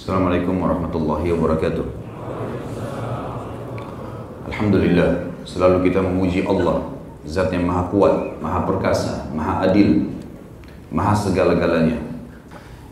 [0.00, 1.84] Assalamualaikum warahmatullahi wabarakatuh.
[4.48, 6.88] Alhamdulillah, selalu kita memuji Allah,
[7.28, 10.08] Zat yang Maha Kuat, Maha Perkasa, Maha Adil,
[10.88, 12.00] Maha segala-galanya.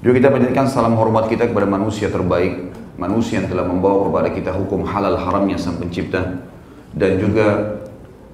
[0.05, 4.51] Juga kita panjatkan salam hormat kita kepada manusia terbaik, manusia yang telah membawa kepada kita
[4.53, 6.45] hukum halal haramnya Sang Pencipta
[6.93, 7.81] dan juga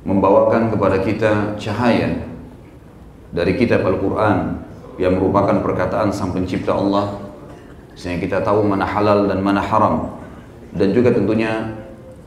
[0.02, 2.27] membawakan kepada kita cahaya
[3.30, 4.66] dari kitab Al-Quran
[4.98, 7.23] yang merupakan perkataan Sang Pencipta Allah
[7.95, 10.19] sehingga kita tahu mana halal dan mana haram.
[10.75, 11.71] Dan juga tentunya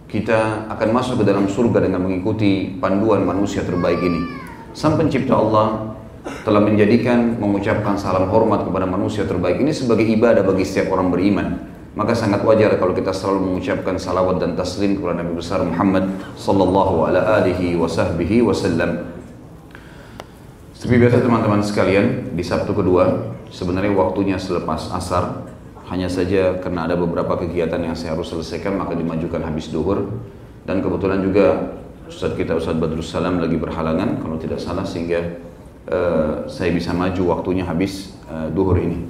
[0.07, 4.23] kita akan masuk ke dalam surga dengan mengikuti panduan manusia terbaik ini.
[4.71, 5.97] Sang Pencipta Allah
[6.47, 11.47] telah menjadikan mengucapkan salam hormat kepada manusia terbaik ini sebagai ibadah bagi setiap orang beriman.
[11.97, 16.05] Maka sangat wajar kalau kita selalu mengucapkan salawat dan taslim kepada Nabi besar Muhammad
[16.37, 19.17] sallallahu alaihi wasallam.
[20.77, 25.49] Seperti biasa teman-teman sekalian, di Sabtu kedua sebenarnya waktunya selepas asar
[25.87, 30.19] hanya saja karena ada beberapa kegiatan yang saya harus selesaikan maka dimajukan habis duhur
[30.67, 35.43] dan kebetulan juga Ustaz kita Ustaz Badrus Salam lagi berhalangan kalau tidak salah sehingga
[35.91, 39.03] uh, saya bisa maju waktunya habis uh, duhur ini.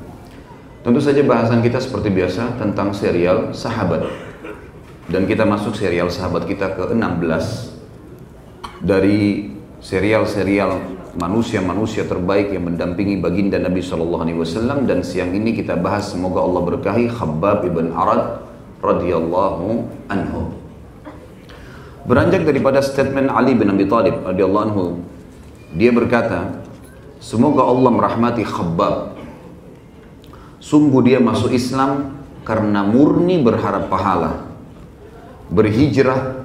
[0.82, 4.08] Tentu saja bahasan kita seperti biasa tentang serial sahabat.
[5.08, 7.46] Dan kita masuk serial sahabat kita ke-16
[8.84, 15.74] dari serial-serial manusia-manusia terbaik yang mendampingi baginda Nabi Shallallahu Alaihi Wasallam dan siang ini kita
[15.74, 18.46] bahas semoga Allah berkahi Khabbab ibn Arad
[18.86, 19.68] radhiyallahu
[20.14, 20.54] anhu.
[22.08, 24.86] Beranjak daripada statement Ali bin Abi Thalib radhiyallahu anhu,
[25.74, 26.64] dia berkata,
[27.20, 29.18] semoga Allah merahmati Khabbab
[30.68, 34.52] Sungguh dia masuk Islam karena murni berharap pahala.
[35.48, 36.44] Berhijrah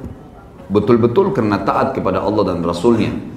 [0.71, 3.32] betul-betul karena taat kepada Allah dan Rasulnya.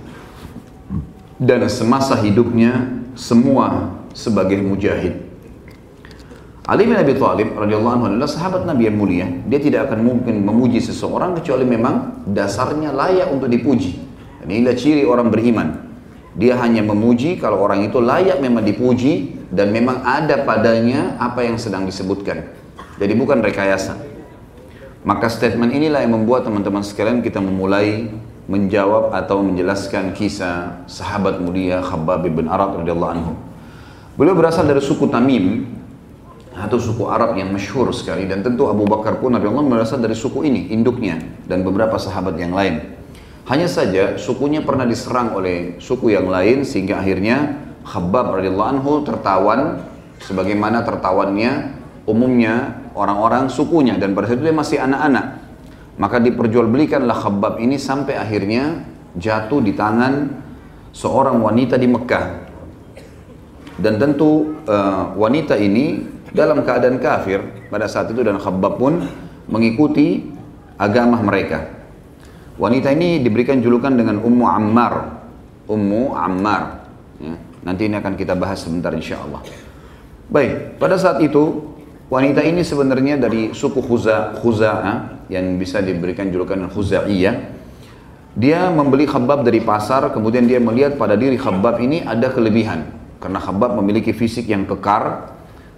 [1.36, 5.26] Dan semasa hidupnya semua sebagai mujahid.
[6.66, 9.28] Ali bin Abi Thalib radhiyallahu anhu adalah sahabat Nabi yang mulia.
[9.46, 14.02] Dia tidak akan mungkin memuji seseorang kecuali memang dasarnya layak untuk dipuji.
[14.42, 15.86] Inilah ciri orang beriman.
[16.34, 21.62] Dia hanya memuji kalau orang itu layak memang dipuji dan memang ada padanya apa yang
[21.62, 22.50] sedang disebutkan.
[22.98, 24.02] Jadi bukan rekayasa.
[25.06, 28.10] Maka statement inilah yang membuat teman-teman sekalian kita memulai
[28.46, 33.34] menjawab atau menjelaskan kisah sahabat mulia Khabbab bin Arad radhiyallahu anhu.
[34.16, 35.66] Beliau berasal dari suku Tamim
[36.56, 40.46] atau suku Arab yang masyhur sekali dan tentu Abu Bakar pun radhiyallahu berasal dari suku
[40.48, 41.20] ini, induknya
[41.50, 42.96] dan beberapa sahabat yang lain.
[43.46, 49.86] Hanya saja sukunya pernah diserang oleh suku yang lain sehingga akhirnya Khabbab radhiyallahu anhu tertawan
[50.18, 51.78] sebagaimana tertawannya
[52.10, 55.45] umumnya orang-orang sukunya dan pada saat itu dia masih anak-anak.
[55.96, 58.84] Maka diperjualbelikanlah Khabbab ini sampai akhirnya
[59.16, 60.28] jatuh di tangan
[60.92, 62.26] seorang wanita di Mekah.
[63.76, 66.04] Dan tentu uh, wanita ini
[66.36, 69.04] dalam keadaan kafir pada saat itu dan Khabbab pun
[69.48, 70.32] mengikuti
[70.76, 71.72] agama mereka.
[72.56, 74.94] Wanita ini diberikan julukan dengan Ummu Ammar.
[75.68, 76.88] Ummu Ammar.
[77.20, 77.36] Ya.
[77.68, 79.44] Nanti ini akan kita bahas sebentar insya Allah.
[80.32, 81.75] Baik, pada saat itu
[82.10, 87.36] wanita ini sebenarnya dari suku Khuza, Khuza'ah yang bisa diberikan julukan Khuza'iyah.
[88.36, 92.92] Dia membeli khabab dari pasar, kemudian dia melihat pada diri khabab ini ada kelebihan.
[93.24, 95.32] Karena khabab memiliki fisik yang kekar,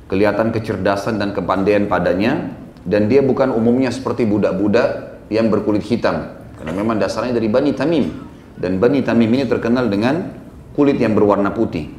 [0.09, 2.49] kelihatan kecerdasan dan kepandaian padanya,
[2.81, 6.33] dan dia bukan umumnya seperti budak-budak yang berkulit hitam.
[6.57, 8.05] Karena memang dasarnya dari Bani Tamim.
[8.57, 10.33] Dan Bani Tamim ini terkenal dengan
[10.73, 11.93] kulit yang berwarna putih.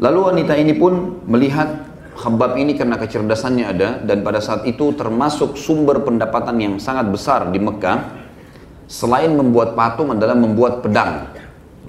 [0.00, 1.87] Lalu wanita ini pun melihat
[2.18, 7.46] Khabbab ini karena kecerdasannya ada dan pada saat itu termasuk sumber pendapatan yang sangat besar
[7.54, 8.26] di Mekah
[8.90, 11.30] selain membuat patung adalah membuat pedang.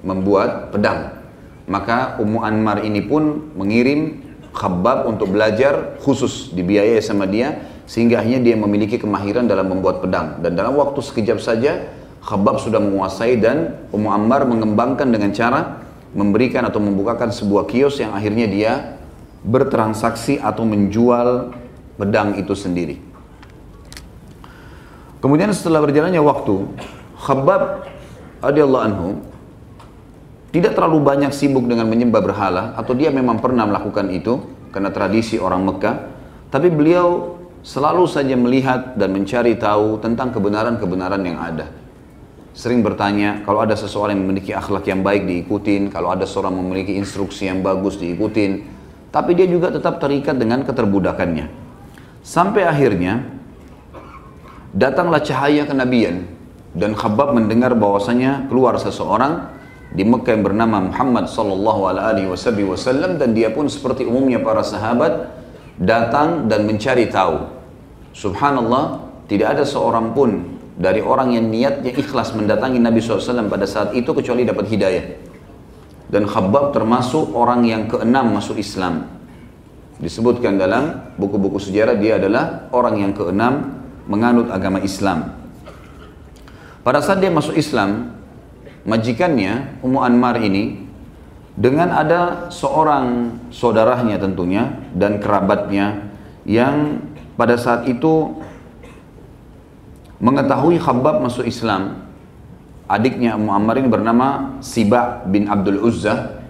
[0.06, 1.18] Membuat pedang.
[1.66, 4.22] Maka Ummu Anmar ini pun mengirim
[4.54, 10.42] Khabbab untuk belajar khusus dibiayai sama dia sehingga akhirnya dia memiliki kemahiran dalam membuat pedang
[10.42, 11.90] dan dalam waktu sekejap saja
[12.22, 15.82] Khabbab sudah menguasai dan Ummu Ammar mengembangkan dengan cara
[16.14, 18.72] memberikan atau membukakan sebuah kios yang akhirnya dia
[19.44, 21.54] bertransaksi atau menjual
[21.96, 23.00] pedang itu sendiri.
[25.20, 26.64] Kemudian setelah berjalannya waktu,
[27.20, 27.84] Khabbab
[28.40, 29.08] radhiyallahu anhu
[30.50, 34.40] tidak terlalu banyak sibuk dengan menyembah berhala atau dia memang pernah melakukan itu
[34.72, 35.96] karena tradisi orang Mekah,
[36.48, 41.80] tapi beliau selalu saja melihat dan mencari tahu tentang kebenaran-kebenaran yang ada
[42.50, 46.98] sering bertanya kalau ada seseorang yang memiliki akhlak yang baik diikutin, kalau ada seorang memiliki
[46.98, 48.79] instruksi yang bagus diikutin,
[49.10, 51.50] tapi dia juga tetap terikat dengan keterbudakannya.
[52.22, 53.26] Sampai akhirnya
[54.70, 56.30] datanglah cahaya kenabian
[56.74, 59.50] dan Khabbab mendengar bahwasanya keluar seseorang
[59.90, 65.34] di Mekah yang bernama Muhammad sallallahu alaihi wasallam dan dia pun seperti umumnya para sahabat
[65.82, 67.50] datang dan mencari tahu.
[68.14, 73.90] Subhanallah, tidak ada seorang pun dari orang yang niatnya ikhlas mendatangi Nabi SAW pada saat
[73.98, 75.29] itu kecuali dapat hidayah.
[76.10, 79.06] Dan Khabbab termasuk orang yang keenam masuk Islam.
[80.02, 83.78] Disebutkan dalam buku-buku sejarah dia adalah orang yang keenam
[84.10, 85.38] menganut agama Islam.
[86.82, 88.10] Pada saat dia masuk Islam,
[88.82, 90.82] majikannya Ummu Anmar ini
[91.54, 96.10] dengan ada seorang saudaranya tentunya dan kerabatnya
[96.48, 97.04] yang
[97.36, 98.40] pada saat itu
[100.18, 102.09] mengetahui Khabbab masuk Islam
[102.90, 106.42] adiknya Muammar ini bernama Siba bin Abdul Uzza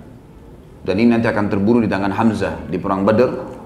[0.81, 3.60] dan ini nanti akan terbunuh di tangan Hamzah di perang Badr.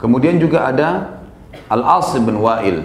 [0.00, 1.20] Kemudian juga ada
[1.68, 2.80] Al-As bin Wa'il.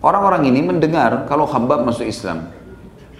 [0.00, 2.48] Orang-orang ini mendengar kalau Khabbab masuk Islam.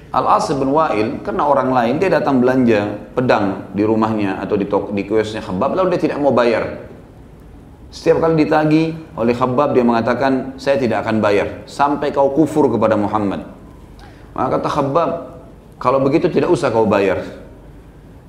[0.08, 5.02] Al-As bin Wa'il karena orang lain dia datang belanja pedang di rumahnya atau di, di
[5.04, 6.88] kiosnya Khabbab lalu dia tidak mau bayar.
[7.92, 12.96] Setiap kali ditagi oleh Khabbab dia mengatakan saya tidak akan bayar sampai kau kufur kepada
[12.96, 13.63] Muhammad.
[14.34, 15.10] Maka kata Khabbab,
[15.78, 17.22] kalau begitu tidak usah kau bayar.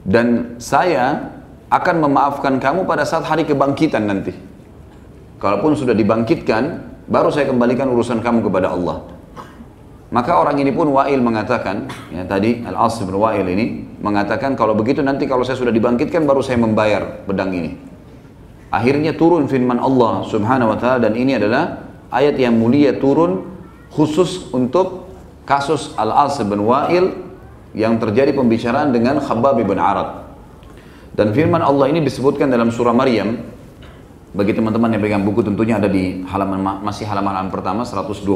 [0.06, 1.34] Dan saya
[1.74, 4.38] akan memaafkan kamu pada saat hari kebangkitan nanti.
[5.42, 6.64] Kalaupun sudah dibangkitkan,
[7.10, 9.02] baru saya kembalikan urusan kamu kepada Allah.
[10.14, 13.66] Maka orang ini pun Wa'il mengatakan, ya tadi Al-As bin Wa'il ini
[13.98, 17.74] mengatakan kalau begitu nanti kalau saya sudah dibangkitkan baru saya membayar pedang ini.
[18.70, 21.82] Akhirnya turun firman Allah Subhanahu wa taala dan ini adalah
[22.14, 23.50] ayat yang mulia turun
[23.90, 25.05] khusus untuk
[25.46, 27.14] kasus Al-As bin Wa'il
[27.78, 30.26] yang terjadi pembicaraan dengan Khabbab bin Arad.
[31.16, 33.40] Dan firman Allah ini disebutkan dalam surah Maryam.
[34.36, 38.28] Bagi teman-teman yang pegang buku tentunya ada di halaman masih halaman pertama 122.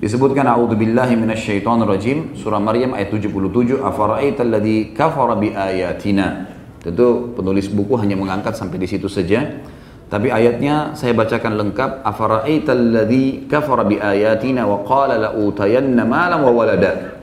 [0.00, 6.48] Disebutkan a'udzubillahi minasyaitonir rajim surah Maryam ayat 77 afara'aital ladzi kafara bi ayatina.
[6.80, 9.44] Tentu penulis buku hanya mengangkat sampai di situ saja.
[10.14, 12.06] Tapi ayatnya saya bacakan lengkap.
[12.06, 17.18] Afara'aital ladzi kafara bi ayatina wa qala la utayanna wa walada.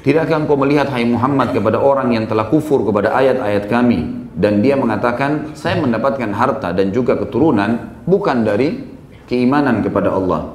[0.00, 4.72] Tidakkah engkau melihat hai Muhammad kepada orang yang telah kufur kepada ayat-ayat kami dan dia
[4.72, 8.80] mengatakan saya mendapatkan harta dan juga keturunan bukan dari
[9.28, 10.48] keimanan kepada Allah.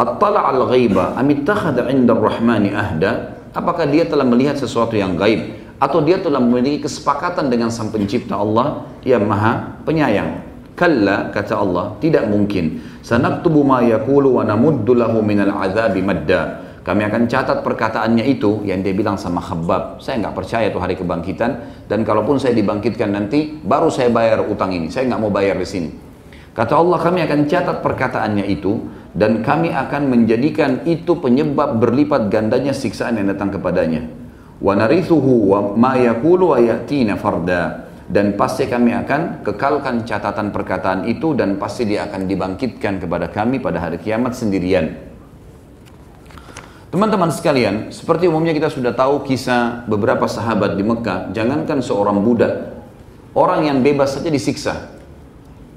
[0.00, 3.36] Attala al-ghaiba am ittakhadha 'inda ar-rahmani ahda?
[3.52, 8.38] Apakah dia telah melihat sesuatu yang gaib atau dia telah memiliki kesepakatan dengan sang pencipta
[8.38, 10.38] Allah yang maha penyayang.
[10.78, 12.78] Kalla kata Allah tidak mungkin.
[13.02, 16.62] Sanaktubu ma yaqulu wa namuddu lahu minal azabi madda.
[16.86, 19.98] Kami akan catat perkataannya itu yang dia bilang sama Khabbab.
[19.98, 21.50] Saya nggak percaya tuh hari kebangkitan.
[21.90, 24.86] Dan kalaupun saya dibangkitkan nanti baru saya bayar utang ini.
[24.86, 25.90] Saya nggak mau bayar di sini.
[26.54, 28.86] Kata Allah kami akan catat perkataannya itu
[29.18, 34.21] dan kami akan menjadikan itu penyebab berlipat gandanya siksaan yang datang kepadanya
[34.62, 41.10] wa narithuhu wa ma yaqulu wa yatina farda dan pasti kami akan kekalkan catatan perkataan
[41.10, 45.10] itu dan pasti dia akan dibangkitkan kepada kami pada hari kiamat sendirian.
[46.92, 52.84] Teman-teman sekalian, seperti umumnya kita sudah tahu kisah beberapa sahabat di Mekah, jangankan seorang budak,
[53.32, 54.92] orang yang bebas saja disiksa.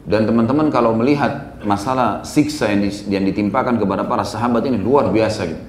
[0.03, 5.41] Dan teman-teman kalau melihat masalah siksa yang, yang ditimpakan kepada para sahabat ini luar biasa
[5.47, 5.63] gitu.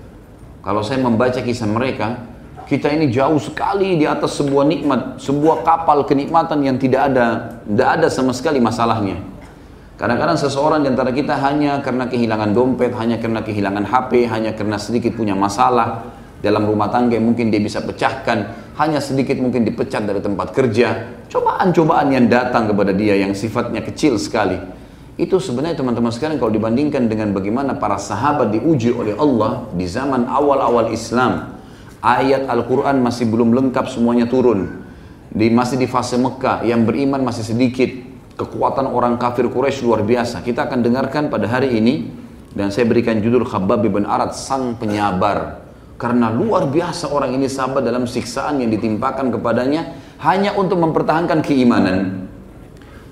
[0.66, 2.26] Kalau saya membaca kisah mereka,
[2.66, 7.88] kita ini jauh sekali di atas sebuah nikmat, sebuah kapal kenikmatan yang tidak ada, tidak
[7.94, 9.22] ada sama sekali masalahnya.
[9.96, 14.76] Kadang-kadang seseorang di antara kita hanya karena kehilangan dompet, hanya karena kehilangan HP, hanya karena
[14.76, 16.10] sedikit punya masalah
[16.44, 22.12] dalam rumah tangga mungkin dia bisa pecahkan, hanya sedikit mungkin dipecat dari tempat kerja, cobaan-cobaan
[22.12, 24.58] yang datang kepada dia yang sifatnya kecil sekali.
[25.16, 30.28] Itu sebenarnya teman-teman sekalian kalau dibandingkan dengan bagaimana para sahabat diuji oleh Allah di zaman
[30.28, 31.55] awal-awal Islam,
[32.06, 34.86] ayat Al-Quran masih belum lengkap semuanya turun.
[35.34, 37.90] Di, masih di fase Mekah, yang beriman masih sedikit.
[38.38, 40.44] Kekuatan orang kafir Quraisy luar biasa.
[40.46, 42.06] Kita akan dengarkan pada hari ini,
[42.54, 45.66] dan saya berikan judul Khabbab bin Arad, Sang Penyabar.
[45.96, 52.28] Karena luar biasa orang ini sabar dalam siksaan yang ditimpakan kepadanya, hanya untuk mempertahankan keimanan.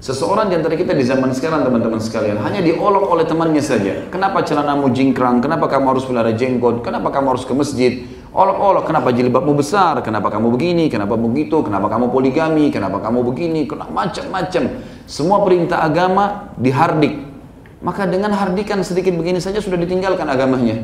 [0.04, 4.04] Seseorang di antara kita di zaman sekarang teman-teman sekalian hanya diolok oleh temannya saja.
[4.12, 5.40] Kenapa celanamu jingkrang?
[5.40, 6.84] Kenapa kamu harus pelihara jenggot?
[6.84, 8.04] Kenapa kamu harus ke masjid?
[8.35, 10.03] Olok-olok, kenapa jilbabmu besar?
[10.03, 10.91] Kenapa kamu begini?
[10.91, 11.62] Kenapa begitu?
[11.62, 12.67] Kenapa kamu poligami?
[12.75, 13.62] Kenapa kamu begini?
[13.62, 14.83] Kenapa macam-macam?
[15.07, 17.14] Semua perintah agama dihardik.
[17.79, 20.83] Maka dengan hardikan sedikit begini saja sudah ditinggalkan agamanya.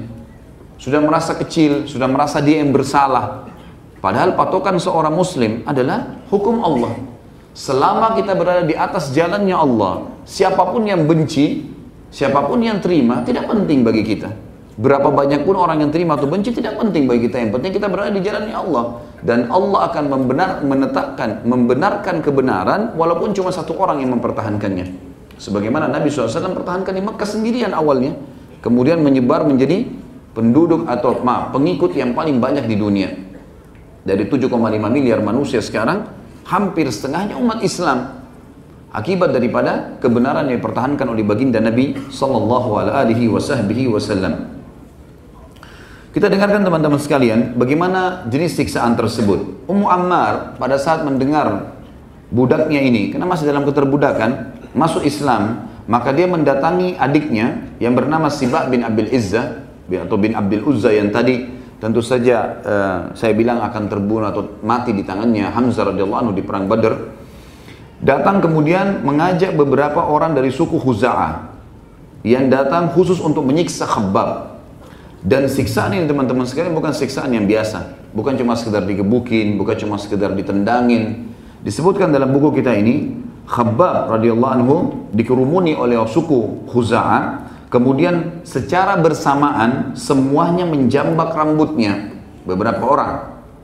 [0.79, 3.51] Sudah merasa kecil, sudah merasa dia yang bersalah.
[3.99, 7.03] Padahal patokan seorang muslim adalah hukum Allah.
[7.51, 11.67] Selama kita berada di atas jalannya Allah, siapa pun yang benci,
[12.15, 14.50] siapa pun yang terima, tidak penting bagi kita.
[14.81, 17.37] Berapa banyak pun orang yang terima atau benci tidak penting bagi kita.
[17.37, 18.85] Yang penting kita berada di jalannya Allah.
[19.21, 25.13] dan Allah akan membenar, menetapkan, membenarkan kebenaran walaupun cuma satu orang yang mempertahankannya.
[25.37, 28.17] Sebagaimana Nabi SAW pertahankan di Mekah sendirian awalnya,
[28.65, 29.85] kemudian menyebar menjadi
[30.33, 33.13] penduduk atau maaf, pengikut yang paling banyak di dunia.
[34.01, 34.57] Dari 7,5
[34.89, 36.09] miliar manusia sekarang,
[36.49, 38.25] hampir setengahnya umat Islam.
[38.91, 44.60] Akibat daripada kebenaran yang dipertahankan oleh baginda Nabi sallallahu alaihi wasallam.
[46.11, 49.63] Kita dengarkan teman-teman sekalian bagaimana jenis siksaan tersebut.
[49.71, 51.79] Ummu Ammar pada saat mendengar
[52.35, 58.75] budaknya ini, karena masih dalam keterbudakan, masuk Islam, maka dia mendatangi adiknya yang bernama Sibak
[58.75, 61.47] bin Abil Izzah atau bin Abil Uzza yang tadi
[61.79, 66.43] tentu saja uh, saya bilang akan terbunuh atau mati di tangannya Hamzah radhiyallahu anhu di
[66.43, 66.95] perang Badar.
[68.03, 71.55] Datang kemudian mengajak beberapa orang dari suku Khuza'ah
[72.27, 74.50] yang datang khusus untuk menyiksa Khabbab
[75.21, 78.01] dan siksaan ini teman-teman sekalian bukan siksaan yang biasa.
[78.17, 81.29] Bukan cuma sekedar digebukin, bukan cuma sekedar ditendangin.
[81.61, 84.77] Disebutkan dalam buku kita ini, Khabbab radhiyallahu anhu
[85.13, 87.53] dikerumuni oleh suku Khuza'ah.
[87.69, 93.13] Kemudian secara bersamaan semuanya menjambak rambutnya beberapa orang.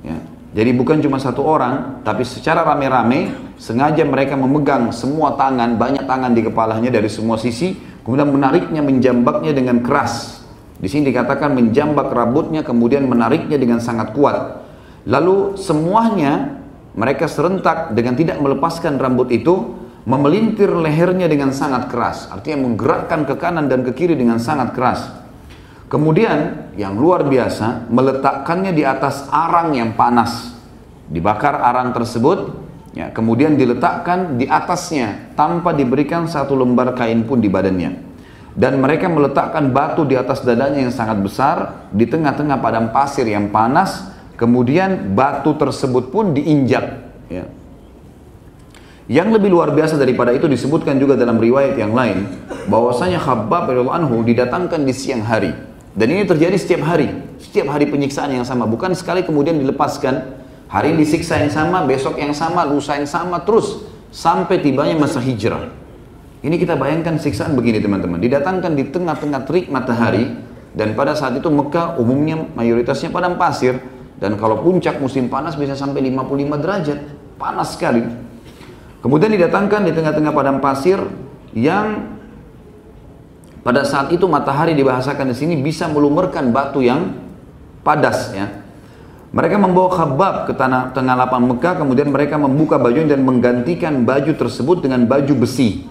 [0.05, 0.19] Ya.
[0.57, 6.33] Jadi bukan cuma satu orang, tapi secara rame-rame sengaja mereka memegang semua tangan, banyak tangan
[6.37, 7.75] di kepalanya dari semua sisi,
[8.07, 10.36] kemudian menariknya, menjambaknya dengan keras
[10.77, 14.61] di sini dikatakan menjambak rambutnya kemudian menariknya dengan sangat kuat.
[15.09, 16.61] Lalu semuanya
[16.93, 19.73] mereka serentak dengan tidak melepaskan rambut itu
[20.05, 22.29] memelintir lehernya dengan sangat keras.
[22.29, 25.01] Artinya menggerakkan ke kanan dan ke kiri dengan sangat keras.
[25.89, 30.53] Kemudian yang luar biasa meletakkannya di atas arang yang panas.
[31.07, 32.59] Dibakar arang tersebut,
[32.91, 38.06] ya, kemudian diletakkan di atasnya tanpa diberikan satu lembar kain pun di badannya
[38.57, 43.53] dan mereka meletakkan batu di atas dadanya yang sangat besar di tengah-tengah padang pasir yang
[43.53, 44.09] panas
[44.41, 47.45] kemudian batu tersebut pun diinjak ya.
[49.13, 52.25] yang lebih luar biasa daripada itu disebutkan juga dalam riwayat yang lain
[52.73, 55.53] bahwasanya Khabbab anhu didatangkan di siang hari.
[55.97, 57.09] Dan ini terjadi setiap hari
[57.41, 60.45] setiap hari penyiksaan yang sama bukan sekali kemudian dilepaskan.
[60.67, 65.86] Hari disiksa yang sama besok yang sama lusa yang sama terus sampai tibanya masa hijrah
[66.45, 68.21] ini kita bayangkan siksaan begini teman-teman.
[68.21, 70.37] Didatangkan di tengah-tengah terik matahari
[70.77, 73.81] dan pada saat itu Mekah umumnya mayoritasnya padang pasir
[74.21, 76.99] dan kalau puncak musim panas bisa sampai 55 derajat.
[77.37, 78.01] Panas sekali.
[79.05, 80.97] Kemudian didatangkan di tengah-tengah padang pasir
[81.53, 82.17] yang
[83.61, 87.17] pada saat itu matahari dibahasakan di sini bisa melumerkan batu yang
[87.85, 88.67] padas ya.
[89.37, 94.33] Mereka membawa khabab ke tanah tengah lapang Mekah, kemudian mereka membuka baju dan menggantikan baju
[94.33, 95.85] tersebut dengan baju besi.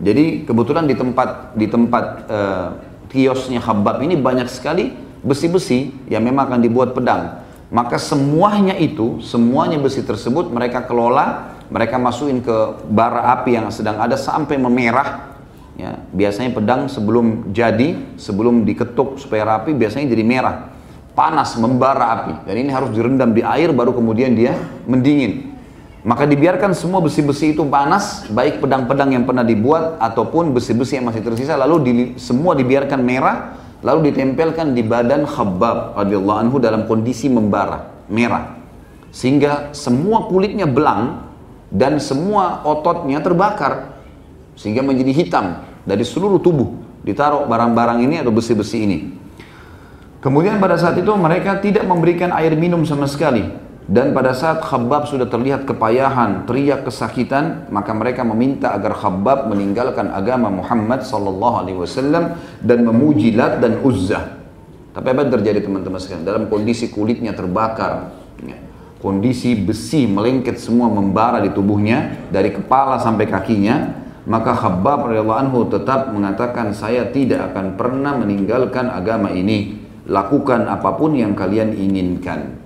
[0.00, 2.68] Jadi kebetulan di tempat di tempat uh,
[3.12, 4.88] kiosnya Habab ini banyak sekali
[5.20, 7.44] besi-besi yang memang akan dibuat pedang.
[7.72, 13.96] Maka semuanya itu, semuanya besi tersebut mereka kelola, mereka masukin ke bara api yang sedang
[13.96, 15.32] ada sampai memerah.
[15.72, 20.56] Ya, biasanya pedang sebelum jadi, sebelum diketuk supaya rapi, biasanya jadi merah.
[21.16, 22.32] Panas, membara api.
[22.44, 24.52] Dan ini harus direndam di air baru kemudian dia
[24.84, 25.51] mendingin.
[26.02, 31.22] Maka dibiarkan semua besi-besi itu panas, baik pedang-pedang yang pernah dibuat ataupun besi-besi yang masih
[31.22, 33.54] tersisa, lalu di, semua dibiarkan merah,
[33.86, 38.58] lalu ditempelkan di badan Khabbab radhiyallahu anhu dalam kondisi membara, merah.
[39.14, 41.22] Sehingga semua kulitnya belang
[41.70, 43.94] dan semua ototnya terbakar
[44.58, 45.46] sehingga menjadi hitam
[45.86, 48.98] dari seluruh tubuh ditaruh barang-barang ini atau besi-besi ini.
[50.18, 55.04] Kemudian pada saat itu mereka tidak memberikan air minum sama sekali dan pada saat Khabbab
[55.04, 61.76] sudah terlihat kepayahan, teriak kesakitan, maka mereka meminta agar Khabbab meninggalkan agama Muhammad sallallahu alaihi
[61.76, 64.40] wasallam dan memuji Lat dan Uzza.
[64.96, 66.24] Tapi apa yang terjadi teman-teman sekalian?
[66.24, 68.56] Dalam kondisi kulitnya terbakar, ya,
[68.96, 73.92] kondisi besi melengket semua membara di tubuhnya dari kepala sampai kakinya,
[74.24, 79.84] maka Khabbab radhiyallahu anhu tetap mengatakan saya tidak akan pernah meninggalkan agama ini.
[80.08, 82.61] Lakukan apa pun yang kalian inginkan.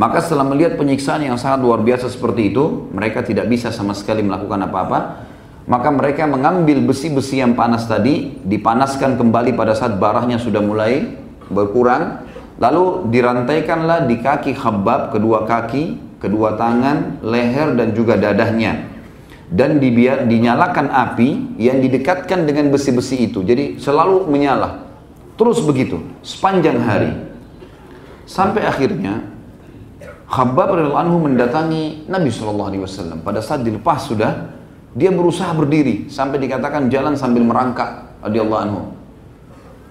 [0.00, 4.24] Maka setelah melihat penyiksaan yang sangat luar biasa seperti itu, mereka tidak bisa sama sekali
[4.24, 5.28] melakukan apa-apa.
[5.68, 11.04] Maka mereka mengambil besi-besi yang panas tadi, dipanaskan kembali pada saat barahnya sudah mulai
[11.52, 12.24] berkurang.
[12.56, 18.88] Lalu dirantaikanlah di kaki Khabbab, kedua kaki, kedua tangan, leher dan juga dadahnya.
[19.52, 23.44] Dan dibiar, dinyalakan api yang didekatkan dengan besi-besi itu.
[23.44, 24.80] Jadi selalu menyala.
[25.36, 27.12] Terus begitu, sepanjang hari.
[28.24, 29.29] Sampai akhirnya
[30.30, 33.18] Khabbab radhiyallahu anhu mendatangi Nabi Shallallahu alaihi wasallam.
[33.26, 34.54] Pada saat dilepas sudah,
[34.94, 38.80] dia berusaha berdiri sampai dikatakan jalan sambil merangkak radhiyallahu anhu.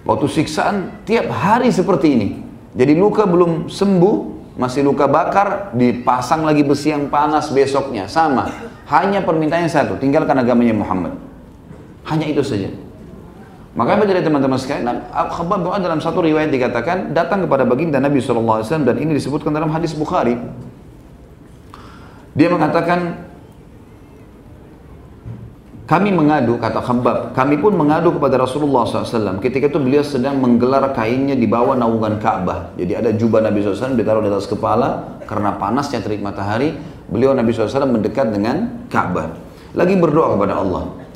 [0.08, 2.28] Waktu siksaan tiap hari seperti ini.
[2.72, 4.16] Jadi luka belum sembuh,
[4.56, 8.08] masih luka bakar, dipasang lagi besi yang panas besoknya.
[8.08, 8.48] Sama.
[8.88, 11.20] Hanya permintaannya satu, tinggalkan agamanya Muhammad.
[12.08, 12.72] Hanya itu saja.
[13.78, 18.66] Makanya dari teman-teman sekalian, Khabbab bin dalam satu riwayat dikatakan datang kepada baginda Nabi SAW
[18.66, 20.34] dan ini disebutkan dalam hadis Bukhari.
[22.34, 23.30] Dia mengatakan,
[25.86, 29.42] kami mengadu, kata Khabbab, kami pun mengadu kepada Rasulullah SAW.
[29.42, 32.74] Ketika itu beliau sedang menggelar kainnya di bawah naungan Ka'bah.
[32.78, 36.78] Jadi ada jubah Nabi SAW ditaruh di atas kepala, karena panasnya terik matahari,
[37.10, 39.34] beliau Nabi SAW mendekat dengan Ka'bah.
[39.78, 41.09] Lagi berdoa kepada Allah.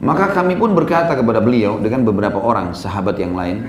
[0.00, 3.68] Maka kami pun berkata kepada beliau dengan beberapa orang sahabat yang lain,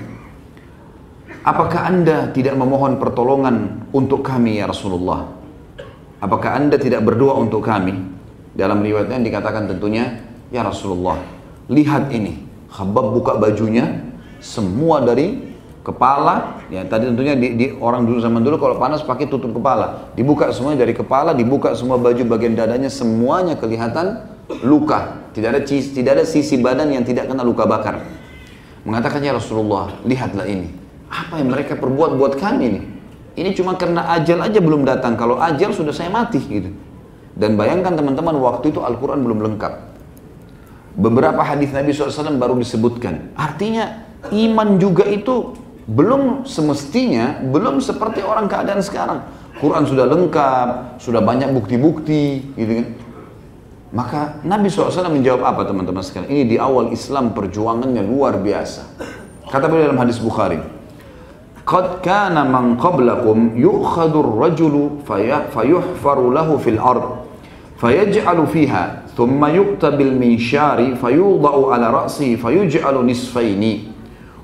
[1.42, 5.26] Apakah anda tidak memohon pertolongan untuk kami ya Rasulullah?
[6.22, 7.98] Apakah anda tidak berdoa untuk kami?
[8.54, 10.22] Dalam riwayatnya dikatakan tentunya,
[10.54, 11.18] ya Rasulullah,
[11.66, 12.46] lihat ini.
[12.70, 14.06] Khabbab buka bajunya,
[14.38, 15.50] semua dari
[15.82, 20.14] kepala, ya tadi tentunya di, di orang dulu zaman dulu kalau panas pakai tutup kepala.
[20.14, 24.30] Dibuka semuanya dari kepala, dibuka semua baju bagian dadanya, semuanya kelihatan
[24.62, 25.21] luka.
[25.32, 28.04] Tidak ada tidak ada sisi badan yang tidak kena luka bakar.
[28.84, 30.68] Mengatakan ya Rasulullah, lihatlah ini.
[31.08, 32.80] Apa yang mereka perbuat buat kami ini?
[33.32, 35.16] Ini cuma karena ajal aja belum datang.
[35.16, 36.68] Kalau ajal sudah saya mati gitu.
[37.32, 39.72] Dan bayangkan teman-teman waktu itu Al-Quran belum lengkap.
[40.92, 43.32] Beberapa hadis Nabi SAW baru disebutkan.
[43.32, 45.56] Artinya iman juga itu
[45.88, 49.24] belum semestinya, belum seperti orang keadaan sekarang.
[49.56, 50.68] Quran sudah lengkap,
[51.00, 52.86] sudah banyak bukti-bukti, gitu kan.
[53.92, 56.32] Maka Nabi SAW menjawab apa teman-teman sekarang?
[56.32, 58.96] Ini di awal Islam perjuangannya luar biasa.
[59.52, 60.56] Kata beliau dalam hadis Bukhari.
[61.62, 67.22] Qad kana man qablakum yu'khadur rajulu fayuhfaru lahu fil ard
[67.78, 73.92] fayaj'alu fiha thumma yu'ta bil minshari fayudau ala ra'si fayuj'alu nisfaini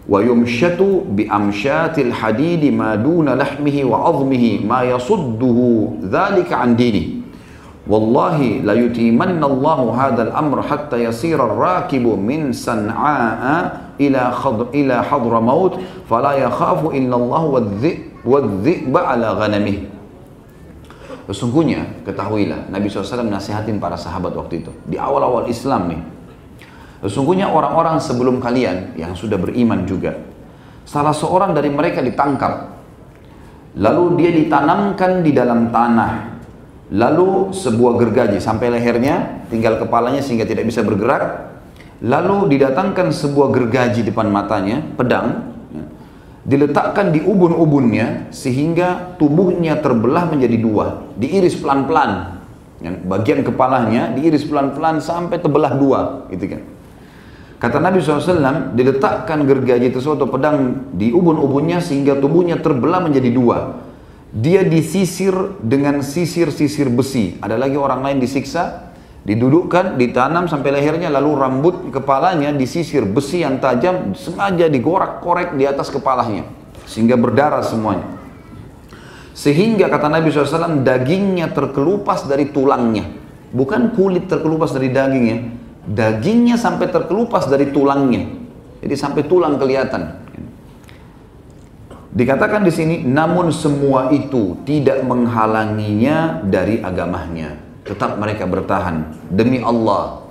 [0.09, 0.81] ويمشط
[1.12, 5.59] بأمشات الحديد ما دون لحمه وعظمه ما يصده
[6.00, 7.18] ذلك عن دينه
[7.88, 16.37] Wallahi la yutimannallahu hadzal amr hatta yasira ar-rakibu min San'a'a ila khad ila Hadramaut fala
[16.37, 17.42] yakhafu illa illallah
[18.29, 19.88] wadh-dhi'ba ala ghanamih.
[21.33, 26.01] Sesungguhnya ketahuilah Nabi SAW nasihatin para sahabat waktu itu di awal-awal Islam nih.
[27.09, 30.12] Sesungguhnya orang-orang sebelum kalian yang sudah beriman juga
[30.85, 32.68] salah seorang dari mereka ditangkap
[33.81, 36.38] lalu dia ditanamkan di dalam tanah
[36.88, 41.53] lalu sebuah gergaji sampai lehernya tinggal kepalanya sehingga tidak bisa bergerak.
[41.98, 45.83] Lalu didatangkan sebuah gergaji depan matanya pedang ya,
[46.46, 50.87] diletakkan di ubun-ubunnya sehingga tubuhnya terbelah menjadi dua.
[51.18, 52.38] Diiris pelan-pelan
[52.79, 56.62] ya, bagian kepalanya diiris pelan-pelan sampai terbelah dua gitu kan.
[57.59, 63.88] Kata Nabi SAW, diletakkan gergaji tersebut atau pedang di ubun-ubunnya sehingga tubuhnya terbelah menjadi dua
[64.29, 65.33] dia disisir
[65.64, 67.41] dengan sisir-sisir besi.
[67.41, 68.93] Ada lagi orang lain disiksa,
[69.25, 75.88] didudukkan, ditanam sampai lehernya, lalu rambut kepalanya disisir besi yang tajam, sengaja digorak-korek di atas
[75.88, 76.45] kepalanya.
[76.85, 78.05] Sehingga berdarah semuanya.
[79.33, 83.07] Sehingga kata Nabi SAW, dagingnya terkelupas dari tulangnya.
[83.49, 85.57] Bukan kulit terkelupas dari dagingnya,
[85.88, 88.29] dagingnya sampai terkelupas dari tulangnya.
[88.85, 90.28] Jadi sampai tulang kelihatan.
[92.09, 97.61] Dikatakan di sini, namun semua itu tidak menghalanginya dari agamanya.
[97.85, 100.25] Tetap mereka bertahan demi Allah.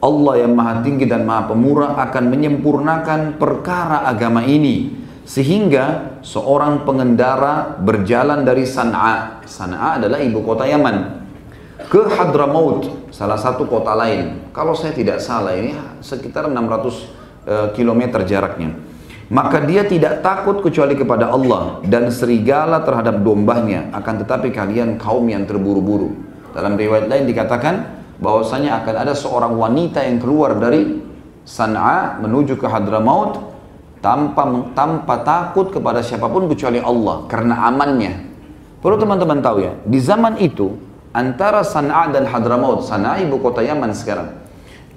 [0.00, 4.96] Allah yang maha tinggi dan maha pemurah akan menyempurnakan perkara agama ini.
[5.28, 9.44] Sehingga seorang pengendara berjalan dari Sana'a.
[9.44, 11.20] Sana'a adalah ibu kota Yaman.
[11.92, 14.48] Ke Hadramaut, salah satu kota lain.
[14.56, 18.89] Kalau saya tidak salah ini sekitar 600 uh, km jaraknya
[19.30, 23.86] maka dia tidak takut kecuali kepada Allah dan serigala terhadap dombanya.
[23.94, 26.10] Akan tetapi kalian kaum yang terburu-buru.
[26.50, 27.74] Dalam riwayat lain dikatakan
[28.18, 30.98] bahwasanya akan ada seorang wanita yang keluar dari
[31.46, 33.54] San'a menuju ke Hadramaut
[34.02, 38.28] tanpa tanpa takut kepada siapa pun kecuali Allah karena amannya.
[38.82, 40.74] Perlu teman-teman tahu ya di zaman itu
[41.14, 44.42] antara San'a dan Hadramaut San'a ibu kota Yaman sekarang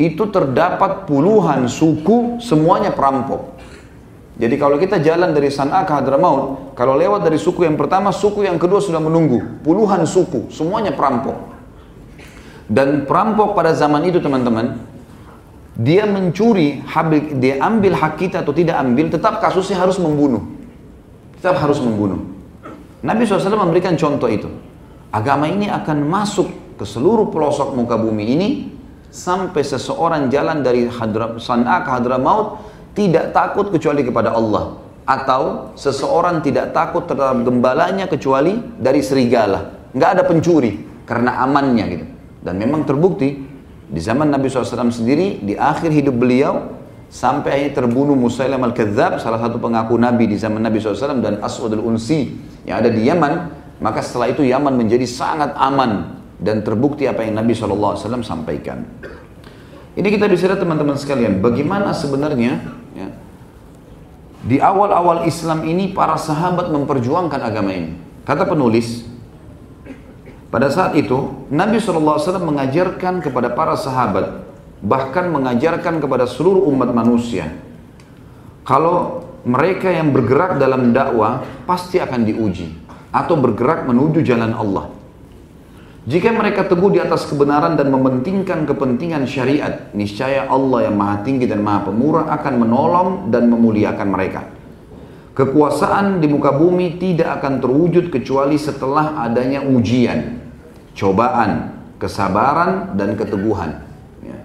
[0.01, 3.53] itu terdapat puluhan suku semuanya perampok
[4.33, 8.41] jadi kalau kita jalan dari San'a ke Hadramaut, kalau lewat dari suku yang pertama, suku
[8.41, 9.61] yang kedua sudah menunggu.
[9.61, 11.53] Puluhan suku, semuanya perampok.
[12.65, 14.81] Dan perampok pada zaman itu teman-teman,
[15.77, 16.81] dia mencuri,
[17.37, 20.41] dia ambil hak kita atau tidak ambil, tetap kasusnya harus membunuh.
[21.37, 22.25] Tetap harus membunuh.
[23.05, 24.49] Nabi SAW memberikan contoh itu.
[25.13, 28.49] Agama ini akan masuk ke seluruh pelosok muka bumi ini
[29.13, 30.89] sampai seseorang jalan dari
[31.37, 34.81] San'a ke Hadramaut tidak takut kecuali kepada Allah.
[35.03, 39.91] atau seseorang tidak takut terhadap gembalanya kecuali dari serigala.
[39.91, 42.05] Nggak ada pencuri karena amannya gitu.
[42.39, 43.35] Dan memang terbukti
[43.83, 46.71] di zaman Nabi SAW sendiri di akhir hidup beliau
[47.11, 51.75] sampai akhirnya terbunuh Musailam al-Kadzab salah satu pengaku Nabi di zaman Nabi SAW dan Aswad
[51.75, 53.33] al-Unsi yang ada di Yaman
[53.83, 58.87] maka setelah itu Yaman menjadi sangat aman dan terbukti apa yang Nabi SAW sampaikan.
[59.93, 62.82] Ini kita bisa lihat teman-teman sekalian, bagaimana sebenarnya ya,
[64.43, 67.95] di awal-awal Islam ini para sahabat memperjuangkan agama ini.
[68.27, 69.07] Kata penulis,
[70.51, 74.43] pada saat itu Nabi SAW mengajarkan kepada para sahabat,
[74.83, 77.55] bahkan mengajarkan kepada seluruh umat manusia,
[78.67, 82.71] kalau mereka yang bergerak dalam dakwah pasti akan diuji
[83.11, 85.02] atau bergerak menuju jalan Allah.
[86.03, 91.47] Jika mereka teguh di atas kebenaran dan mementingkan kepentingan syariat, niscaya Allah yang maha tinggi
[91.47, 94.51] dan maha pemurah akan menolong dan memuliakan mereka.
[95.31, 100.43] Kekuasaan di muka bumi tidak akan terwujud kecuali setelah adanya ujian,
[100.91, 103.81] cobaan, kesabaran, dan keteguhan.
[104.27, 104.37] Ya.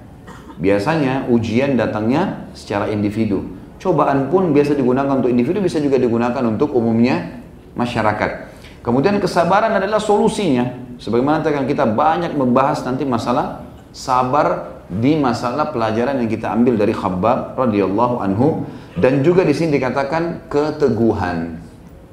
[0.62, 3.58] Biasanya ujian datangnya secara individu.
[3.82, 7.42] Cobaan pun biasa digunakan untuk individu, bisa juga digunakan untuk umumnya
[7.74, 8.54] masyarakat.
[8.80, 10.87] Kemudian kesabaran adalah solusinya.
[10.98, 13.62] Sebagaimana akan kita banyak membahas nanti masalah
[13.94, 18.66] sabar di masalah pelajaran yang kita ambil dari Khabbab radhiyallahu anhu
[18.98, 21.60] dan juga di sini dikatakan keteguhan.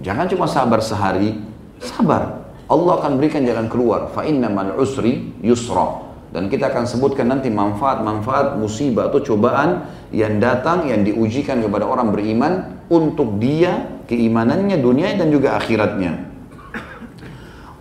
[0.05, 1.39] Jangan cuma sabar sehari,
[1.81, 2.45] sabar.
[2.65, 4.11] Allah akan berikan jalan keluar.
[4.11, 6.03] Fa innamal usri yusra.
[6.35, 12.11] Dan kita akan sebutkan nanti manfaat-manfaat musibah atau cobaan yang datang yang diujikan kepada orang
[12.11, 16.24] beriman untuk dia keimanannya dunia dan juga akhiratnya.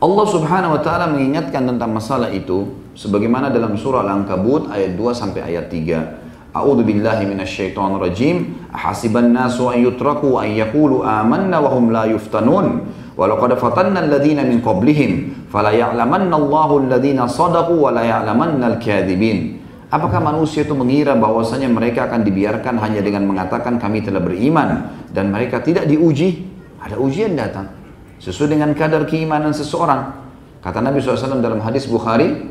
[0.05, 5.41] Allah Subhanahu wa taala mengingatkan tentang masalah itu sebagaimana dalam surah Al-Ankabut ayat 2 sampai
[5.41, 6.53] ayat 3.
[6.53, 8.69] A'udzu billahi minasyaitonir rajim.
[8.69, 12.85] Hasiban nasu an yutraku an yaqulu amanna wa hum la yuftanun.
[13.17, 19.57] Wa laqad fatanna alladhina min qablihim fala ya'lamanna Allahu alladhina sadaqu wa la ya'lamanna al-kadzibin.
[19.89, 25.33] Apakah manusia itu mengira bahwasanya mereka akan dibiarkan hanya dengan mengatakan kami telah beriman dan
[25.33, 26.45] mereka tidak diuji?
[26.85, 27.84] Ada ujian datang.
[28.23, 30.25] Sesuai dengan kadar keimanan seseorang.
[30.65, 32.49] Kata Nabi SAW dalam hadis Bukhari,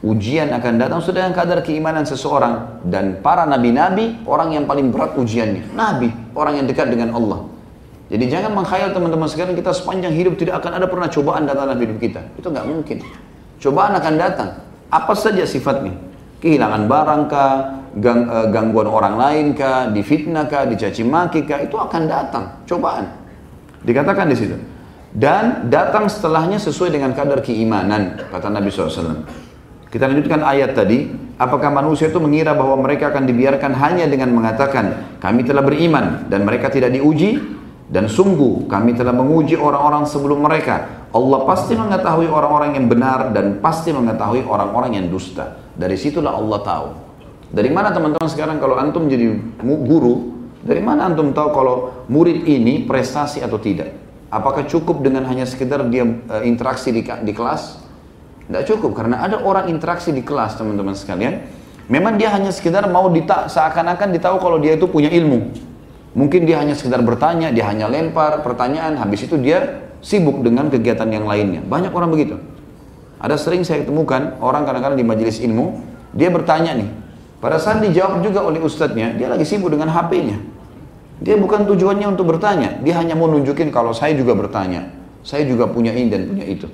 [0.00, 2.80] ujian akan datang sesuai dengan kadar keimanan seseorang.
[2.86, 5.76] Dan para nabi-nabi, orang yang paling berat ujiannya.
[5.76, 7.44] Nabi, orang yang dekat dengan Allah.
[8.12, 11.80] Jadi jangan mengkhayal teman-teman sekalian kita sepanjang hidup tidak akan ada pernah cobaan datang dalam
[11.80, 12.20] hidup kita.
[12.36, 12.96] Itu nggak mungkin.
[13.60, 14.48] Cobaan akan datang.
[14.92, 15.96] Apa saja sifatnya?
[16.40, 17.52] Kehilangan barang kah,
[18.00, 22.44] gang, uh, gangguan orang lain kah, difitnah kah, dicaci maki kah, itu akan datang.
[22.64, 23.12] Cobaan.
[23.84, 24.56] Dikatakan di situ
[25.12, 29.28] dan datang setelahnya sesuai dengan kadar keimanan kata Nabi SAW
[29.92, 31.04] kita lanjutkan ayat tadi.
[31.36, 36.48] Apakah manusia itu mengira bahwa mereka akan dibiarkan hanya dengan mengatakan kami telah beriman dan
[36.48, 37.60] mereka tidak diuji?
[37.92, 41.04] Dan sungguh kami telah menguji orang-orang sebelum mereka.
[41.12, 45.60] Allah pasti mengetahui orang-orang yang benar dan pasti mengetahui orang-orang yang dusta.
[45.76, 46.88] Dari situlah Allah tahu.
[47.52, 49.28] Dari mana teman-teman sekarang kalau antum jadi
[49.60, 51.76] guru dari mana antum tahu kalau
[52.08, 54.01] murid ini prestasi atau tidak
[54.32, 57.84] Apakah cukup dengan hanya sekedar dia uh, interaksi di, di kelas?
[58.48, 61.44] Tidak cukup karena ada orang interaksi di kelas teman-teman sekalian.
[61.92, 65.52] Memang dia hanya sekedar mau dita seakan-akan ditahu kalau dia itu punya ilmu.
[66.16, 71.08] Mungkin dia hanya sekedar bertanya, dia hanya lempar pertanyaan, habis itu dia sibuk dengan kegiatan
[71.12, 71.60] yang lainnya.
[71.60, 72.40] Banyak orang begitu.
[73.20, 75.76] Ada sering saya temukan orang kadang-kadang di majelis ilmu,
[76.16, 76.88] dia bertanya nih.
[77.40, 80.40] Pada saat dijawab juga oleh ustadznya, dia lagi sibuk dengan HP-nya.
[81.22, 84.90] Dia bukan tujuannya untuk bertanya, dia hanya mau nunjukin kalau saya juga bertanya.
[85.22, 86.66] Saya juga punya ini dan punya itu.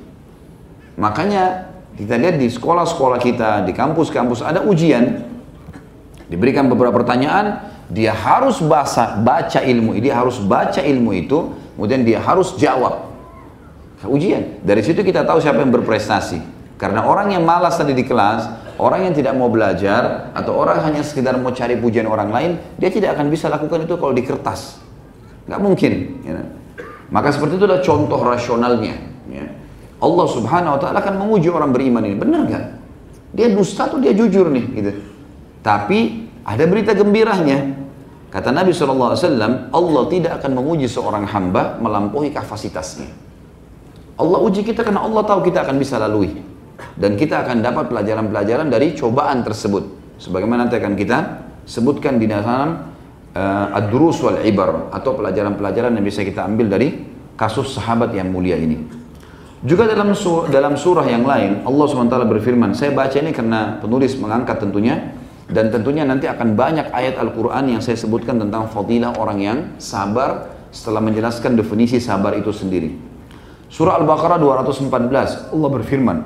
[0.97, 1.69] Makanya
[2.01, 5.21] kita lihat di sekolah-sekolah kita, di kampus-kampus ada ujian.
[6.33, 7.61] Diberikan beberapa pertanyaan,
[7.93, 13.05] dia harus baca, baca ilmu, dia harus baca ilmu itu, kemudian dia harus jawab.
[14.09, 14.65] Ujian.
[14.65, 16.41] Dari situ kita tahu siapa yang berprestasi.
[16.79, 18.47] Karena orang yang malas tadi di kelas,
[18.79, 22.95] Orang yang tidak mau belajar atau orang hanya sekedar mau cari pujian orang lain, dia
[22.95, 24.79] tidak akan bisa lakukan itu kalau di kertas.
[25.51, 25.93] Nggak mungkin.
[26.23, 26.39] Ya.
[27.11, 28.95] Maka seperti itu adalah contoh rasionalnya.
[29.27, 29.51] Ya.
[29.99, 32.15] Allah subhanahu wa ta'ala akan menguji orang beriman ini.
[32.15, 32.65] Benar nggak?
[33.35, 34.67] Dia dusta atau dia jujur nih?
[34.71, 34.93] Gitu.
[35.59, 37.75] Tapi ada berita gembiranya.
[38.31, 39.19] Kata Nabi SAW,
[39.75, 43.11] Allah tidak akan menguji seorang hamba melampaui kapasitasnya.
[44.15, 46.58] Allah uji kita karena Allah tahu kita akan bisa lalui
[46.99, 51.19] dan kita akan dapat pelajaran-pelajaran dari cobaan tersebut sebagaimana nanti akan kita
[51.69, 52.91] sebutkan di dalam
[53.35, 57.07] uh, ad-durus wal ibar atau pelajaran-pelajaran yang bisa kita ambil dari
[57.39, 58.83] kasus sahabat yang mulia ini
[59.63, 64.15] juga dalam sur dalam surah yang lain Allah SWT berfirman saya baca ini karena penulis
[64.15, 69.39] mengangkat tentunya dan tentunya nanti akan banyak ayat Al-Quran yang saya sebutkan tentang fadilah orang
[69.41, 73.08] yang sabar setelah menjelaskan definisi sabar itu sendiri.
[73.69, 76.19] Surah Al-Baqarah 214 Allah berfirman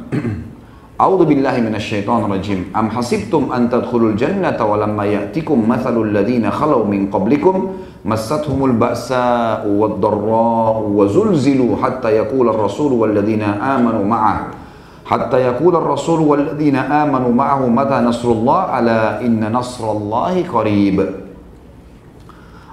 [1.02, 2.70] A'udzu billahi minasyaitonir rajim.
[2.70, 7.74] Am hasibtum an tadkhulul jannata wa lamma ya'tikum mathalul ladzina khalau min qablikum
[8.06, 14.54] massathumul ba'sa'u wad-dharra'u wa zulzilu hatta yaqula ar-rasul wal ladzina amanu ma'ah
[15.02, 21.21] hatta yaqula ar-rasul wal ladzina amanu ma'ahu mata nasrullah ala inna nasrallahi qarib.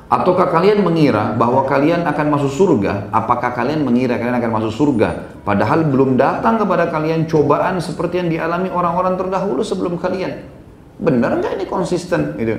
[0.10, 3.14] Ataukah kalian mengira bahwa kalian akan masuk surga?
[3.14, 5.38] Apakah kalian mengira kalian akan masuk surga?
[5.46, 10.50] Padahal belum datang kepada kalian cobaan seperti yang dialami orang-orang terdahulu sebelum kalian.
[10.98, 12.34] Benar nggak ini konsisten?
[12.42, 12.58] Gitu.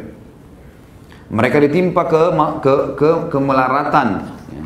[1.34, 2.22] Mereka ditimpa ke
[2.62, 4.08] ke ke kemelaratan,
[4.54, 4.64] ya.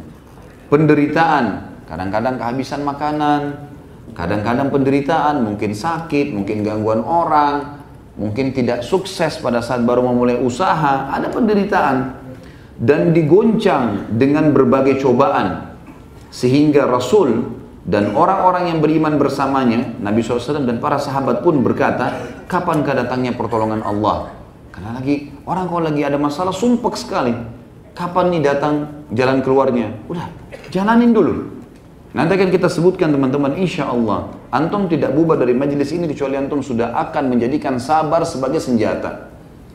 [0.69, 1.45] penderitaan,
[1.89, 3.65] kadang-kadang kehabisan makanan,
[4.13, 7.81] kadang-kadang penderitaan, mungkin sakit, mungkin gangguan orang,
[8.21, 12.24] mungkin tidak sukses pada saat baru memulai usaha, ada penderitaan
[12.79, 15.75] dan digoncang dengan berbagai cobaan
[16.35, 22.17] sehingga Rasul dan orang-orang yang beriman bersamanya Nabi SAW dan para sahabat pun berkata
[22.51, 24.35] kapankah datangnya pertolongan Allah?
[24.75, 27.35] Karena lagi orang kalau lagi ada masalah sumpek sekali.
[27.95, 29.95] Kapan nih datang jalan keluarnya?
[30.11, 30.27] Udah
[30.75, 31.55] jalanin dulu.
[32.11, 36.63] Nanti akan kita sebutkan teman-teman insya Allah antum tidak bubar dari majelis ini kecuali antum
[36.63, 39.34] sudah akan menjadikan sabar sebagai senjata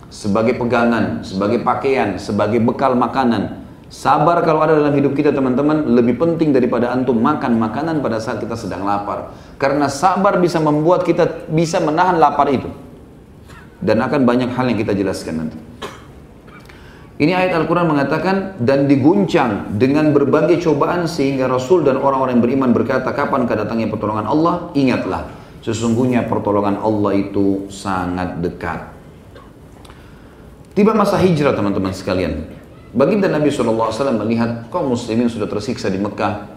[0.09, 3.65] sebagai pegangan, sebagai pakaian, sebagai bekal makanan.
[3.89, 8.37] Sabar kalau ada dalam hidup kita teman-teman lebih penting daripada antum makan makanan pada saat
[8.37, 9.33] kita sedang lapar.
[9.57, 12.69] Karena sabar bisa membuat kita bisa menahan lapar itu.
[13.81, 15.57] Dan akan banyak hal yang kita jelaskan nanti.
[17.19, 22.71] Ini ayat Al-Quran mengatakan dan diguncang dengan berbagai cobaan sehingga Rasul dan orang-orang yang beriman
[22.71, 25.27] berkata kapan kedatangnya pertolongan Allah ingatlah
[25.59, 28.98] sesungguhnya pertolongan Allah itu sangat dekat
[30.79, 32.47] Tiba masa hijrah teman-teman sekalian.
[32.95, 36.47] Baginda Nabi SAW melihat kaum muslimin sudah tersiksa di Mekah.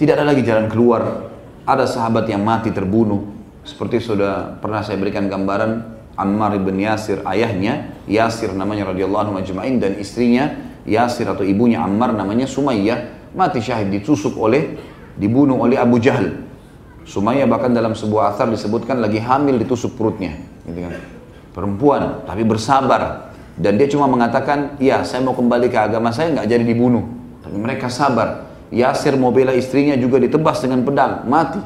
[0.00, 1.28] Tidak ada lagi jalan keluar.
[1.68, 3.20] Ada sahabat yang mati terbunuh.
[3.60, 5.76] Seperti sudah pernah saya berikan gambaran
[6.16, 10.56] Ammar ibn Yasir ayahnya Yasir namanya radhiyallahu anhu dan istrinya
[10.88, 14.80] Yasir atau ibunya Ammar namanya Sumayyah mati syahid ditusuk oleh
[15.20, 16.48] dibunuh oleh Abu Jahal.
[17.04, 20.32] Sumayyah bahkan dalam sebuah asar disebutkan lagi hamil ditusuk perutnya
[20.64, 20.96] gitu kan.
[21.52, 23.29] Perempuan tapi bersabar
[23.60, 27.04] dan dia cuma mengatakan, ya saya mau kembali ke agama saya nggak jadi dibunuh.
[27.44, 28.48] Tapi mereka sabar.
[28.72, 31.60] Yasir mau bela istrinya juga ditebas dengan pedang, mati.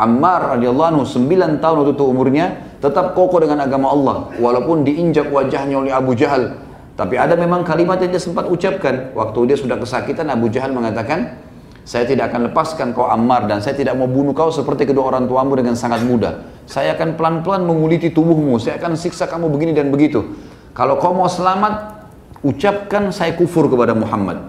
[0.00, 2.46] Ammar radhiyallahu anhu 9 tahun waktu itu umurnya
[2.80, 6.56] tetap kokoh dengan agama Allah walaupun diinjak wajahnya oleh Abu Jahal.
[6.96, 11.36] Tapi ada memang kalimat yang dia sempat ucapkan waktu dia sudah kesakitan Abu Jahal mengatakan,
[11.84, 15.28] saya tidak akan lepaskan kau Ammar dan saya tidak mau bunuh kau seperti kedua orang
[15.28, 16.44] tuamu dengan sangat mudah.
[16.64, 20.22] Saya akan pelan-pelan menguliti tubuhmu, saya akan siksa kamu begini dan begitu.
[20.70, 22.06] Kalau kau mau selamat,
[22.46, 24.48] ucapkan saya kufur kepada Muhammad.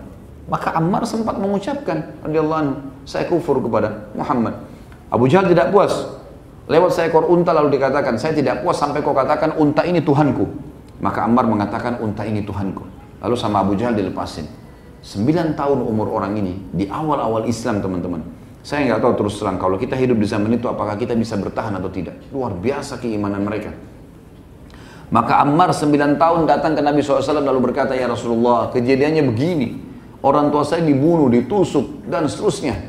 [0.52, 2.76] Maka Ammar sempat mengucapkan, radhiyallahu anhu,
[3.08, 4.60] saya kufur kepada Muhammad.
[5.08, 5.92] Abu Jahal tidak puas.
[6.70, 10.46] Lewat seekor unta lalu dikatakan, saya tidak puas sampai kau katakan unta ini Tuhanku.
[11.02, 12.84] Maka Ammar mengatakan unta ini Tuhanku.
[13.24, 14.46] Lalu sama Abu Jahal dilepasin.
[15.02, 18.22] Sembilan tahun umur orang ini, di awal-awal Islam teman-teman.
[18.62, 21.74] Saya nggak tahu terus terang, kalau kita hidup di zaman itu apakah kita bisa bertahan
[21.82, 22.14] atau tidak.
[22.30, 23.74] Luar biasa keimanan mereka.
[25.12, 29.70] Maka Ammar 9 tahun datang ke Nabi SAW lalu berkata, Ya Rasulullah, kejadiannya begini.
[30.24, 32.80] Orang tua saya dibunuh, ditusuk, dan seterusnya.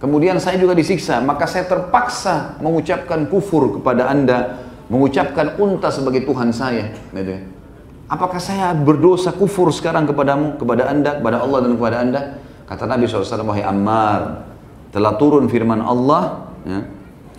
[0.00, 6.56] Kemudian saya juga disiksa, maka saya terpaksa mengucapkan kufur kepada anda, mengucapkan unta sebagai Tuhan
[6.56, 6.96] saya.
[7.12, 7.36] Gitu.
[8.06, 12.20] Apakah saya berdosa kufur sekarang kepadamu, kepada anda, kepada Allah dan kepada anda?
[12.64, 14.46] Kata Nabi SAW, Wahai Ammar,
[14.94, 16.80] telah turun firman Allah, ya,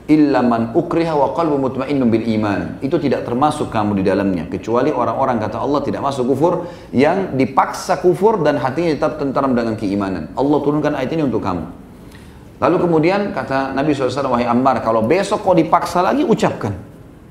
[0.07, 2.79] illa man ukriha wa qalbu mutmainnun bil iman.
[2.79, 7.99] Itu tidak termasuk kamu di dalamnya kecuali orang-orang kata Allah tidak masuk kufur yang dipaksa
[7.99, 10.31] kufur dan hatinya tetap tentram dengan keimanan.
[10.33, 11.87] Allah turunkan ayat ini untuk kamu.
[12.57, 16.73] Lalu kemudian kata Nabi SAW, wahai Ammar, kalau besok kau dipaksa lagi, ucapkan.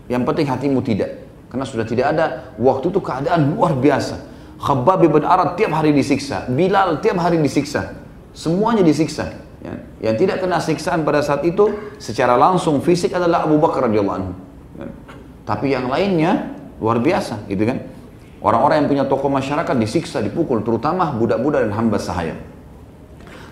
[0.07, 1.11] Yang penting hatimu tidak.
[1.51, 4.23] Karena sudah tidak ada waktu itu keadaan luar biasa.
[4.63, 6.47] Khabbab bin Arad tiap hari disiksa.
[6.47, 7.99] Bilal tiap hari disiksa.
[8.33, 9.46] Semuanya disiksa.
[9.67, 9.75] Ya.
[10.11, 14.33] Yang tidak kena siksaan pada saat itu secara langsung fisik adalah Abu Bakar radhiyallahu anhu.
[14.79, 14.87] Ya.
[15.43, 17.83] Tapi yang lainnya luar biasa, gitu kan?
[18.39, 22.39] Orang-orang yang punya tokoh masyarakat disiksa, dipukul, terutama budak-budak dan hamba sahaya.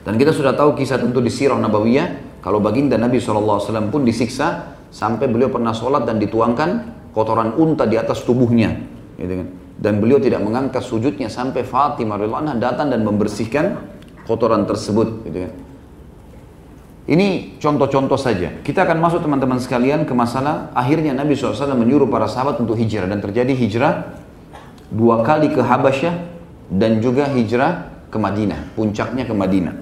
[0.07, 4.77] Dan kita sudah tahu kisah tentu di Sirah Nabawiyah, kalau baginda Nabi SAW pun disiksa
[4.93, 8.71] sampai beliau pernah sholat dan dituangkan kotoran unta di atas tubuhnya,
[9.19, 9.49] gitu kan?
[9.75, 13.81] Dan beliau tidak mengangkat sujudnya sampai Fatimah radhiyallahu anha datang dan membersihkan
[14.29, 15.53] kotoran tersebut, gitu kan?
[17.05, 18.49] Ini contoh-contoh saja.
[18.65, 23.05] Kita akan masuk teman-teman sekalian ke masalah akhirnya Nabi SAW menyuruh para sahabat untuk hijrah
[23.05, 24.17] dan terjadi hijrah
[24.89, 26.15] dua kali ke Habasyah
[26.73, 29.75] dan juga hijrah ke Madinah, puncaknya ke Madinah.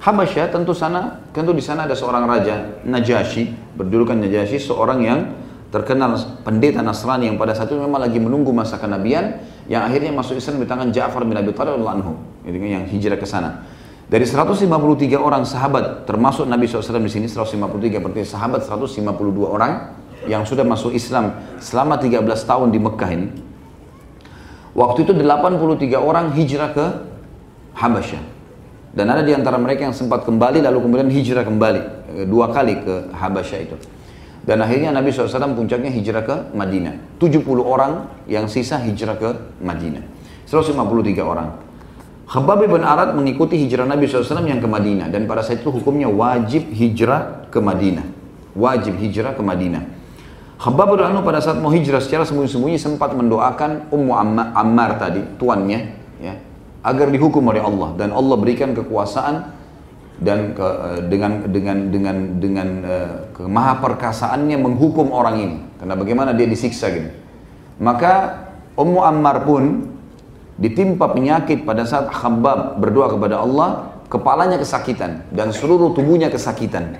[0.00, 5.20] Habasyah tentu sana, tentu di sana ada seorang raja Najasyi, berjulukan Najasyi, seorang yang
[5.68, 10.40] terkenal pendeta Nasrani yang pada saat itu memang lagi menunggu masa kenabian yang akhirnya masuk
[10.40, 12.16] Islam di tangan Ja'far bin Abi Thalib anhu
[12.48, 13.68] yang hijrah ke sana.
[14.08, 14.64] Dari 153
[15.20, 19.04] orang sahabat termasuk Nabi SAW di sini 153 berarti sahabat 152
[19.44, 19.92] orang
[20.24, 23.28] yang sudah masuk Islam selama 13 tahun di Mekah ini.
[24.72, 26.86] Waktu itu 83 orang hijrah ke
[27.76, 28.40] Habasyah.
[28.96, 31.82] Dan ada di antara mereka yang sempat kembali lalu kemudian hijrah kembali
[32.16, 33.76] eh, dua kali ke Habasyah itu.
[34.48, 37.20] Dan akhirnya Nabi SAW puncaknya hijrah ke Madinah.
[37.20, 40.00] 70 orang yang sisa hijrah ke Madinah.
[40.48, 41.67] 153 orang.
[42.28, 45.08] Khabbab bin Arad mengikuti hijrah Nabi SAW yang ke Madinah.
[45.08, 48.04] Dan pada saat itu hukumnya wajib hijrah ke Madinah.
[48.52, 49.82] Wajib hijrah ke Madinah.
[50.60, 54.12] Khabbab bin Arad pada saat mau hijrah secara sembunyi-sembunyi sempat mendoakan Ummu
[54.52, 55.80] Ammar tadi, tuannya,
[56.20, 56.36] ya,
[56.84, 57.96] agar dihukum oleh Allah.
[57.96, 59.56] Dan Allah berikan kekuasaan
[60.18, 66.30] dan ke, eh, dengan dengan dengan dengan uh, kemaha perkasaannya menghukum orang ini karena bagaimana
[66.34, 67.06] dia disiksa gitu
[67.78, 68.42] maka
[68.74, 69.94] Ummu Ammar pun
[70.58, 76.98] ditimpa penyakit pada saat Khabbab berdoa kepada Allah kepalanya kesakitan dan seluruh tubuhnya kesakitan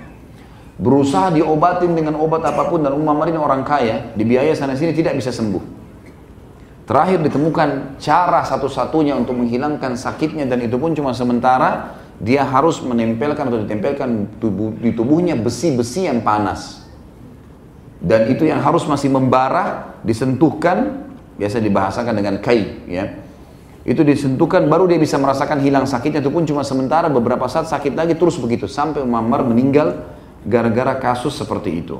[0.79, 5.19] berusaha diobatin dengan obat apa pun dan Ammar ini orang kaya dibiayai sana sini tidak
[5.19, 5.59] bisa sembuh
[6.87, 13.47] terakhir ditemukan cara satu-satunya untuk menghilangkan sakitnya dan itu pun cuma sementara dia harus menempelkan
[13.47, 16.83] atau ditempelkan tubuh, di tubuhnya besi-besi yang panas.
[17.99, 21.07] Dan itu yang harus masih membara, disentuhkan,
[21.39, 23.11] biasa dibahasakan dengan kai, ya.
[23.89, 27.97] Itu disentuhkan, baru dia bisa merasakan hilang sakitnya, itu pun cuma sementara, beberapa saat sakit
[27.97, 28.69] lagi, terus begitu.
[28.69, 30.05] Sampai Muammar meninggal
[30.45, 31.97] gara-gara kasus seperti itu.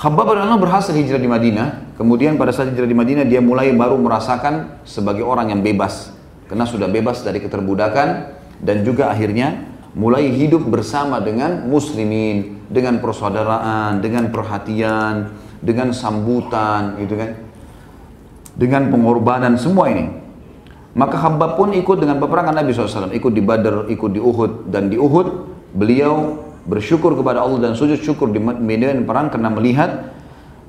[0.00, 1.94] Khabbab bin berhasil hijrah di Madinah.
[2.00, 6.16] Kemudian pada saat hijrah di Madinah dia mulai baru merasakan sebagai orang yang bebas
[6.48, 8.32] karena sudah bebas dari keterbudakan
[8.64, 17.20] dan juga akhirnya mulai hidup bersama dengan muslimin, dengan persaudaraan, dengan perhatian, dengan sambutan, gitu
[17.20, 17.30] kan.
[18.60, 20.20] Dengan pengorbanan semua ini.
[20.92, 24.92] Maka Habab pun ikut dengan peperangan Nabi SAW, ikut di Badar, ikut di Uhud, dan
[24.92, 30.12] di Uhud beliau bersyukur kepada Allah dan sujud syukur di medan perang karena melihat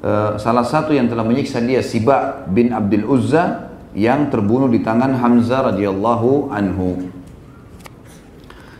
[0.06, 5.18] uh, salah satu yang telah menyiksa dia Siba bin Abdul Uzza yang terbunuh di tangan
[5.18, 7.12] Hamzah radhiyallahu anhu.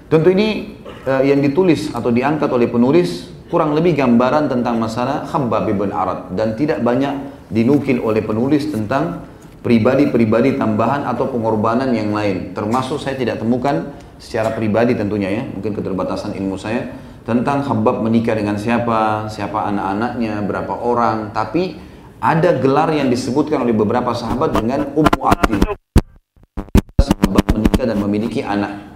[0.08, 0.78] Tentu ini
[1.10, 6.32] uh, yang ditulis atau diangkat oleh penulis kurang lebih gambaran tentang masalah Khabbab bin Arad
[6.38, 9.28] dan tidak banyak dinukil oleh penulis tentang
[9.62, 12.56] pribadi-pribadi tambahan atau pengorbanan yang lain.
[12.58, 16.90] Termasuk saya tidak temukan secara pribadi tentunya ya, mungkin keterbatasan ilmu saya
[17.22, 21.78] tentang Khabbab menikah dengan siapa, siapa anak-anaknya, berapa orang, tapi
[22.22, 25.74] ada gelar yang disebutkan oleh beberapa sahabat dengan Ummu Abdillah.
[27.02, 28.90] Sahabat menikah dan memiliki anak.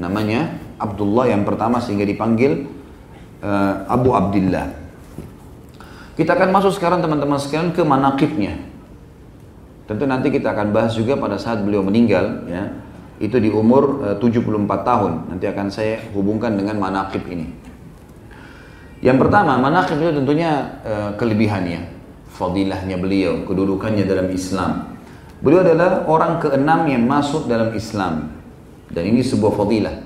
[0.00, 2.68] Namanya Abdullah yang pertama sehingga dipanggil
[3.44, 4.79] uh, Abu Abdillah.
[6.18, 8.58] Kita akan masuk sekarang teman-teman sekalian ke manakibnya.
[9.90, 12.70] Tentu nanti kita akan bahas juga pada saat beliau meninggal ya.
[13.20, 15.12] Itu di umur eh, uh, 74 tahun.
[15.34, 17.46] Nanti akan saya hubungkan dengan manakib ini.
[19.00, 22.00] Yang pertama, manakib itu tentunya uh, kelebihannya
[22.40, 24.96] fadilahnya beliau, kedudukannya dalam Islam.
[25.44, 28.32] Beliau adalah orang keenam yang masuk dalam Islam.
[28.88, 29.96] Dan ini sebuah fadilah.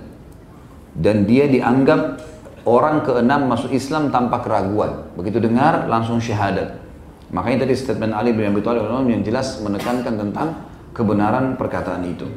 [0.95, 2.19] Dan dia dianggap
[2.64, 5.09] orang keenam masuk Islam tanpa keraguan.
[5.16, 6.81] Begitu dengar langsung syahadat.
[7.33, 10.48] Makanya tadi statement Ali bin Abi Thalib yang jelas menekankan tentang
[10.96, 12.29] kebenaran perkataan itu.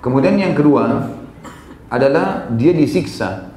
[0.00, 1.12] Kemudian yang kedua
[1.90, 3.50] adalah dia disiksa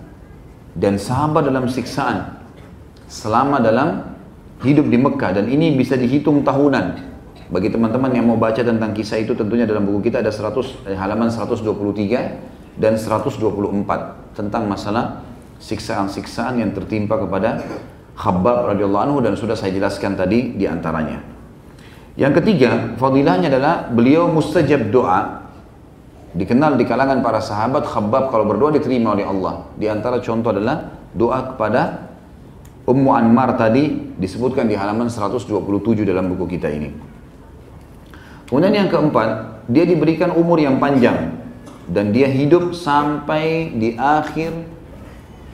[0.74, 2.42] dan sahabat dalam siksaan
[3.10, 4.18] selama dalam
[4.66, 7.10] hidup di Mekah dan ini bisa dihitung tahunan.
[7.50, 10.98] Bagi teman-teman yang mau baca tentang kisah itu tentunya dalam buku kita ada 100 eh,
[10.98, 13.42] halaman 123 dan 124
[14.38, 15.29] tentang masalah
[15.60, 17.64] siksaan-siksaan yang tertimpa kepada
[18.20, 21.24] Khabbab radhiyallahu anhu dan sudah saya jelaskan tadi di antaranya.
[22.20, 25.48] Yang ketiga, fadilahnya adalah beliau mustajab doa.
[26.36, 29.72] Dikenal di kalangan para sahabat Khabbab kalau berdoa diterima oleh Allah.
[29.80, 32.12] Di antara contoh adalah doa kepada
[32.84, 35.56] Ummu Anmar tadi disebutkan di halaman 127
[36.04, 36.92] dalam buku kita ini.
[38.50, 41.38] Kemudian yang keempat, dia diberikan umur yang panjang
[41.86, 44.52] dan dia hidup sampai di akhir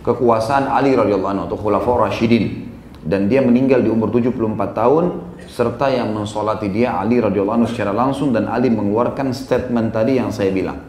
[0.05, 2.69] kekuasaan Ali radhiyallahu anhu atau Khulafaur Rashidin
[3.05, 4.37] dan dia meninggal di umur 74
[4.73, 5.05] tahun
[5.49, 10.29] serta yang mensolati dia Ali radhiyallahu anhu secara langsung dan Ali mengeluarkan statement tadi yang
[10.29, 10.81] saya bilang.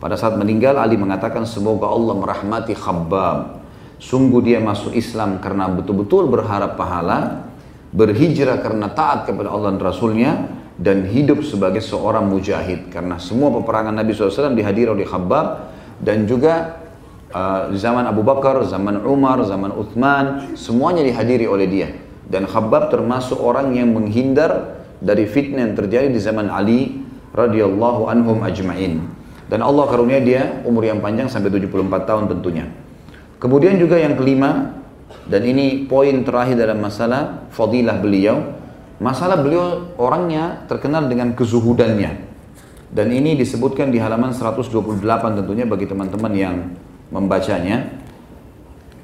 [0.00, 3.60] Pada saat meninggal Ali mengatakan semoga Allah merahmati Khabbab.
[4.00, 7.52] Sungguh dia masuk Islam karena betul-betul berharap pahala,
[7.92, 10.32] berhijrah karena taat kepada Allah dan Rasulnya,
[10.80, 12.88] dan hidup sebagai seorang mujahid.
[12.88, 15.68] Karena semua peperangan Nabi SAW dihadiri oleh Khabbab
[16.00, 16.79] dan juga
[17.34, 21.88] uh, zaman Abu Bakar, zaman Umar, zaman Uthman semuanya dihadiri oleh dia.
[22.30, 27.02] Dan Khabbab termasuk orang yang menghindar dari fitnah yang terjadi di zaman Ali
[27.34, 29.02] radhiyallahu anhum ajma'in.
[29.50, 32.70] Dan Allah karunia dia umur yang panjang sampai 74 tahun tentunya.
[33.42, 34.78] Kemudian juga yang kelima
[35.26, 38.62] dan ini poin terakhir dalam masalah fadilah beliau.
[39.00, 42.30] Masalah beliau orangnya terkenal dengan kezuhudannya.
[42.92, 45.00] Dan ini disebutkan di halaman 128
[45.40, 46.56] tentunya bagi teman-teman yang
[47.10, 48.00] membacanya.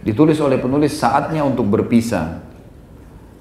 [0.06, 2.46] Ditulis oleh penulis saatnya untuk berpisah.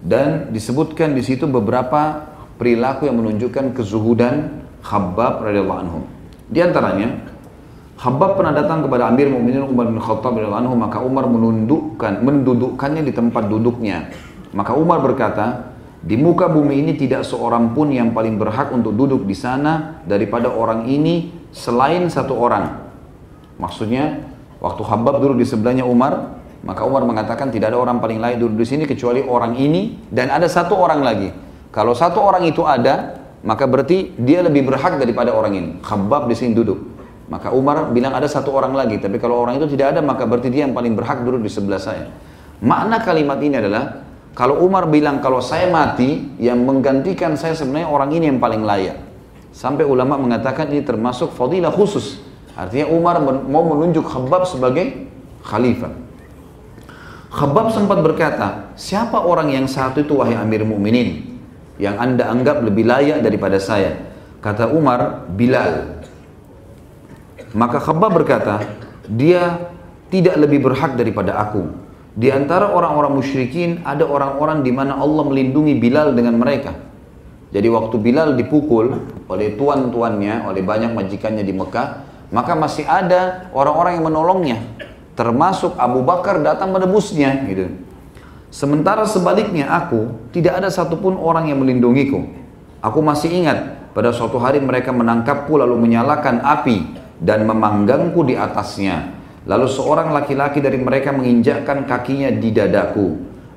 [0.02, 6.00] Dan disebutkan di situ beberapa perilaku yang menunjukkan kezuhudan Khabbab radhiyallahu anhu.
[6.46, 7.26] Di antaranya,
[7.98, 13.02] Khabbab pernah datang kepada Amir Mu'minin Umar bin Khattab radhiyallahu anhu, maka Umar menundukkan, mendudukkannya
[13.02, 14.14] di tempat duduknya.
[14.54, 15.74] Maka Umar berkata,
[16.06, 20.54] di muka bumi ini tidak seorang pun yang paling berhak untuk duduk di sana daripada
[20.54, 22.78] orang ini selain satu orang.
[23.58, 24.22] Maksudnya,
[24.66, 28.66] waktu Habab duduk di sebelahnya Umar, maka Umar mengatakan tidak ada orang paling lain duduk
[28.66, 31.30] di sini kecuali orang ini dan ada satu orang lagi.
[31.70, 35.70] Kalau satu orang itu ada, maka berarti dia lebih berhak daripada orang ini.
[35.86, 36.98] Habab di sini duduk.
[37.30, 40.50] Maka Umar bilang ada satu orang lagi, tapi kalau orang itu tidak ada, maka berarti
[40.50, 42.10] dia yang paling berhak duduk di sebelah saya.
[42.62, 44.06] Makna kalimat ini adalah
[44.36, 49.00] kalau Umar bilang kalau saya mati, yang menggantikan saya sebenarnya orang ini yang paling layak.
[49.56, 52.20] Sampai ulama mengatakan ini termasuk fadilah khusus.
[52.56, 55.12] Artinya Umar mau menunjuk Khabbab sebagai
[55.44, 55.92] khalifah.
[57.36, 61.36] Khabbab sempat berkata, siapa orang yang satu itu wahai Amir Mukminin
[61.76, 64.00] yang anda anggap lebih layak daripada saya?
[64.40, 66.00] Kata Umar, Bilal.
[67.52, 68.64] Maka Khabbab berkata,
[69.12, 69.68] dia
[70.08, 71.68] tidak lebih berhak daripada aku.
[72.16, 76.72] Di antara orang-orang musyrikin ada orang-orang di mana Allah melindungi Bilal dengan mereka.
[77.52, 78.96] Jadi waktu Bilal dipukul
[79.28, 81.88] oleh tuan-tuannya, oleh banyak majikannya di Mekah,
[82.34, 84.58] maka masih ada orang-orang yang menolongnya.
[85.16, 87.72] Termasuk Abu Bakar datang menebusnya gitu.
[88.52, 92.24] Sementara sebaliknya aku, tidak ada satupun orang yang melindungiku.
[92.80, 99.16] Aku masih ingat pada suatu hari mereka menangkapku lalu menyalakan api dan memanggangku di atasnya.
[99.46, 103.08] Lalu seorang laki-laki dari mereka menginjakkan kakinya di dadaku.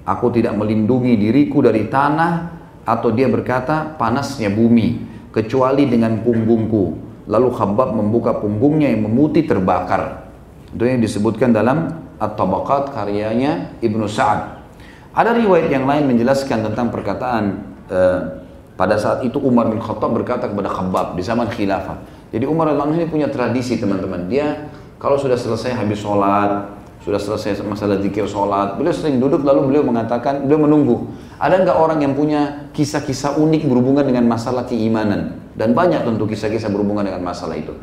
[0.04, 2.32] Aku tidak melindungi diriku dari tanah
[2.84, 7.07] atau dia berkata panasnya bumi kecuali dengan punggungku.
[7.28, 10.32] Lalu Khabbab membuka punggungnya yang memutih terbakar.
[10.72, 14.64] Itu yang disebutkan dalam At-Tabaqat karyanya Ibnu Sa'ad.
[15.12, 17.44] Ada riwayat yang lain menjelaskan tentang perkataan
[17.92, 18.20] eh,
[18.78, 22.00] pada saat itu Umar bin Khattab berkata kepada Khabbab di zaman khilafah.
[22.32, 24.28] Jadi Umar bin ini punya tradisi teman-teman.
[24.30, 26.70] Dia kalau sudah selesai habis sholat,
[27.02, 30.96] sudah selesai masalah zikir sholat, beliau sering duduk lalu beliau mengatakan, beliau menunggu.
[31.40, 35.47] Ada nggak orang yang punya kisah-kisah unik berhubungan dengan masalah keimanan?
[35.59, 37.74] Dan banyak tentu kisah-kisah berhubungan dengan masalah itu.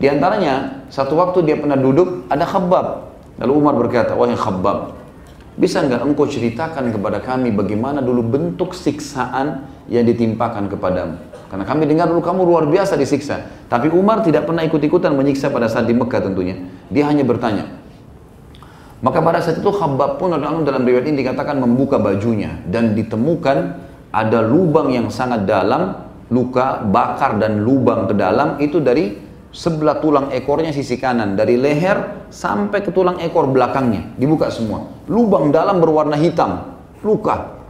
[0.00, 3.12] Di antaranya, satu waktu dia pernah duduk, ada khabab.
[3.36, 4.96] Lalu Umar berkata, wahai khabab,
[5.58, 11.18] bisa nggak engkau ceritakan kepada kami bagaimana dulu bentuk siksaan yang ditimpakan kepadamu?
[11.50, 13.42] Karena kami dengar dulu kamu luar biasa disiksa.
[13.66, 16.62] Tapi Umar tidak pernah ikut-ikutan menyiksa pada saat di Mekah tentunya.
[16.94, 17.66] Dia hanya bertanya.
[19.02, 22.62] Maka pada saat itu Khabbab pun dalam riwayat ini dikatakan membuka bajunya.
[22.62, 23.58] Dan ditemukan
[24.14, 26.07] ada lubang yang sangat dalam.
[26.28, 29.16] Luka, bakar dan lubang ke dalam itu dari
[29.48, 31.34] sebelah tulang ekornya sisi kanan.
[31.36, 34.16] Dari leher sampai ke tulang ekor belakangnya.
[34.20, 34.84] Dibuka semua.
[35.08, 36.76] Lubang dalam berwarna hitam.
[37.00, 37.64] Luka.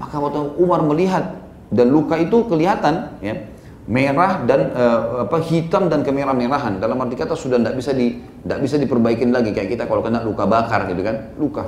[0.00, 1.38] Maka waktu Umar melihat
[1.70, 3.46] dan luka itu kelihatan ya
[3.90, 8.58] merah dan uh, apa hitam dan kemerah-merahan dalam arti kata sudah tidak bisa di tidak
[8.62, 11.64] bisa diperbaikin lagi kayak kita kalau kena luka bakar gitu kan luka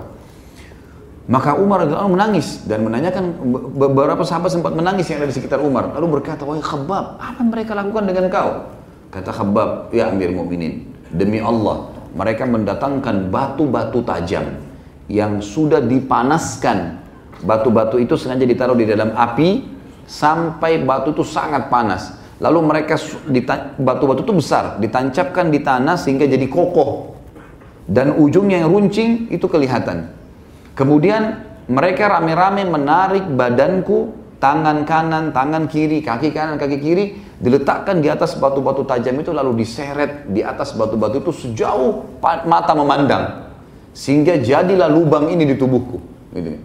[1.32, 3.24] maka Umar radhiyallahu menangis dan menanyakan
[3.72, 7.72] beberapa sahabat sempat menangis yang ada di sekitar Umar lalu berkata wahai Khabbab apa mereka
[7.72, 8.68] lakukan dengan kau
[9.08, 14.60] kata Khabbab ya Amir Mukminin demi Allah mereka mendatangkan batu-batu tajam
[15.08, 17.00] yang sudah dipanaskan
[17.42, 19.72] batu-batu itu sengaja ditaruh di dalam api
[20.06, 22.18] sampai batu itu sangat panas.
[22.42, 22.98] Lalu mereka
[23.78, 27.14] batu-batu itu besar, ditancapkan di tanah sehingga jadi kokoh.
[27.86, 30.10] Dan ujungnya yang runcing itu kelihatan.
[30.72, 34.12] Kemudian mereka rame-rame menarik badanku,
[34.42, 37.04] tangan kanan, tangan kiri, kaki kanan, kaki kiri,
[37.38, 42.18] diletakkan di atas batu-batu tajam itu lalu diseret di atas batu-batu itu sejauh
[42.48, 43.52] mata memandang.
[43.92, 46.00] Sehingga jadilah lubang ini di tubuhku.
[46.32, 46.56] Gitu.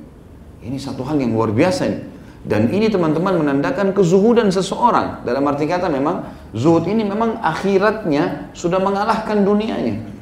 [0.63, 2.01] Ini satu hal yang luar biasa nih.
[2.47, 5.27] Dan ini teman-teman menandakan kezuhudan seseorang.
[5.27, 6.23] Dalam arti kata memang
[6.55, 10.16] zuhud ini memang akhiratnya sudah mengalahkan dunianya.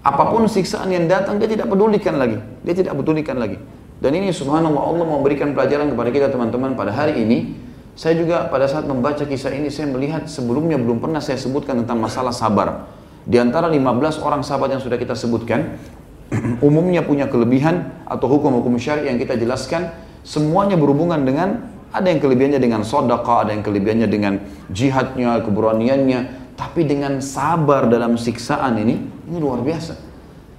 [0.00, 2.40] Apa pun siksaan yang datang dia tidak pedulikan lagi.
[2.64, 3.60] Dia tidak pedulikan lagi.
[4.00, 7.52] Dan ini subhanallah Allah memberikan pelajaran kepada kita teman-teman pada hari ini.
[7.92, 12.00] Saya juga pada saat membaca kisah ini saya melihat sebelumnya belum pernah saya sebutkan tentang
[12.00, 12.88] masalah sabar.
[13.28, 15.76] Di antara 15 orang sahabat yang sudah kita sebutkan,
[16.64, 19.92] umumnya punya kelebihan atau hukum-hukum syari yang kita jelaskan,
[20.24, 24.40] semuanya berhubungan dengan ada yang kelebihannya dengan sodaka, ada yang kelebihannya dengan
[24.72, 26.20] jihadnya, keberaniannya,
[26.56, 29.94] tapi dengan sabar dalam siksaan ini, ini luar biasa.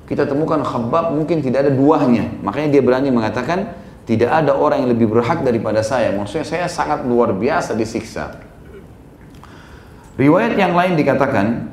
[0.08, 3.76] Kita temukan khabab mungkin tidak ada duanya, makanya dia berani mengatakan,
[4.08, 6.12] tidak ada orang yang lebih berhak daripada saya.
[6.16, 8.40] Maksudnya saya sangat luar biasa disiksa.
[10.20, 11.72] Riwayat yang lain dikatakan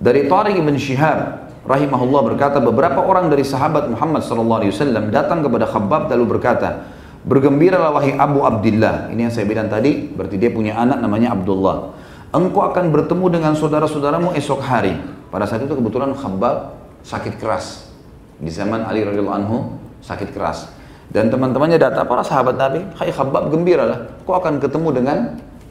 [0.00, 6.08] dari Tariq ibn Shihab rahimahullah berkata beberapa orang dari sahabat Muhammad wasallam datang kepada Khabbab
[6.08, 6.88] lalu berkata,
[7.28, 11.92] "Bergembiralah wahai Abu Abdullah." Ini yang saya bilang tadi, berarti dia punya anak namanya Abdullah.
[12.36, 14.92] Engkau akan bertemu dengan saudara-saudaramu esok hari.
[15.32, 17.88] Pada saat itu kebetulan Khabbab sakit keras
[18.36, 19.56] di zaman Ali radhiyallahu anhu
[20.04, 20.68] sakit keras.
[21.08, 24.20] Dan teman-temannya datang para sahabat Nabi, "Hai Khabbab, gembiralah.
[24.28, 25.18] Kau akan ketemu dengan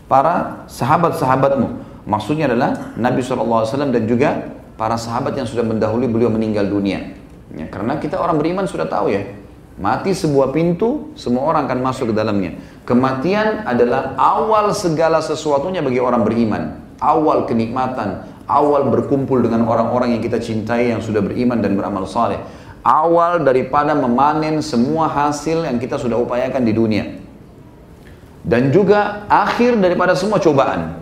[0.10, 1.68] para sahabat-sahabatmu."
[2.10, 7.14] Maksudnya adalah Nabi SAW dan juga para sahabat yang sudah mendahului beliau meninggal dunia.
[7.54, 9.22] Ya, karena kita orang beriman sudah tahu ya,
[9.78, 12.58] mati sebuah pintu, semua orang akan masuk ke dalamnya.
[12.86, 16.64] Kematian adalah awal segala sesuatunya bagi orang beriman.
[17.02, 22.38] Awal kenikmatan, awal berkumpul dengan orang-orang yang kita cintai yang sudah beriman dan beramal saleh.
[22.86, 27.06] Awal daripada memanen semua hasil yang kita sudah upayakan di dunia.
[28.46, 31.02] Dan juga akhir daripada semua cobaan.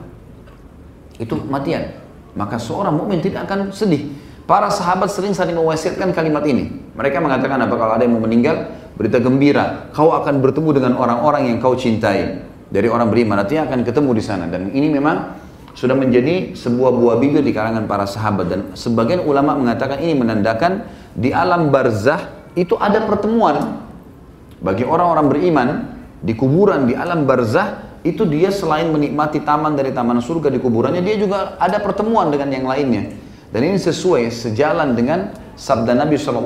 [1.20, 2.00] Itu kematian.
[2.40, 4.16] Maka seorang mukmin tidak akan sedih.
[4.48, 6.72] Para sahabat sering saling mewasiatkan kalimat ini.
[6.96, 11.50] Mereka mengatakan apa kalau ada yang mau meninggal, berita gembira, kau akan bertemu dengan orang-orang
[11.50, 12.46] yang kau cintai.
[12.74, 14.50] Dari orang beriman, nanti akan ketemu di sana.
[14.50, 19.58] Dan ini memang sudah menjadi sebuah buah bibir di kalangan para sahabat dan sebagian ulama
[19.58, 20.86] mengatakan ini menandakan
[21.18, 23.82] di alam barzah itu ada pertemuan
[24.62, 25.70] bagi orang-orang beriman
[26.22, 31.02] di kuburan di alam barzah itu dia selain menikmati taman dari taman surga di kuburannya
[31.02, 33.10] dia juga ada pertemuan dengan yang lainnya
[33.50, 36.38] dan ini sesuai sejalan dengan sabda Nabi saw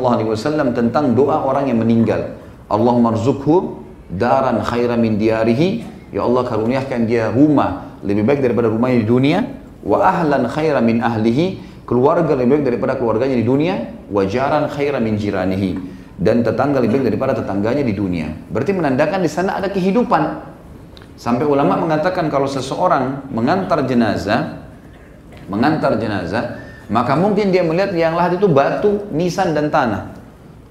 [0.73, 2.37] tentang doa orang yang meninggal.
[2.67, 9.03] Allahumma rzukhu daran khairan min diarihi ya Allah karuniakan dia rumah lebih baik daripada rumahnya
[9.03, 9.39] di dunia.
[9.83, 11.65] Wa ahlan khaira min ahlihi.
[11.87, 13.75] Keluarga lebih baik daripada keluarganya di dunia.
[14.11, 15.95] Wa jaran khaira min jiranihi.
[16.19, 18.27] Dan tetangga lebih baik daripada tetangganya di dunia.
[18.51, 20.53] Berarti menandakan di sana ada kehidupan.
[21.17, 24.67] Sampai ulama mengatakan kalau seseorang mengantar jenazah
[25.47, 30.15] mengantar jenazah maka mungkin dia melihat yang lahat itu batu, nisan dan tanah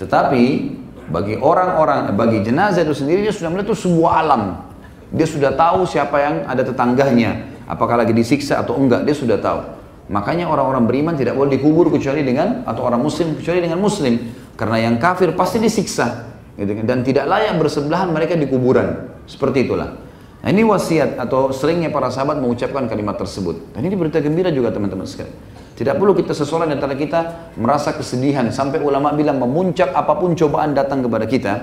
[0.00, 0.74] tetapi
[1.06, 4.66] bagi orang-orang bagi jenazah itu sendiri dia sudah melihat itu sebuah alam
[5.14, 9.62] dia sudah tahu siapa yang ada tetangganya, apakah lagi disiksa atau enggak, dia sudah tahu.
[10.10, 14.22] Makanya orang-orang beriman tidak boleh dikubur kecuali dengan atau orang muslim kecuali dengan muslim.
[14.54, 16.30] Karena yang kafir pasti disiksa.
[16.54, 16.84] Gitu kan.
[16.86, 19.18] Dan tidak layak bersebelahan mereka di kuburan.
[19.26, 19.98] Seperti itulah.
[20.46, 23.74] Nah ini wasiat atau seringnya para sahabat mengucapkan kalimat tersebut.
[23.74, 25.34] Dan ini berita gembira juga teman-teman sekalian.
[25.76, 28.48] Tidak perlu kita seseorang antara kita merasa kesedihan.
[28.48, 31.54] Sampai ulama bilang memuncak apa pun cobaan datang kepada kita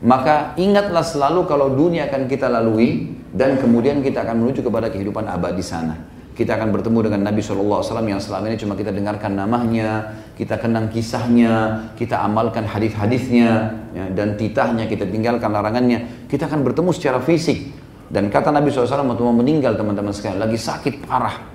[0.00, 5.28] maka ingatlah selalu kalau dunia akan kita lalui dan kemudian kita akan menuju kepada kehidupan
[5.28, 5.92] abadi sana.
[6.32, 10.88] Kita akan bertemu dengan Nabi SAW yang selama ini cuma kita dengarkan namanya, kita kenang
[10.88, 16.24] kisahnya, kita amalkan hadis-hadisnya, ya, dan titahnya, kita tinggalkan larangannya.
[16.32, 17.76] Kita akan bertemu secara fisik.
[18.08, 21.49] Dan kata Nabi SAW waktu mau meninggal teman-teman sekalian, lagi sakit parah.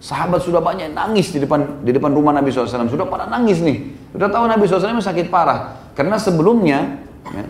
[0.00, 2.88] Sahabat sudah banyak nangis di depan di depan rumah Nabi SAW.
[2.88, 3.92] Sudah pada nangis nih.
[4.16, 5.92] Sudah tahu Nabi SAW sakit parah.
[5.92, 7.44] Karena sebelumnya, ya,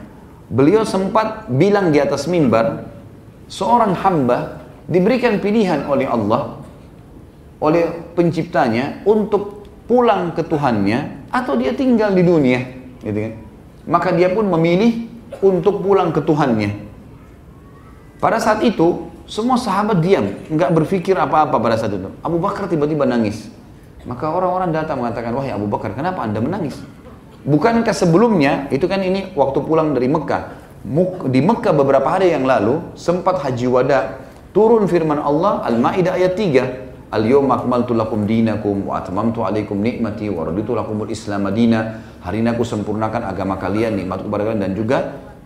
[0.51, 2.90] beliau sempat bilang di atas mimbar,
[3.46, 6.59] seorang hamba diberikan pilihan oleh Allah,
[7.62, 12.66] oleh penciptanya untuk pulang ke Tuhannya atau dia tinggal di dunia,
[13.07, 13.34] gitu kan?
[13.86, 15.07] Maka dia pun memilih
[15.38, 16.90] untuk pulang ke Tuhannya.
[18.18, 22.10] Pada saat itu, semua sahabat diam, nggak berpikir apa-apa pada saat itu.
[22.18, 23.46] Abu Bakar tiba-tiba nangis.
[24.02, 26.74] Maka orang-orang datang mengatakan, wahai Abu Bakar, kenapa anda menangis?
[27.46, 30.58] Bukankah sebelumnya, itu kan ini waktu pulang dari Mekah.
[31.30, 34.18] Di Mekah beberapa hari yang lalu, sempat haji wada.
[34.50, 37.14] Turun firman Allah, Al-Ma'idah ayat 3.
[37.14, 42.02] Al-yawma akmaltu lakum dinakum wa atmamtu alaikum nikmati wa raditu lakumul islam madina.
[42.22, 44.98] Hari ini aku sempurnakan agama kalian, nikmatku kepada kalian dan juga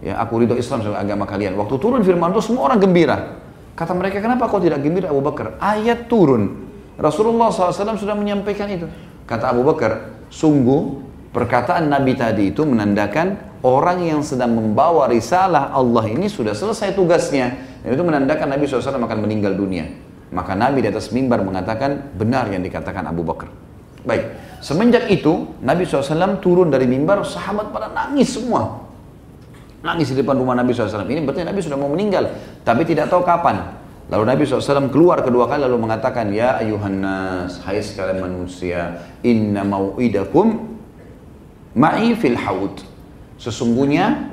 [0.04, 1.56] ya aku ridho Islam sebagai agama kalian.
[1.56, 3.43] Waktu turun firman itu semua orang gembira.
[3.74, 5.58] Kata mereka, kenapa kau tidak gembira Abu Bakar?
[5.58, 6.70] Ayat turun.
[6.94, 8.86] Rasulullah SAW sudah menyampaikan itu.
[9.26, 11.04] Kata Abu Bakar, sungguh
[11.34, 17.58] Perkataan Nabi tadi itu menandakan orang yang sedang membawa risalah Allah ini sudah selesai tugasnya.
[17.82, 19.90] Dan itu menandakan Nabi SAW akan meninggal dunia.
[20.30, 23.50] Maka Nabi di atas mimbar mengatakan benar yang dikatakan Abu Bakar.
[24.06, 24.30] Baik,
[24.62, 28.83] semenjak itu Nabi SAW turun dari mimbar, sahabat pada nangis semua.
[29.84, 31.04] Nangis di depan rumah Nabi SAW.
[31.04, 32.32] Ini berarti Nabi sudah mau meninggal,
[32.64, 33.76] tapi tidak tahu kapan.
[34.08, 39.60] Lalu Nabi SAW keluar kedua kali lalu mengatakan, Ya ayuhan nas, hai sekalian manusia, inna
[39.60, 40.72] mau'idakum
[41.76, 42.80] ma'i fil haud.
[43.36, 44.32] Sesungguhnya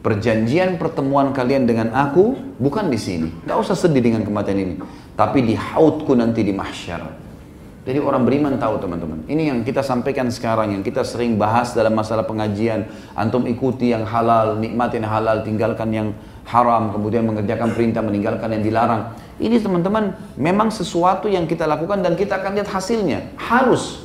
[0.00, 3.28] perjanjian pertemuan kalian dengan aku bukan di sini.
[3.44, 4.74] Gak usah sedih dengan kematian ini.
[5.12, 7.25] Tapi di haudku nanti di mahsyar.
[7.86, 9.22] Jadi orang beriman tahu teman-teman.
[9.30, 12.90] Ini yang kita sampaikan sekarang, yang kita sering bahas dalam masalah pengajian.
[13.14, 16.08] Antum ikuti yang halal, nikmatin halal, tinggalkan yang
[16.50, 19.14] haram, kemudian mengerjakan perintah, meninggalkan yang dilarang.
[19.38, 23.38] Ini teman-teman memang sesuatu yang kita lakukan dan kita akan lihat hasilnya.
[23.38, 24.02] Harus.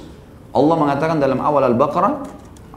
[0.53, 2.21] Allah mengatakan dalam awal Al-Baqarah,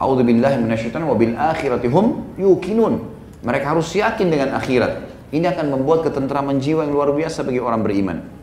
[0.01, 2.99] A'udzu billahi minasyaitonir wa bil akhirati hum yuqinun.
[3.45, 5.05] Mereka harus yakin dengan akhirat.
[5.29, 8.34] Ini akan membuat ketentraman jiwa yang luar biasa bagi orang beriman.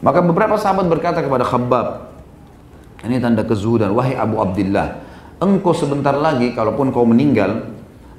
[0.00, 2.16] Maka beberapa sahabat berkata kepada Khabbab,
[3.04, 5.00] ini tanda kezuhudan, wahai Abu Abdullah,
[5.40, 7.68] engkau sebentar lagi, kalaupun kau meninggal,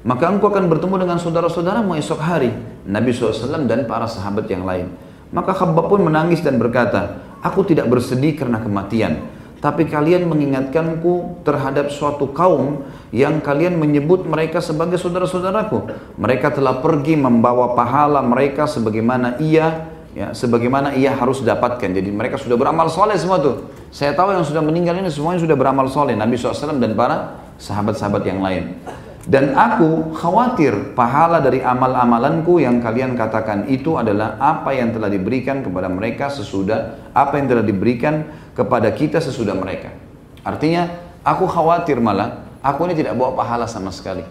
[0.06, 2.54] maka engkau akan bertemu dengan saudara-saudaramu esok hari,
[2.86, 4.90] Nabi SAW dan para sahabat yang lain.
[5.34, 9.22] Maka Khabbab pun menangis dan berkata, aku tidak bersedih karena kematian,
[9.62, 12.82] tapi kalian mengingatkanku terhadap suatu kaum
[13.14, 15.86] yang kalian menyebut mereka sebagai saudara-saudaraku.
[16.18, 21.90] Mereka telah pergi membawa pahala mereka sebagaimana ia ya sebagaimana ia harus dapatkan.
[21.92, 23.68] Jadi mereka sudah beramal soleh semua tuh.
[23.92, 26.16] Saya tahu yang sudah meninggal ini semuanya sudah beramal soleh.
[26.16, 28.76] Nabi SAW dan para sahabat-sahabat yang lain.
[29.22, 35.62] Dan aku khawatir pahala dari amal-amalanku yang kalian katakan itu adalah apa yang telah diberikan
[35.62, 39.94] kepada mereka sesudah apa yang telah diberikan kepada kita sesudah mereka.
[40.42, 40.90] Artinya
[41.22, 44.26] aku khawatir malah aku ini tidak bawa pahala sama sekali.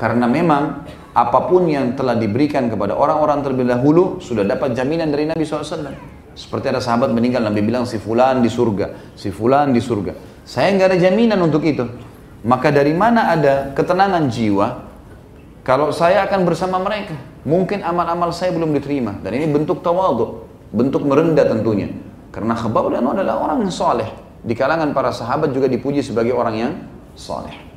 [0.00, 5.30] Karena memang apa pun yang telah diberikan kepada orang-orang terlebih dahulu sudah dapat jaminan dari
[5.30, 5.94] Nabi SAW.
[6.34, 10.42] Seperti ada sahabat meninggal, Nabi bilang si fulan di surga, si fulan di surga.
[10.42, 11.86] Saya nggak ada jaminan untuk itu.
[12.42, 14.66] Maka dari mana ada ketenangan jiwa
[15.62, 17.14] kalau saya akan bersama mereka?
[17.46, 19.14] Mungkin amal-amal saya belum diterima.
[19.22, 20.44] Dan ini bentuk tawadhu,
[20.74, 21.88] bentuk merendah tentunya.
[22.34, 24.10] Karena Khabbab adalah orang yang soleh.
[24.44, 26.72] Di kalangan para sahabat juga dipuji sebagai orang yang
[27.14, 27.73] soleh.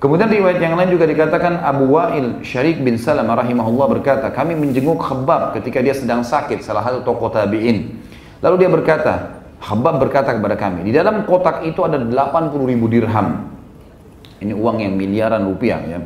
[0.00, 4.96] Kemudian riwayat yang lain juga dikatakan Abu Wa'il Syarik bin Salam rahimahullah berkata, kami menjenguk
[4.96, 8.00] Khabbab ketika dia sedang sakit, salah satu tokoh tabi'in.
[8.40, 12.16] Lalu dia berkata, Khabbab berkata kepada kami, di dalam kotak itu ada 80
[12.64, 13.52] ribu dirham.
[14.40, 16.00] Ini uang yang miliaran rupiah ya.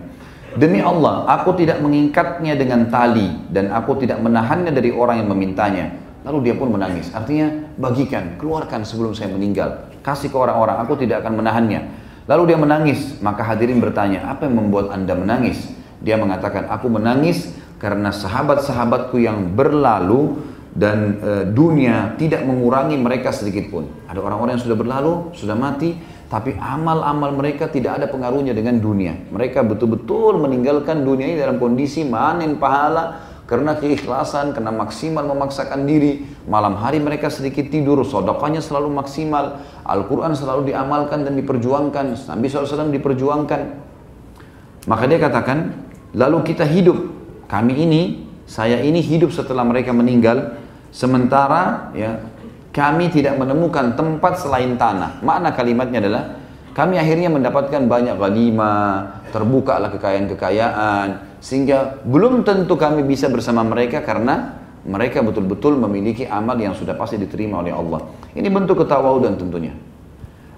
[0.59, 5.95] Demi Allah, aku tidak mengingkatnya dengan tali dan aku tidak menahannya dari orang yang memintanya.
[6.27, 7.15] Lalu dia pun menangis.
[7.15, 9.87] Artinya, bagikan, keluarkan sebelum saya meninggal.
[10.03, 12.04] Kasih ke orang-orang, aku tidak akan menahannya.
[12.25, 15.61] Lalu dia menangis, maka hadirin bertanya, apa yang membuat anda menangis?
[16.01, 20.41] Dia mengatakan, aku menangis karena sahabat-sahabatku yang berlalu
[20.73, 23.87] dan e, dunia tidak mengurangi mereka sedikit pun.
[24.09, 26.01] Ada orang-orang yang sudah berlalu, sudah mati,
[26.33, 29.15] tapi amal-amal mereka tidak ada pengaruhnya dengan dunia.
[29.29, 36.34] Mereka betul-betul meninggalkan dunia ini dalam kondisi manen pahala, karena keikhlasan, karena maksimal memaksakan diri.
[36.45, 39.65] Malam hari mereka sedikit tidur, sodokanya selalu maksimal.
[39.81, 42.21] Al-Quran selalu diamalkan dan diperjuangkan.
[42.29, 43.61] Nabi SAW diperjuangkan.
[44.85, 45.73] Maka dia katakan,
[46.13, 47.01] lalu kita hidup.
[47.49, 48.03] Kami ini,
[48.45, 50.61] saya ini hidup setelah mereka meninggal.
[50.93, 52.21] Sementara ya
[52.75, 55.25] kami tidak menemukan tempat selain tanah.
[55.25, 56.25] Makna kalimatnya adalah,
[56.75, 58.73] kami akhirnya mendapatkan banyak terbuka
[59.31, 66.77] terbukalah kekayaan-kekayaan, sehingga belum tentu kami bisa bersama mereka karena mereka betul-betul memiliki amal yang
[66.77, 68.05] sudah pasti diterima oleh Allah.
[68.37, 69.73] Ini bentuk ketawaudan tentunya.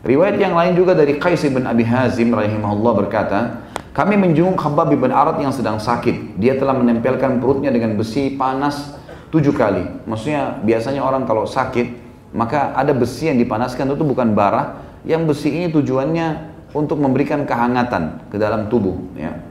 [0.03, 3.39] Riwayat yang lain juga dari Qais bin Abi Hazim rahimahullah berkata,
[3.95, 6.37] kami menjenguk Khabbab bin Arad yang sedang sakit.
[6.37, 8.93] Dia telah menempelkan perutnya dengan besi panas
[9.31, 10.05] tujuh kali.
[10.05, 11.97] Maksudnya biasanya orang kalau sakit,
[12.35, 14.85] maka ada besi yang dipanaskan itu bukan bara.
[15.07, 16.27] Yang besi ini tujuannya
[16.75, 18.99] untuk memberikan kehangatan ke dalam tubuh.
[19.15, 19.46] Ya.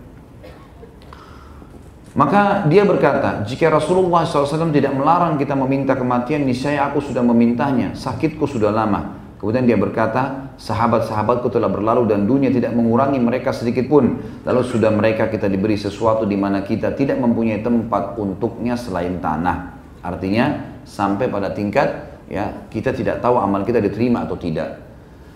[2.15, 7.91] Maka dia berkata, jika Rasulullah SAW tidak melarang kita meminta kematian, niscaya aku sudah memintanya,
[7.91, 9.19] sakitku sudah lama.
[9.35, 14.23] Kemudian dia berkata, sahabat-sahabatku telah berlalu dan dunia tidak mengurangi mereka sedikit pun.
[14.47, 19.75] Lalu sudah mereka kita diberi sesuatu di mana kita tidak mempunyai tempat untuknya selain tanah.
[19.99, 24.81] Artinya sampai pada tingkat ya kita tidak tahu amal kita diterima atau tidak.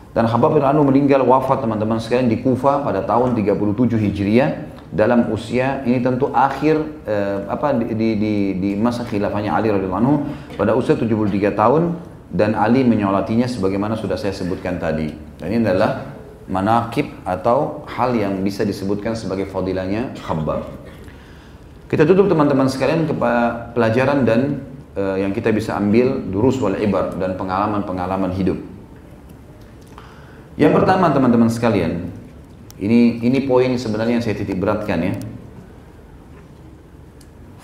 [0.09, 5.29] Dan Habab bin Anu meninggal wafat teman-teman sekalian di Kufa pada tahun 37 Hijriah dalam
[5.29, 10.15] usia ini tentu akhir eh, apa di, di, di masa khilafahnya Ali radhiyallahu anhu
[10.57, 11.93] pada usia 73 tahun
[12.33, 15.13] dan Ali menyolatinya sebagaimana sudah saya sebutkan tadi.
[15.37, 16.09] Dan ini adalah
[16.49, 20.65] manakib atau hal yang bisa disebutkan sebagai fadilahnya khabbab.
[21.89, 23.13] Kita tutup teman-teman sekalian ke
[23.73, 24.61] pelajaran dan
[24.97, 28.57] eh, yang kita bisa ambil durus wal ibar dan pengalaman-pengalaman hidup.
[30.57, 32.09] Yang pertama teman-teman sekalian,
[32.80, 35.13] ini ini poin sebenarnya yang saya titik beratkan ya.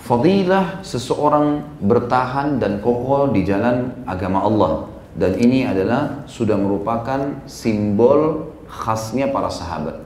[0.06, 4.72] Fadilah seseorang bertahan dan kokoh di jalan agama Allah.
[5.16, 10.04] Dan ini adalah sudah merupakan simbol khasnya para sahabat.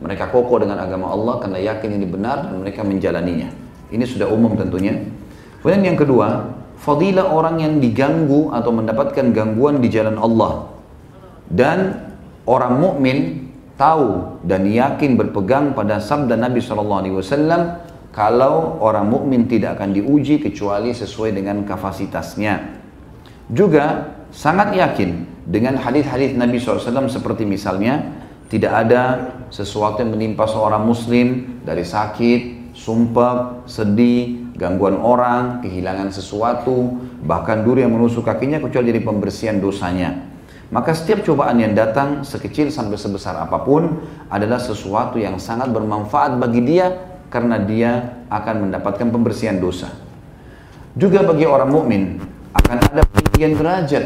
[0.00, 3.52] Mereka kokoh dengan agama Allah karena yakin ini benar dan mereka menjalaninya.
[3.92, 4.96] Ini sudah umum tentunya.
[5.60, 10.72] Kemudian yang kedua, fadilah orang yang diganggu atau mendapatkan gangguan di jalan Allah.
[11.52, 12.08] Dan
[12.48, 13.49] orang mukmin
[13.80, 17.80] tahu dan yakin berpegang pada sabda Nabi SAW
[18.12, 22.76] kalau orang mukmin tidak akan diuji kecuali sesuai dengan kapasitasnya.
[23.48, 28.20] Juga sangat yakin dengan hadis-hadis Nabi SAW seperti misalnya
[28.52, 29.02] tidak ada
[29.48, 37.86] sesuatu yang menimpa seorang muslim dari sakit, sumpah, sedih, gangguan orang, kehilangan sesuatu, bahkan duri
[37.86, 40.29] yang menusuk kakinya kecuali dari pembersihan dosanya.
[40.70, 46.38] Maka setiap cobaan yang datang sekecil sampai sebesar apa pun adalah sesuatu yang sangat bermanfaat
[46.38, 46.94] bagi dia
[47.26, 49.90] karena dia akan mendapatkan pembersihan dosa.
[50.94, 52.02] Juga bagi orang mukmin
[52.54, 54.04] akan ada peninggian derajat.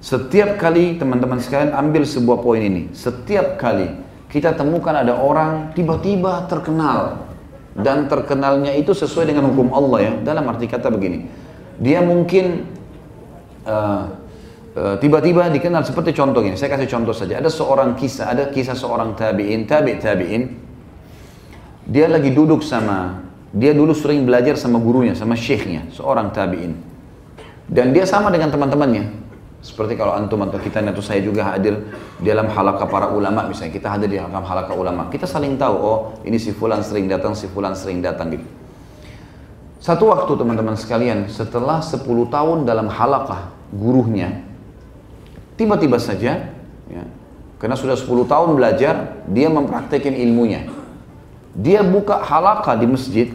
[0.00, 3.88] Setiap kali teman-teman sekalian ambil sebuah poin ini, setiap kali
[4.32, 7.28] kita temukan ada orang tiba-tiba terkenal
[7.76, 10.12] dan terkenalnya itu sesuai dengan hukum Allah ya.
[10.32, 11.28] Dalam arti kata begini,
[11.80, 12.68] dia mungkin
[13.64, 14.23] uh,
[14.74, 16.58] tiba-tiba dikenal seperti contoh ini.
[16.58, 17.38] Saya kasih contoh saja.
[17.38, 20.42] Ada seorang kisah, ada kisah seorang tabiin, tabi tabiin.
[21.86, 26.74] Dia lagi duduk sama dia dulu sering belajar sama gurunya, sama syekhnya, seorang tabi'in.
[27.70, 29.22] Dan dia sama dengan teman-temannya.
[29.62, 31.88] Seperti kalau antum atau kita atau saya juga hadir
[32.20, 35.98] dalam halaka para ulama misalnya kita hadir di dalam halaka ulama kita saling tahu oh
[36.20, 38.44] ini si fulan sering datang si fulan sering datang gitu
[39.80, 44.44] satu waktu teman-teman sekalian setelah 10 tahun dalam halakah gurunya
[45.54, 46.50] tiba-tiba saja
[46.90, 47.02] ya,
[47.58, 50.66] karena sudah 10 tahun belajar dia mempraktekkan ilmunya
[51.54, 53.28] dia buka halaka di masjid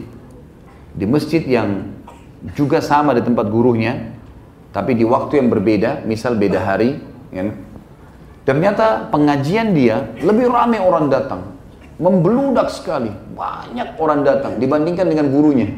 [0.94, 2.00] di masjid yang
[2.56, 4.16] juga sama di tempat gurunya,
[4.72, 6.96] tapi di waktu yang berbeda, misal beda hari,
[7.28, 7.52] ya.
[8.48, 11.52] ternyata pengajian dia lebih ramai orang datang,
[12.00, 15.68] membeludak sekali, banyak orang datang dibandingkan dengan gurunya.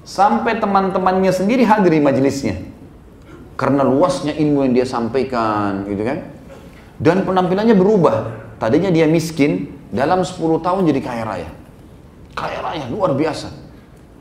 [0.00, 2.56] Sampai teman-temannya sendiri hadir di majelisnya.
[3.60, 6.24] Karena luasnya ilmu yang dia sampaikan, gitu kan.
[6.96, 8.16] Dan penampilannya berubah.
[8.56, 11.50] Tadinya dia miskin, dalam 10 tahun jadi kaya raya.
[12.32, 13.70] Kaya raya, luar biasa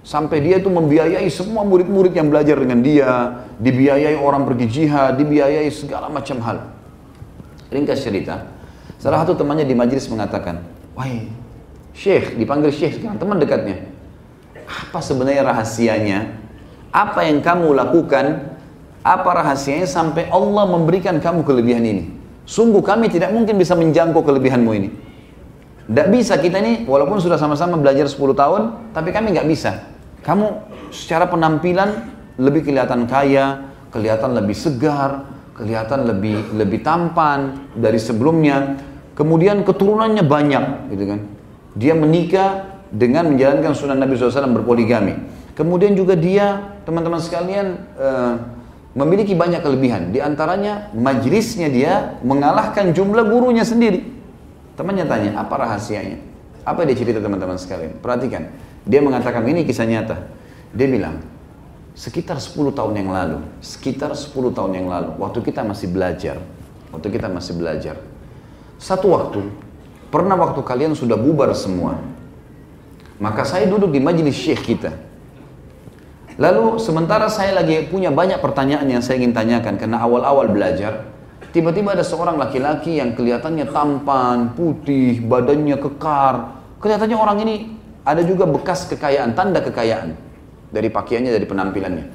[0.09, 5.69] Sampai dia itu membiayai semua murid-murid yang belajar dengan dia, dibiayai orang pergi jihad, dibiayai
[5.69, 6.57] segala macam hal.
[7.69, 8.47] Ringkas cerita,
[8.97, 10.65] salah satu temannya di majelis mengatakan,
[10.97, 11.29] Wahai
[11.93, 13.85] Syekh, dipanggil Syekh sekarang, teman dekatnya.
[14.65, 16.19] Apa sebenarnya rahasianya?
[16.89, 18.57] Apa yang kamu lakukan?
[18.99, 22.03] Apa rahasianya sampai Allah memberikan kamu kelebihan ini?
[22.43, 24.89] Sungguh kami tidak mungkin bisa menjangkau kelebihanmu ini.
[25.89, 28.61] Tidak bisa kita ini walaupun sudah sama-sama belajar 10 tahun,
[28.93, 29.89] tapi kami nggak bisa.
[30.21, 35.25] Kamu secara penampilan lebih kelihatan kaya, kelihatan lebih segar,
[35.57, 38.77] kelihatan lebih lebih tampan dari sebelumnya.
[39.17, 41.19] Kemudian keturunannya banyak, gitu kan.
[41.75, 45.15] Dia menikah dengan menjalankan sunnah Nabi SAW berpoligami.
[45.53, 48.58] Kemudian juga dia, teman-teman sekalian, uh,
[48.99, 50.11] memiliki banyak kelebihan.
[50.11, 54.03] Di antaranya majlisnya dia mengalahkan jumlah gurunya sendiri.
[54.75, 56.19] Temannya tanya, apa rahasianya?
[56.67, 57.95] Apa dia cerita teman-teman sekalian?
[58.03, 58.51] Perhatikan.
[58.83, 60.27] Dia mengatakan ini kisah nyata.
[60.75, 61.23] Dia bilang,
[61.95, 66.37] sekitar 10 tahun yang lalu, sekitar 10 tahun yang lalu, waktu kita masih belajar,
[66.91, 67.95] waktu kita masih belajar,
[68.79, 69.41] satu waktu,
[70.11, 71.99] pernah waktu kalian sudah bubar semua,
[73.19, 75.08] maka saya duduk di majelis syekh kita.
[76.39, 81.03] Lalu sementara saya lagi punya banyak pertanyaan yang saya ingin tanyakan karena awal-awal belajar,
[81.49, 86.61] Tiba-tiba ada seorang laki-laki yang kelihatannya tampan, putih, badannya kekar.
[86.77, 87.55] Kelihatannya orang ini
[88.05, 90.13] ada juga bekas kekayaan, tanda kekayaan
[90.69, 92.05] dari pakaiannya, dari penampilannya.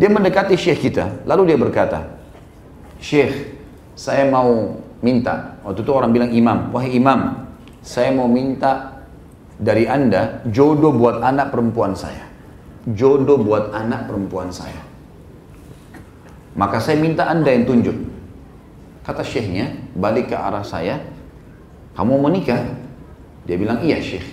[0.00, 2.08] Dia mendekati syekh kita, lalu dia berkata,
[3.04, 3.52] Syekh,
[3.92, 5.60] saya mau minta.
[5.60, 7.52] Waktu itu orang bilang imam, wahai imam,
[7.84, 9.04] saya mau minta
[9.60, 12.29] dari anda jodoh buat anak perempuan saya.
[12.88, 14.80] Jodoh buat anak perempuan saya.
[16.56, 17.96] Maka saya minta anda yang tunjuk.
[19.04, 21.00] Kata syekhnya, balik ke arah saya,
[21.96, 22.60] kamu mau menikah?
[23.44, 24.24] Dia bilang, iya syekh.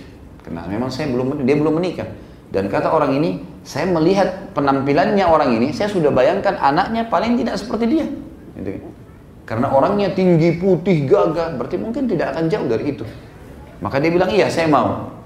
[0.44, 2.08] Karena memang saya belum, dia belum menikah.
[2.48, 7.60] Dan kata orang ini, saya melihat penampilannya orang ini, saya sudah bayangkan anaknya paling tidak
[7.60, 8.06] seperti dia.
[8.56, 8.80] Gitu.
[8.80, 8.92] Kan.
[9.48, 13.04] Karena orangnya tinggi, putih, gagah, berarti mungkin tidak akan jauh dari itu.
[13.80, 15.17] Maka dia bilang, iya saya mau.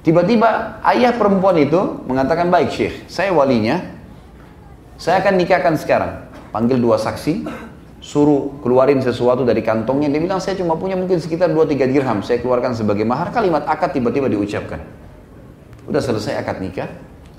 [0.00, 3.84] Tiba-tiba ayah perempuan itu mengatakan, baik syekh, saya walinya,
[4.96, 6.28] saya akan nikahkan sekarang.
[6.50, 7.44] Panggil dua saksi,
[8.00, 12.40] suruh keluarin sesuatu dari kantongnya dia bilang saya cuma punya mungkin sekitar 2-3 dirham saya
[12.40, 14.80] keluarkan sebagai mahar kalimat akad tiba-tiba diucapkan
[15.90, 16.86] Udah selesai akad nikah,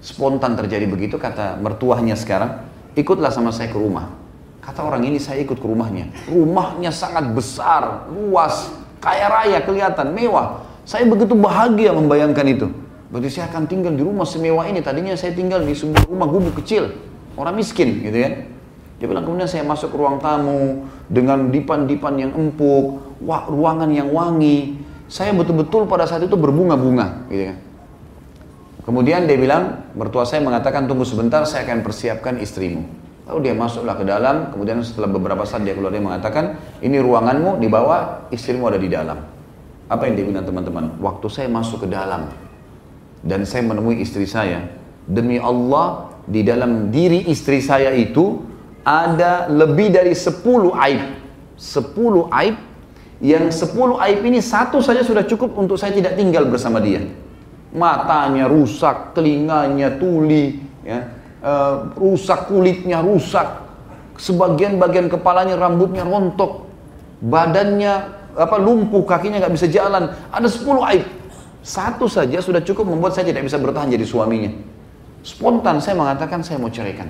[0.03, 2.67] spontan terjadi begitu kata mertuahnya sekarang,
[2.99, 4.11] ikutlah sama saya ke rumah.
[4.59, 6.11] Kata orang ini saya ikut ke rumahnya.
[6.27, 10.67] Rumahnya sangat besar, luas, kaya raya kelihatan, mewah.
[10.83, 12.67] Saya begitu bahagia membayangkan itu.
[13.11, 14.79] Berarti saya akan tinggal di rumah semewah ini.
[14.79, 16.95] Tadinya saya tinggal di sebuah rumah gubuk kecil,
[17.35, 18.33] orang miskin gitu kan.
[19.01, 24.77] Dia bilang kemudian saya masuk ruang tamu dengan dipan-dipan yang empuk, wah, ruangan yang wangi.
[25.11, 27.57] Saya betul-betul pada saat itu berbunga-bunga gitu kan.
[28.81, 32.81] Kemudian dia bilang, mertua saya mengatakan tunggu sebentar saya akan persiapkan istrimu.
[33.29, 37.61] Lalu dia masuklah ke dalam, kemudian setelah beberapa saat dia keluar dia mengatakan, ini ruanganmu
[37.61, 39.30] di bawah, istrimu ada di dalam.
[39.91, 40.95] Apa yang dia teman-teman?
[41.03, 42.31] Waktu saya masuk ke dalam
[43.27, 44.71] dan saya menemui istri saya,
[45.03, 48.39] demi Allah di dalam diri istri saya itu
[48.87, 50.47] ada lebih dari 10
[50.87, 51.01] aib.
[51.59, 52.55] 10 aib
[53.19, 53.67] yang 10
[54.07, 57.03] aib ini satu saja sudah cukup untuk saya tidak tinggal bersama dia.
[57.75, 60.55] Matanya rusak, telinganya tuli,
[60.87, 61.03] ya,
[61.43, 63.59] uh, rusak kulitnya rusak,
[64.15, 66.63] sebagian bagian kepalanya rambutnya rontok,
[67.19, 70.65] badannya apa lumpuh, kakinya nggak bisa jalan, ada 10
[70.95, 71.05] aib.
[71.61, 74.49] Satu saja sudah cukup membuat saya tidak bisa bertahan jadi suaminya.
[75.21, 77.05] Spontan saya mengatakan saya mau ceraikan.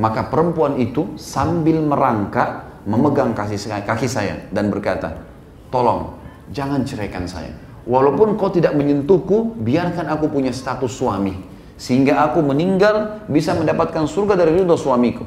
[0.00, 5.20] Maka perempuan itu sambil merangkak memegang kaki saya, kaki saya dan berkata,
[5.68, 6.16] tolong
[6.56, 7.52] jangan ceraikan saya.
[7.84, 11.36] Walaupun kau tidak menyentuhku, biarkan aku punya status suami
[11.80, 15.24] sehingga aku meninggal bisa mendapatkan surga dari ridho suamiku.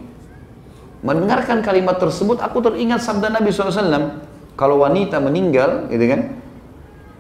[1.02, 4.22] Mendengarkan kalimat tersebut, aku teringat sabda Nabi SAW.
[4.54, 6.22] Kalau wanita meninggal, gitu kan,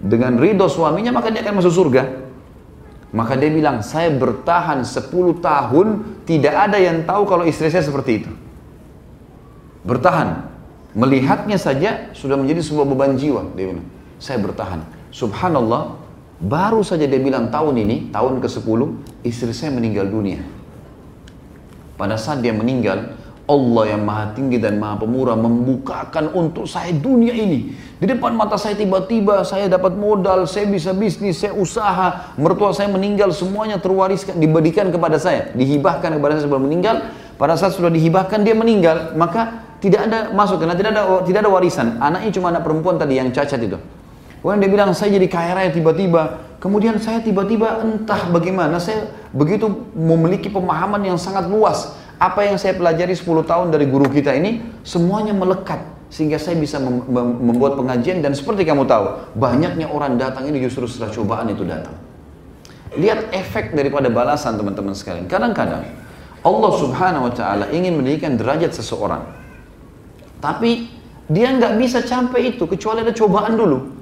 [0.03, 2.03] dengan ridho suaminya maka dia akan masuk surga.
[3.13, 5.87] Maka dia bilang, saya bertahan 10 tahun,
[6.25, 8.31] tidak ada yang tahu kalau istri saya seperti itu.
[9.85, 10.49] Bertahan.
[10.97, 13.53] Melihatnya saja sudah menjadi sebuah beban jiwa.
[13.53, 13.85] Dia bilang,
[14.17, 14.81] saya bertahan.
[15.13, 16.03] Subhanallah,
[16.43, 18.79] Baru saja dia bilang tahun ini, tahun ke-10,
[19.23, 20.43] istri saya meninggal dunia.
[21.95, 23.15] Pada saat dia meninggal,
[23.53, 27.69] Allah yang maha tinggi dan maha pemurah membukakan untuk saya dunia ini.
[28.01, 32.33] Di depan mata saya tiba-tiba saya dapat modal, saya bisa bisnis, saya usaha.
[32.41, 35.53] Mertua saya meninggal, semuanya terwariskan, diberikan kepada saya.
[35.53, 37.13] Dihibahkan kepada saya sebelum meninggal.
[37.37, 41.51] Pada saat sudah dihibahkan dia meninggal, maka tidak ada masuk karena tidak ada tidak ada
[41.53, 41.87] warisan.
[42.01, 43.77] Anaknya cuma anak perempuan tadi yang cacat itu.
[44.43, 46.51] Kemudian dia bilang, saya jadi kaya raya tiba-tiba.
[46.59, 51.95] Kemudian saya tiba-tiba entah bagaimana, saya begitu memiliki pemahaman yang sangat luas.
[52.23, 55.83] Apa yang saya pelajari 10 tahun dari guru kita ini, semuanya melekat.
[56.07, 57.03] Sehingga saya bisa mem
[57.41, 61.99] membuat pengajian dan seperti kamu tahu, banyaknya orang datang ini justru setelah cobaan itu datang.
[62.95, 65.27] Lihat efek daripada balasan teman-teman sekalian.
[65.27, 65.83] Kadang-kadang
[66.45, 69.25] Allah subhanahu wa ta'ala ingin meninggikan derajat seseorang.
[70.37, 70.87] Tapi
[71.27, 73.93] dia nggak bisa sampai itu kecuali ada cobaan dulu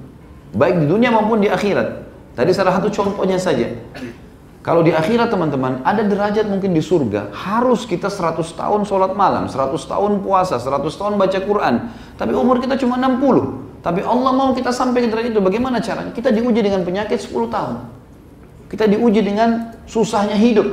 [0.52, 2.04] baik di dunia maupun di akhirat.
[2.32, 3.68] Tadi salah satu contohnya saja.
[4.62, 9.50] Kalau di akhirat teman-teman, ada derajat mungkin di surga, harus kita 100 tahun sholat malam,
[9.50, 11.90] 100 tahun puasa, 100 tahun baca Quran.
[12.14, 13.82] Tapi umur kita cuma 60.
[13.82, 16.14] Tapi Allah mau kita sampai ke derajat itu, bagaimana caranya?
[16.14, 17.74] Kita diuji dengan penyakit 10 tahun.
[18.70, 20.70] Kita diuji dengan susahnya hidup.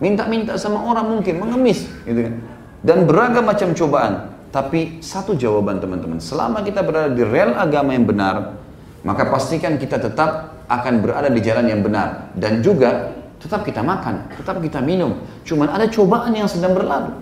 [0.00, 1.84] Minta-minta sama orang mungkin, mengemis.
[2.08, 2.34] Gitu kan.
[2.80, 4.32] Dan beragam macam cobaan.
[4.48, 8.56] Tapi satu jawaban teman-teman, selama kita berada di rel agama yang benar,
[9.04, 14.32] maka pastikan kita tetap akan berada di jalan yang benar dan juga tetap kita makan,
[14.36, 15.20] tetap kita minum.
[15.42, 17.12] Cuman ada cobaan yang sedang berlalu.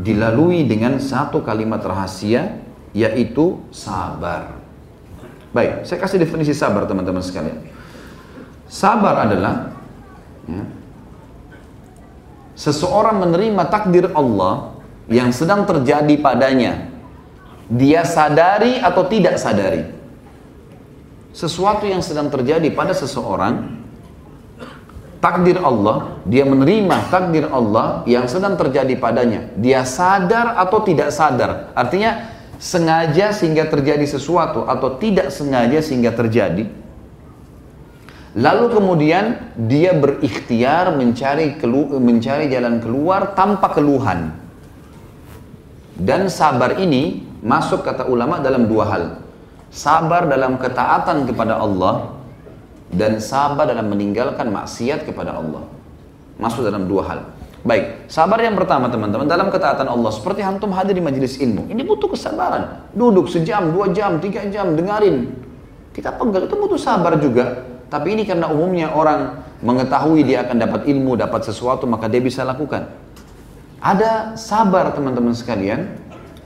[0.00, 2.62] Dilalui dengan satu kalimat rahasia
[2.92, 4.56] yaitu sabar.
[5.52, 7.60] Baik, saya kasih definisi sabar teman-teman sekalian.
[8.68, 9.76] Sabar adalah
[10.48, 10.64] ya,
[12.56, 14.72] seseorang menerima takdir Allah
[15.12, 16.88] yang sedang terjadi padanya.
[17.68, 20.02] Dia sadari atau tidak sadari
[21.32, 23.81] sesuatu yang sedang terjadi pada seseorang
[25.22, 29.46] takdir Allah, dia menerima takdir Allah yang sedang terjadi padanya.
[29.54, 31.70] Dia sadar atau tidak sadar.
[31.78, 36.66] Artinya sengaja sehingga terjadi sesuatu atau tidak sengaja sehingga terjadi.
[38.32, 44.34] Lalu kemudian dia berikhtiar mencari kelu mencari jalan keluar tanpa keluhan.
[45.94, 49.04] Dan sabar ini masuk kata ulama dalam dua hal
[49.72, 52.12] sabar dalam ketaatan kepada Allah
[52.92, 55.64] dan sabar dalam meninggalkan maksiat kepada Allah.
[56.36, 57.20] Masuk dalam dua hal.
[57.62, 61.70] Baik, sabar yang pertama teman-teman dalam ketaatan Allah seperti antum hadir di majelis ilmu.
[61.70, 62.90] Ini butuh kesabaran.
[62.90, 65.30] Duduk sejam, dua jam, tiga jam, dengarin.
[65.94, 67.64] Kita pegal itu butuh sabar juga.
[67.86, 72.42] Tapi ini karena umumnya orang mengetahui dia akan dapat ilmu, dapat sesuatu, maka dia bisa
[72.42, 72.90] lakukan.
[73.78, 76.01] Ada sabar teman-teman sekalian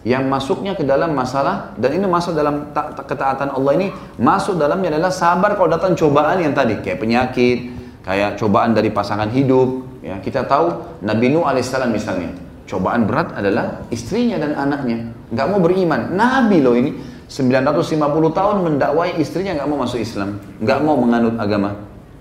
[0.07, 3.90] yang masuknya ke dalam masalah dan ini masuk dalam ketaatan Allah ini
[4.22, 7.74] masuk dalamnya adalah sabar kalau datang cobaan yang tadi kayak penyakit
[8.07, 9.82] kayak cobaan dari pasangan hidup.
[10.07, 12.30] Ya, kita tahu Nabi Nuh alaihissalam misalnya,
[12.70, 15.11] cobaan berat adalah istrinya dan anaknya.
[15.34, 16.14] Nggak mau beriman.
[16.14, 16.94] Nabi loh ini
[17.26, 17.98] 950
[18.30, 21.74] tahun mendakwai istrinya nggak mau masuk Islam, nggak mau menganut agama.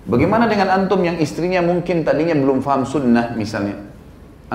[0.09, 3.77] Bagaimana dengan antum yang istrinya mungkin tadinya belum paham sunnah misalnya?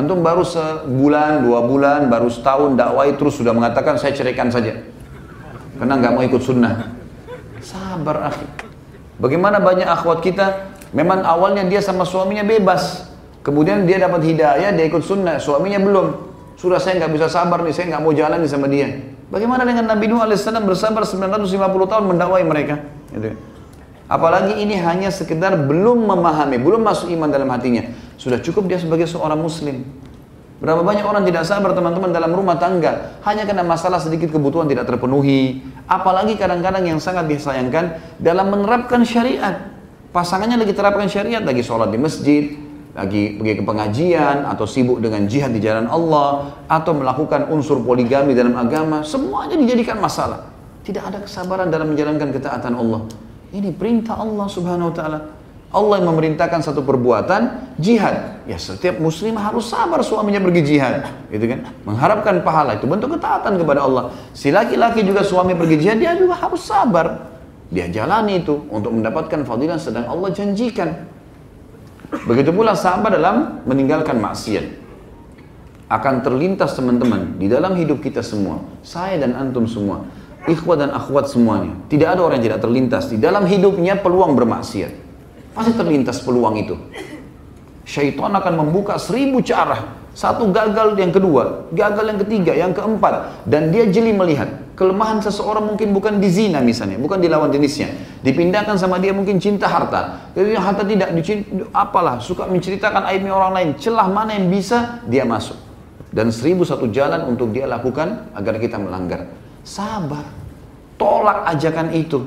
[0.00, 4.80] Antum baru sebulan, dua bulan, baru setahun dakwai terus sudah mengatakan saya ceraikan saja.
[5.76, 6.88] Karena nggak mau ikut sunnah.
[7.60, 8.48] Sabar akhi.
[9.20, 13.12] Bagaimana banyak akhwat kita, memang awalnya dia sama suaminya bebas.
[13.44, 16.32] Kemudian dia dapat hidayah, dia ikut sunnah, suaminya belum.
[16.56, 18.88] Sudah saya nggak bisa sabar nih, saya nggak mau jalan nih sama dia.
[19.28, 22.80] Bagaimana dengan Nabi Nuh AS bersabar 950 tahun mendakwai mereka?
[23.12, 23.36] Gitu.
[24.08, 27.84] Apalagi ini hanya sekedar belum memahami, belum masuk iman dalam hatinya.
[28.20, 29.80] Sudah cukup dia sebagai seorang muslim.
[30.60, 34.84] Berapa banyak orang tidak sabar teman-teman dalam rumah tangga hanya karena masalah sedikit kebutuhan tidak
[34.84, 35.64] terpenuhi.
[35.88, 39.72] Apalagi kadang-kadang yang sangat disayangkan dalam menerapkan syariat.
[40.12, 42.60] Pasangannya lagi terapkan syariat, lagi sholat di masjid,
[42.90, 48.34] lagi pergi ke pengajian atau sibuk dengan jihad di jalan Allah atau melakukan unsur poligami
[48.34, 50.50] dalam agama semuanya dijadikan masalah
[50.82, 53.06] tidak ada kesabaran dalam menjalankan ketaatan Allah
[53.54, 55.18] ini perintah Allah subhanahu wa ta'ala
[55.70, 61.46] Allah yang memerintahkan satu perbuatan jihad ya setiap muslim harus sabar suaminya pergi jihad gitu
[61.46, 66.18] kan mengharapkan pahala itu bentuk ketaatan kepada Allah si laki-laki juga suami pergi jihad dia
[66.18, 67.30] juga harus sabar
[67.70, 71.06] dia jalani itu untuk mendapatkan fadilah sedang Allah janjikan
[72.10, 74.82] Begitu pula sahabat dalam meninggalkan maksiat.
[75.90, 80.06] Akan terlintas teman-teman di dalam hidup kita semua, saya dan antum semua,
[80.46, 81.74] ikhwat dan akhwat semuanya.
[81.90, 85.09] Tidak ada orang yang tidak terlintas di dalam hidupnya peluang bermaksiat.
[85.50, 86.74] Pasti terlintas peluang itu.
[87.82, 89.98] Syaitan akan membuka seribu cara.
[90.10, 93.46] Satu gagal yang kedua, gagal yang ketiga, yang keempat.
[93.46, 97.94] Dan dia jeli melihat kelemahan seseorang mungkin bukan di zina misalnya, bukan di lawan jenisnya.
[98.24, 100.32] Dipindahkan sama dia mungkin cinta harta.
[100.34, 103.68] Jadi harta tidak dicinta, apalah, suka menceritakan aibnya orang lain.
[103.78, 105.56] Celah mana yang bisa, dia masuk.
[106.10, 109.30] Dan seribu satu jalan untuk dia lakukan agar kita melanggar.
[109.62, 110.26] Sabar.
[110.98, 112.24] Tolak ajakan itu.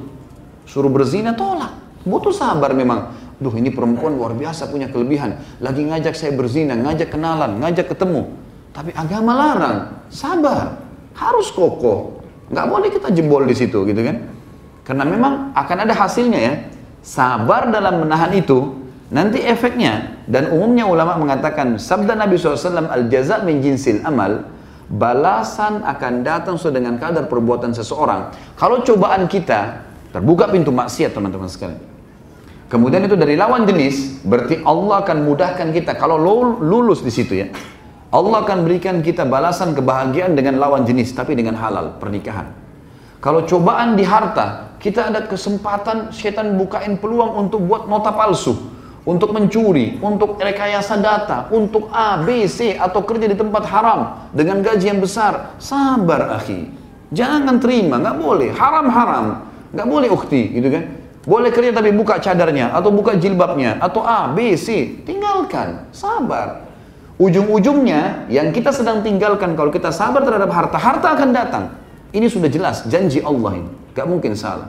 [0.64, 1.93] Suruh berzina, tolak.
[2.04, 3.16] Butuh sabar memang.
[3.40, 5.40] Duh ini perempuan luar biasa punya kelebihan.
[5.60, 8.30] Lagi ngajak saya berzina, ngajak kenalan, ngajak ketemu.
[8.76, 9.78] Tapi agama larang.
[10.12, 10.80] Sabar.
[11.16, 12.24] Harus kokoh.
[12.52, 14.18] Nggak boleh kita jebol di situ gitu kan.
[14.84, 16.54] Karena memang akan ada hasilnya ya.
[17.04, 18.80] Sabar dalam menahan itu,
[19.12, 20.24] nanti efeknya.
[20.24, 24.48] Dan umumnya ulama mengatakan, sabda Nabi SAW, al-jaza min jinsil amal,
[24.88, 28.32] balasan akan datang sesuai dengan kadar perbuatan seseorang.
[28.56, 29.84] Kalau cobaan kita,
[30.16, 31.93] terbuka pintu maksiat teman-teman sekalian.
[32.74, 36.18] Kemudian itu dari lawan jenis, berarti Allah akan mudahkan kita kalau
[36.58, 37.54] lulus di situ ya.
[38.10, 42.50] Allah akan berikan kita balasan kebahagiaan dengan lawan jenis, tapi dengan halal, pernikahan.
[43.22, 48.58] Kalau cobaan di harta, kita ada kesempatan setan bukain peluang untuk buat nota palsu,
[49.06, 54.66] untuk mencuri, untuk rekayasa data, untuk A, B, C, atau kerja di tempat haram dengan
[54.66, 55.62] gaji yang besar.
[55.62, 56.74] Sabar, akhi.
[57.14, 58.50] Jangan terima, nggak boleh.
[58.50, 59.46] Haram-haram,
[59.78, 61.03] nggak boleh ukti, gitu kan?
[61.24, 65.00] Boleh kerja tapi buka cadarnya, atau buka jilbabnya, atau A, B, C.
[65.08, 66.68] Tinggalkan, sabar.
[67.16, 71.66] Ujung-ujungnya yang kita sedang tinggalkan kalau kita sabar terhadap harta, harta akan datang.
[72.12, 74.68] Ini sudah jelas janji Allah ini, gak mungkin salah.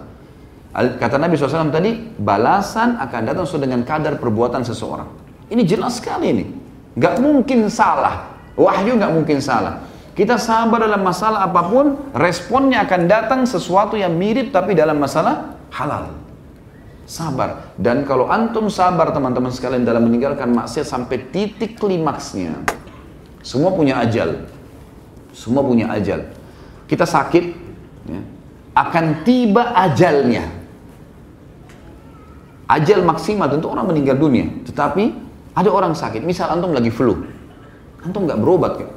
[0.75, 5.11] Kata Nabi SAW tadi, balasan akan datang sesuai dengan kadar perbuatan seseorang.
[5.51, 6.45] Ini jelas sekali ini,
[6.95, 8.31] gak mungkin salah.
[8.55, 9.83] Wahyu gak mungkin salah.
[10.15, 15.59] Kita sabar dalam masalah apa pun, responnya akan datang sesuatu yang mirip tapi dalam masalah
[15.75, 16.24] halal.
[17.05, 17.77] Sabar.
[17.77, 22.65] Dan kalau antum sabar teman-teman sekalian dalam meninggalkan maksiat sampai titik klimaksnya.
[23.45, 24.49] Semua punya ajal.
[25.37, 26.25] Semua punya ajal.
[26.89, 27.45] Kita sakit,
[28.09, 28.21] ya,
[28.73, 30.49] akan tiba ajalnya.
[32.65, 34.49] Ajal maksimal tentu orang meninggal dunia.
[34.65, 35.05] Tetapi
[35.53, 36.25] ada orang sakit.
[36.25, 37.21] Misal antum lagi flu.
[38.01, 38.81] Antum nggak berobat.
[38.81, 38.89] Ya.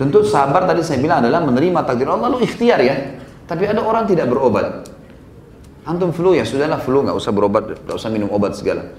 [0.00, 2.96] Tentu sabar tadi saya bilang adalah menerima takdir Allah lalu ikhtiar ya.
[3.44, 4.88] Tapi ada orang tidak berobat.
[5.86, 8.90] Antum flu ya sudahlah flu nggak usah berobat, nggak usah minum obat segala.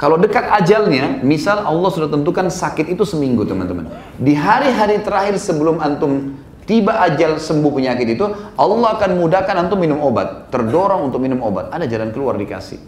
[0.00, 3.86] Kalau dekat ajalnya, misal Allah sudah tentukan sakit itu seminggu teman-teman.
[4.18, 6.34] Di hari-hari terakhir sebelum antum
[6.66, 8.26] tiba ajal sembuh penyakit itu,
[8.58, 10.50] Allah akan mudahkan antum minum obat.
[10.50, 11.70] Terdorong untuk minum obat.
[11.70, 12.82] Ada jalan keluar dikasih.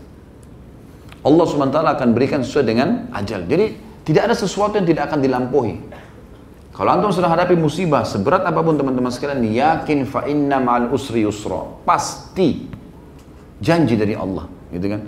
[1.25, 3.47] Allah SWT akan berikan sesuai dengan ajal.
[3.47, 5.75] Jadi tidak ada sesuatu yang tidak akan dilampaui.
[6.75, 11.23] Kalau antum sudah hadapi musibah, seberat apa pun teman-teman sekalian, yakin fa inna ma'al usri
[11.23, 11.79] yusra.
[11.87, 12.67] Pasti
[13.63, 15.03] Janji dari Allah, gitu kan?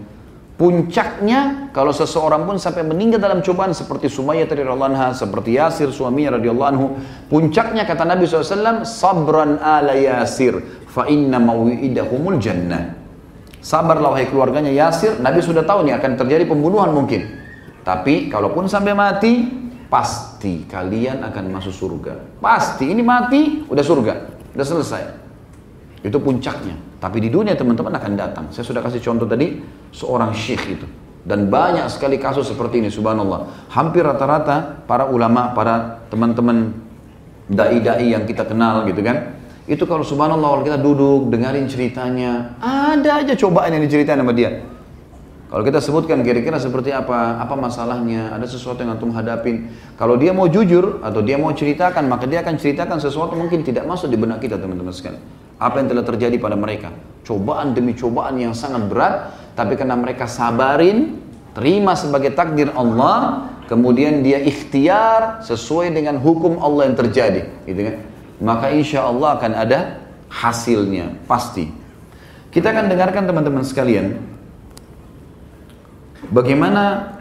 [0.57, 6.40] Puncaknya kalau seseorang pun sampai meninggal dalam cobaan seperti Sumayyah radhiyallahu anha, seperti Yasir suaminya
[6.40, 6.86] radhiyallahu anhu,
[7.28, 10.57] puncaknya kata Nabi SAW, sabran ala Yasir,
[10.88, 12.97] fa inna mawidahumul jannah.
[13.61, 17.36] Sabarlah wahai keluarganya Yasir, Nabi sudah tahu nih akan terjadi pembunuhan mungkin.
[17.84, 19.44] Tapi kalaupun sampai mati,
[19.92, 22.40] pasti kalian akan masuk surga.
[22.40, 24.14] Pasti, ini mati, udah surga,
[24.57, 25.26] udah selesai.
[26.07, 26.78] Itu puncaknya.
[27.02, 28.44] Tapi di dunia teman-teman akan datang.
[28.54, 29.59] Saya sudah kasih contoh tadi,
[29.90, 30.86] seorang syekh itu.
[31.26, 33.66] Dan banyak sekali kasus seperti ini, subhanallah.
[33.74, 36.70] Hampir rata-rata para ulama, para teman-teman
[37.50, 39.34] dai-dai yang kita kenal gitu kan.
[39.66, 44.62] Itu kalau subhanallah kalau kita duduk, dengerin ceritanya, ada aja cobaan yang diceritain sama dia.
[45.50, 49.70] Kalau kita sebutkan kira-kira seperti apa, apa masalahnya, ada sesuatu yang antum hadapin.
[49.98, 53.86] Kalau dia mau jujur atau dia mau ceritakan, maka dia akan ceritakan sesuatu mungkin tidak
[53.86, 55.45] masuk di benak kita teman-teman sekalian.
[55.57, 56.92] Apa yang telah terjadi pada mereka?
[57.24, 59.14] Cobaan demi cobaan yang sangat berat,
[59.57, 61.16] tapi karena mereka sabarin,
[61.57, 67.96] terima sebagai takdir Allah, kemudian dia ikhtiar sesuai dengan hukum Allah yang terjadi, gitu kan?
[68.36, 69.80] Maka insya Allah akan ada
[70.28, 71.72] hasilnya, pasti.
[72.52, 74.20] Kita akan dengarkan teman-teman sekalian,
[76.28, 77.16] bagaimana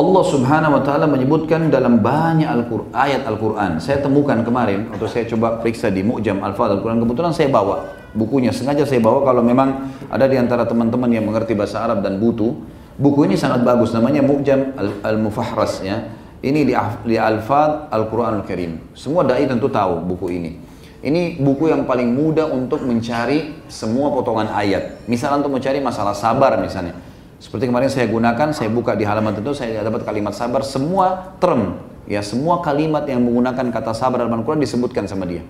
[0.00, 2.64] Allah Subhanahu wa taala menyebutkan dalam banyak Al
[2.96, 3.76] ayat Al-Qur'an.
[3.84, 7.04] Saya temukan kemarin atau saya coba periksa di Mu'jam Al-Fadh Al-Qur'an.
[7.04, 7.84] Kebetulan saya bawa
[8.16, 8.48] bukunya.
[8.48, 12.56] Sengaja saya bawa kalau memang ada di antara teman-teman yang mengerti bahasa Arab dan butuh.
[12.96, 14.72] Buku ini sangat bagus namanya Mu'jam
[15.04, 16.08] Al-Mufahras ya.
[16.40, 16.72] Ini di,
[17.04, 18.96] di Al-Fadh Al-Qur'an Al-Karim.
[18.96, 20.56] Semua dai tentu tahu buku ini.
[21.04, 25.04] Ini buku yang paling mudah untuk mencari semua potongan ayat.
[25.04, 27.09] Misalnya untuk mencari masalah sabar misalnya
[27.40, 31.80] seperti kemarin saya gunakan, saya buka di halaman tentu saya dapat kalimat sabar, semua term,
[32.04, 35.40] ya semua kalimat yang menggunakan kata sabar dalam Al-Quran disebutkan sama dia.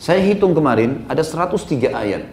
[0.00, 2.24] Saya hitung kemarin ada 103 ayat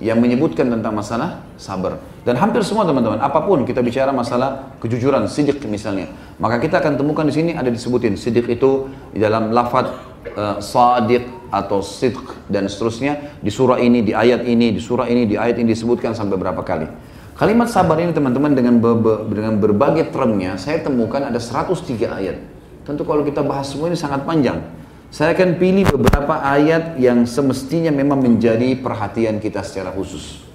[0.00, 2.00] yang menyebutkan tentang masalah sabar.
[2.24, 6.08] Dan hampir semua teman-teman, apa pun kita bicara masalah kejujuran, sidik misalnya,
[6.40, 9.92] maka kita akan temukan di sini ada disebutin sidik itu di dalam lafaz
[10.32, 15.28] uh, sadiq atau sidq dan seterusnya di surah ini, di ayat ini, di surah ini,
[15.28, 16.88] di ayat ini disebutkan sampai berapa kali.
[17.34, 18.94] Kalimat sabar ini teman-teman dengan, be
[19.34, 22.38] dengan berbagai termnya saya temukan ada 103 ayat.
[22.86, 24.62] Tentu kalau kita bahas semua ini sangat panjang.
[25.10, 30.46] Saya akan pilih beberapa ayat yang semestinya memang menjadi perhatian kita secara khusus.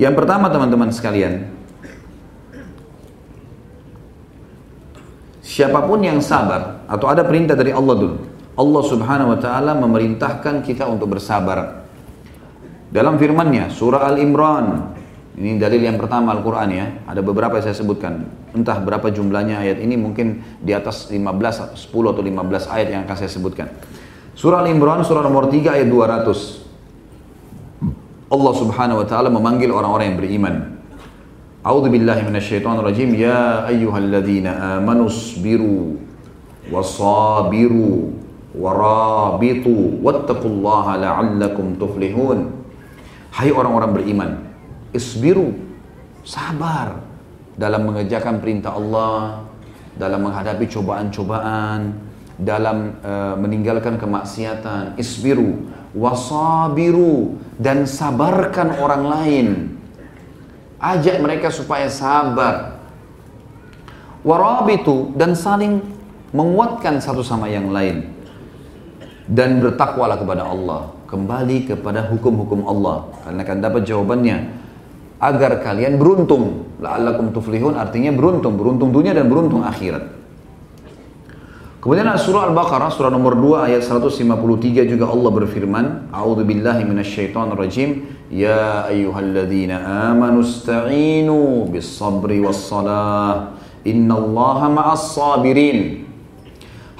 [0.00, 1.52] Yang pertama teman-teman sekalian,
[5.44, 8.16] siapa pun yang sabar atau ada perintah dari Allah dulu.
[8.56, 11.84] Allah Subhanahu wa taala memerintahkan kita untuk bersabar.
[12.92, 15.00] Dalam firman-Nya surah Al-Imran
[15.32, 16.86] ini dalil yang pertama Al-Quran ya.
[17.08, 18.28] Ada beberapa yang saya sebutkan.
[18.52, 23.16] Entah berapa jumlahnya ayat ini mungkin di atas 15, 10 atau 15 ayat yang akan
[23.16, 23.72] saya sebutkan.
[24.36, 26.60] Surah Al-Imran surah nomor 3 ayat 200.
[28.32, 30.54] Allah subhanahu wa ta'ala memanggil orang-orang yang beriman.
[31.64, 33.16] A'udhu billahi minasyaitonir rajim.
[33.16, 35.96] Ya ayyuhalladzina amanu sabiru
[36.68, 38.20] wasabiru
[38.52, 42.52] warabitu wattaqullaha la'allakum tuflihun.
[43.32, 44.30] Hai orang-orang beriman,
[44.92, 45.56] isbiru,
[46.22, 47.00] sabar
[47.56, 49.44] dalam mengerjakan perintah Allah,
[49.96, 51.96] dalam menghadapi cobaan-cobaan,
[52.40, 59.48] dalam uh, meninggalkan kemaksiatan, isbiru, wasabiru dan sabarkan orang lain.
[60.82, 62.82] Ajak mereka supaya sabar.
[64.22, 65.82] Warabitu dan saling
[66.34, 68.10] menguatkan satu sama yang lain.
[69.30, 70.90] Dan bertakwalah kepada Allah.
[71.06, 73.06] Kembali kepada hukum-hukum Allah.
[73.22, 74.61] Karena akan dapat jawabannya
[75.22, 76.74] agar kalian beruntung.
[76.82, 80.18] La'allakum tuflihun artinya beruntung, beruntung dunia dan beruntung akhirat.
[81.82, 88.06] Kemudian surah Al-Baqarah surah nomor 2 ayat 153 juga Allah berfirman, A'udzu billahi minasyaitonir rajim,
[88.30, 93.58] ya ayyuhalladzina amanu ista'inu bis-sabri was-salah.
[93.82, 96.06] Innallaha ma'as sabirin.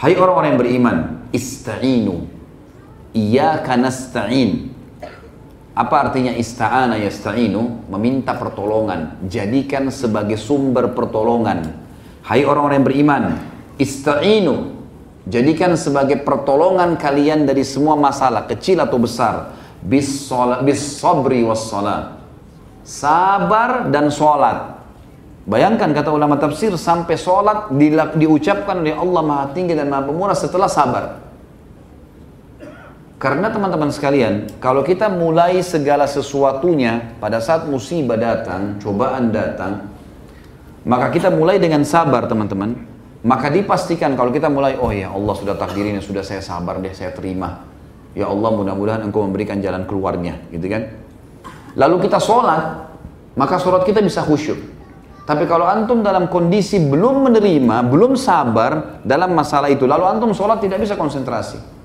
[0.03, 0.97] Hai orang-orang yang beriman,
[1.31, 2.27] ista'inu.
[3.15, 4.72] Iyyaka nasta'in.
[5.73, 7.89] Apa artinya ista'ana yasta'inu?
[7.89, 9.24] Meminta pertolongan.
[9.24, 11.73] Jadikan sebagai sumber pertolongan.
[12.23, 13.23] Hai orang-orang yang beriman,
[13.81, 14.85] ista'inu.
[15.24, 19.57] Jadikan sebagai pertolongan kalian dari semua masalah, kecil atau besar.
[19.81, 20.28] Bis,
[20.66, 21.73] bis sabri was.
[22.82, 24.82] Sabar dan sholat.
[25.43, 30.39] Bayangkan kata ulama tafsir sampai sholat di, diucapkan oleh Allah Maha Tinggi dan Maha Pemurah
[30.39, 31.22] setelah sabar.
[33.23, 39.94] Karena teman-teman sekalian, kalau kita mulai segala sesuatunya pada saat musibah datang, cobaan datang,
[40.82, 42.74] maka kita mulai dengan sabar teman-teman.
[43.23, 47.15] Maka dipastikan kalau kita mulai, oh ya Allah sudah takdirin, sudah saya sabar deh, saya
[47.15, 47.62] terima.
[48.19, 50.90] Ya Allah mudah-mudahan engkau memberikan jalan keluarnya, gitu kan.
[51.78, 52.90] Lalu kita sholat,
[53.39, 54.59] maka sholat kita bisa khusyuk.
[55.23, 60.59] Tapi kalau antum dalam kondisi belum menerima, belum sabar dalam masalah itu, lalu antum sholat
[60.59, 61.81] tidak bisa konsentrasi.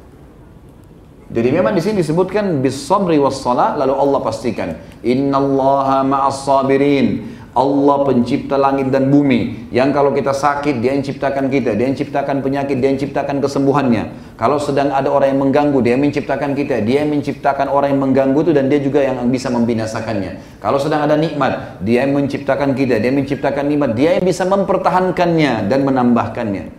[1.27, 7.35] Jadi memang di sini disebutkan bis sabri was lalu Allah pastikan innallaha ma'as sabirin.
[7.57, 9.73] Allah pencipta langit dan bumi.
[9.73, 13.41] Yang kalau kita sakit dia yang ciptakan kita dia yang ciptakan penyakit dia yang ciptakan
[13.41, 14.13] kesembuhannya.
[14.37, 18.01] Kalau sedang ada orang yang mengganggu dia yang menciptakan kita dia yang menciptakan orang yang
[18.05, 20.61] mengganggu itu dan dia juga yang bisa membinasakannya.
[20.61, 24.45] Kalau sedang ada nikmat dia yang menciptakan kita dia yang menciptakan nikmat dia yang bisa
[24.45, 26.76] mempertahankannya dan menambahkannya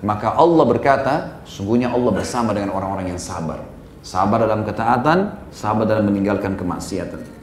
[0.00, 1.14] maka Allah berkata
[1.44, 3.64] sungguhnya Allah bersama dengan orang-orang yang sabar
[4.00, 7.40] sabar dalam ketaatan sabar dalam meninggalkan kemaksiatan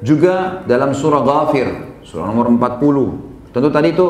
[0.00, 1.68] juga dalam surah Ghafir,
[2.04, 3.52] surah nomor 40.
[3.52, 4.06] Tentu tadi itu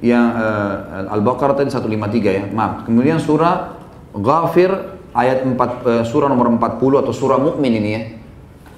[0.00, 2.44] yang uh, Al-Baqarah tadi 153 ya.
[2.48, 2.88] Maaf.
[2.88, 3.76] Kemudian surah
[4.16, 4.72] Ghafir
[5.12, 8.02] ayat 4 uh, eh, surah nomor 40 atau surah Mukmin ini ya.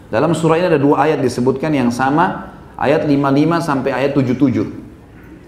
[0.08, 4.77] Dalam surah ini ada dua ayat disebutkan yang sama, ayat 55 sampai ayat 77.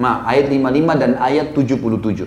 [0.01, 2.25] Maaf, ayat 55 dan ayat 77.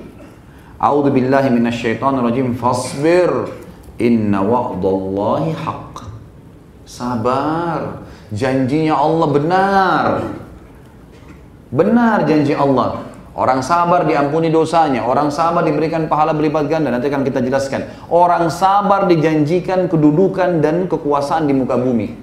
[0.77, 2.53] A'udzu billahi minasyaitonir rajim.
[2.53, 3.49] Fasbir
[3.97, 6.05] inna wa'dallahi haqq.
[6.85, 10.05] Sabar Janjinya Allah benar.
[11.69, 13.05] Benar janji Allah.
[13.33, 16.93] Orang sabar diampuni dosanya, orang sabar diberikan pahala berlipat ganda.
[16.93, 17.89] Nanti akan kita jelaskan.
[18.13, 22.13] Orang sabar dijanjikan kedudukan dan kekuasaan di muka bumi.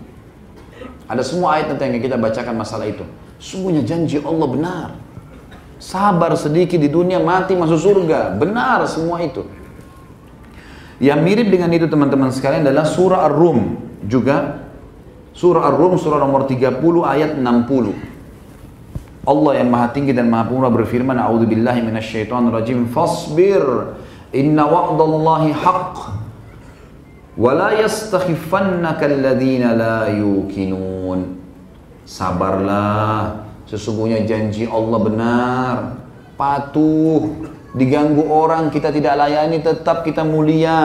[1.10, 3.02] Ada semua ayat nanti yang kita bacakan masalah itu.
[3.42, 4.88] Sungguhnya janji Allah benar.
[5.80, 8.36] Sabar sedikit di dunia mati masuk surga.
[8.36, 9.48] Benar semua itu.
[11.00, 14.68] Yang mirip dengan itu teman-teman sekalian adalah surah Ar-Rum juga
[15.40, 17.96] Surah Ar-Rum surah nomor 30 ayat 60.
[19.24, 22.84] Allah yang Maha Tinggi dan Maha Pemurah berfirman, "A'udzu billahi minasyaitonir rajim.
[22.92, 23.96] Fasbir,
[24.36, 25.96] inna wa'dallahi haqq."
[27.40, 31.40] Wa la yastakhifannaka alladziina la yuqinun.
[32.04, 35.74] Sabarlah, sesungguhnya janji Allah benar.
[36.34, 37.46] Patuh,
[37.78, 40.82] diganggu orang kita tidak layani tetap kita mulia.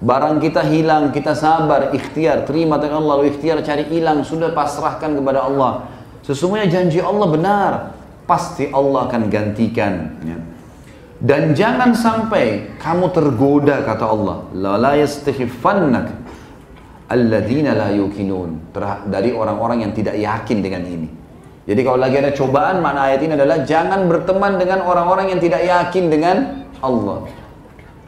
[0.00, 5.12] Barang kita hilang, kita sabar, ikhtiar, terima dengan Allah, lalu ikhtiar cari hilang, sudah pasrahkan
[5.12, 5.92] kepada Allah.
[6.24, 7.72] Sesungguhnya janji Allah benar,
[8.24, 9.92] pasti Allah akan gantikan.
[10.24, 10.40] Ya.
[11.20, 16.08] Dan jangan sampai kamu tergoda kata Allah, la yastahifannak
[17.12, 18.72] alladzina la yukinun
[19.04, 21.19] dari orang-orang yang tidak yakin dengan ini.
[21.68, 25.60] Jadi kalau lagi ada cobaan, mana ayat ini adalah jangan berteman dengan orang-orang yang tidak
[25.60, 26.36] yakin dengan
[26.80, 27.28] Allah.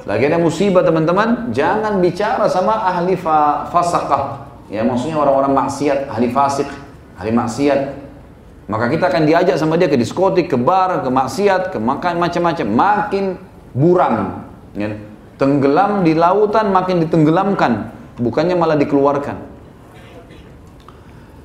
[0.02, 4.50] Lagi ada musibah teman-teman, jangan bicara sama ahli fa fasakah.
[4.72, 6.66] Ya maksudnya orang-orang maksiat, ahli fasik,
[7.20, 7.80] ahli maksiat.
[8.72, 12.66] Maka kita akan diajak sama dia ke diskotik, ke bar, ke maksiat, ke makan macam-macam.
[12.66, 13.24] Makin
[13.76, 14.48] buram.
[14.72, 14.96] Ya.
[15.36, 17.92] Tenggelam di lautan makin ditenggelamkan.
[18.16, 19.51] Bukannya malah dikeluarkan.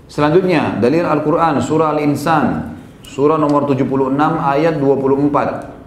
[0.07, 5.77] Selanjutnya, dalil Al-Quran, surah Al-Insan, surah nomor 76 ayat 24.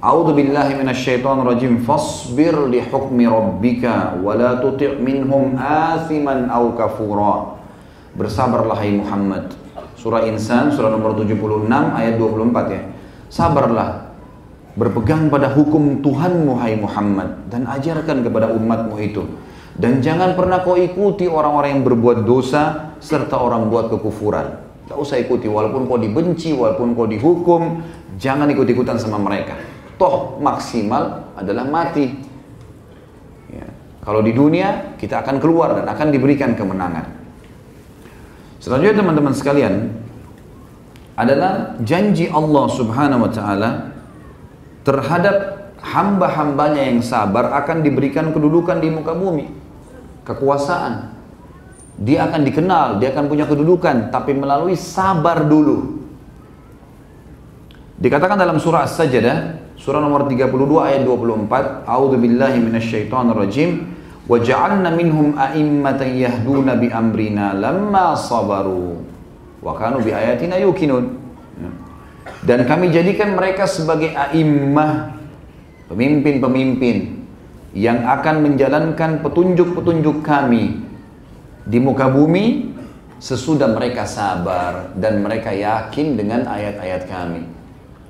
[0.00, 1.84] A'udzu billahi minasyaitonir rajim.
[1.84, 7.60] Fasbir li hukmi rabbika wa la tuti' minhum athiman aw kafura.
[8.16, 9.52] Bersabarlah hai Muhammad.
[9.96, 12.82] Surah Insan surah nomor 76 ayat 24 ya.
[13.28, 14.12] Sabarlah
[14.76, 19.24] berpegang pada hukum Tuhanmu hai Muhammad dan ajarkan kepada umatmu itu.
[19.76, 24.64] Dan jangan pernah kau ikuti orang-orang yang berbuat dosa serta orang buat kekufuran.
[24.88, 27.84] Tidak usah ikuti walaupun kau dibenci, walaupun kau dihukum,
[28.16, 32.12] jangan ikut-ikutan sama mereka toh maksimal adalah mati.
[33.52, 33.66] Ya.
[34.04, 37.16] Kalau di dunia kita akan keluar dan akan diberikan kemenangan.
[38.60, 39.74] Selanjutnya teman-teman sekalian
[41.16, 43.70] adalah janji Allah Subhanahu wa taala
[44.84, 45.36] terhadap
[45.80, 49.48] hamba-hambanya yang sabar akan diberikan kedudukan di muka bumi,
[50.26, 51.14] kekuasaan.
[51.96, 56.04] Dia akan dikenal, dia akan punya kedudukan, tapi melalui sabar dulu.
[57.96, 61.84] Dikatakan dalam surah As-Sajdah, Surah nomor 32 ayat 24.
[61.84, 63.92] A'udzu billahi minasyaitonir rajim.
[64.26, 68.98] A'immatan yahduna bi amrina lamma sabaru
[69.62, 71.04] kanu bi ayatina yuqinun.
[71.60, 71.70] Ya.
[72.42, 75.14] Dan kami jadikan mereka sebagai a'immah,
[75.86, 77.15] pemimpin-pemimpin
[77.76, 80.80] yang akan menjalankan petunjuk-petunjuk kami
[81.68, 82.72] di muka bumi
[83.20, 87.44] sesudah mereka sabar dan mereka yakin dengan ayat-ayat kami.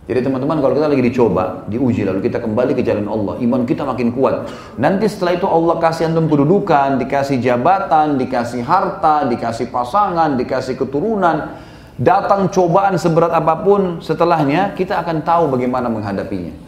[0.07, 3.83] Jadi teman-teman kalau kita lagi dicoba, diuji lalu kita kembali ke jalan Allah, iman kita
[3.83, 4.47] makin kuat.
[4.79, 11.59] Nanti setelah itu Allah kasih antum kedudukan, dikasih jabatan, dikasih harta, dikasih pasangan, dikasih keturunan.
[11.99, 16.66] Datang cobaan seberat apa pun setelahnya kita akan tahu bagaimana menghadapinya.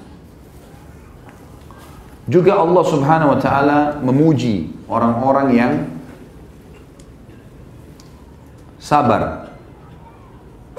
[2.28, 5.72] Juga Allah Subhanahu wa taala memuji orang-orang yang
[8.76, 9.48] sabar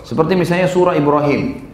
[0.10, 1.70] Seperti misalnya surah Ibrahim.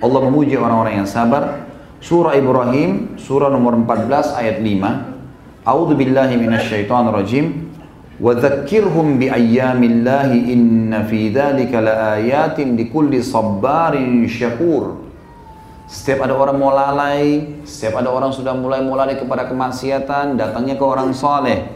[0.00, 1.68] Allah memuji orang-orang yang sabar.
[2.00, 5.68] Surah Ibrahim, surah nomor 14 ayat 5.
[5.68, 7.46] A'udzu billahi minasyaitonir rajim.
[8.16, 15.01] Dzakkirhum bi ayyamillahi inna fi dzalika laayatin likulli sabbarin syakur.
[15.92, 20.84] Setiap ada orang mau lalai, setiap ada orang sudah mulai mulai kepada kemaksiatan, datangnya ke
[20.88, 21.68] orang soleh.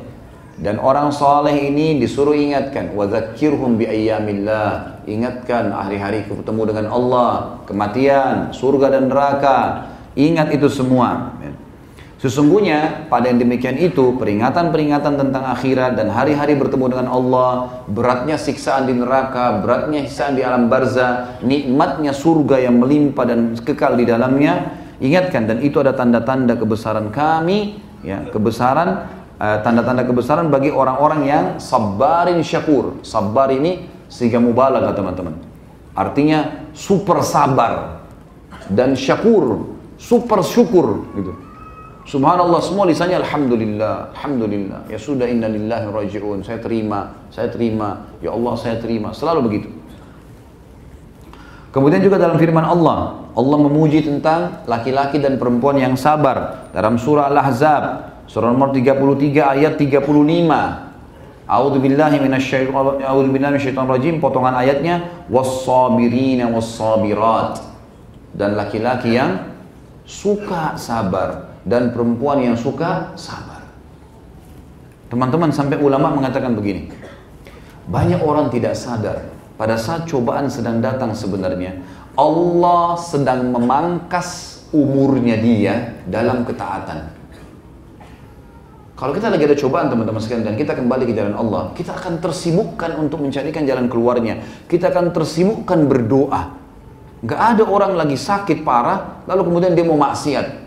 [0.56, 5.04] Dan orang soleh ini disuruh ingatkan, wadzakirhum bi ayyamillah.
[5.04, 9.92] Ingatkan hari-hari ketemu dengan Allah, kematian, surga dan neraka.
[10.16, 11.36] Ingat itu semua.
[12.16, 18.88] Sesungguhnya pada yang demikian itu peringatan-peringatan tentang akhirat dan hari-hari bertemu dengan Allah, beratnya siksaan
[18.88, 24.80] di neraka, beratnya siksaan di alam barzah, nikmatnya surga yang melimpah dan kekal di dalamnya,
[24.96, 31.20] ingatkan dan itu ada tanda-tanda kebesaran kami, ya, kebesaran eh, tanda-tanda uh, kebesaran bagi orang-orang
[31.28, 32.96] yang sabarin syakur.
[33.04, 35.36] Sabar ini sehingga mubalaghah teman-teman.
[35.92, 38.00] Artinya super sabar
[38.72, 39.68] dan syakur,
[40.00, 41.45] super syukur gitu.
[42.06, 44.86] Subhanallah semua lisannya Alhamdulillah, Alhamdulillah.
[44.86, 46.46] Ya sudah inna lillahi raji'un.
[46.46, 48.06] Saya terima, saya terima.
[48.22, 49.10] Ya Allah saya terima.
[49.10, 49.68] Selalu begitu.
[51.74, 56.70] Kemudian juga dalam firman Allah, Allah memuji tentang laki-laki dan perempuan yang sabar.
[56.70, 57.84] Dalam surah Al-Ahzab,
[58.30, 59.98] surah nomor 33 ayat 35.
[61.50, 67.66] A'udzu billahi minasyaitonir rajim potongan ayatnya was-sabirina was-sabirat.
[68.30, 69.58] Dan laki-laki yang
[70.06, 73.66] suka sabar dan perempuan yang suka sabar.
[75.10, 76.94] Teman-teman sampai ulama mengatakan begini.
[77.90, 79.26] Banyak orang tidak sadar
[79.58, 81.78] pada saat cobaan sedang datang sebenarnya
[82.16, 85.74] Allah sedang memangkas umurnya dia
[86.08, 87.14] dalam ketaatan.
[88.96, 92.16] Kalau kita lagi ada cobaan teman-teman sekalian dan kita kembali ke jalan Allah, kita akan
[92.16, 94.40] tersibukkan untuk mencarikan jalan keluarnya.
[94.64, 96.56] Kita akan tersibukkan berdoa.
[97.20, 100.65] Gak ada orang lagi sakit parah, lalu kemudian dia mau maksiat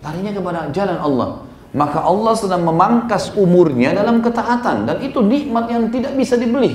[0.00, 1.30] larinya kepada jalan Allah.
[1.70, 6.74] Maka Allah sedang memangkas umurnya dalam ketaatan dan itu nikmat yang tidak bisa dibeli.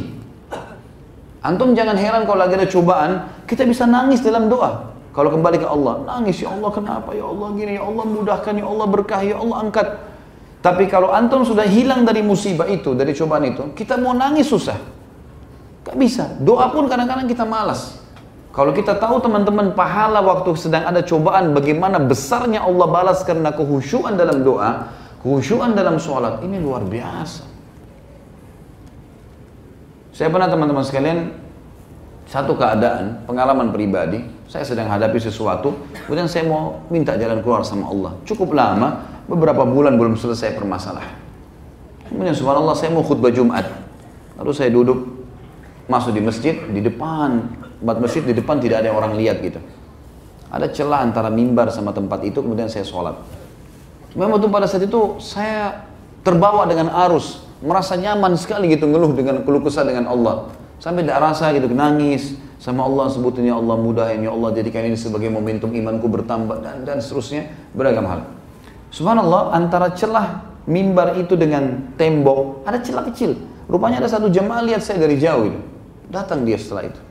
[1.43, 3.11] Antum jangan heran kalau lagi ada cobaan,
[3.45, 4.95] kita bisa nangis dalam doa.
[5.11, 8.65] Kalau kembali ke Allah, nangis ya Allah kenapa ya Allah gini ya Allah mudahkan ya
[8.67, 9.87] Allah berkah ya Allah angkat.
[10.65, 14.75] Tapi kalau antum sudah hilang dari musibah itu, dari cobaan itu, kita mau nangis susah.
[15.85, 16.25] Gak bisa.
[16.41, 18.01] Doa pun kadang-kadang kita malas.
[18.55, 24.15] Kalau kita tahu teman-teman pahala waktu sedang ada cobaan bagaimana besarnya Allah balas karena kehusyuan
[24.15, 27.43] dalam doa, kehusyuan dalam sholat, ini luar biasa.
[30.15, 31.35] Saya pernah teman-teman sekalian
[32.31, 35.75] satu keadaan, pengalaman pribadi, saya sedang hadapi sesuatu,
[36.07, 38.15] kemudian saya mau minta jalan keluar sama Allah.
[38.23, 41.11] Cukup lama, beberapa bulan belum selesai permasalahan.
[42.07, 43.67] Kemudian subhanallah saya mau khutbah Jumat.
[44.39, 45.27] Lalu saya duduk
[45.91, 49.59] masuk di masjid, di depan tempat masjid di depan tidak ada orang lihat gitu.
[50.51, 53.17] Ada celah antara mimbar sama tempat itu, kemudian saya sholat.
[54.15, 55.83] Memang waktu pada saat itu saya
[56.23, 60.49] terbawa dengan arus, merasa nyaman sekali gitu ngeluh dengan keluh kesah dengan Allah.
[60.79, 65.31] Sampai tidak rasa gitu nangis sama Allah sebutnya Allah mudahin ya Allah jadikan ini sebagai
[65.31, 68.27] momentum imanku bertambah dan dan seterusnya beragam hal.
[68.91, 73.35] Subhanallah antara celah mimbar itu dengan tembok ada celah kecil.
[73.67, 75.59] Rupanya ada satu jemaah lihat saya dari jauh itu.
[76.09, 77.01] Datang dia setelah itu.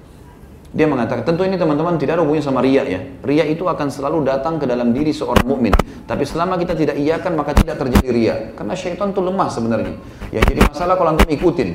[0.73, 3.01] Dia mengatakan, tentu ini teman-teman tidak ada hubungannya sama ria ya.
[3.25, 5.73] Ria itu akan selalu datang ke dalam diri seorang mukmin.
[6.05, 8.35] Tapi selama kita tidak iakan maka tidak terjadi ria.
[8.53, 9.97] Karena syaitan itu lemah sebenarnya.
[10.29, 11.69] Yang jadi masalah kalau antum ikutin.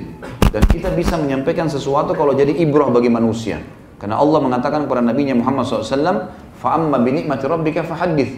[0.54, 3.58] Dan kita bisa menyampaikan sesuatu kalau jadi ibrah bagi manusia.
[3.98, 6.30] Karena Allah mengatakan kepada Nabi Muhammad SAW,
[6.64, 8.30] فَأَمَّا بِنِعْمَةِ رَبِّكَ فَحَدِّث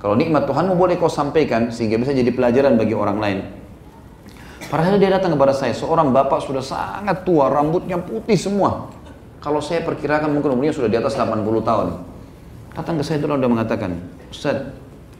[0.00, 3.38] Kalau nikmat Tuhanmu boleh kau sampaikan sehingga bisa jadi pelajaran bagi orang lain.
[4.68, 8.88] Padahal dia datang kepada saya, seorang bapak sudah sangat tua, rambutnya putih semua.
[9.45, 12.01] Kalau saya perkirakan mungkin umurnya sudah di atas 80 tahun.
[12.73, 13.93] Datang ke saya itu dia mengatakan,
[14.33, 14.73] Ustaz,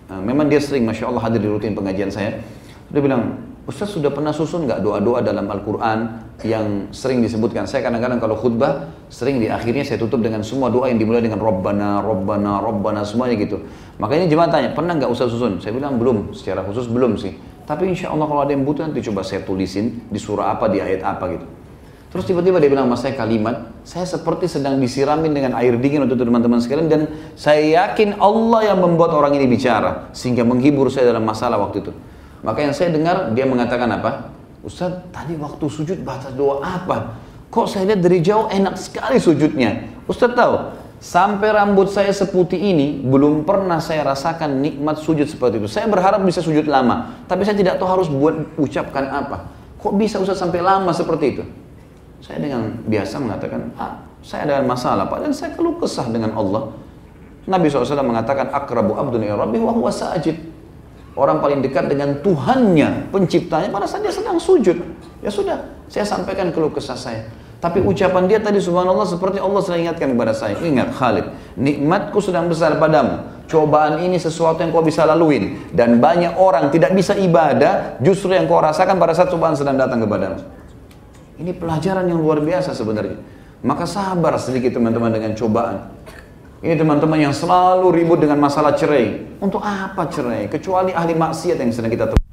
[0.10, 2.42] nah, memang dia sering Masya Allah hadir di rutin pengajian saya.
[2.90, 3.38] Dia bilang,
[3.70, 7.70] Ustaz sudah pernah susun nggak doa-doa dalam Al-Quran yang sering disebutkan?
[7.70, 11.38] Saya kadang-kadang kalau khutbah, sering di akhirnya saya tutup dengan semua doa yang dimulai dengan
[11.38, 13.62] Robbana, Robbana, Robbana, semuanya gitu.
[14.02, 15.62] Makanya jemaah tanya, pernah nggak Ustaz susun?
[15.62, 17.38] Saya bilang belum, secara khusus belum sih.
[17.70, 20.82] Tapi insya Allah kalau ada yang butuh nanti coba saya tulisin di surah apa, di
[20.82, 21.46] ayat apa gitu.
[22.16, 26.16] Terus tiba-tiba dia bilang sama saya kalimat, saya seperti sedang disiramin dengan air dingin untuk
[26.16, 27.02] teman-teman sekalian dan
[27.36, 31.92] saya yakin Allah yang membuat orang ini bicara sehingga menghibur saya dalam masalah waktu itu.
[32.40, 34.32] Maka yang saya dengar dia mengatakan apa?
[34.64, 37.20] Ustaz, tadi waktu sujud baca doa apa?
[37.52, 39.84] Kok saya lihat dari jauh enak sekali sujudnya.
[40.08, 40.72] Ustaz tahu,
[41.04, 45.68] sampai rambut saya seputih ini belum pernah saya rasakan nikmat sujud seperti itu.
[45.68, 49.52] Saya berharap bisa sujud lama, tapi saya tidak tahu harus buat ucapkan apa.
[49.84, 51.65] Kok bisa Ustaz sampai lama seperti itu?
[52.26, 56.74] Saya dengan biasa mengatakan, ah, saya ada masalah, padahal saya keluh kesah dengan Allah.
[57.46, 60.34] Nabi SAW mengatakan, akrabu abdun rabbi wa huwa sajid.
[61.14, 64.74] Orang paling dekat dengan Tuhannya, penciptanya, pada saat dia sedang sujud.
[65.22, 67.30] Ya sudah, saya sampaikan keluh kesah saya.
[67.62, 70.58] Tapi ucapan dia tadi subhanallah seperti Allah sedang ingatkan kepada saya.
[70.66, 71.30] Ingat Khalid,
[71.62, 73.22] nikmatku sedang besar padamu.
[73.46, 75.70] Cobaan ini sesuatu yang kau bisa laluin.
[75.70, 80.02] Dan banyak orang tidak bisa ibadah, justru yang kau rasakan pada saat cobaan sedang datang
[80.02, 80.65] kepadamu.
[81.36, 83.20] Ini pelajaran yang luar biasa sebenarnya.
[83.66, 85.92] Maka sabar sedikit teman-teman dengan cobaan.
[86.64, 89.36] Ini teman-teman yang selalu ribut dengan masalah cerai.
[89.44, 90.48] Untuk apa cerai?
[90.48, 92.24] Kecuali ahli maksiat yang sedang kita temui.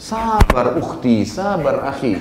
[0.00, 2.16] Sabar ukhti, sabar akhi.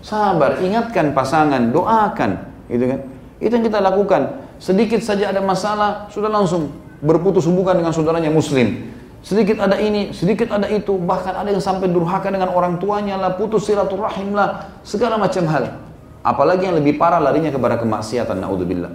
[0.00, 2.30] Sabar, ingatkan pasangan, doakan.
[2.72, 3.00] Gitu kan?
[3.36, 4.22] Itu yang kita lakukan.
[4.56, 6.72] Sedikit saja ada masalah, sudah langsung
[7.04, 8.80] berputus hubungan dengan saudaranya muslim
[9.24, 13.32] sedikit ada ini, sedikit ada itu, bahkan ada yang sampai durhaka dengan orang tuanya lah,
[13.34, 15.80] putus silaturahim lah, segala macam hal.
[16.20, 18.92] Apalagi yang lebih parah larinya kepada kemaksiatan, naudzubillah.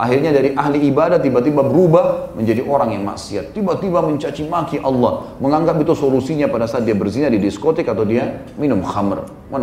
[0.00, 3.52] Akhirnya dari ahli ibadah tiba-tiba berubah menjadi orang yang maksiat.
[3.52, 5.36] Tiba-tiba mencaci maki Allah.
[5.44, 9.28] Menganggap itu solusinya pada saat dia berzina di diskotik atau dia minum khamr.
[9.52, 9.60] Wa.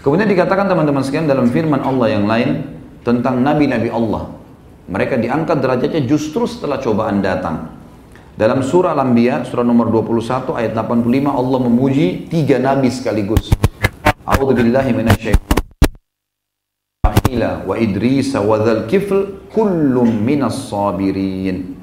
[0.00, 2.64] Kemudian dikatakan teman-teman sekalian dalam firman Allah yang lain
[3.04, 4.32] tentang nabi-nabi Allah.
[4.84, 7.72] Mereka diangkat derajatnya justru setelah cobaan datang.
[8.36, 13.48] Dalam surah Al-Anbiya, surah nomor 21 ayat 85 Allah memuji tiga nabi sekaligus.
[14.28, 15.44] A'udzu billahi minasyaitonir
[17.64, 21.74] wa Idris wa dzal kifl kullum minas sabirin.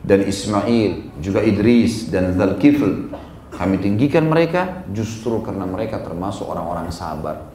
[0.00, 3.12] Dan Ismail, juga Idris dan Dzal Kifl.
[3.52, 7.52] Kami tinggikan mereka justru karena mereka termasuk orang-orang sabar.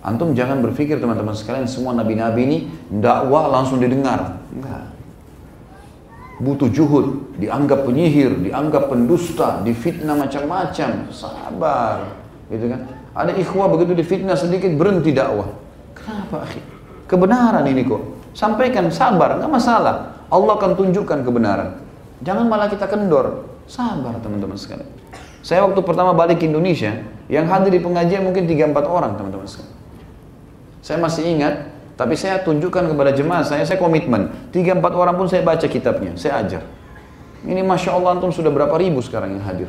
[0.00, 2.58] Antum jangan berpikir teman-teman sekalian semua nabi-nabi ini
[2.88, 4.40] dakwah langsung didengar.
[4.48, 4.88] Enggak.
[6.40, 11.12] Butuh juhud, dianggap penyihir, dianggap pendusta, difitnah macam-macam.
[11.12, 12.16] Sabar,
[12.48, 12.80] gitu kan?
[13.12, 15.52] Ada ikhwah begitu difitnah sedikit berhenti dakwah.
[15.92, 16.48] Kenapa?
[17.04, 18.32] Kebenaran ini kok.
[18.32, 20.24] Sampaikan sabar, nggak masalah.
[20.32, 21.76] Allah akan tunjukkan kebenaran.
[22.24, 23.44] Jangan malah kita kendor.
[23.68, 24.88] Sabar teman-teman sekalian.
[25.44, 29.79] Saya waktu pertama balik ke Indonesia, yang hadir di pengajian mungkin 3-4 orang teman-teman sekalian.
[30.80, 31.68] Saya masih ingat,
[32.00, 34.32] tapi saya tunjukkan kepada jemaah saya, saya komitmen.
[34.48, 36.64] Tiga empat orang pun saya baca kitabnya, saya ajar.
[37.44, 39.68] Ini Masya Allah antum sudah berapa ribu sekarang yang hadir.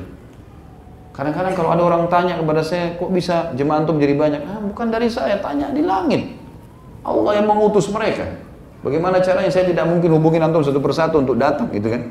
[1.12, 4.42] Kadang-kadang kalau ada orang tanya kepada saya, kok bisa jemaah antum jadi banyak?
[4.48, 6.40] Ah, bukan dari saya, tanya di langit.
[7.04, 8.28] Allah yang mengutus mereka.
[8.82, 12.02] Bagaimana caranya saya tidak mungkin hubungin antum satu persatu untuk datang gitu kan.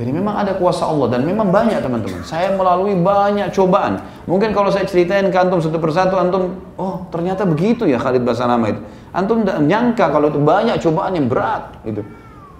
[0.00, 2.24] Jadi memang ada kuasa Allah dan memang banyak teman-teman.
[2.24, 4.00] Saya melalui banyak cobaan.
[4.24, 8.72] Mungkin kalau saya ceritain ke antum satu persatu, antum, oh ternyata begitu ya Khalid Basanama
[8.72, 8.80] itu.
[9.12, 12.00] Antum tidak nyangka kalau itu banyak cobaan yang berat gitu.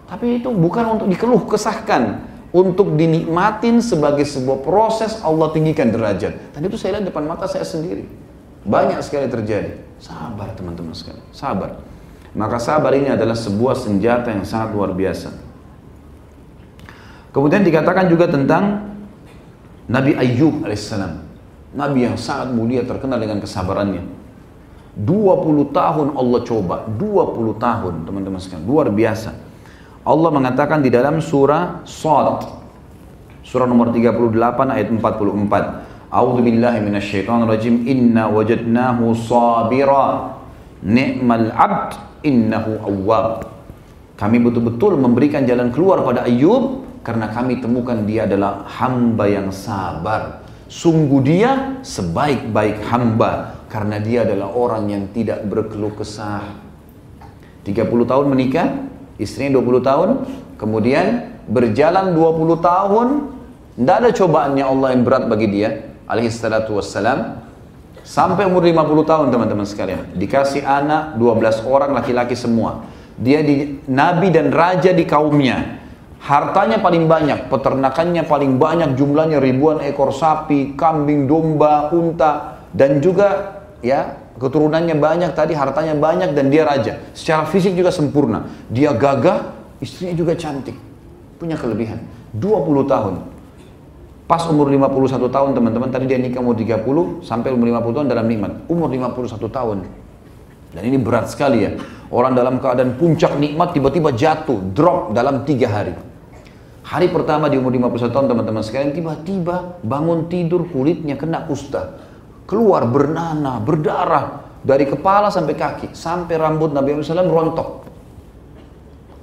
[0.05, 6.53] Tapi itu bukan untuk dikeluh kesahkan, untuk dinikmatin sebagai sebuah proses Allah tinggikan derajat.
[6.53, 8.05] Tadi itu saya lihat depan mata saya sendiri.
[8.69, 9.81] Banyak sekali terjadi.
[9.97, 11.81] Sabar teman-teman sekali, sabar.
[12.37, 15.50] Maka sabar ini adalah sebuah senjata yang sangat luar biasa.
[17.31, 18.91] Kemudian dikatakan juga tentang
[19.87, 21.23] Nabi Ayyub alaihissalam.
[21.71, 24.03] Nabi yang sangat mulia terkenal dengan kesabarannya.
[24.99, 29.31] 20 tahun Allah coba, 20 tahun teman-teman sekalian, luar biasa.
[30.03, 32.43] Allah mengatakan di dalam surah Sad,
[33.47, 36.11] surah nomor 38 ayat 44.
[36.11, 37.87] A'udzu billahi minasyaitonir rajim.
[37.87, 40.35] Inna wajadnahu sabira.
[40.83, 41.91] Ni'mal 'abd
[42.27, 43.47] innahu awwab.
[44.19, 50.45] Kami betul-betul memberikan jalan keluar pada Ayub karena kami temukan dia adalah hamba yang sabar.
[50.71, 56.47] Sungguh dia sebaik-baik hamba karena dia adalah orang yang tidak berkeluh kesah.
[57.67, 58.69] 30 tahun menikah,
[59.19, 60.11] istrinya 20 tahun,
[60.61, 63.09] kemudian berjalan 20 tahun,
[63.75, 67.43] tidak ada cobaannya Allah yang berat bagi dia, alaihi salatu wassalam,
[68.07, 70.15] sampai umur 50 tahun teman-teman sekalian.
[70.15, 72.87] Dikasih anak 12 orang laki-laki semua.
[73.21, 75.80] Dia di, nabi dan raja di kaumnya
[76.21, 83.57] Hartanya paling banyak, peternakannya paling banyak, jumlahnya ribuan ekor sapi, kambing, domba, unta, dan juga
[83.81, 87.01] ya keturunannya banyak tadi, hartanya banyak dan dia raja.
[87.17, 88.49] Secara fisik juga sempurna.
[88.69, 90.77] Dia gagah, istrinya juga cantik.
[91.41, 92.05] Punya kelebihan.
[92.37, 93.15] 20 tahun.
[94.29, 98.29] Pas umur 51 tahun teman-teman, tadi dia nikah umur 30 sampai umur 50 tahun dalam
[98.29, 98.53] nikmat.
[98.69, 99.79] Umur 51 tahun.
[100.71, 101.75] Dan ini berat sekali ya.
[102.13, 106.10] Orang dalam keadaan puncak nikmat tiba-tiba jatuh, drop dalam tiga hari.
[106.81, 112.01] Hari pertama di umur 51 tahun teman-teman sekalian tiba-tiba bangun tidur kulitnya kena kusta.
[112.49, 117.69] Keluar bernanah, berdarah dari kepala sampai kaki sampai rambut Nabi Muhammad SAW rontok.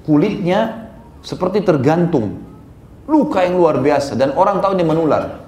[0.06, 0.90] Kulitnya
[1.26, 2.46] seperti tergantung.
[3.08, 5.44] Luka yang luar biasa dan orang tahu ini menular.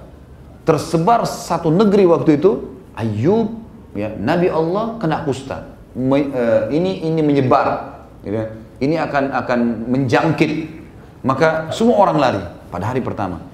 [0.64, 3.48] Tersebar satu negeri waktu itu Ayub
[3.94, 5.78] ya Nabi Allah kena kusta.
[5.90, 8.38] Me, uh, ini ini menyebar, gitu.
[8.38, 8.48] Kan.
[8.78, 9.60] ini akan akan
[9.90, 10.79] menjangkit.
[11.20, 12.42] Maka semua orang lari
[12.72, 13.44] pada hari pertama.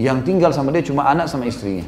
[0.00, 1.84] Yang tinggal sama dia cuma anak sama istrinya.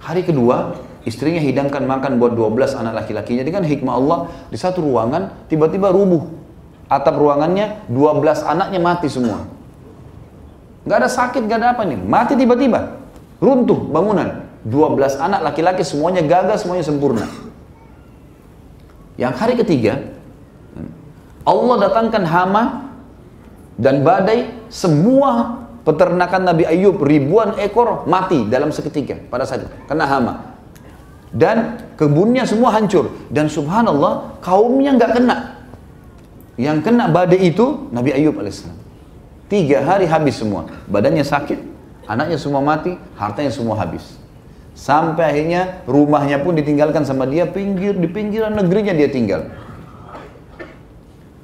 [0.00, 3.44] Hari kedua, istrinya hidangkan makan buat 12 anak laki-lakinya.
[3.44, 4.18] Dengan hikmah Allah,
[4.48, 6.24] di satu ruangan tiba-tiba rubuh.
[6.88, 9.44] Atap ruangannya 12 anaknya mati semua.
[10.88, 12.00] Gak ada sakit, gak ada apa nih.
[12.00, 12.96] Mati tiba-tiba.
[13.44, 14.48] Runtuh bangunan.
[14.64, 17.28] 12 anak laki-laki semuanya gagal, semuanya sempurna.
[19.20, 20.00] Yang hari ketiga,
[21.44, 22.89] Allah datangkan hama
[23.80, 30.04] dan badai semua peternakan Nabi Ayub ribuan ekor mati dalam seketika pada saat itu kena
[30.04, 30.34] hama.
[31.32, 33.08] Dan kebunnya semua hancur.
[33.32, 35.36] Dan subhanallah kaumnya nggak kena.
[36.60, 38.76] Yang kena badai itu Nabi Ayub alaihissalam.
[39.48, 40.68] Tiga hari habis semua.
[40.90, 41.58] Badannya sakit
[42.10, 44.18] anaknya semua mati hartanya semua habis.
[44.74, 49.48] Sampai akhirnya rumahnya pun ditinggalkan sama dia pinggir di pinggiran negerinya dia tinggal.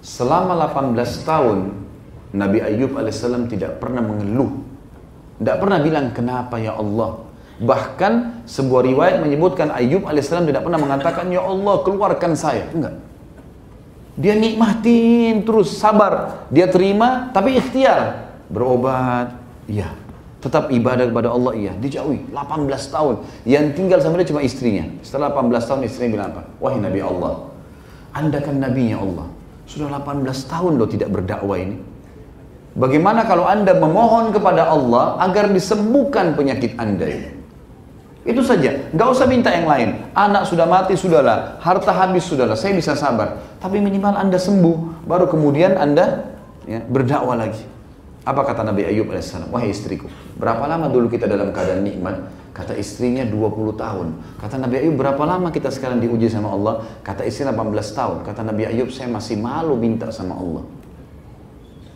[0.03, 1.86] Selama 18 tahun
[2.37, 4.61] Nabi Ayub alaihissalam tidak pernah mengeluh.
[5.41, 7.25] Tidak pernah bilang, kenapa ya Allah?
[7.57, 12.69] Bahkan sebuah riwayat menyebutkan Ayub alaihissalam tidak pernah mengatakan, ya Allah keluarkan saya.
[12.77, 13.01] Enggak.
[14.17, 16.45] Dia nikmatin terus, sabar.
[16.53, 18.33] Dia terima, tapi ikhtiar.
[18.53, 19.33] Berobat,
[19.69, 19.93] iya.
[20.41, 21.73] Tetap ibadah kepada Allah, iya.
[21.73, 23.15] Dijauhi, 18 tahun.
[23.49, 24.85] Yang tinggal sama dia cuma istrinya.
[25.01, 26.43] Setelah 18 tahun istrinya bilang apa?
[26.61, 27.49] Wahai Nabi Allah,
[28.13, 29.27] Anda kan Nabinya Allah.
[29.69, 31.96] Sudah 18 tahun loh tidak berdakwah ini.
[32.77, 37.29] Bagaimana kalau Anda memohon kepada Allah agar disembuhkan penyakit Anda ini?
[38.29, 39.97] Itu saja, nggak usah minta yang lain.
[40.13, 41.57] Anak sudah mati, sudahlah.
[41.65, 42.53] Harta habis, sudahlah.
[42.53, 43.41] Saya bisa sabar.
[43.65, 46.29] Tapi minimal Anda sembuh, baru kemudian Anda
[46.69, 47.65] ya, berdakwah lagi.
[48.29, 49.33] Apa kata Nabi Ayub AS?
[49.49, 52.29] Wahai istriku, berapa lama dulu kita dalam keadaan nikmat?
[52.53, 54.09] Kata istrinya 20 tahun.
[54.37, 56.85] Kata Nabi Ayub, berapa lama kita sekarang diuji sama Allah?
[57.01, 58.17] Kata istri 18 tahun.
[58.27, 60.76] Kata Nabi Ayub, saya masih malu minta sama Allah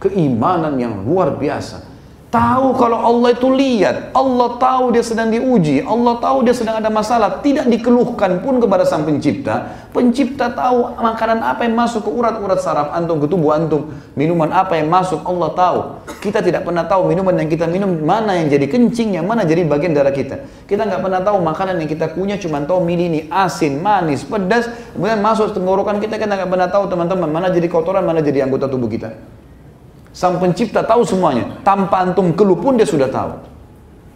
[0.00, 1.90] keimanan yang luar biasa.
[2.30, 6.86] Tahu kalau Allah itu lihat, Allah tahu dia sedang diuji, Allah tahu dia sedang ada
[6.86, 9.66] masalah, tidak dikeluhkan pun kepada sang pencipta.
[9.90, 14.78] Pencipta tahu makanan apa yang masuk ke urat-urat saraf antum, ke tubuh antum, minuman apa
[14.78, 15.78] yang masuk, Allah tahu.
[16.22, 19.66] Kita tidak pernah tahu minuman yang kita minum mana yang jadi kencing, yang mana jadi
[19.66, 20.46] bagian darah kita.
[20.70, 24.70] Kita nggak pernah tahu makanan yang kita punya cuma tahu milih ini asin, manis, pedas,
[24.94, 28.70] kemudian masuk tenggorokan kita kita nggak pernah tahu teman-teman mana jadi kotoran, mana jadi anggota
[28.70, 29.40] tubuh kita.
[30.10, 31.62] Sang pencipta tahu semuanya.
[31.62, 33.46] Tanpa antum keluh pun dia sudah tahu.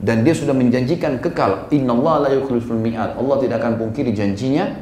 [0.03, 1.71] Dan dia sudah menjanjikan kekal.
[1.71, 3.11] Inna Allah la mi'ad.
[3.15, 4.75] Allah tidak akan pungkiri janjinya.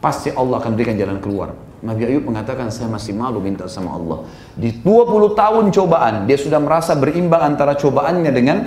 [0.00, 1.52] Pasti Allah akan berikan jalan keluar.
[1.78, 4.26] Nabi Ayub mengatakan saya masih malu minta sama Allah.
[4.58, 8.58] Di 20 tahun cobaan dia sudah merasa berimbang antara cobaannya dengan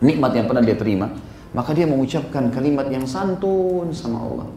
[0.00, 1.12] nikmat yang pernah dia terima.
[1.52, 4.48] Maka dia mengucapkan kalimat yang santun sama Allah.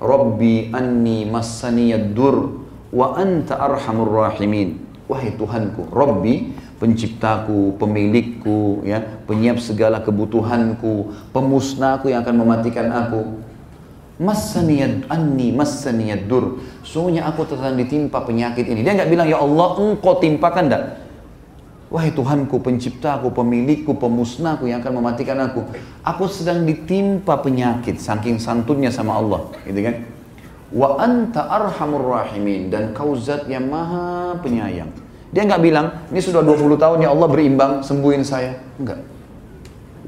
[0.00, 9.58] Rabbi anni massaniyad dur wa anta arhamur rahimin wahai Tuhanku, Robbi, penciptaku, pemilikku, ya, penyiap
[9.58, 13.40] segala kebutuhanku, pemusnahku yang akan mematikan aku.
[14.18, 16.58] Masaniyad anni masaniyad dur.
[16.82, 18.82] Sungguhnya aku sedang ditimpa penyakit ini.
[18.82, 20.84] Dia nggak bilang ya Allah engkau timpakan enggak.
[21.88, 25.64] Wahai Tuhanku, penciptaku, pemilikku, pemusnahku yang akan mematikan aku.
[26.04, 29.48] Aku sedang ditimpa penyakit, saking santunnya sama Allah.
[29.64, 30.17] Gitu kan?
[30.68, 34.92] Wa anta arhamur rahimin dan kau zat yang maha penyayang.
[35.32, 38.56] Dia nggak bilang, ini sudah 20 tahun ya Allah berimbang, sembuhin saya.
[38.80, 39.00] Enggak.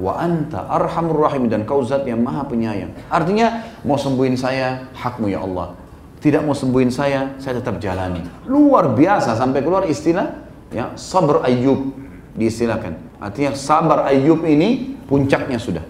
[0.01, 2.93] Wa anta arhamur rahim dan kau zat yang maha penyayang.
[3.13, 5.77] Artinya mau sembuhin saya, hakmu ya Allah.
[6.21, 8.21] Tidak mau sembuhin saya, saya tetap jalani.
[8.45, 11.97] Luar biasa sampai keluar istilah ya sabar ayub
[12.37, 13.21] diistilahkan.
[13.21, 15.85] Artinya sabar ayub ini puncaknya sudah.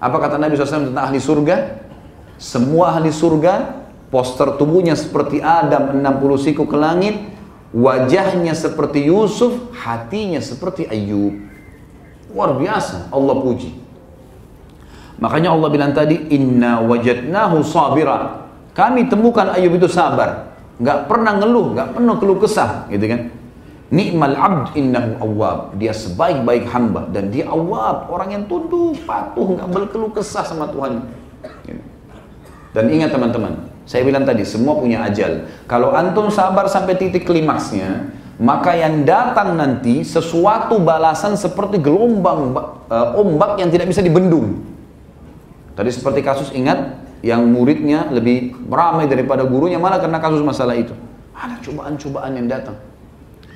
[0.00, 1.56] Apa kata Nabi SAW tentang ahli surga?
[2.36, 3.83] Semua ahli surga
[4.14, 7.18] Poster tubuhnya seperti Adam 60 siku ke langit,
[7.74, 11.34] wajahnya seperti Yusuf, hatinya seperti Ayub.
[12.30, 13.74] Luar biasa, Allah puji.
[15.18, 18.46] Makanya Allah bilang tadi, Inna wajadnahu sabira.
[18.70, 20.54] Kami temukan Ayub itu sabar.
[20.78, 23.34] Nggak pernah ngeluh, nggak pernah keluh kesah, gitu kan.
[23.90, 25.58] Ni'mal abd innahu awab.
[25.74, 27.10] Dia sebaik-baik hamba.
[27.10, 28.06] Dan dia awab.
[28.06, 31.02] Orang yang tunduk, patuh, nggak berkeluh kesah sama Tuhan.
[32.74, 35.44] Dan ingat teman-teman, saya bilang tadi, semua punya ajal.
[35.68, 38.08] Kalau antum sabar sampai titik klimaksnya,
[38.40, 42.56] maka yang datang nanti sesuatu balasan seperti gelombang
[42.88, 44.64] uh, ombak yang tidak bisa dibendung.
[45.76, 50.92] Tadi seperti kasus ingat yang muridnya lebih ramai daripada gurunya mana karena kasus masalah itu.
[51.34, 52.78] Ada cobaan-cobaan yang datang.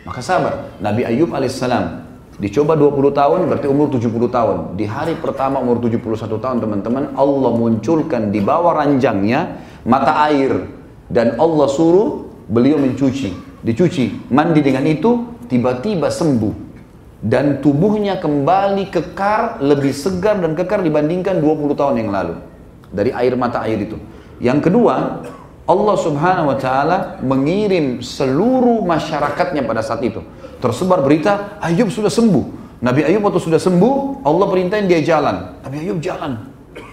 [0.04, 0.72] Maka sabar.
[0.80, 2.07] Nabi Ayub alaihissalam
[2.38, 4.56] Dicoba 20 tahun berarti umur 70 tahun.
[4.78, 10.70] Di hari pertama umur 71 tahun teman-teman Allah munculkan di bawah ranjangnya mata air
[11.10, 13.34] dan Allah suruh beliau mencuci,
[13.66, 16.54] dicuci, mandi dengan itu tiba-tiba sembuh
[17.26, 22.38] dan tubuhnya kembali kekar lebih segar dan kekar dibandingkan 20 tahun yang lalu
[22.94, 23.98] dari air mata air itu.
[24.38, 25.26] Yang kedua,
[25.66, 30.22] Allah Subhanahu wa taala mengirim seluruh masyarakatnya pada saat itu.
[30.58, 32.44] Tersebar berita Ayub sudah sembuh.
[32.78, 35.62] Nabi Ayub waktu sudah sembuh, Allah perintahin dia jalan.
[35.62, 36.38] Nabi Ayub jalan.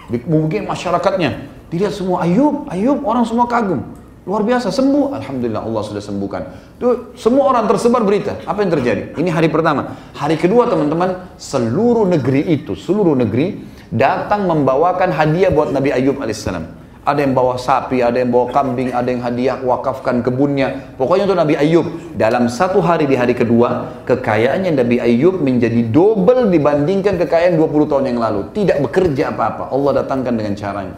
[0.10, 3.82] Mungkin masyarakatnya dilihat semua Ayub, Ayub orang semua kagum.
[4.26, 6.42] Luar biasa sembuh, alhamdulillah Allah sudah sembuhkan.
[6.82, 8.42] Itu semua orang tersebar berita.
[8.50, 9.14] Apa yang terjadi?
[9.14, 9.94] Ini hari pertama.
[10.18, 13.62] Hari kedua teman-teman, seluruh negeri itu, seluruh negeri
[13.94, 16.85] datang membawakan hadiah buat Nabi Ayub alaihissalam.
[17.06, 20.98] Ada yang bawa sapi, ada yang bawa kambing, ada yang hadiah wakafkan kebunnya.
[20.98, 22.18] Pokoknya untuk Nabi Ayub.
[22.18, 28.06] Dalam satu hari di hari kedua, kekayaannya Nabi Ayub menjadi double dibandingkan kekayaan 20 tahun
[28.10, 28.50] yang lalu.
[28.58, 29.70] Tidak bekerja apa-apa.
[29.70, 30.98] Allah datangkan dengan caranya.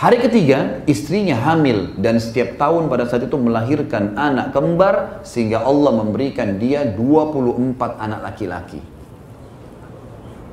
[0.00, 5.92] Hari ketiga, istrinya hamil dan setiap tahun pada saat itu melahirkan anak kembar sehingga Allah
[6.00, 8.80] memberikan dia 24 anak laki-laki.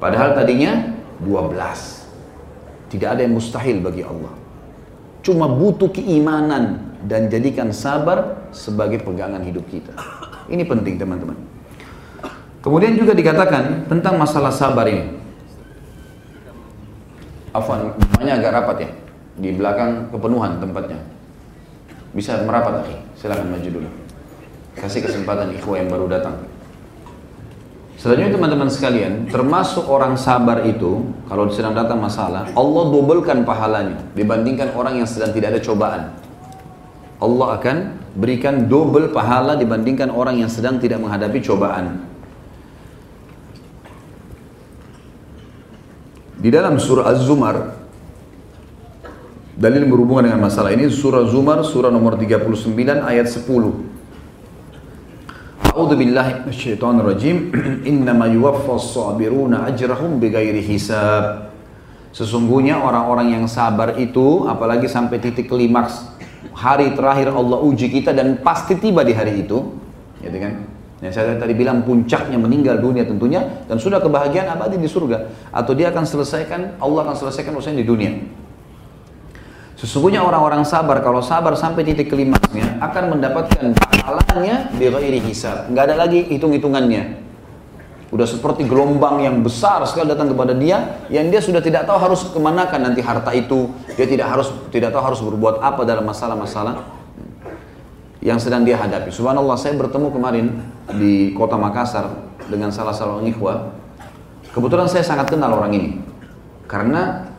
[0.03, 0.91] Padahal tadinya
[1.23, 1.96] 12.
[2.87, 4.31] Tidak ada yang mustahil bagi Allah.
[5.19, 9.91] Cuma butuh keimanan dan jadikan sabar sebagai pegangan hidup kita.
[10.47, 11.35] Ini penting teman-teman.
[12.63, 15.19] Kemudian juga dikatakan tentang masalah sabar ini.
[17.51, 18.89] Afwan, namanya agak rapat ya.
[19.35, 20.99] Di belakang kepenuhan tempatnya.
[22.15, 22.87] Bisa merapat,
[23.19, 23.89] silakan maju dulu.
[24.79, 26.46] Kasih kesempatan ikhwah yang baru datang.
[27.97, 34.77] Selanjutnya teman-teman sekalian, termasuk orang sabar itu, kalau sedang datang masalah, Allah dobelkan pahalanya dibandingkan
[34.77, 36.13] orang yang sedang tidak ada cobaan.
[37.17, 37.77] Allah akan
[38.13, 42.05] berikan double pahala dibandingkan orang yang sedang tidak menghadapi cobaan.
[46.37, 47.81] Di dalam surah Az-Zumar,
[49.57, 52.61] dalil berhubungan dengan masalah ini, surah Zumar, surah nomor 39
[53.01, 53.96] ayat 10.
[55.77, 57.53] A'udzu billahi minasyaitonir rajim.
[57.91, 61.53] Innama yuwaffas sabiruna ajrahum bighairi hisab.
[62.09, 66.01] Sesungguhnya orang-orang yang sabar itu apalagi sampai titik klimaks
[66.57, 69.77] hari terakhir Allah uji kita dan pasti tiba di hari itu,
[70.17, 70.65] gitu kan?
[70.97, 75.77] Yang saya tadi bilang puncaknya meninggal dunia tentunya dan sudah kebahagiaan abadi di surga atau
[75.77, 78.17] dia akan selesaikan Allah akan selesaikan urusan di dunia.
[79.77, 85.69] Sesungguhnya orang-orang sabar kalau sabar sampai titik kelimaksnya akan mendapatkan pahalanya bighairi hisab.
[85.69, 87.29] Enggak ada lagi hitung-hitungannya.
[88.09, 92.25] Udah seperti gelombang yang besar sekali datang kepada dia yang dia sudah tidak tahu harus
[92.33, 93.69] kemanakan nanti harta itu.
[93.93, 96.97] Dia tidak harus tidak tahu harus berbuat apa dalam masalah-masalah
[98.25, 99.13] yang sedang dia hadapi.
[99.13, 100.45] Subhanallah saya bertemu kemarin
[100.97, 102.17] di kota Makassar
[102.49, 103.77] dengan salah seorang ikhwah.
[104.55, 105.89] Kebetulan saya sangat kenal orang ini.
[106.65, 107.29] Karena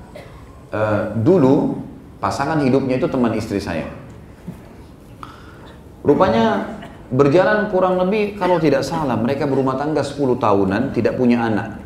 [0.71, 1.88] uh, dulu
[2.19, 3.87] pasangan hidupnya itu teman istri saya.
[6.03, 6.79] Rupanya
[7.09, 11.79] berjalan kurang lebih kalau tidak salah mereka berumah tangga 10 tahunan tidak punya anak.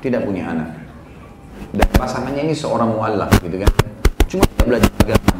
[0.00, 0.70] Tidak punya anak.
[1.72, 3.70] Dan pasangannya ini seorang mualaf gitu kan.
[4.26, 5.30] Cuma tidak belajar agama.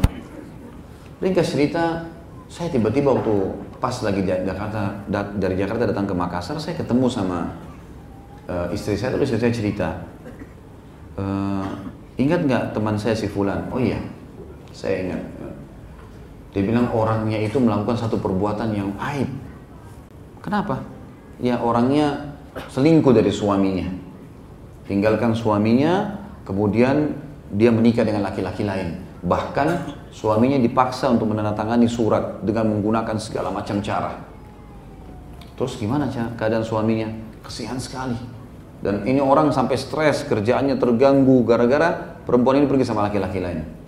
[1.17, 2.05] Ringkas cerita,
[2.47, 3.35] saya tiba-tiba waktu
[3.77, 5.01] pas lagi Jakarta
[5.37, 7.57] dari Jakarta datang ke Makassar, saya ketemu sama
[8.49, 10.01] uh, istri saya terus saya cerita,
[11.17, 11.67] uh,
[12.17, 13.69] ingat nggak teman saya si Fulan?
[13.69, 14.01] Oh iya,
[14.77, 15.21] saya ingat.
[16.53, 19.25] Dia bilang orangnya itu melakukan satu perbuatan yang aib.
[20.45, 20.85] Kenapa?
[21.41, 22.37] Ya orangnya
[22.69, 23.89] selingkuh dari suaminya.
[24.85, 27.17] Tinggalkan suaminya, kemudian
[27.57, 29.01] dia menikah dengan laki-laki lain.
[29.25, 29.67] Bahkan
[30.13, 34.13] suaminya dipaksa untuk menandatangani surat dengan menggunakan segala macam cara.
[35.57, 36.05] Terus gimana
[36.37, 37.09] keadaan suaminya?
[37.41, 38.15] Kesian sekali.
[38.77, 43.86] Dan ini orang sampai stres, kerjaannya terganggu gara-gara perempuan ini pergi sama laki-laki lain.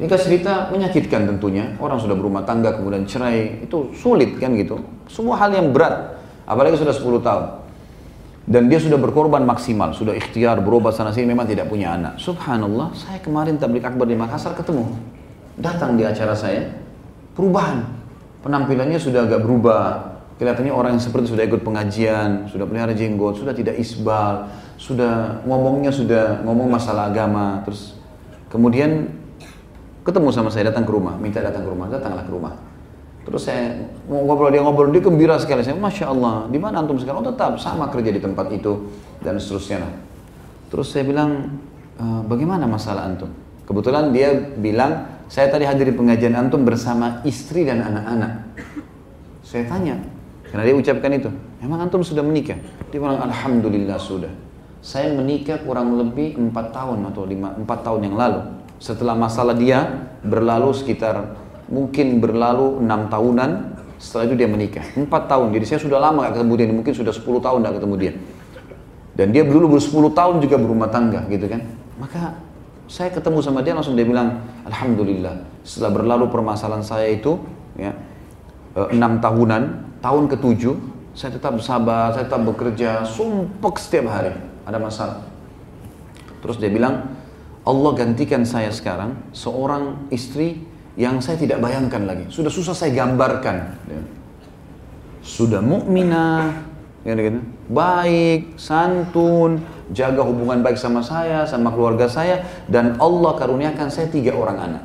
[0.00, 1.76] Ini cerita menyakitkan tentunya.
[1.76, 4.80] Orang sudah berumah tangga kemudian cerai itu sulit kan gitu.
[5.12, 6.16] Semua hal yang berat.
[6.48, 7.44] Apalagi sudah 10 tahun.
[8.48, 12.16] Dan dia sudah berkorban maksimal, sudah ikhtiar berobat sana sini memang tidak punya anak.
[12.16, 14.90] Subhanallah, saya kemarin tablik akbar di Makassar ketemu.
[15.60, 16.66] Datang di acara saya,
[17.36, 17.84] perubahan.
[18.40, 20.16] Penampilannya sudah agak berubah.
[20.40, 24.48] Kelihatannya orang yang seperti sudah ikut pengajian, sudah pelihara jenggot, sudah tidak isbal,
[24.80, 28.00] sudah ngomongnya sudah ngomong masalah agama, terus
[28.48, 29.19] kemudian
[30.04, 32.54] ketemu sama saya datang ke rumah, minta datang ke rumah, datanglah ke rumah.
[33.20, 33.76] Terus saya
[34.08, 35.60] ngobrol dia ngobrol dia gembira sekali.
[35.60, 37.20] Saya masya Allah, di mana antum sekarang?
[37.20, 38.88] Oh tetap sama kerja di tempat itu
[39.20, 39.84] dan seterusnya.
[40.72, 41.60] Terus saya bilang
[42.00, 43.28] e, bagaimana masalah antum?
[43.68, 48.50] Kebetulan dia bilang saya tadi hadir di pengajian antum bersama istri dan anak-anak.
[49.46, 49.94] Saya tanya,
[50.50, 51.30] Karena dia ucapkan itu.
[51.62, 52.58] Emang antum sudah menikah?
[52.90, 54.30] Dia bilang, Alhamdulillah sudah.
[54.82, 58.40] Saya menikah kurang lebih empat tahun atau lima, empat tahun yang lalu.
[58.80, 61.36] Setelah masalah dia berlalu sekitar
[61.68, 63.76] mungkin berlalu enam tahunan.
[64.00, 64.84] Setelah itu dia menikah.
[64.96, 65.52] Empat tahun.
[65.52, 66.66] Jadi saya sudah lama gak ketemu dia.
[66.72, 68.12] Mungkin sudah sepuluh tahun gak ketemu dia.
[69.12, 71.60] Dan dia dulu bersepuluh tahun juga berumah tangga gitu kan.
[72.00, 72.40] Maka
[72.88, 75.44] saya ketemu sama dia langsung dia bilang, Alhamdulillah.
[75.60, 77.36] Setelah berlalu permasalahan saya itu,
[77.76, 77.92] ya
[78.80, 79.62] eh, enam tahunan,
[80.00, 80.74] tahun ketujuh,
[81.12, 84.32] saya tetap sabar, saya tetap bekerja, sumpek setiap hari,
[84.64, 85.20] ada masalah.
[86.40, 87.19] Terus dia bilang,
[87.60, 90.64] Allah gantikan saya sekarang seorang istri
[90.96, 92.24] yang saya tidak bayangkan lagi.
[92.32, 93.76] Sudah susah saya gambarkan.
[95.20, 96.64] Sudah mukminah,
[97.04, 97.44] ya, gitu.
[97.68, 99.60] baik, santun,
[99.92, 102.40] jaga hubungan baik sama saya, sama keluarga saya,
[102.72, 104.84] dan Allah karuniakan saya tiga orang anak.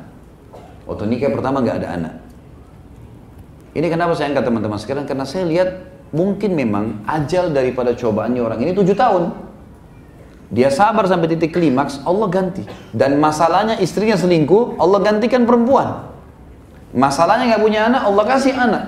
[0.84, 2.14] Waktu nikah pertama nggak ada anak.
[3.76, 5.04] Ini kenapa saya angkat teman-teman sekarang?
[5.04, 5.68] Karena saya lihat
[6.14, 9.45] mungkin memang ajal daripada cobaannya orang ini tujuh tahun.
[10.46, 12.62] Dia sabar sampai titik klimaks, Allah ganti.
[12.94, 16.06] Dan masalahnya istrinya selingkuh, Allah gantikan perempuan.
[16.94, 18.84] Masalahnya nggak punya anak, Allah kasih anak.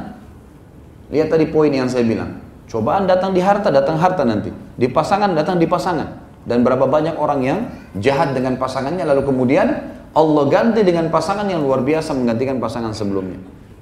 [1.10, 2.38] Lihat tadi poin yang saya bilang.
[2.68, 4.54] Cobaan datang di harta, datang harta nanti.
[4.78, 6.20] Di pasangan, datang di pasangan.
[6.46, 7.58] Dan berapa banyak orang yang
[7.98, 13.40] jahat dengan pasangannya, lalu kemudian Allah ganti dengan pasangan yang luar biasa menggantikan pasangan sebelumnya.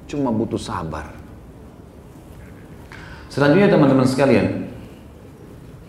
[0.08, 1.12] Cuma butuh sabar.
[3.28, 4.70] Selanjutnya teman-teman sekalian,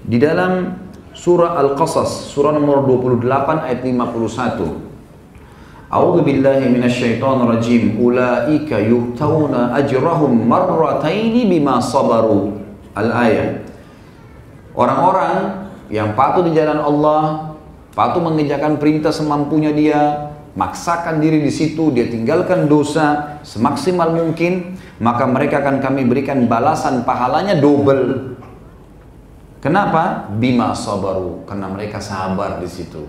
[0.03, 0.75] di dalam
[1.17, 5.89] surah Al-Qasas, surah nomor 28 ayat 51.
[5.89, 7.97] A'udzu billahi minasyaitonir rajim.
[7.97, 12.61] Ulaika yu'tauna ajrahum marrataini bima sabaru.
[12.93, 13.65] Al-ayat.
[14.77, 17.57] Orang-orang yang patuh di jalan Allah,
[17.97, 25.25] patuh mengerjakan perintah semampunya dia, maksakan diri di situ, dia tinggalkan dosa semaksimal mungkin, maka
[25.25, 28.37] mereka akan kami berikan balasan pahalanya double.
[29.57, 30.29] Kenapa?
[30.37, 33.01] Bima sabaru, karena mereka sabar di situ.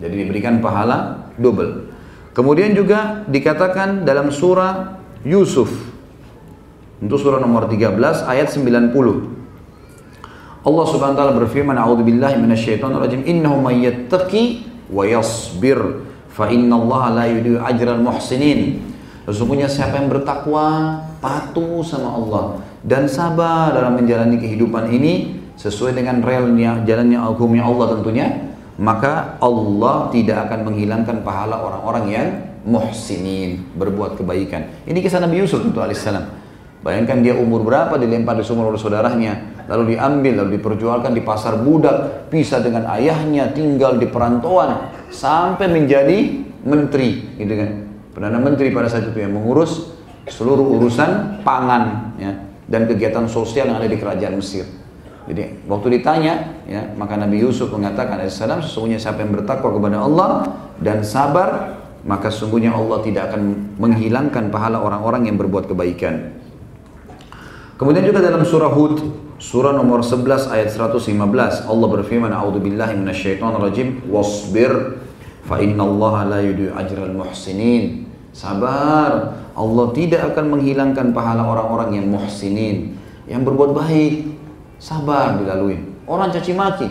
[0.00, 1.92] Jadi diberikan pahala double.
[2.32, 5.68] Kemudian juga dikatakan dalam surah Yusuf
[6.98, 8.96] untuk surah nomor 13 ayat 90.
[10.62, 13.20] Allah Subhanahu wa taala berfirman, "A'udzubillahi minasyaitonir rajim.
[13.26, 18.80] Innahu may yattaqi wa yasbir Fa inna Allah la yudiyu ajral muhsinin.
[19.28, 22.44] Sesungguhnya siapa yang bertakwa, patuh sama Allah
[22.82, 28.26] dan sabar dalam menjalani kehidupan ini sesuai dengan realnya jalannya hukumnya Allah tentunya,
[28.82, 32.28] maka Allah tidak akan menghilangkan pahala orang-orang yang
[32.66, 34.82] muhsinin, berbuat kebaikan.
[34.82, 36.42] Ini kisah Nabi Yusuf itu alaihissalam.
[36.82, 41.62] Bayangkan dia umur berapa dilempar di sumur oleh saudaranya, lalu diambil, lalu diperjualkan di pasar
[41.62, 47.70] budak, pisah dengan ayahnya, tinggal di perantauan, sampai menjadi menteri, gitu kan?
[48.10, 49.94] Perdana Menteri pada saat itu yang mengurus
[50.26, 52.34] seluruh urusan pangan, ya,
[52.66, 54.66] dan kegiatan sosial yang ada di kerajaan Mesir.
[55.32, 60.30] Jadi waktu ditanya, ya, maka Nabi Yusuf mengatakan Alaihissalam sesungguhnya siapa yang bertakwa kepada Allah
[60.76, 66.36] dan sabar, maka sesungguhnya Allah tidak akan menghilangkan pahala orang-orang yang berbuat kebaikan.
[67.80, 69.00] Kemudian juga dalam surah Hud,
[69.40, 75.00] surah nomor 11 ayat 115, Allah berfirman, "A'udzu billahi minasyaitonir rajim, wasbir
[75.48, 78.04] fa innallaha la yudhi'u ajral muhsinin."
[78.36, 84.31] Sabar, Allah tidak akan menghilangkan pahala orang-orang yang muhsinin, yang berbuat baik.
[84.82, 85.78] Sabar dilalui.
[86.10, 86.90] Orang caci maki.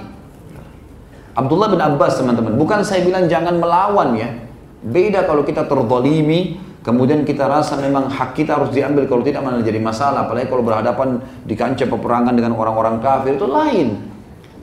[1.36, 4.32] Abdullah bin Abbas teman-teman, bukan saya bilang jangan melawan ya.
[4.80, 9.62] Beda kalau kita terzalimi, Kemudian kita rasa memang hak kita harus diambil kalau tidak mana
[9.62, 10.26] jadi masalah.
[10.26, 14.02] Apalagi kalau berhadapan di kancah peperangan dengan orang-orang kafir itu lain.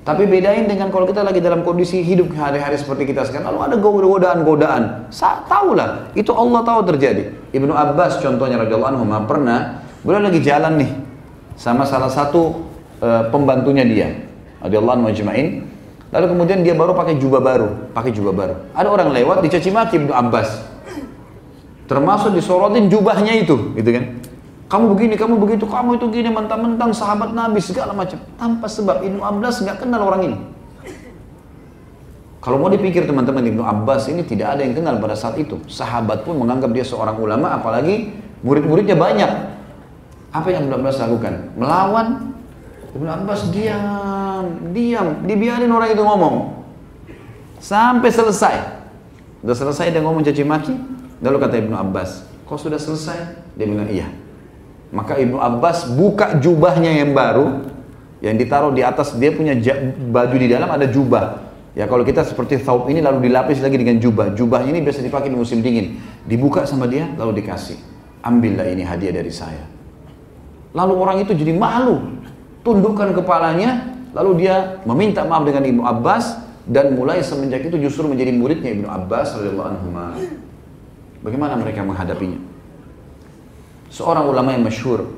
[0.03, 3.55] Tapi bedain dengan kalau kita lagi dalam kondisi hidup hari-hari seperti kita sekarang.
[3.55, 4.83] Lalu ada godaan-godaan.
[5.47, 6.11] Tahu lah.
[6.19, 7.31] Itu Allah tahu terjadi.
[7.55, 10.91] Ibnu Abbas contohnya radhiyallahu anhu pernah beliau lagi jalan nih
[11.55, 12.67] sama salah satu
[13.03, 14.09] uh, pembantunya dia.
[14.63, 15.11] Radhiyallahu anhu
[16.09, 18.55] Lalu kemudian dia baru pakai jubah baru, pakai jubah baru.
[18.73, 20.65] Ada orang lewat dicaci maki Ibnu Abbas.
[21.85, 24.05] Termasuk disorotin jubahnya itu, gitu kan?
[24.69, 28.21] Kamu begini, kamu begitu, kamu itu gini, mentang-mentang sahabat Nabi segala macam.
[28.41, 30.37] Tanpa sebab Ibnu Abbas nggak kenal orang ini.
[32.41, 35.61] Kalau mau dipikir teman-teman Ibnu Abbas ini tidak ada yang kenal pada saat itu.
[35.69, 39.33] Sahabat pun menganggap dia seorang ulama, apalagi murid-muridnya banyak.
[40.33, 41.53] Apa yang Ibnu Abbas lakukan?
[41.57, 42.38] Melawan
[42.95, 46.37] Ibnu Abbas diam, diam, dibiarin orang itu ngomong.
[47.61, 48.81] Sampai selesai.
[49.45, 50.75] Udah selesai dia ngomong caci maki,
[51.19, 53.19] Lalu kata Ibnu Abbas, kau sudah selesai?
[53.59, 54.07] Dia bilang iya.
[54.95, 57.67] Maka Ibnu Abbas buka jubahnya yang baru,
[58.23, 59.59] yang ditaruh di atas dia punya
[60.15, 61.51] baju di dalam ada jubah.
[61.75, 64.35] Ya kalau kita seperti thawb ini lalu dilapis lagi dengan jubah.
[64.35, 65.99] Jubah ini biasa dipakai di musim dingin.
[66.27, 67.79] Dibuka sama dia lalu dikasih.
[68.23, 69.63] Ambillah ini hadiah dari saya.
[70.75, 72.18] Lalu orang itu jadi malu,
[72.67, 78.33] tundukkan kepalanya, lalu dia meminta maaf dengan Ibnu Abbas dan mulai semenjak itu justru menjadi
[78.35, 79.89] muridnya Ibnu Abbas radhiyallahu anhu.
[81.25, 82.39] Bagaimana mereka menghadapinya?
[83.89, 85.09] Seorang ulama yang masyhur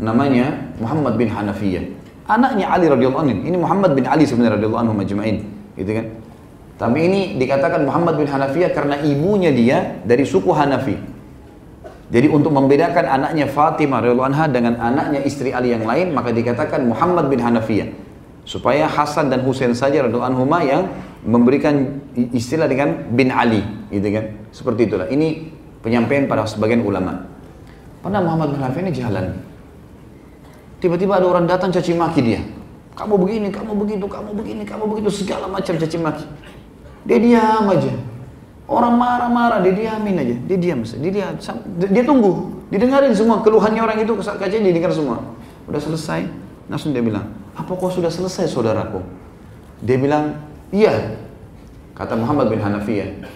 [0.00, 1.84] namanya Muhammad bin Hanafiyah.
[2.30, 3.42] Anaknya Ali radhiyallahu anhu.
[3.42, 5.36] Ini Muhammad bin Ali sebenarnya radhiyallahu anhu majma'in,
[5.74, 6.06] gitu kan?
[6.80, 10.96] Tapi ini dikatakan Muhammad bin Hanafiyah karena ibunya dia dari suku Hanafi.
[12.10, 16.82] Jadi untuk membedakan anaknya Fatimah radhiyallahu anha dengan anaknya istri Ali yang lain, maka dikatakan
[16.90, 17.86] Muhammad bin Hanafiyah.
[18.42, 20.90] Supaya Hasan dan Husain saja radhiyallahu anhuma yang
[21.22, 22.02] memberikan
[22.34, 23.62] istilah dengan bin Ali,
[23.94, 24.26] gitu kan?
[24.50, 25.06] Seperti itulah.
[25.06, 25.54] Ini
[25.86, 27.30] penyampaian pada sebagian ulama.
[28.02, 29.26] Pada Muhammad bin Hanafiyah ini jalan.
[30.82, 32.42] Tiba-tiba ada orang datang caci maki dia.
[32.98, 36.26] Kamu begini, kamu begitu, kamu begini, kamu begitu, segala macam caci maki.
[37.06, 37.92] Dia diam aja.
[38.70, 40.36] Orang marah-marah, dia diamin aja.
[40.46, 41.34] Dia diam, dia.
[41.90, 42.62] Dia tunggu.
[42.70, 45.18] Didengarin semua keluhannya orang itu kaca dia dengar semua.
[45.66, 46.30] Udah selesai,
[46.70, 47.26] langsung dia bilang,
[47.58, 49.02] apa kau sudah selesai saudaraku?
[49.82, 50.38] Dia bilang,
[50.70, 51.18] iya.
[51.98, 53.26] Kata Muhammad bin Hanafiyah,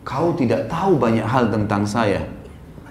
[0.00, 2.24] kau tidak tahu banyak hal tentang saya.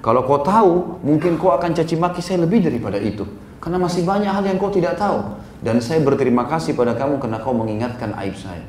[0.06, 3.26] Kalau kau tahu, mungkin kau akan caci maki saya lebih daripada itu.
[3.58, 5.42] Karena masih banyak hal yang kau tidak tahu.
[5.66, 8.64] Dan saya berterima kasih pada kamu karena kau mengingatkan aib saya.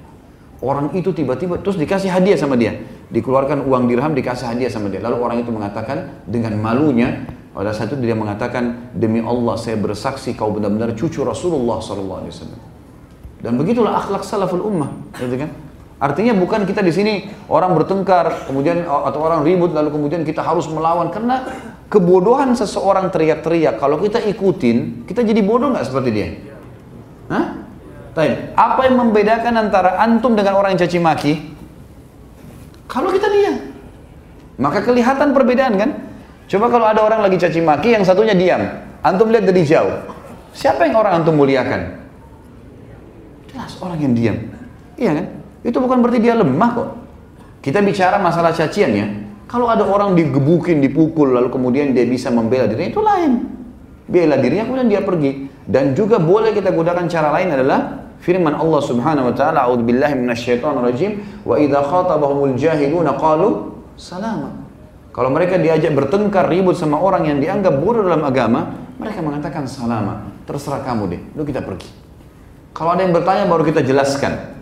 [0.65, 2.81] Orang itu tiba-tiba terus dikasih hadiah sama dia.
[3.11, 5.03] Dikeluarkan uang dirham dikasih hadiah sama dia.
[5.03, 10.39] Lalu orang itu mengatakan dengan malunya pada saat itu dia mengatakan demi Allah saya bersaksi
[10.39, 12.31] kau benar-benar cucu Rasulullah SAW.
[13.43, 15.51] Dan begitulah akhlak salaful ummah, gitu kan?
[16.01, 20.71] Artinya bukan kita di sini orang bertengkar, kemudian atau orang ribut lalu kemudian kita harus
[20.71, 21.45] melawan karena
[21.91, 23.77] kebodohan seseorang teriak-teriak.
[23.83, 26.29] Kalau kita ikutin, kita jadi bodoh nggak seperti dia?
[27.29, 27.47] Hah?
[28.55, 31.33] Apa yang membedakan antara antum dengan orang yang caci maki?
[32.91, 33.57] Kalau kita diam.
[34.59, 35.91] Maka kelihatan perbedaan kan?
[36.51, 38.59] Coba kalau ada orang lagi caci maki, yang satunya diam.
[39.07, 40.03] Antum lihat dari jauh.
[40.51, 42.03] Siapa yang orang antum muliakan?
[43.47, 44.37] Jelas orang yang diam.
[44.99, 45.27] Iya kan?
[45.63, 46.89] Itu bukan berarti dia lemah kok.
[47.63, 49.07] Kita bicara masalah cacian ya.
[49.47, 53.33] Kalau ada orang digebukin, dipukul, lalu kemudian dia bisa membela dirinya, itu lain.
[54.11, 55.47] Bela dirinya, kemudian dia pergi.
[55.67, 60.15] Dan juga boleh kita gunakan cara lain adalah firman Allah Subhanahu wa taala, "A'udzu billahi
[60.15, 64.61] minasyaitonir rajim, wa idza khatabahumul jahiluna qalu salama."
[65.11, 70.31] Kalau mereka diajak bertengkar ribut sama orang yang dianggap bodoh dalam agama, mereka mengatakan salama.
[70.47, 71.91] Terserah kamu deh, lu kita pergi.
[72.71, 74.55] Kalau ada yang bertanya baru kita jelaskan.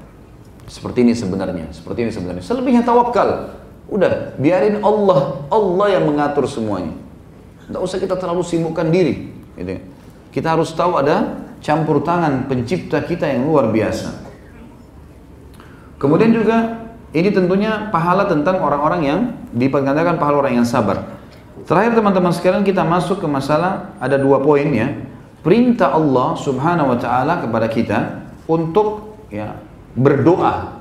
[0.68, 2.44] Seperti ini sebenarnya, seperti ini sebenarnya.
[2.44, 3.56] Selebihnya tawakal.
[3.88, 6.92] Udah, biarin Allah, Allah yang mengatur semuanya.
[7.68, 9.32] Tidak usah kita terlalu sibukkan diri.
[9.56, 9.80] Gitu.
[10.28, 14.26] Kita harus tahu ada campur tangan pencipta kita yang luar biasa.
[15.98, 19.20] Kemudian juga ini tentunya pahala tentang orang-orang yang
[19.50, 21.18] dipergandakan pahala orang yang sabar.
[21.66, 24.94] Terakhir teman-teman sekalian kita masuk ke masalah ada dua poin ya.
[25.42, 27.98] Perintah Allah Subhanahu wa taala kepada kita
[28.46, 29.58] untuk ya
[29.96, 30.78] berdoa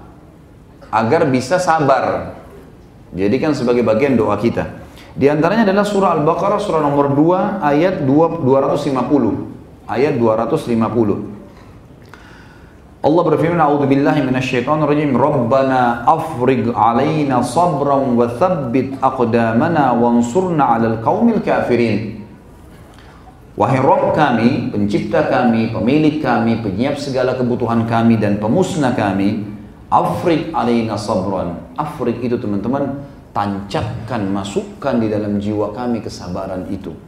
[0.94, 2.36] agar bisa sabar.
[3.16, 4.84] Jadikan sebagai bagian doa kita.
[5.18, 9.57] Di antaranya adalah surah Al-Baqarah surah nomor 2 ayat 250.
[9.88, 11.32] Ayat 250.
[12.98, 15.16] Allah berfirman, "A'udzu billahi minasyaitonir rajim.
[15.16, 22.20] Rabbana afrigh 'alaina sabran wa tsabbit aqdamana wansurna 'alal qaumil kafirin."
[23.56, 29.50] Wahai Rabb kami, pencipta kami, pemilik kami, penyiap segala kebutuhan kami dan pemusnah kami,
[29.88, 31.58] afrik alaina sabran.
[31.80, 37.07] Afrik itu teman-teman tancapkan, masukkan di dalam jiwa kami kesabaran itu.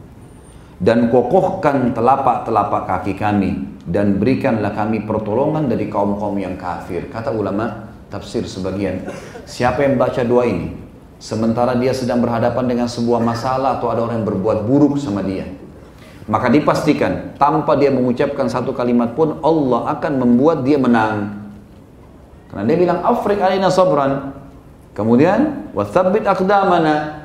[0.80, 7.04] Dan kokohkan telapak-telapak kaki kami dan berikanlah kami pertolongan dari kaum-kaum yang kafir.
[7.12, 9.04] Kata ulama tafsir sebagian,
[9.44, 10.72] siapa yang baca doa ini
[11.20, 15.44] sementara dia sedang berhadapan dengan sebuah masalah atau ada orang yang berbuat buruk sama dia,
[16.24, 21.44] maka dipastikan tanpa dia mengucapkan satu kalimat pun Allah akan membuat dia menang.
[22.48, 24.40] Karena dia bilang afrik alina sabran,
[24.90, 27.19] Kemudian wasabit akdamana.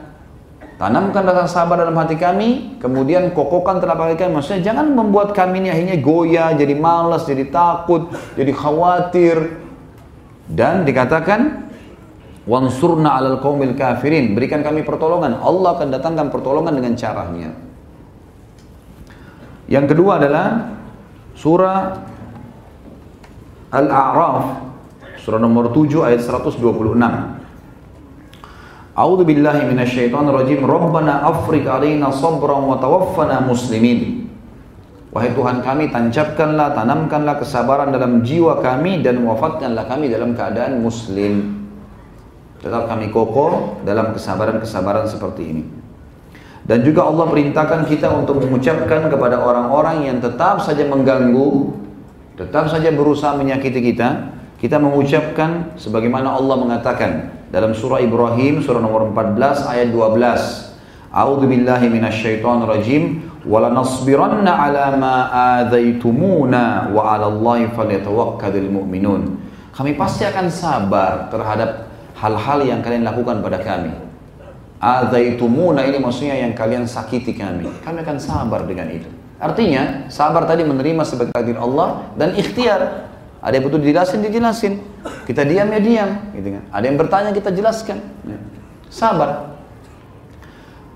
[0.75, 4.35] Tanamkan rasa sabar dalam hati kami, kemudian kokohkan telapak kami.
[4.39, 9.63] Maksudnya jangan membuat kami ini akhirnya goyah, jadi malas, jadi takut, jadi khawatir.
[10.45, 11.71] Dan dikatakan
[12.43, 14.35] wansurna alal qaumil kafirin.
[14.35, 15.39] Berikan kami pertolongan.
[15.39, 17.49] Allah akan datangkan pertolongan dengan caranya.
[19.71, 20.75] Yang kedua adalah
[21.39, 21.97] surah
[23.73, 24.65] Al-A'raf
[25.25, 26.61] surah nomor 7 ayat 126.
[28.95, 30.63] A'udzu billahi minasyaitonir rajim.
[30.63, 34.31] Rabbana afriq alaina sabran wa tawaffana muslimin.
[35.11, 41.63] Wahai Tuhan kami, tancapkanlah, tanamkanlah kesabaran dalam jiwa kami dan wafatkanlah kami dalam keadaan muslim.
[42.63, 45.63] Tetap kami kokoh dalam kesabaran-kesabaran seperti ini.
[46.65, 51.77] Dan juga Allah perintahkan kita untuk mengucapkan kepada orang-orang yang tetap saja mengganggu,
[52.39, 59.15] tetap saja berusaha menyakiti kita, kita mengucapkan sebagaimana Allah mengatakan dalam surah Ibrahim surah nomor
[59.15, 61.15] 14 ayat 12.
[61.15, 65.15] A'udzu billahi minasyaitonir rajim wala nasbiranna ala ma
[65.63, 69.39] adzaitumuna wa 'ala Allahi falyatawakkalul mu'minun.
[69.71, 71.87] Kami pasti akan sabar terhadap
[72.19, 74.05] hal-hal yang kalian lakukan pada kami
[74.85, 77.65] Azaitumuna ini maksudnya yang kalian sakiti kami.
[77.81, 79.07] Kami akan sabar dengan itu.
[79.39, 83.04] Artinya, sabar tadi menerima sebagai takdir Allah dan ikhtiar.
[83.45, 84.73] Ada yang butuh dijelasin, dijelasin.
[85.29, 86.09] Kita diam ya diam.
[86.33, 86.63] Gitu kan.
[86.73, 88.01] Ada yang bertanya, kita jelaskan.
[88.25, 88.41] Ya.
[88.89, 89.53] Sabar.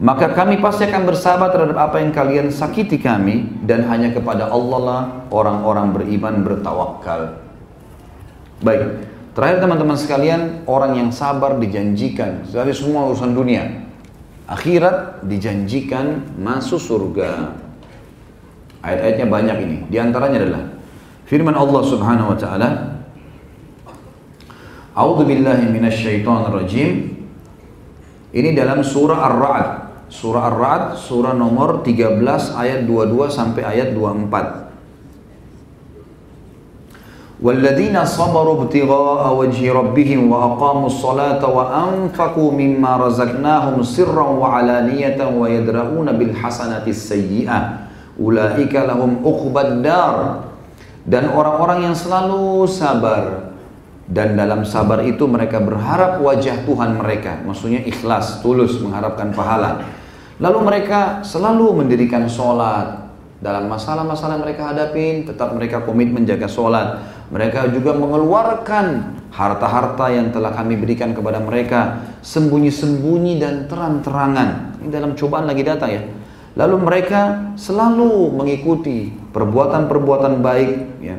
[0.01, 4.79] Maka kami pasti akan bersabar terhadap apa yang kalian sakiti kami dan hanya kepada Allah
[4.81, 7.37] lah orang-orang beriman bertawakal.
[8.65, 9.05] Baik.
[9.35, 13.85] Terakhir teman-teman sekalian, orang yang sabar dijanjikan dari semua urusan dunia.
[14.49, 17.53] Akhirat dijanjikan masuk surga.
[18.81, 19.77] Ayat-ayatnya banyak ini.
[19.91, 20.63] Di antaranya adalah
[21.28, 22.94] firman Allah Subhanahu wa taala
[24.94, 27.18] A'udzu billahi minasyaitonir rajim.
[28.30, 29.66] Ini dalam surah Ar-Ra'd.
[30.06, 32.22] Surah Ar-Ra'd surah nomor 13
[32.54, 34.62] ayat 22 sampai ayat 24.
[37.44, 47.58] والذين صبروا ابتغاء وجه ربهم وأقاموا الصلاة وأنفقوا مما رزقناهم سرا وعلانية ويدرؤون بالحسنة السيئة
[48.16, 50.16] أولئك لهم عقبى الدار
[51.09, 53.49] dan orang-orang yang selalu sabar.
[54.09, 57.45] Dan dalam sabar itu mereka berharap wajah Tuhan mereka.
[57.45, 59.85] Maksudnya ikhlas tulus mengharapkan pahala.
[60.41, 63.09] Lalu mereka selalu mendirikan sholat.
[63.37, 67.05] Dalam masalah-masalah mereka hadapin tetap mereka komitmen jaga sholat.
[67.29, 72.01] Mereka juga mengeluarkan harta-harta yang telah kami berikan kepada mereka.
[72.25, 74.81] Sembunyi-sembunyi dan terang-terangan.
[74.81, 76.01] Ini dalam cobaan lagi datang ya.
[76.57, 80.71] Lalu mereka selalu mengikuti perbuatan-perbuatan baik
[81.03, 81.17] ya.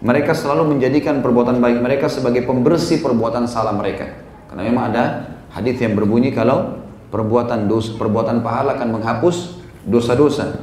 [0.00, 4.08] Mereka selalu menjadikan perbuatan baik mereka sebagai pembersih perbuatan salah mereka.
[4.48, 5.04] Karena memang ada
[5.52, 6.80] hadis yang berbunyi kalau
[7.12, 10.56] perbuatan dosa, perbuatan pahala akan menghapus dosa-dosa.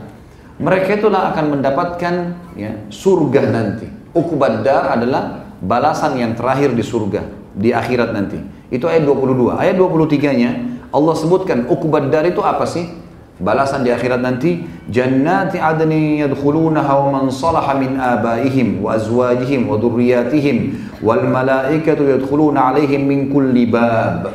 [0.57, 2.13] Mereka itulah akan mendapatkan
[2.57, 3.85] ya, surga nanti.
[4.17, 7.21] Ukubadar adalah balasan yang terakhir di surga
[7.53, 8.41] di akhirat nanti.
[8.73, 9.53] Itu ayat 22.
[9.53, 10.51] Ayat 23-nya
[10.89, 12.89] Allah sebutkan ukubadar itu apa sih?
[13.37, 19.77] Balasan di akhirat nanti jannati adni yadkhulunaha wa man salaha min abaihim wa azwajihim wa
[19.77, 20.57] dhurriyyatihim
[21.05, 24.33] wal malaikatu yadkhuluna alaihim min kulli bab.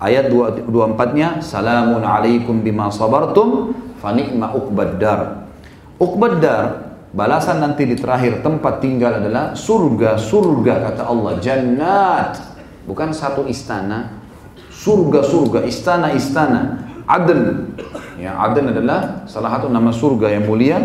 [0.00, 5.44] Ayat 24-nya salamun alaikum bima sabartum fa ni'ma uqbaddar.
[6.00, 11.40] Uqbaddar Balasan nanti di terakhir tempat tinggal adalah surga, surga kata Allah.
[11.40, 12.36] Jannat.
[12.84, 14.20] Bukan satu istana.
[14.68, 16.87] Surga, surga, istana, istana.
[17.08, 17.72] Aden.
[18.20, 20.78] Ya, Aden adalah salah satu nama surga yang mulia.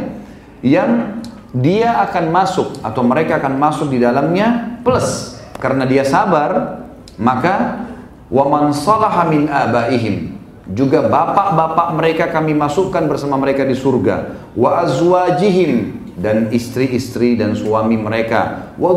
[0.64, 1.20] Yang
[1.52, 5.38] dia akan masuk atau mereka akan masuk di dalamnya plus.
[5.60, 6.82] Karena dia sabar
[7.20, 7.86] maka
[8.32, 10.40] waman salaha min abaihim.
[10.72, 14.48] Juga bapak-bapak mereka kami masukkan bersama mereka di surga.
[14.56, 18.72] Wa azwajihim dan istri-istri dan suami mereka.
[18.80, 18.96] Wa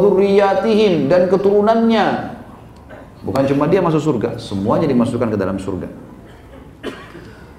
[1.10, 2.06] dan keturunannya.
[3.26, 6.05] Bukan cuma dia masuk surga semuanya dimasukkan ke dalam surga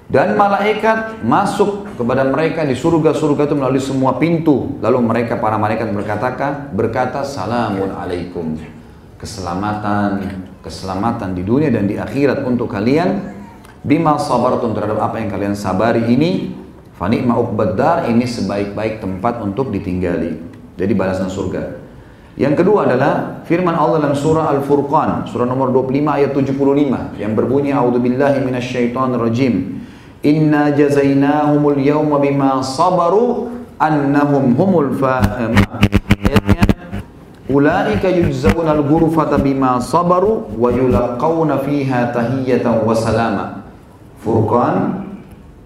[0.08, 5.92] dan malaikat masuk kepada mereka di surga-surga itu melalui semua pintu lalu mereka para malaikat
[5.92, 8.56] berkata berkata salamun alaikum
[9.20, 13.36] keselamatan keselamatan di dunia dan di akhirat untuk kalian
[13.84, 16.58] bima sabartum terhadap apa yang kalian sabari ini
[16.98, 20.34] Fanikma uqbaddar ini sebaik-baik tempat untuk ditinggali.
[20.74, 21.78] Jadi balasan surga.
[22.34, 27.70] Yang kedua adalah firman Allah dalam surah Al-Furqan, surah nomor 25 ayat 75 yang berbunyi
[27.70, 29.77] a'udzubillahi minasyaitonirrajim.
[30.26, 35.54] Inna jazainahumul yawma bima sabaru annahum humul fa'am.
[35.54, 36.66] Ayatnya
[37.46, 43.62] Ulaika yujzauna al-ghurfata bima sabaru wa yulaqawna fiha tahiyatan wa salama.
[44.18, 45.06] Furqan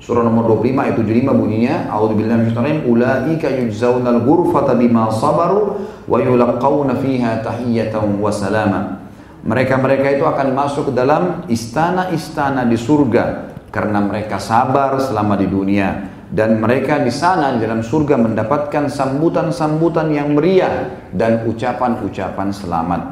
[0.02, 5.78] Surah nomor 25 ayat 75 bunyinya, A'udzubillahi minasyaitonir ulaika yujzaunal ghurfata bima sabaru
[6.10, 8.98] wa yulaqauna fiha tahiyatan wa salama.
[9.46, 16.12] Mereka-mereka itu akan masuk ke dalam istana-istana di surga karena mereka sabar selama di dunia
[16.28, 23.02] dan mereka di sana di dalam surga mendapatkan sambutan-sambutan yang meriah dan ucapan-ucapan selamat.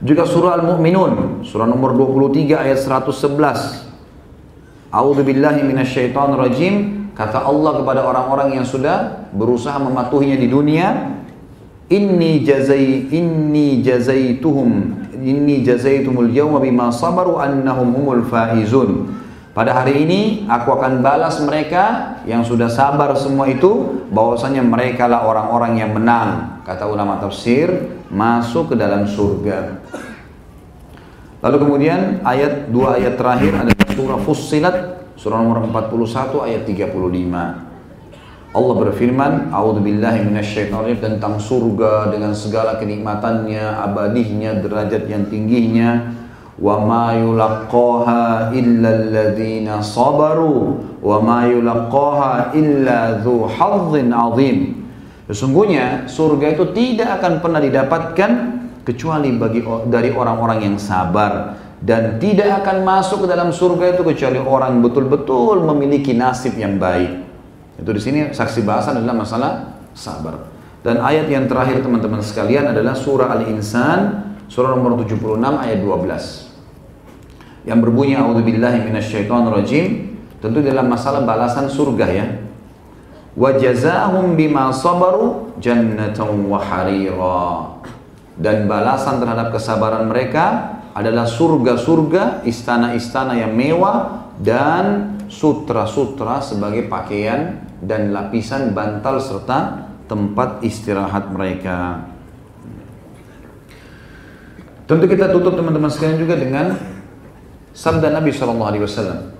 [0.00, 3.90] Juga surah Al-Mu'minun, surah nomor 23 ayat 111
[4.90, 6.74] A'udzu billahi minasyaitonir rajim.
[7.14, 11.19] Kata Allah kepada orang-orang yang sudah berusaha mematuhinya di dunia,
[11.90, 19.20] inni jazai inni jazaituhum inni jazaitumul yawma bima sabaru annahum humul faizun.
[19.50, 25.26] Pada hari ini aku akan balas mereka yang sudah sabar semua itu bahwasanya mereka lah
[25.26, 26.62] orang-orang yang menang.
[26.62, 27.68] Kata ulama tafsir,
[28.08, 29.82] masuk ke dalam surga.
[31.42, 34.76] Lalu kemudian ayat dua ayat terakhir ada surah Fussilat
[35.18, 37.69] surah nomor 41 ayat 35.
[38.50, 40.26] Allah berfirman, "A'udzubillahi
[40.98, 46.18] tentang surga dengan segala kenikmatannya, abadinya, derajat yang tingginya.
[46.58, 54.10] Wa ma yulaqqaha illa alladziina sabaru wa ma yulaqqaha illa dzu hadzin.
[55.30, 58.30] Sesungguhnya surga itu tidak akan pernah didapatkan
[58.82, 64.42] kecuali bagi dari orang-orang yang sabar dan tidak akan masuk ke dalam surga itu kecuali
[64.42, 67.29] orang betul-betul memiliki nasib yang baik.
[67.80, 69.52] Itu di sini saksi bahasan adalah masalah
[69.96, 70.46] sabar.
[70.84, 76.50] Dan ayat yang terakhir teman-teman sekalian adalah surah Al-Insan surah nomor 76 ayat 12
[77.68, 80.10] yang berbunyi a'udzubillahi minasyaitonirrajim.
[80.40, 82.26] Tentu dalam masalah balasan surga ya.
[83.36, 87.76] Wa jazaahum bima sabaru jannatan wa harira.
[88.40, 98.12] Dan balasan terhadap kesabaran mereka adalah surga-surga istana-istana yang mewah dan sutra-sutra sebagai pakaian dan
[98.12, 102.04] lapisan bantal serta tempat istirahat mereka
[104.90, 106.74] tentu kita tutup teman-teman sekalian juga dengan
[107.70, 109.30] Sabda Nabi Shallallahu Alaihi Wasallam.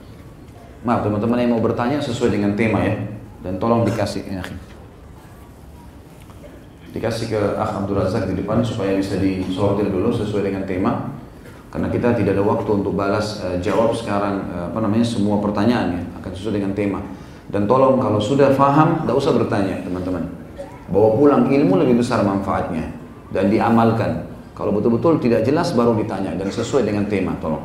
[0.87, 2.97] Maaf teman-teman yang mau bertanya sesuai dengan tema ya.
[3.43, 4.45] Dan tolong dikasih ya.
[6.95, 11.11] Dikasih ke Akh Abdul Razak di depan supaya bisa disortir dulu sesuai dengan tema.
[11.71, 15.99] Karena kita tidak ada waktu untuk balas uh, jawab sekarang uh, apa namanya semua pertanyaan
[15.99, 16.99] ya akan sesuai dengan tema.
[17.51, 20.23] Dan tolong kalau sudah faham, tidak usah bertanya teman-teman.
[20.91, 22.95] Bawa pulang ilmu lebih besar manfaatnya
[23.35, 24.31] dan diamalkan.
[24.55, 27.63] Kalau betul-betul tidak jelas baru ditanya dan sesuai dengan tema, tolong.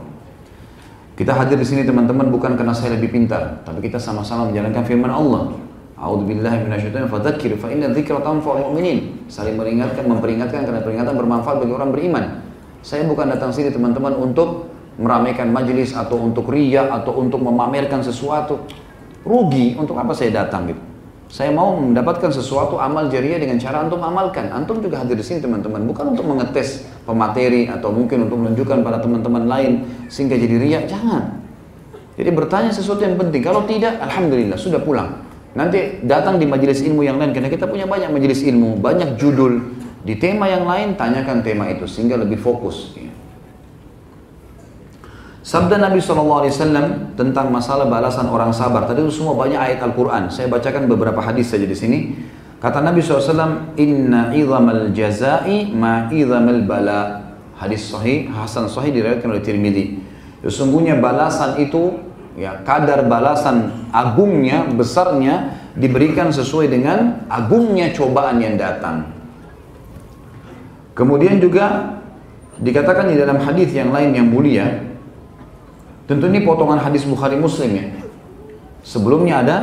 [1.15, 5.11] Kita hadir di sini teman-teman bukan karena saya lebih pintar, tapi kita sama-sama menjalankan firman
[5.13, 5.53] Allah.
[5.95, 9.31] A'udzubillahi minasyaitonir fadzakir fa inna dzikra tanfa'ul mu'minin.
[9.31, 12.23] Saling meringatkan, memperingatkan karena peringatan bermanfaat bagi orang beriman.
[12.83, 14.67] Saya bukan datang sini teman-teman untuk
[14.99, 18.67] meramaikan majelis atau untuk ria atau untuk memamerkan sesuatu.
[19.25, 20.81] Rugi untuk apa saya datang gitu.
[21.25, 24.53] Saya mau mendapatkan sesuatu amal jariah dengan cara antum amalkan.
[24.53, 29.01] Antum juga hadir di sini teman-teman, bukan untuk mengetes pemateri atau mungkin untuk menunjukkan pada
[29.01, 29.71] teman-teman lain
[30.05, 31.41] sehingga jadi riak, jangan.
[32.15, 33.41] Jadi bertanya sesuatu yang penting.
[33.41, 35.25] Kalau tidak, alhamdulillah sudah pulang.
[35.57, 39.59] Nanti datang di majelis ilmu yang lain karena kita punya banyak majelis ilmu, banyak judul
[40.05, 42.93] di tema yang lain tanyakan tema itu sehingga lebih fokus.
[45.45, 46.49] Sabda Nabi SAW
[47.13, 48.89] tentang masalah balasan orang sabar.
[48.89, 50.33] Tadi itu semua banyak ayat Al-Quran.
[50.33, 52.17] Saya bacakan beberapa hadis saja di sini.
[52.57, 57.29] Kata Nabi SAW, Inna idhamal jazai ma idhamal bala.
[57.61, 60.01] Hadis sahih, Hasan sahih diriwayatkan oleh Tirmidzi.
[60.41, 61.93] Sesungguhnya balasan itu,
[62.33, 69.13] ya kadar balasan agungnya, besarnya, diberikan sesuai dengan agungnya cobaan yang datang.
[70.97, 72.01] Kemudian juga
[72.57, 74.94] dikatakan di dalam hadis yang lain yang mulia,
[76.05, 77.85] Tentu ini potongan hadis Bukhari Muslim ya.
[78.85, 79.57] Sebelumnya ada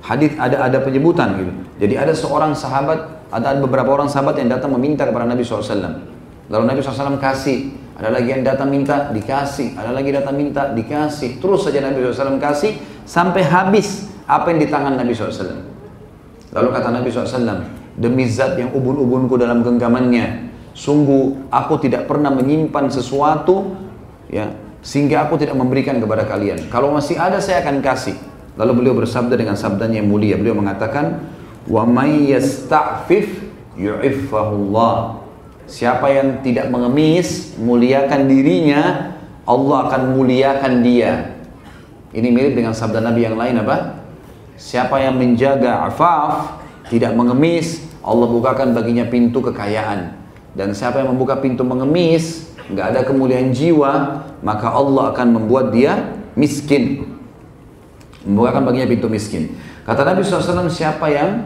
[0.00, 1.52] hadis ada ada penyebutan gitu.
[1.84, 6.00] Jadi ada seorang sahabat, ada beberapa orang sahabat yang datang meminta kepada Nabi SAW.
[6.48, 7.84] Lalu Nabi SAW kasih.
[7.94, 9.78] Ada lagi yang datang minta, dikasih.
[9.78, 11.38] Ada lagi datang minta, dikasih.
[11.38, 12.74] Terus saja Nabi SAW kasih
[13.06, 15.62] sampai habis apa yang di tangan Nabi SAW.
[16.54, 17.62] Lalu kata Nabi SAW,
[17.94, 23.78] demi zat yang ubun-ubunku dalam genggamannya, sungguh aku tidak pernah menyimpan sesuatu
[24.26, 24.50] ya
[24.84, 26.68] sehingga aku tidak memberikan kepada kalian.
[26.68, 28.14] Kalau masih ada saya akan kasih.
[28.54, 30.36] Lalu beliau bersabda dengan sabdanya yang mulia.
[30.36, 31.24] Beliau mengatakan,
[31.66, 33.42] "Wa may yasta'fif
[33.74, 35.24] yu'iffahullah."
[35.64, 39.16] Siapa yang tidak mengemis, muliakan dirinya,
[39.48, 41.34] Allah akan muliakan dia.
[42.12, 44.04] Ini mirip dengan sabda Nabi yang lain apa?
[44.54, 46.62] Siapa yang menjaga afaf,
[46.92, 50.14] tidak mengemis, Allah bukakan baginya pintu kekayaan.
[50.54, 56.16] Dan siapa yang membuka pintu mengemis, nggak ada kemuliaan jiwa, maka Allah akan membuat dia
[56.38, 57.08] miskin.
[58.24, 59.52] Membukakan baginya pintu miskin.
[59.84, 61.44] Kata Nabi SAW, siapa yang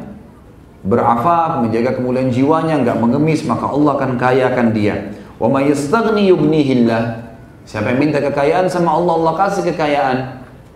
[0.87, 5.11] berafaf, menjaga kemuliaan jiwanya, nggak mengemis, maka Allah akan kayakan dia.
[5.43, 7.35] Wa may yastaghni yughnihillah.
[7.67, 10.19] Siapa yang minta kekayaan sama Allah, Allah kasih kekayaan.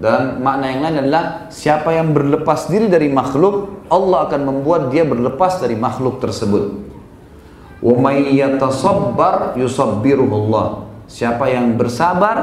[0.02, 5.06] Dan makna yang lain adalah siapa yang berlepas diri dari makhluk, Allah akan membuat dia
[5.06, 6.91] berlepas dari makhluk tersebut.
[7.82, 7.98] Wa.
[11.10, 12.36] Siapa yang bersabar,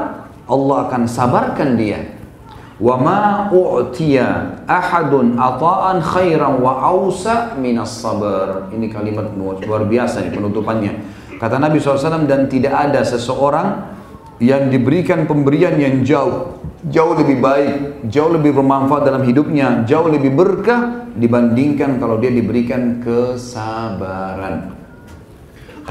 [0.44, 2.20] Allah akan sabarkan dia.
[2.80, 3.48] Wa ma
[4.68, 8.68] ahadun ata'an khairan wa awsa minas sabar.
[8.72, 10.92] Ini kalimat luar biasa nih penutupannya.
[11.40, 13.96] Kata Nabi SAW dan tidak ada seseorang
[14.40, 20.32] yang diberikan pemberian yang jauh jauh lebih baik, jauh lebih bermanfaat dalam hidupnya, jauh lebih
[20.32, 24.79] berkah dibandingkan kalau dia diberikan kesabaran.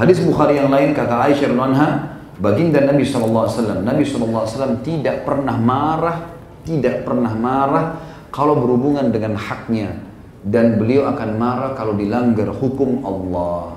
[0.00, 6.24] Hadis Bukhari yang lain kata Aisyah radhiyallahu baginda Nabi SAW, Nabi SAW tidak pernah marah,
[6.64, 8.00] tidak pernah marah
[8.32, 10.00] kalau berhubungan dengan haknya
[10.40, 13.76] dan beliau akan marah kalau dilanggar hukum Allah.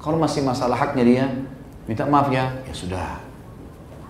[0.00, 1.24] Kalau masih masalah haknya dia,
[1.84, 3.20] minta maaf ya, ya sudah,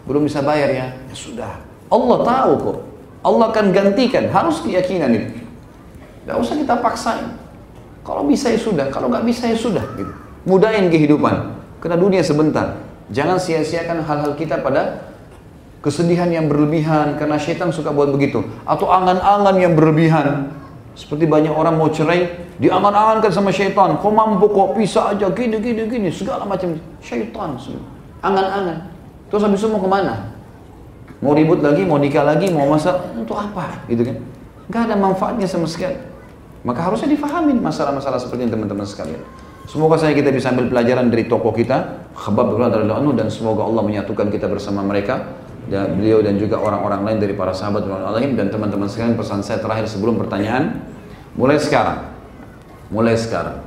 [0.06, 1.58] belum bisa bayar ya, ya sudah.
[1.90, 2.78] Allah tahu kok.
[3.26, 4.30] Allah akan gantikan.
[4.30, 5.42] Harus keyakinan itu.
[6.22, 7.34] Tidak usah kita paksain.
[8.06, 9.82] Kalau bisa ya sudah, kalau nggak bisa ya sudah.
[9.98, 10.31] Gitu.
[10.48, 11.54] Mudahin kehidupan.
[11.82, 12.78] Karena dunia sebentar.
[13.10, 15.12] Jangan sia-siakan hal-hal kita pada
[15.82, 20.54] kesedihan yang berlebihan karena syaitan suka buat begitu atau angan-angan yang berlebihan
[20.94, 22.30] seperti banyak orang mau cerai
[22.62, 27.58] diangan-angankan sama syaitan kau mampu kok bisa aja gini gini gini segala macam syaitan
[28.22, 28.92] angan-angan
[29.32, 30.28] Terus habis itu mau ke mana?
[31.24, 33.80] Mau ribut lagi, mau nikah lagi, mau masak, untuk apa?
[33.88, 34.20] Gitu kan?
[34.68, 35.96] Gak ada manfaatnya sama sekali.
[36.68, 39.24] Maka harusnya difahamin masalah-masalah seperti ini teman-teman sekalian.
[39.66, 43.82] Semoga saya kita bisa ambil pelajaran dari tokoh kita, Khabab radhiyallahu anhu dan semoga Allah
[43.86, 45.38] menyatukan kita bersama mereka
[45.70, 49.62] dan beliau dan juga orang-orang lain dari para sahabat alaihim dan teman-teman sekalian pesan saya
[49.62, 50.82] terakhir sebelum pertanyaan
[51.38, 52.02] mulai sekarang
[52.90, 53.62] mulai sekarang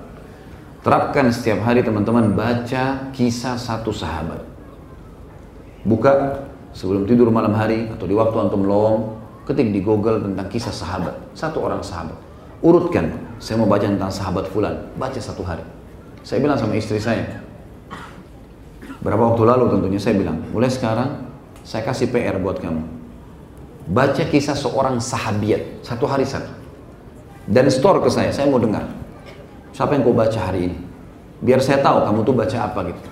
[0.84, 4.43] terapkan setiap hari teman-teman baca kisah satu sahabat
[5.88, 6.43] buka
[6.76, 9.15] sebelum tidur malam hari atau di waktu antum lowong,
[9.47, 12.19] ketik di Google tentang kisah sahabat, satu orang sahabat.
[12.59, 15.63] Urutkan, saya mau baca tentang sahabat fulan, baca satu hari.
[16.26, 17.45] Saya bilang sama istri saya,
[19.06, 21.22] berapa waktu lalu tentunya saya bilang, mulai sekarang
[21.61, 22.81] saya kasih PR buat kamu.
[23.93, 26.49] Baca kisah seorang sahabiat, satu hari satu.
[27.45, 28.89] Dan store ke saya, saya mau dengar.
[29.69, 30.77] Siapa yang kau baca hari ini?
[31.45, 33.10] Biar saya tahu kamu tuh baca apa gitu.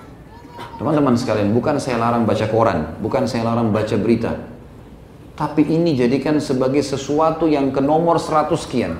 [0.82, 4.34] Teman-teman sekalian, bukan saya larang baca koran, bukan saya larang baca berita.
[5.38, 8.98] Tapi ini jadikan sebagai sesuatu yang ke nomor 100 sekian.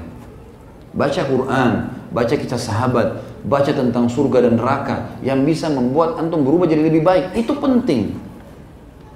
[0.94, 1.70] Baca Quran,
[2.14, 7.04] baca kisah sahabat, baca tentang surga dan neraka yang bisa membuat antum berubah jadi lebih
[7.04, 7.36] baik.
[7.36, 8.16] Itu penting.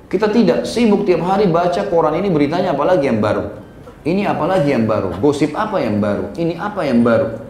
[0.08, 3.60] Kita tidak sibuk tiap hari baca koran ini beritanya apalagi yang baru.
[4.08, 7.44] Ini apalagi yang baru, gosip apa yang baru, ini apa yang baru.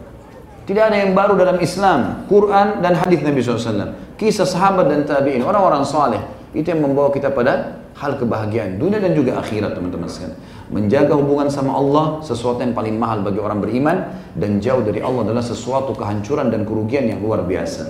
[0.67, 3.95] Tidak ada yang baru dalam Islam, Quran dan hadis Nabi SAW.
[4.19, 6.19] Kisah sahabat dan tabi'in, orang-orang saleh.
[6.51, 10.35] Itu yang membawa kita pada hal kebahagiaan dunia dan juga akhirat teman-teman sekalian.
[10.69, 14.05] Menjaga hubungan sama Allah sesuatu yang paling mahal bagi orang beriman
[14.37, 17.89] dan jauh dari Allah adalah sesuatu kehancuran dan kerugian yang luar biasa.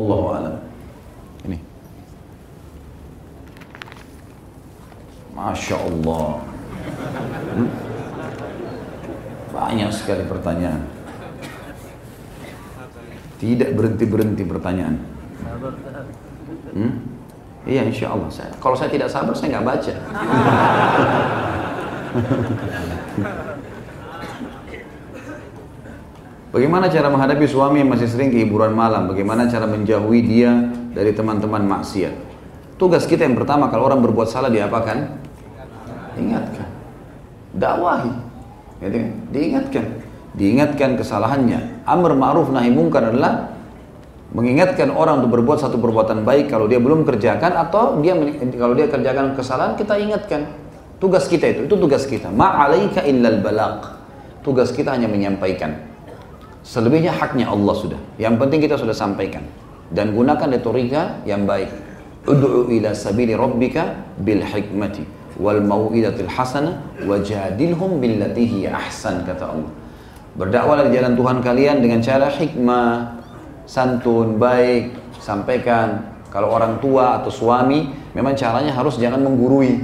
[0.00, 0.56] Allahu a'lam.
[1.44, 1.58] Ini.
[5.36, 6.28] Masya Allah.
[7.52, 7.68] Hmm?
[9.52, 10.88] Banyak sekali pertanyaan.
[13.36, 14.96] Tidak berhenti-berhenti pertanyaan.
[16.72, 16.92] Hmm?
[17.68, 18.32] Iya insya Allah.
[18.32, 19.92] Saya, kalau saya tidak sabar saya nggak baca.
[26.54, 29.12] Bagaimana cara menghadapi suami yang masih sering kehiburan malam?
[29.12, 32.16] Bagaimana cara menjauhi dia dari teman-teman maksiat?
[32.80, 35.20] Tugas kita yang pertama kalau orang berbuat salah diapakan?
[36.16, 36.68] Ingatkan.
[37.52, 38.12] Dakwahi.
[38.80, 39.12] Gitu kan?
[39.32, 39.84] Diingatkan
[40.36, 41.82] diingatkan kesalahannya.
[41.88, 43.56] Amr ma'ruf nahi mungkar adalah
[44.36, 48.12] mengingatkan orang untuk berbuat satu perbuatan baik kalau dia belum kerjakan atau dia
[48.60, 50.65] kalau dia kerjakan kesalahan kita ingatkan.
[50.96, 52.32] Tugas kita itu, itu tugas kita.
[52.32, 53.92] Ma'alaika illal balaq.
[54.40, 55.76] Tugas kita hanya menyampaikan.
[56.64, 58.00] Selebihnya haknya Allah sudah.
[58.16, 59.44] Yang penting kita sudah sampaikan.
[59.92, 61.68] Dan gunakan retorika yang baik.
[62.26, 65.06] Ud'u ila sabili rabbika bil hikmati
[65.38, 69.70] wal mau'idatil hasanah wajadilhum billati ahsan kata Allah.
[70.36, 73.20] Berdakwahlah di jalan Tuhan kalian dengan cara hikmah,
[73.64, 76.18] santun, baik, sampaikan.
[76.28, 79.80] Kalau orang tua atau suami, memang caranya harus jangan menggurui.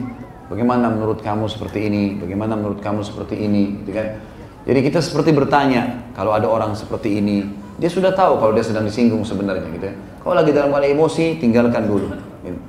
[0.53, 2.21] Bagaimana menurut kamu seperti ini?
[2.21, 3.81] Bagaimana menurut kamu seperti ini?
[3.81, 4.21] Gitu kan?
[4.69, 7.49] Jadi kita seperti bertanya, kalau ada orang seperti ini,
[7.81, 9.97] dia sudah tahu kalau dia sedang disinggung sebenarnya gitu ya.
[10.21, 12.13] Kalau lagi dalam keadaan emosi, tinggalkan dulu.
[12.45, 12.61] Gitu.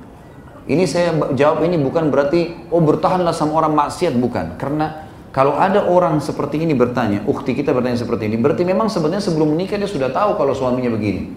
[0.64, 4.56] Ini saya jawab ini bukan berarti, oh bertahanlah sama orang maksiat, bukan.
[4.56, 9.28] Karena kalau ada orang seperti ini bertanya, ukti kita bertanya seperti ini, berarti memang sebenarnya
[9.28, 11.36] sebelum menikah dia sudah tahu kalau suaminya begini.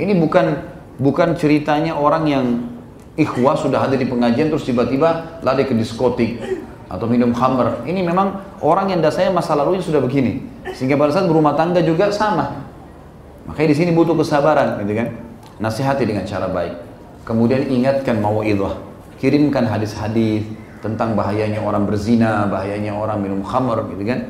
[0.00, 0.46] Ini bukan
[0.96, 2.44] bukan ceritanya orang yang
[3.20, 6.40] ikhwah sudah ada di pengajian terus tiba-tiba lari ke diskotik
[6.88, 7.84] atau minum khamr.
[7.84, 10.42] Ini memang orang yang dasarnya masa lalunya sudah begini.
[10.72, 12.66] Sehingga pada saat berumah tangga juga sama.
[13.46, 15.08] Makanya di sini butuh kesabaran, gitu kan?
[15.62, 16.74] Nasihati dengan cara baik.
[17.22, 18.42] Kemudian ingatkan mau
[19.20, 20.48] Kirimkan hadis-hadis,
[20.80, 24.20] tentang bahayanya orang berzina, bahayanya orang minum khamr gitu kan.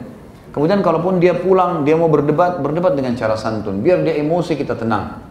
[0.50, 3.86] Kemudian kalaupun dia pulang, dia mau berdebat, berdebat dengan cara santun.
[3.86, 5.29] Biar dia emosi kita tenang.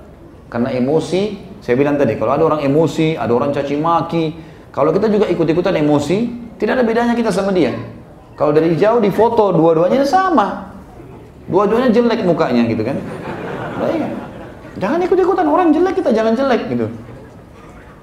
[0.49, 4.26] Karena emosi, saya bilang tadi, kalau ada orang emosi, ada orang caci maki,
[4.69, 6.17] Kalau kita juga ikut-ikutan emosi,
[6.61, 7.73] tidak ada bedanya kita sama dia.
[8.38, 10.69] Kalau dari jauh di foto dua-duanya sama.
[11.49, 12.95] Dua-duanya jelek mukanya gitu kan.
[13.81, 14.13] Baik.
[14.77, 16.85] Jangan ikut-ikutan orang jelek kita jangan jelek gitu.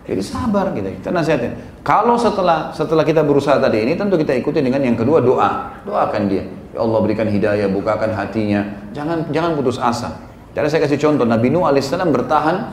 [0.07, 1.55] Jadi sabar kita, kita nasihatin.
[1.83, 5.83] Kalau setelah setelah kita berusaha tadi ini tentu kita ikuti dengan yang kedua doa.
[5.87, 6.47] Doakan dia.
[6.75, 8.63] Ya Allah berikan hidayah, bukakan hatinya.
[8.95, 10.15] Jangan jangan putus asa.
[10.57, 12.73] Jadi saya kasih contoh Nabi Nuh alaihissalam bertahan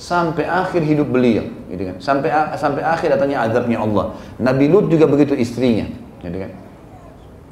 [0.00, 1.96] sampai akhir hidup beliau, gitu kan.
[2.00, 4.16] Sampai sampai akhir datangnya azabnya Allah.
[4.40, 5.84] Nabi Lut juga begitu istrinya,
[6.24, 6.56] gitu kan.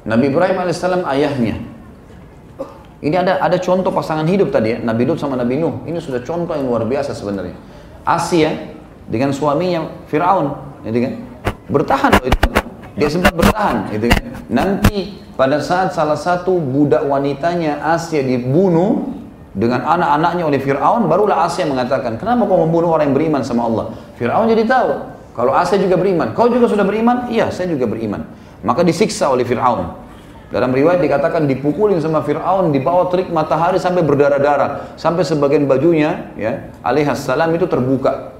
[0.09, 1.61] Nabi Ibrahim alaihissalam ayahnya.
[2.97, 5.85] Ini ada ada contoh pasangan hidup tadi ya, Nabi Lut sama Nabi Nuh.
[5.85, 7.53] Ini sudah contoh yang luar biasa sebenarnya.
[8.01, 8.73] Asia
[9.05, 10.57] dengan suaminya Firaun,
[10.89, 11.13] gitu kan?
[11.69, 12.49] Bertahan loh itu.
[12.97, 14.23] Dia sempat bertahan, gitu kan?
[14.49, 19.13] Nanti pada saat salah satu budak wanitanya Asia dibunuh
[19.57, 23.85] dengan anak-anaknya oleh Firaun, barulah Asia mengatakan, "Kenapa kau membunuh orang yang beriman sama Allah?"
[24.21, 24.89] Firaun jadi tahu,
[25.33, 26.37] kalau Asia juga beriman.
[26.37, 27.25] Kau juga sudah beriman?
[27.33, 28.21] Iya, saya juga beriman.
[28.61, 30.05] Maka disiksa oleh Firaun.
[30.47, 34.95] Dalam riwayat dikatakan dipukulin sama Fir'aun di bawah terik matahari sampai berdarah-darah.
[34.95, 38.37] Sampai sebagian bajunya ya alaihassalam itu terbuka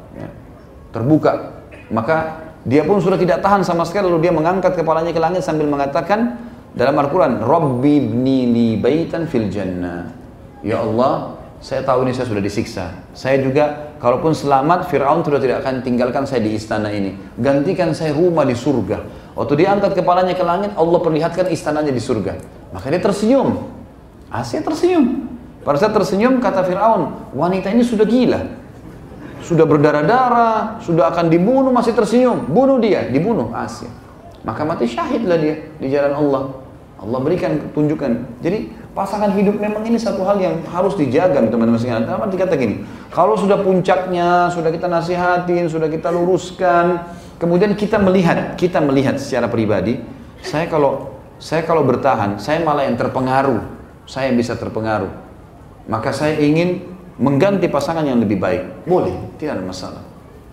[0.98, 1.62] terbuka.
[1.94, 5.70] Maka dia pun sudah tidak tahan sama sekali lalu dia mengangkat kepalanya ke langit sambil
[5.70, 6.42] mengatakan
[6.74, 10.27] dalam Al-Quran, Rabbi ibni li baitan fil jannah.
[10.66, 12.94] Ya Allah, saya tahu ini saya sudah disiksa.
[13.14, 17.18] Saya juga, kalaupun selamat, Fir'aun sudah tidak akan tinggalkan saya di istana ini.
[17.38, 19.30] Gantikan saya rumah di surga.
[19.38, 22.38] Waktu dia angkat kepalanya ke langit, Allah perlihatkan istananya di surga.
[22.74, 23.70] Maka dia tersenyum.
[24.34, 25.30] Asia tersenyum.
[25.62, 28.68] Pada saat tersenyum, kata Fir'aun, wanita ini sudah gila
[29.48, 33.88] sudah berdarah-darah, sudah akan dibunuh masih tersenyum, bunuh dia, dibunuh Asia.
[34.44, 36.44] Maka mati syahidlah dia di jalan Allah.
[36.98, 38.42] Allah berikan tunjukkan.
[38.44, 42.10] Jadi pasangan hidup memang ini satu hal yang harus dijaga teman-teman sekalian.
[42.10, 42.82] Apa dikata gini?
[43.14, 47.06] Kalau sudah puncaknya, sudah kita nasihatin, sudah kita luruskan,
[47.38, 50.02] kemudian kita melihat, kita melihat secara pribadi,
[50.42, 53.62] saya kalau saya kalau bertahan, saya malah yang terpengaruh,
[54.10, 55.14] saya yang bisa terpengaruh.
[55.86, 56.82] Maka saya ingin
[57.22, 58.90] mengganti pasangan yang lebih baik.
[58.90, 60.07] Boleh, tidak ada masalah.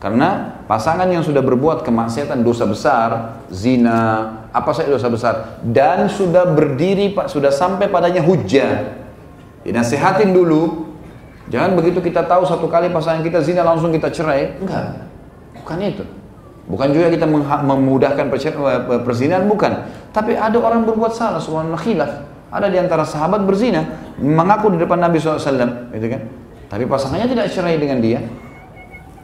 [0.04, 6.44] Karena pasangan yang sudah berbuat kemaksiatan dosa besar, zina, apa saja dosa besar, dan sudah
[6.44, 9.00] berdiri, pak sudah sampai padanya hujah.
[9.64, 10.92] Dinasihatin dulu.
[11.48, 14.60] Jangan begitu kita tahu satu kali pasangan kita zina langsung kita cerai.
[14.60, 15.08] Enggak,
[15.56, 16.04] bukan itu.
[16.68, 17.24] Bukan juga kita
[17.64, 18.28] memudahkan
[19.08, 19.88] perzinahan, bukan.
[20.12, 22.12] Tapi ada orang berbuat salah, subhanallah khilaf.
[22.52, 26.22] Ada di antara sahabat berzina, mengaku di depan Nabi SAW, gitu kan?
[26.74, 28.18] tapi pasangannya tidak cerai dengan dia,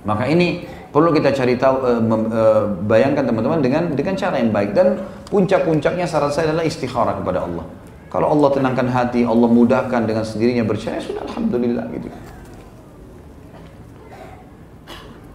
[0.05, 2.43] maka ini perlu kita cari tahu e, e,
[2.89, 7.66] bayangkan teman-teman dengan dengan cara yang baik dan puncak-puncaknya saran saya adalah istikharah kepada Allah.
[8.10, 12.10] Kalau Allah tenangkan hati, Allah mudahkan dengan sendirinya bercerai, sudah alhamdulillah gitu.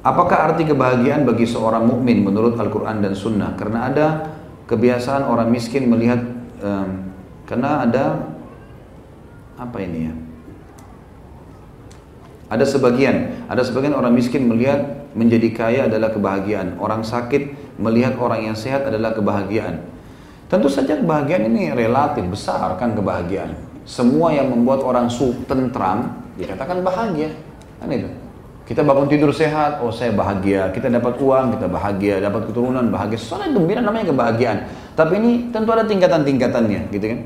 [0.06, 3.56] Apakah arti kebahagiaan bagi seorang mukmin menurut Al-Quran dan Sunnah?
[3.58, 4.08] Karena ada
[4.70, 6.20] kebiasaan orang miskin melihat,
[6.62, 7.10] um,
[7.48, 8.04] karena ada
[9.56, 10.14] apa ini ya?
[12.46, 16.78] Ada sebagian, ada sebagian orang miskin melihat menjadi kaya adalah kebahagiaan.
[16.78, 19.82] Orang sakit melihat orang yang sehat adalah kebahagiaan.
[20.46, 23.58] Tentu saja kebahagiaan ini relatif besar kan kebahagiaan.
[23.82, 27.34] Semua yang membuat orang su tentram dikatakan bahagia.
[27.82, 28.10] Kan itu.
[28.66, 30.74] Kita bangun tidur sehat, oh saya bahagia.
[30.74, 32.18] Kita dapat uang, kita bahagia.
[32.18, 33.18] Dapat keturunan, bahagia.
[33.22, 34.66] Soalnya gembira namanya kebahagiaan.
[34.98, 37.20] Tapi ini tentu ada tingkatan-tingkatannya, gitu kan.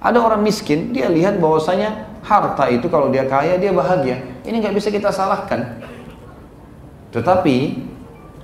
[0.00, 4.22] Ada orang miskin, dia lihat bahwasanya harta itu kalau dia kaya dia bahagia.
[4.44, 5.80] Ini nggak bisa kita salahkan.
[7.14, 7.56] Tetapi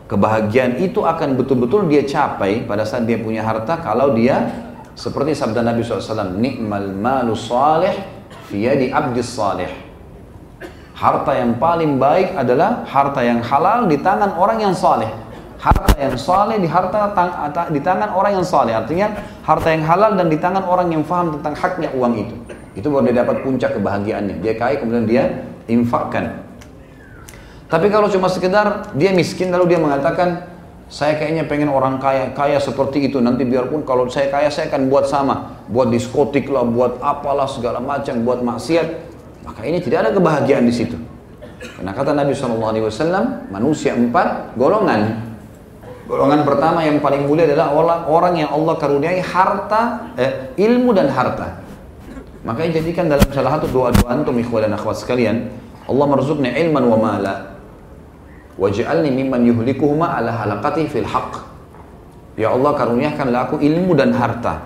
[0.09, 4.51] kebahagiaan itu akan betul-betul dia capai pada saat dia punya harta kalau dia
[4.94, 7.92] seperti sabda Nabi SAW, nikmal malu salih
[8.48, 9.68] di abdis salih.
[10.94, 15.10] Harta yang paling baik adalah harta yang halal di tangan orang yang saleh
[15.64, 17.32] harta yang saleh di harta tang,
[17.72, 21.40] di tangan orang yang saleh artinya harta yang halal dan di tangan orang yang faham
[21.40, 22.36] tentang haknya uang itu
[22.74, 24.42] itu baru dia dapat puncak kebahagiaannya.
[24.42, 26.42] Dia kaya kemudian dia infakkan.
[27.70, 30.51] Tapi kalau cuma sekedar dia miskin lalu dia mengatakan
[30.90, 33.22] saya kayaknya pengen orang kaya kaya seperti itu.
[33.22, 35.64] Nanti biarpun kalau saya kaya saya akan buat sama.
[35.70, 38.86] Buat diskotik lah buat apalah segala macam buat maksiat.
[39.46, 40.98] Maka ini tidak ada kebahagiaan di situ.
[41.64, 45.32] Karena kata Nabi SAW manusia empat golongan.
[46.05, 47.72] Golongan pertama yang paling mulia adalah
[48.05, 51.64] orang, yang Allah karuniai harta, eh, ilmu dan harta.
[52.44, 55.48] Makanya jadikan dalam salah satu doa-doa antum ikhwan dan akhwat sekalian,
[55.88, 57.56] Allah merzukni ilman wa mala.
[58.60, 61.40] Waj'alni mimman yuhlikuhuma ala halaqati fil haqq.
[62.36, 64.60] Ya Allah karuniakanlah aku ilmu dan harta.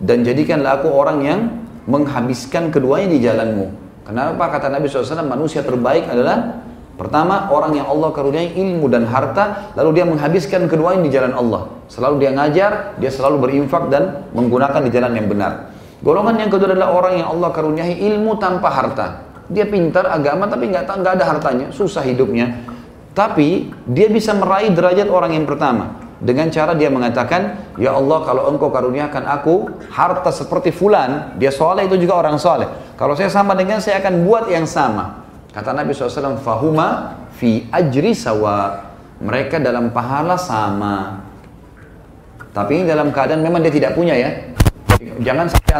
[0.00, 1.40] Dan jadikanlah aku orang yang
[1.84, 3.66] menghabiskan keduanya di jalanmu.
[4.02, 9.74] Kenapa kata Nabi SAW manusia terbaik adalah Pertama, orang yang Allah karuniai ilmu dan harta,
[9.74, 11.72] lalu dia menghabiskan keduanya di jalan Allah.
[11.88, 15.72] Selalu dia ngajar, dia selalu berinfak dan menggunakan di jalan yang benar.
[16.02, 19.06] Golongan yang kedua adalah orang yang Allah karuniai ilmu tanpa harta.
[19.46, 22.66] Dia pintar agama tapi nggak nggak ada hartanya, susah hidupnya.
[23.14, 28.46] Tapi dia bisa meraih derajat orang yang pertama dengan cara dia mengatakan, Ya Allah kalau
[28.46, 32.70] engkau karuniakan aku harta seperti fulan, dia soleh itu juga orang soleh.
[32.94, 35.26] Kalau saya sama dengan saya akan buat yang sama.
[35.50, 38.86] Kata Nabi SAW, Fahuma fi ajri sawa.
[39.18, 41.26] Mereka dalam pahala sama.
[42.54, 44.51] Tapi dalam keadaan memang dia tidak punya ya.
[45.22, 45.72] Jangan sampai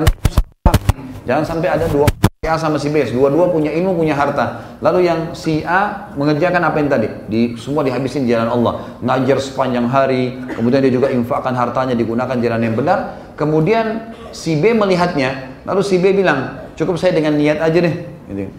[1.23, 2.11] jangan sampai ada dua
[2.43, 4.75] si A sama si B, dua-dua punya ilmu, punya harta.
[4.83, 7.07] Lalu yang si A mengerjakan apa yang tadi?
[7.31, 8.99] Di, semua dihabisin jalan Allah.
[8.99, 13.15] Ngajar sepanjang hari, kemudian dia juga infakkan hartanya digunakan jalan yang benar.
[13.39, 17.95] Kemudian si B melihatnya, lalu si B bilang, cukup saya dengan niat aja deh.
[18.27, 18.51] Gitu.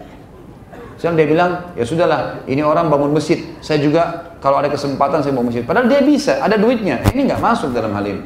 [0.95, 3.43] Sekarang dia bilang, ya sudahlah, ini orang bangun masjid.
[3.59, 5.67] Saya juga kalau ada kesempatan saya mau masjid.
[5.67, 7.03] Padahal dia bisa, ada duitnya.
[7.11, 8.23] Ini nggak masuk dalam hal ini.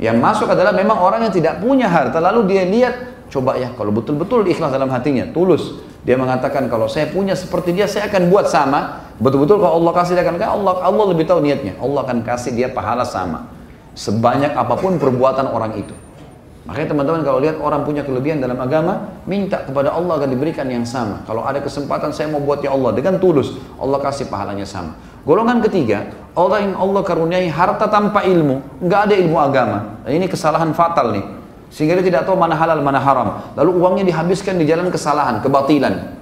[0.00, 2.20] Yang masuk adalah memang orang yang tidak punya harta.
[2.20, 2.94] Lalu dia lihat,
[3.28, 5.80] coba ya kalau betul-betul ikhlas dalam hatinya, tulus.
[6.02, 9.12] Dia mengatakan kalau saya punya seperti dia, saya akan buat sama.
[9.22, 11.78] Betul-betul kalau Allah kasih dia akan Allah Allah lebih tahu niatnya.
[11.78, 13.46] Allah akan kasih dia pahala sama.
[13.94, 15.94] Sebanyak apa pun perbuatan orang itu.
[16.62, 20.86] Makanya teman-teman kalau lihat orang punya kelebihan dalam agama, minta kepada Allah akan diberikan yang
[20.86, 21.26] sama.
[21.26, 24.94] Kalau ada kesempatan saya mau buat ya Allah dengan tulus, Allah kasih pahalanya sama.
[25.22, 30.02] Golongan ketiga, orang yang Allah karuniai harta tanpa ilmu, nggak ada ilmu agama.
[30.02, 31.24] Nah, ini kesalahan fatal nih.
[31.72, 33.54] Sehingga dia tidak tahu mana halal, mana haram.
[33.56, 36.20] Lalu uangnya dihabiskan di jalan kesalahan, kebatilan.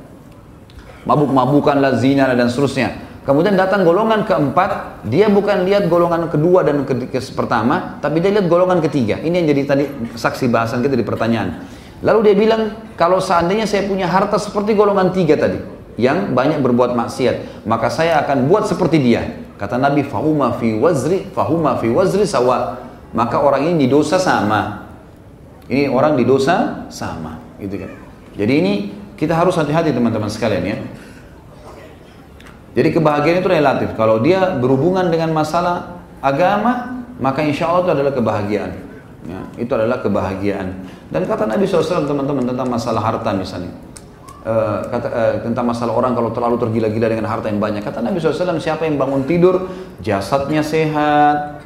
[1.08, 3.10] Mabuk-mabukan, lazina dan seterusnya.
[3.24, 8.30] Kemudian datang golongan keempat, dia bukan lihat golongan kedua dan ke, ke, pertama, tapi dia
[8.36, 9.18] lihat golongan ketiga.
[9.18, 11.66] Ini yang jadi tadi saksi bahasan kita di pertanyaan.
[12.00, 12.62] Lalu dia bilang,
[12.96, 18.24] kalau seandainya saya punya harta seperti golongan tiga tadi, yang banyak berbuat maksiat, maka saya
[18.24, 19.22] akan buat seperti dia.
[19.60, 22.80] Kata Nabi, fahuma fi wazri, fahuma fi wazri sawa.
[23.12, 24.88] Maka orang ini dosa sama.
[25.68, 27.92] Ini orang di dosa sama, gitu kan.
[28.34, 28.72] Jadi ini
[29.20, 30.78] kita harus hati-hati teman-teman sekalian ya.
[32.72, 33.88] Jadi kebahagiaan itu relatif.
[33.98, 38.72] Kalau dia berhubungan dengan masalah agama, maka insya Allah itu adalah kebahagiaan.
[39.28, 40.88] Ya, itu adalah kebahagiaan.
[41.12, 43.74] Dan kata Nabi SAW teman-teman tentang masalah harta misalnya.
[44.40, 47.84] Uh, kata, uh, tentang masalah orang kalau terlalu tergila-gila dengan harta yang banyak.
[47.84, 49.68] Kata Nabi SAW, siapa yang bangun tidur,
[50.00, 51.60] jasadnya sehat,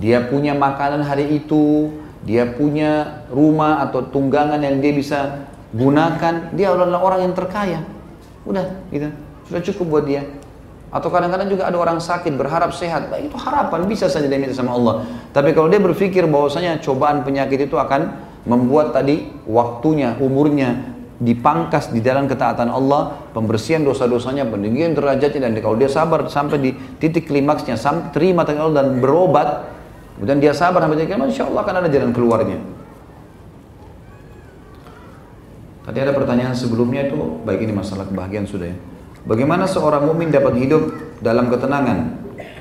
[0.00, 1.92] dia punya makanan hari itu,
[2.24, 5.44] dia punya rumah atau tunggangan yang dia bisa
[5.76, 7.84] gunakan, dia adalah orang yang terkaya.
[8.48, 9.12] Udah, gitu.
[9.52, 10.24] Sudah cukup buat dia.
[10.90, 13.14] Atau kadang-kadang juga ada orang sakit berharap sehat.
[13.14, 15.06] Nah, itu harapan bisa saja dia minta sama Allah.
[15.30, 18.10] Tapi kalau dia berpikir bahwasanya cobaan penyakit itu akan
[18.42, 25.76] membuat tadi waktunya, umurnya dipangkas di dalam ketaatan Allah, pembersihan dosa-dosanya, peninggian derajatnya dan kalau
[25.76, 27.76] dia sabar sampai di titik klimaksnya,
[28.10, 29.48] terima dengan Allah dan berobat,
[30.16, 32.58] kemudian dia sabar sampai titik insya Allah akan ada jalan keluarnya.
[35.84, 38.76] Tadi ada pertanyaan sebelumnya itu, baik ini masalah kebahagiaan sudah ya.
[39.20, 42.19] Bagaimana seorang mukmin dapat hidup dalam ketenangan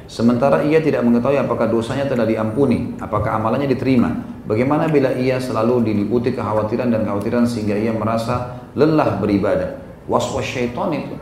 [0.09, 4.09] sementara ia tidak mengetahui apakah dosanya telah diampuni, apakah amalannya diterima?
[4.49, 9.77] Bagaimana bila ia selalu diliputi kekhawatiran dan kekhawatiran sehingga ia merasa lelah beribadah?
[10.09, 11.13] Waswas syaitan itu.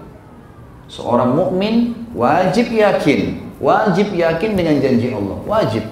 [0.87, 5.83] Seorang mukmin wajib yakin, wajib yakin dengan janji Allah, wajib.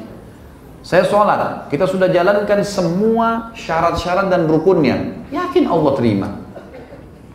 [0.79, 6.29] Saya sholat, kita sudah jalankan semua syarat-syarat dan rukunnya, yakin Allah terima.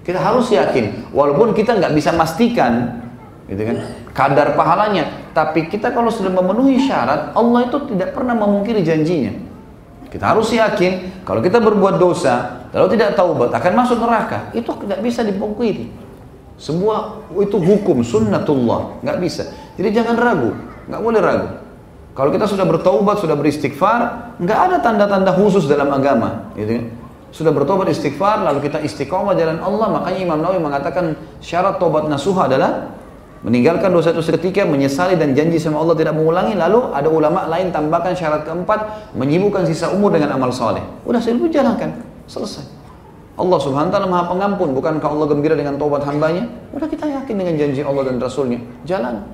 [0.01, 3.05] Kita harus yakin, walaupun kita nggak bisa pastikan,
[3.51, 3.77] gitu kan,
[4.12, 5.31] kadar pahalanya.
[5.31, 9.32] Tapi kita kalau sudah memenuhi syarat, Allah itu tidak pernah memungkiri janjinya.
[10.11, 14.99] Kita harus yakin, kalau kita berbuat dosa, lalu tidak taubat akan masuk neraka, itu tidak
[15.07, 15.87] bisa dipungkiri.
[16.59, 19.55] Semua itu hukum sunnatullah, nggak bisa.
[19.78, 20.51] Jadi jangan ragu,
[20.91, 21.49] nggak boleh ragu.
[22.11, 26.87] Kalau kita sudah bertaubat, sudah beristighfar, nggak ada tanda-tanda khusus dalam agama, gitu kan
[27.31, 32.51] sudah bertobat istighfar lalu kita istiqomah jalan Allah makanya Imam Nawawi mengatakan syarat tobat nasuha
[32.51, 32.91] adalah
[33.41, 36.57] meninggalkan dosa itu seketika menyesali dan janji sama Allah tidak mengulangi.
[36.57, 41.37] Lalu ada ulama lain tambahkan syarat keempat menyibukkan sisa umur dengan amal soleh udah saya
[41.37, 41.91] jalankan.
[42.31, 42.62] Selesai.
[43.41, 44.69] Allah subhanahu wa ta'ala maha pengampun.
[44.77, 46.45] Bukankah Allah gembira dengan tobat hambanya?
[46.77, 48.61] Udah kita yakin dengan janji Allah dan Rasulnya.
[48.85, 49.25] Jalan.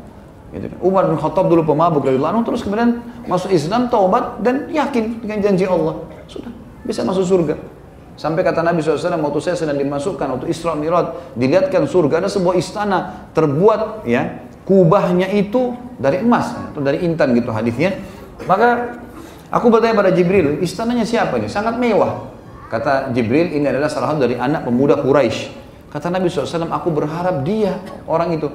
[0.54, 0.78] Gitu kan.
[0.78, 5.42] Umar bin Khattab dulu pemabuk dari anhu terus kemudian masuk Islam tobat dan yakin dengan
[5.42, 6.06] janji Allah.
[6.30, 6.54] Sudah
[6.86, 7.75] bisa masuk surga
[8.16, 12.56] Sampai kata Nabi SAW, waktu saya sedang dimasukkan, waktu Isra Mi'raj, dilihatkan surga, ada sebuah
[12.56, 18.00] istana terbuat ya, kubahnya itu dari emas, atau dari intan gitu hadisnya.
[18.48, 18.96] Maka
[19.52, 21.52] aku bertanya pada Jibril, istananya siapa ini?
[21.52, 22.32] Sangat mewah.
[22.72, 25.52] Kata Jibril, ini adalah salah satu dari anak pemuda Quraisy.
[25.92, 27.78] Kata Nabi SAW, aku berharap dia
[28.08, 28.48] orang itu.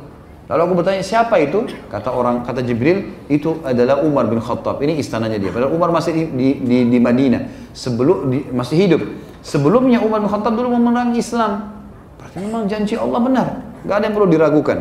[0.52, 1.64] Lalu aku bertanya, siapa itu?
[1.88, 4.84] Kata orang, kata Jibril, itu adalah Umar bin Khattab.
[4.84, 5.48] Ini istananya dia.
[5.48, 7.72] Padahal Umar masih di, di, di, di Madinah.
[7.72, 9.02] Sebelum, di, masih hidup.
[9.42, 11.74] Sebelumnya Umar bin Khattab dulu memerangi Islam.
[12.22, 13.48] Berarti memang janji Allah benar.
[13.86, 14.78] Gak ada yang perlu diragukan.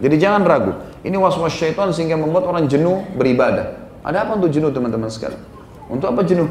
[0.00, 0.72] Jadi jangan ragu.
[1.04, 3.76] Ini was-was syaitan sehingga membuat orang jenuh beribadah.
[4.00, 5.42] Ada apa untuk jenuh teman-teman sekalian?
[5.92, 6.48] Untuk apa jenuh?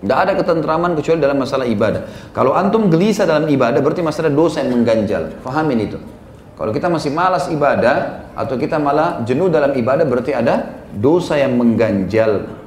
[0.00, 2.32] Tidak ada ketentraman kecuali dalam masalah ibadah.
[2.32, 5.40] Kalau antum gelisah dalam ibadah berarti masalah dosa yang mengganjal.
[5.44, 5.98] Fahamin itu.
[6.60, 11.56] Kalau kita masih malas ibadah atau kita malah jenuh dalam ibadah berarti ada dosa yang
[11.56, 12.59] mengganjal.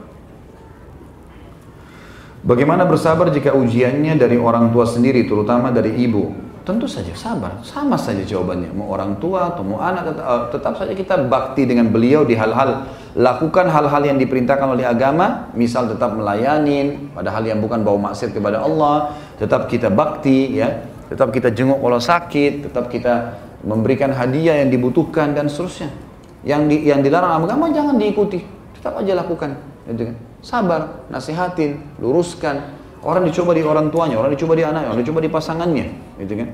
[2.44, 6.36] Bagaimana bersabar jika ujiannya dari orang tua sendiri terutama dari ibu?
[6.68, 8.68] Tentu saja sabar, sama saja jawabannya.
[8.76, 12.36] Mau orang tua atau mau anak tetap, eh, tetap saja kita bakti dengan beliau di
[12.36, 12.84] hal-hal
[13.15, 18.36] lakukan hal-hal yang diperintahkan oleh agama, misal tetap melayani pada hal yang bukan bau maksiat
[18.36, 24.60] kepada Allah, tetap kita bakti ya, tetap kita jenguk kalau sakit, tetap kita memberikan hadiah
[24.60, 25.95] yang dibutuhkan dan seterusnya.
[26.44, 28.44] Yang di, yang dilarang agama jangan diikuti,
[28.76, 29.56] tetap aja lakukan.
[29.88, 30.32] Gitu kan?
[30.44, 32.76] Sabar, nasihatin, luruskan.
[32.99, 35.86] Orang dicoba di orang tuanya, orang dicoba di anaknya, orang dicoba di pasangannya,
[36.20, 36.49] gitu kan?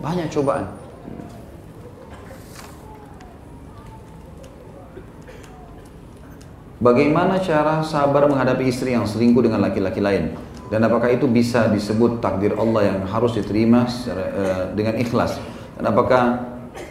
[0.00, 0.64] Banyak cobaan.
[6.80, 10.36] Bagaimana cara sabar menghadapi istri yang selingkuh dengan laki-laki lain?
[10.68, 15.40] Dan apakah itu bisa disebut takdir Allah yang harus diterima secara, uh, dengan ikhlas?
[15.80, 16.44] Dan apakah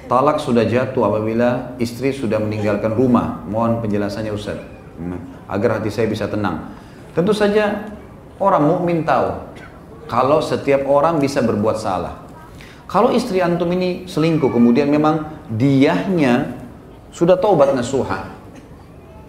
[0.08, 3.44] talak sudah jatuh apabila istri sudah meninggalkan rumah.
[3.46, 4.58] Mohon penjelasannya Ustaz.
[4.98, 6.74] Hmm, agar hati saya bisa tenang.
[7.14, 7.94] Tentu saja
[8.42, 9.54] orang mukmin tahu
[10.10, 12.26] kalau setiap orang bisa berbuat salah.
[12.90, 16.58] Kalau istri antum ini selingkuh kemudian memang diahnya
[17.14, 18.34] sudah taubat nasuha.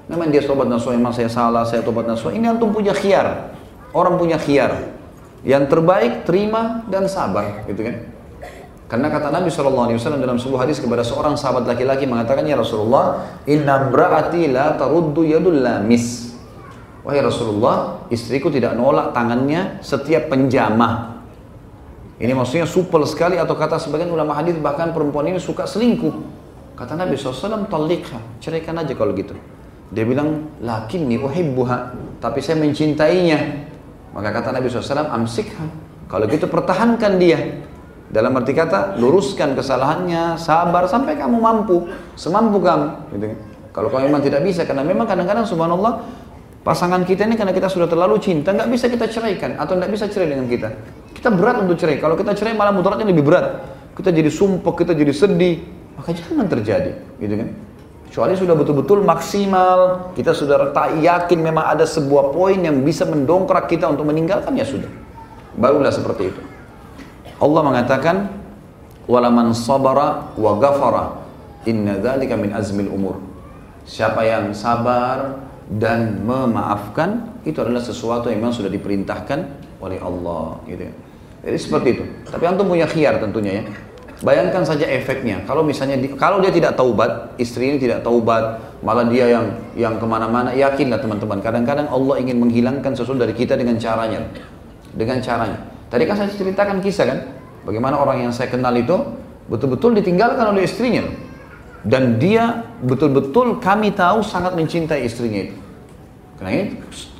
[0.04, 2.32] Memang dia taubat nasuha, memang saya salah, saya taubat nasuha.
[2.36, 3.56] Ini antum punya khiar.
[3.96, 4.92] Orang punya khiar.
[5.44, 8.13] Yang terbaik terima dan sabar, gitu kan?
[8.84, 13.88] Karena kata Nabi SAW dalam sebuah hadis kepada seorang sahabat laki-laki mengatakan, Ya Rasulullah, inna
[13.88, 16.36] mra'ati la taruddu yadul lamis.
[17.04, 21.20] Wahai Rasulullah, istriku tidak nolak tangannya setiap penjamah.
[22.16, 26.12] Ini maksudnya supel sekali atau kata sebagian ulama hadis bahkan perempuan ini suka selingkuh.
[26.74, 29.36] Kata Nabi SAW, talikha, ceraikan aja kalau gitu.
[29.94, 31.76] Dia bilang, lakin nih uhibbuha,
[32.18, 33.68] tapi saya mencintainya.
[34.14, 35.64] Maka kata Nabi SAW, amsikha.
[36.08, 37.66] Kalau gitu pertahankan dia.
[38.14, 43.10] Dalam arti kata, luruskan kesalahannya, sabar sampai kamu mampu, semampu kamu.
[43.10, 43.26] Gitu.
[43.74, 45.98] Kalau kamu memang tidak bisa, karena memang kadang-kadang subhanallah,
[46.62, 50.06] pasangan kita ini karena kita sudah terlalu cinta, nggak bisa kita ceraikan, atau nggak bisa
[50.06, 50.70] cerai dengan kita.
[51.10, 53.66] Kita berat untuk cerai, kalau kita cerai malah mudaratnya lebih berat.
[53.98, 55.66] Kita jadi sumpah, kita jadi sedih,
[55.98, 57.18] maka jangan terjadi.
[57.18, 57.50] Gitu kan.
[58.06, 63.66] Kecuali sudah betul-betul maksimal, kita sudah tak yakin memang ada sebuah poin yang bisa mendongkrak
[63.66, 64.86] kita untuk meninggalkan, ya sudah.
[65.58, 66.53] Barulah seperti itu.
[67.40, 68.16] Allah mengatakan
[69.10, 71.04] walaman sabara wa ghafara
[71.66, 73.16] inna dzalika min azmil umur.
[73.84, 79.38] Siapa yang sabar dan memaafkan itu adalah sesuatu yang memang sudah diperintahkan
[79.80, 80.92] oleh Allah gitu ya.
[81.44, 82.04] Jadi seperti itu.
[82.24, 83.64] Tapi antum punya khiar tentunya ya.
[84.24, 85.44] Bayangkan saja efeknya.
[85.44, 89.94] Kalau misalnya di, kalau dia tidak taubat, istri ini tidak taubat, malah dia yang yang
[90.00, 91.44] ke mana-mana, yakinlah teman-teman.
[91.44, 94.24] Kadang-kadang Allah ingin menghilangkan sesuatu dari kita dengan caranya,
[94.96, 95.73] dengan caranya.
[95.94, 97.18] Tadi kan saya ceritakan kisah kan,
[97.62, 98.98] bagaimana orang yang saya kenal itu
[99.46, 101.06] betul-betul ditinggalkan oleh istrinya.
[101.86, 105.54] Dan dia betul-betul kami tahu sangat mencintai istrinya itu.
[106.34, 106.64] Karena ini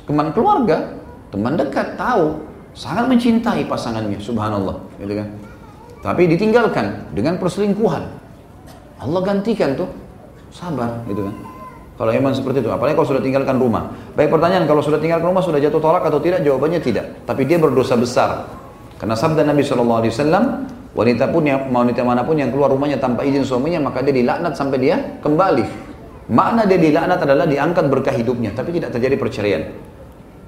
[0.03, 0.91] teman keluarga,
[1.31, 2.43] teman dekat tahu
[2.75, 5.27] sangat mencintai pasangannya, subhanallah, gitu kan.
[6.03, 8.03] Tapi ditinggalkan dengan perselingkuhan.
[8.99, 9.87] Allah gantikan tuh,
[10.51, 11.35] sabar, gitu kan.
[11.95, 13.87] Kalau memang seperti itu, apalagi kalau sudah tinggalkan rumah.
[14.19, 16.43] Baik pertanyaan, kalau sudah tinggalkan rumah sudah jatuh tolak atau tidak?
[16.43, 17.23] Jawabannya tidak.
[17.23, 18.51] Tapi dia berdosa besar.
[18.95, 20.43] Karena sabda Nabi Shallallahu Alaihi Wasallam,
[20.95, 24.55] wanita pun yang wanita mana pun yang keluar rumahnya tanpa izin suaminya maka dia dilaknat
[24.55, 25.65] sampai dia kembali.
[26.31, 29.63] Makna dia dilaknat adalah diangkat berkah hidupnya, tapi tidak terjadi perceraian.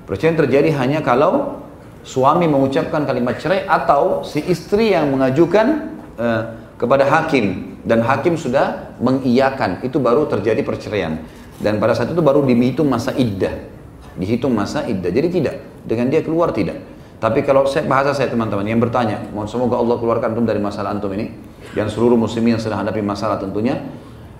[0.07, 1.59] Perceraian terjadi hanya kalau
[2.07, 6.41] suami mengucapkan kalimat cerai atau si istri yang mengajukan uh,
[6.79, 9.83] kepada hakim dan hakim sudah mengiyakan.
[9.83, 11.19] Itu baru terjadi perceraian.
[11.59, 13.53] Dan pada saat itu baru dihitung masa iddah.
[14.15, 15.11] Dihitung masa iddah.
[15.11, 15.55] Jadi tidak.
[15.83, 19.97] Dengan dia keluar tidak tapi kalau saya bahasa saya teman-teman yang bertanya, mohon semoga Allah
[19.97, 21.33] keluarkan antum dari masalah antum ini
[21.73, 23.81] dan seluruh muslimin yang sedang hadapi masalah tentunya.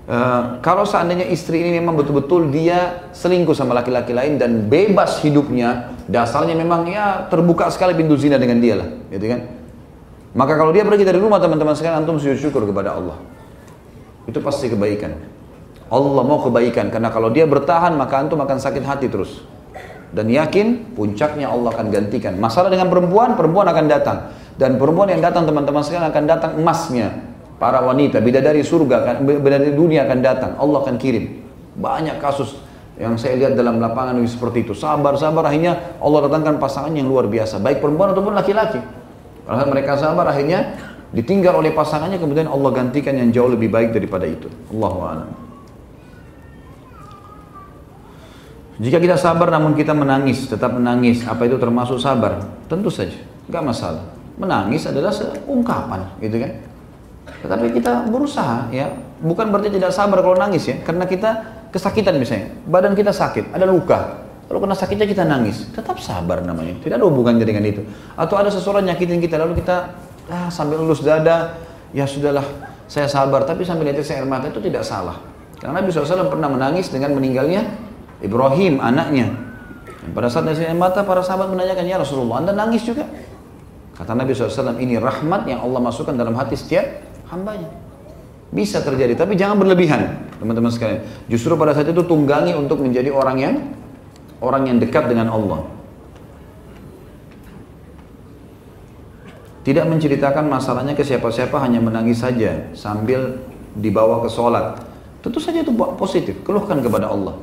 [0.07, 5.97] Uh, kalau seandainya istri ini memang betul-betul dia selingkuh sama laki-laki lain dan bebas hidupnya,
[6.07, 9.41] dasarnya memang ya terbuka sekali pintu zina dengan dia lah, gitu kan?
[10.37, 13.17] Maka kalau dia pergi dari rumah teman-teman sekalian antum sujud syukur kepada Allah.
[14.29, 15.17] Itu pasti kebaikan.
[15.89, 19.43] Allah mau kebaikan karena kalau dia bertahan maka antum akan sakit hati terus
[20.11, 22.39] dan yakin puncaknya Allah akan gantikan.
[22.39, 24.17] Masalah dengan perempuan, perempuan akan datang.
[24.57, 27.07] Dan perempuan yang datang teman-teman sekalian akan datang emasnya.
[27.57, 30.51] Para wanita, bidadari surga, bidadari dunia akan datang.
[30.61, 31.41] Allah akan kirim.
[31.77, 32.57] Banyak kasus
[32.97, 34.73] yang saya lihat dalam lapangan seperti itu.
[34.73, 37.61] Sabar, sabar, akhirnya Allah datangkan pasangan yang luar biasa.
[37.61, 38.81] Baik perempuan ataupun laki-laki.
[39.45, 40.77] Karena mereka sabar, akhirnya
[41.13, 44.49] ditinggal oleh pasangannya, kemudian Allah gantikan yang jauh lebih baik daripada itu.
[44.73, 45.46] Allahu a'lam.
[48.77, 52.37] Jika kita sabar namun kita menangis, tetap menangis, apa itu termasuk sabar?
[52.69, 53.17] Tentu saja,
[53.49, 54.05] nggak masalah.
[54.37, 55.09] Menangis adalah
[55.49, 56.51] ungkapan, gitu kan?
[57.41, 61.29] Tetapi kita berusaha, ya, bukan berarti tidak sabar kalau nangis ya, karena kita
[61.73, 66.77] kesakitan misalnya, badan kita sakit, ada luka, kalau kena sakitnya kita nangis, tetap sabar namanya,
[66.79, 67.81] tidak ada hubungannya dengan itu.
[68.13, 69.91] Atau ada seseorang nyakitin kita, lalu kita
[70.29, 71.57] ah, sambil lulus dada,
[71.91, 72.45] ya sudahlah,
[72.85, 75.19] saya sabar, tapi sambil netes air mata itu tidak salah.
[75.57, 77.65] Karena Nabi SAW pernah menangis dengan meninggalnya
[78.21, 79.33] Ibrahim anaknya.
[80.01, 83.05] Dan pada saat nasi mata para sahabat menanyakan ya Rasulullah anda nangis juga?
[83.97, 86.85] Kata Nabi SAW ini rahmat yang Allah masukkan dalam hati setiap
[87.33, 87.69] hambanya.
[88.53, 91.01] Bisa terjadi tapi jangan berlebihan teman-teman sekalian.
[91.27, 93.55] Justru pada saat itu tunggangi untuk menjadi orang yang
[94.39, 95.65] orang yang dekat dengan Allah.
[99.67, 103.35] Tidak menceritakan masalahnya ke siapa-siapa hanya menangis saja sambil
[103.75, 104.79] dibawa ke sholat.
[105.19, 107.35] Tentu saja itu positif, keluhkan kepada Allah.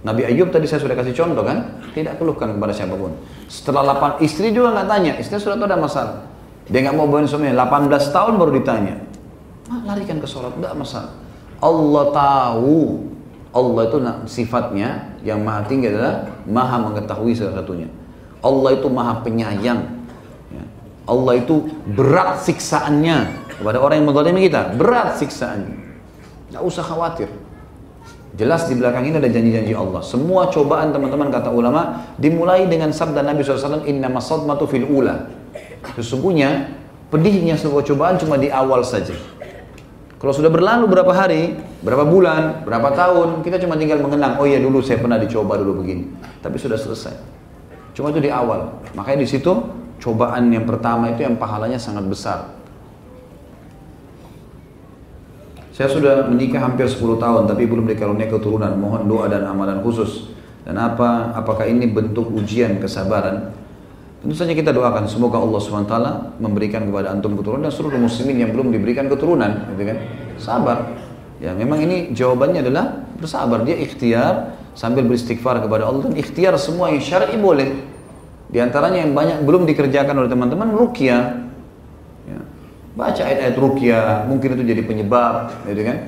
[0.00, 3.12] Nabi Ayub tadi saya sudah kasih contoh kan, tidak keluhkan kepada siapa pun.
[3.52, 6.24] Setelah 8 istri juga nggak tanya, istri sudah tahu ada masalah.
[6.72, 8.94] Dia nggak mau bawain suaminya, 18 tahun baru ditanya.
[9.68, 11.12] Mak, larikan ke sholat, tidak masalah.
[11.60, 13.04] Allah tahu,
[13.52, 13.98] Allah itu
[14.30, 14.88] sifatnya
[15.20, 17.92] yang maha tinggi adalah maha mengetahui salah satunya.
[18.40, 19.84] Allah itu maha penyayang.
[20.48, 20.64] Ya.
[21.04, 25.76] Allah itu berat siksaannya kepada orang yang mengzalimi kita, berat siksaannya.
[26.54, 27.28] Nggak usah khawatir.
[28.38, 30.02] Jelas di belakang ini ada janji-janji Allah.
[30.06, 35.26] Semua cobaan teman-teman kata ulama dimulai dengan sabda Nabi SAW, Inna masadmatu fil ula.
[35.98, 36.70] Sesungguhnya
[37.10, 39.18] pedihnya sebuah cobaan cuma di awal saja.
[40.20, 44.60] Kalau sudah berlalu berapa hari, berapa bulan, berapa tahun, kita cuma tinggal mengenang, oh iya
[44.60, 46.12] dulu saya pernah dicoba dulu begini.
[46.44, 47.16] Tapi sudah selesai.
[47.96, 48.78] Cuma itu di awal.
[48.94, 49.50] Makanya di situ
[49.98, 52.59] cobaan yang pertama itu yang pahalanya sangat besar.
[55.80, 58.76] Saya sudah menikah hampir 10 tahun tapi belum dikaruniai keturunan.
[58.76, 60.28] Mohon doa dan amalan khusus.
[60.60, 63.48] Dan apa apakah ini bentuk ujian kesabaran?
[64.20, 65.96] Tentu saja kita doakan semoga Allah SWT
[66.36, 69.98] memberikan kepada antum keturunan dan seluruh muslimin yang belum diberikan keturunan, gitu kan?
[70.36, 70.78] Sabar.
[71.40, 73.64] Ya, memang ini jawabannya adalah bersabar.
[73.64, 77.72] Dia ikhtiar sambil beristighfar kepada Allah dan ikhtiar semua yang syar'i boleh.
[78.52, 81.49] Di antaranya yang banyak belum dikerjakan oleh teman-teman rukyah
[82.98, 85.98] baca ayat-ayat rukyah mungkin itu jadi penyebab gitu kan?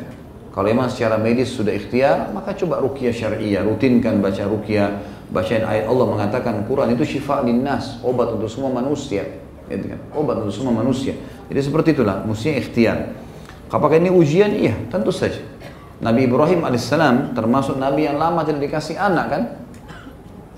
[0.53, 5.01] Kalau memang secara medis sudah ikhtiar maka coba rukyah syariah rutinkan baca rukyah
[5.33, 9.25] bacain ayat Allah mengatakan Quran itu syifa linnas obat untuk semua manusia
[9.71, 10.01] gitu kan?
[10.13, 11.17] Obat untuk semua manusia.
[11.49, 12.99] Jadi seperti itulah mestinya ikhtiar.
[13.73, 14.53] Apakah ini ujian?
[14.53, 15.41] Iya tentu saja.
[16.03, 19.43] Nabi Ibrahim alaihissalam termasuk Nabi yang lama tidak dikasih anak kan?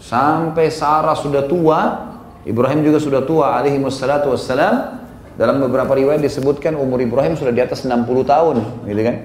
[0.01, 2.13] Sampai Sarah sudah tua
[2.45, 5.04] Ibrahim juga sudah tua alaihi wassalam
[5.35, 8.57] dalam beberapa riwayat disebutkan umur Ibrahim sudah di atas 60 tahun,
[8.87, 9.17] gitu kan?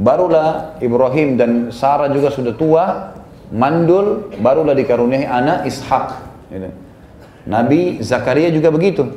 [0.00, 2.84] Barulah Ibrahim dan Sarah juga sudah tua,
[3.52, 6.06] mandul, barulah dikaruniai anak Ishak.
[6.48, 6.68] Gitu.
[7.48, 9.08] Nabi Zakaria juga begitu.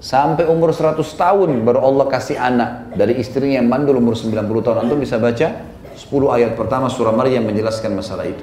[0.00, 4.76] Sampai umur 100 tahun baru Allah kasih anak dari istrinya yang mandul umur 90 tahun.
[4.88, 5.60] Antum bisa baca
[5.92, 8.40] 10 ayat pertama surah Maryam menjelaskan masalah itu.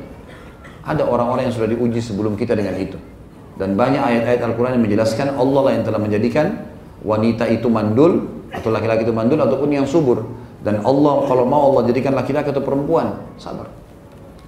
[0.85, 3.01] Ada orang-orang yang sudah diuji sebelum kita dengan itu.
[3.57, 6.45] Dan banyak ayat-ayat Al-Quran yang menjelaskan Allah lah yang telah menjadikan
[7.03, 10.25] wanita itu mandul atau laki-laki itu mandul ataupun yang subur.
[10.63, 13.69] Dan Allah kalau mau Allah jadikan laki-laki atau perempuan sabar.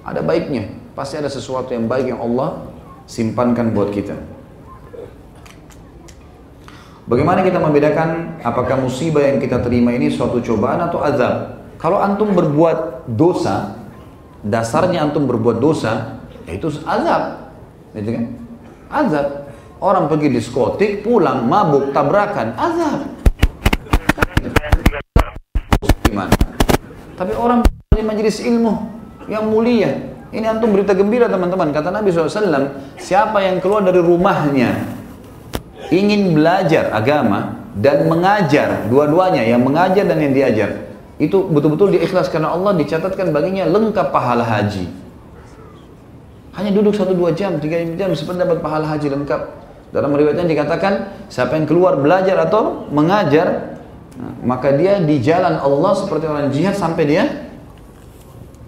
[0.04, 0.74] Ada baiknya.
[0.98, 2.66] Pasti ada sesuatu yang baik yang Allah
[3.06, 4.18] simpankan buat kita.
[7.10, 11.58] Bagaimana kita membedakan apakah musibah yang kita terima ini suatu cobaan atau azab?
[11.82, 13.80] Kalau antum berbuat dosa
[14.46, 17.54] dasarnya antum berbuat dosa yaitu azab.
[17.94, 18.26] Gitu kan?
[18.90, 19.39] Azab
[19.80, 23.00] Orang pergi diskotik, pulang, mabuk, tabrakan, azab.
[26.04, 26.36] Gimana?
[27.16, 27.64] Tapi orang
[27.96, 28.76] di majelis ilmu
[29.32, 29.92] yang mulia.
[30.36, 31.72] Ini antum berita gembira teman-teman.
[31.72, 34.84] Kata Nabi SAW, siapa yang keluar dari rumahnya
[35.96, 40.92] ingin belajar agama dan mengajar dua-duanya, yang mengajar dan yang diajar.
[41.20, 44.88] Itu betul-betul diikhlas karena Allah dicatatkan baginya lengkap pahala haji.
[46.56, 49.69] Hanya duduk satu dua jam, tiga jam, seperti dapat pahala haji lengkap.
[49.90, 53.78] Dalam riwayatnya dikatakan siapa yang keluar belajar atau mengajar
[54.44, 57.24] maka dia di jalan Allah seperti orang jihad sampai dia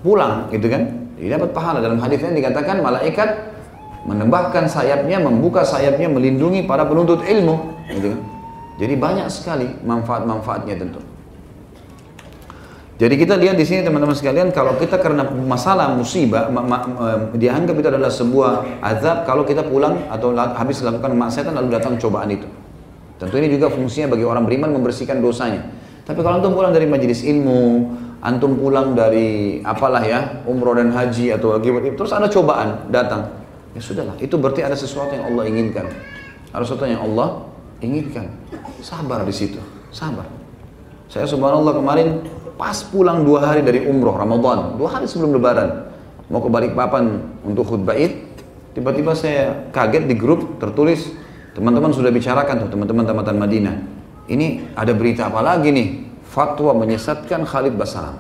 [0.02, 1.12] pulang gitu kan.
[1.22, 3.52] Dia dapat pahala dalam hadisnya dikatakan malaikat
[4.02, 7.78] menembahkan sayapnya, membuka sayapnya, melindungi para penuntut ilmu.
[7.94, 8.22] Gitu kan?
[8.82, 11.11] Jadi banyak sekali manfaat-manfaatnya tentu.
[13.02, 16.78] Jadi kita lihat di sini teman-teman sekalian, kalau kita karena masalah musibah, ma ma
[17.34, 22.30] dianggap itu adalah sebuah azab kalau kita pulang atau habis melakukan maksiatan lalu datang cobaan
[22.30, 22.46] itu.
[23.18, 25.66] Tentu ini juga fungsinya bagi orang beriman membersihkan dosanya.
[26.06, 27.90] Tapi kalau antum pulang dari majelis ilmu,
[28.22, 33.34] antum pulang dari apalah ya, umroh dan haji atau lagi terus ada cobaan datang.
[33.74, 35.90] Ya sudahlah, itu berarti ada sesuatu yang Allah inginkan.
[36.54, 37.50] Ada sesuatu yang Allah
[37.82, 38.30] inginkan.
[38.86, 39.58] Sabar di situ,
[39.90, 40.30] sabar.
[41.10, 45.92] Saya subhanallah kemarin Pas pulang dua hari dari umroh Ramadan, dua hari sebelum lebaran,
[46.30, 48.14] mau ke Balikpapan untuk khutbah id,
[48.78, 51.12] tiba-tiba saya kaget di grup tertulis,
[51.58, 53.76] teman-teman sudah bicarakan tuh, teman-teman tamatan Madinah.
[54.30, 55.88] Ini ada berita apa lagi nih?
[56.32, 58.16] Fatwa menyesatkan Khalid Basalam.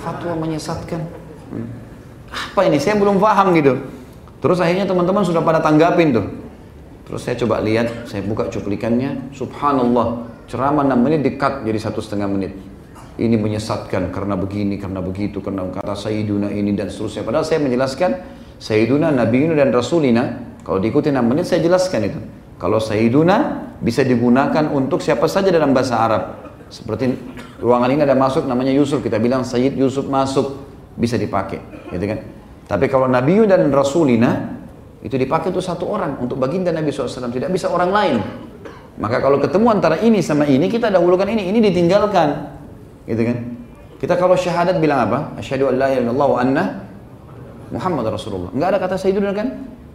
[0.00, 1.04] Fatwa menyesatkan.
[2.32, 2.80] Apa ini?
[2.80, 3.76] Saya belum paham gitu.
[4.40, 6.26] Terus akhirnya teman-teman sudah pada tanggapin tuh.
[7.04, 12.28] Terus saya coba lihat, saya buka cuplikannya, subhanallah, ceramah 6 menit dekat jadi satu setengah
[12.28, 12.52] menit
[13.14, 17.22] ini menyesatkan karena begini, karena begitu, karena kata Sayyiduna ini dan seterusnya.
[17.22, 18.10] Padahal saya menjelaskan
[18.58, 20.24] Sayyiduna, Nabiuna dan Rasulina,
[20.66, 22.20] kalau diikuti 6 menit saya jelaskan itu.
[22.58, 23.36] Kalau Sayyiduna
[23.78, 26.22] bisa digunakan untuk siapa saja dalam bahasa Arab.
[26.72, 27.14] Seperti
[27.62, 30.66] ruangan ini ada masuk namanya Yusuf, kita bilang Sayyid Yusuf masuk,
[30.98, 31.62] bisa dipakai.
[31.94, 32.18] Gitu kan?
[32.66, 34.58] Tapi kalau Nabiu dan Rasulina,
[35.04, 38.16] itu dipakai untuk satu orang, untuk baginda Nabi SAW, tidak bisa orang lain.
[38.96, 42.53] Maka kalau ketemu antara ini sama ini, kita dahulukan ini, ini ditinggalkan
[43.08, 43.36] gitu kan?
[44.00, 45.38] Kita kalau syahadat bilang apa?
[45.40, 46.64] Asyhadu an la ilaha illallah wa anna
[47.72, 48.50] Muhammad Rasulullah.
[48.52, 49.48] Enggak ada kata sayyiduna kan?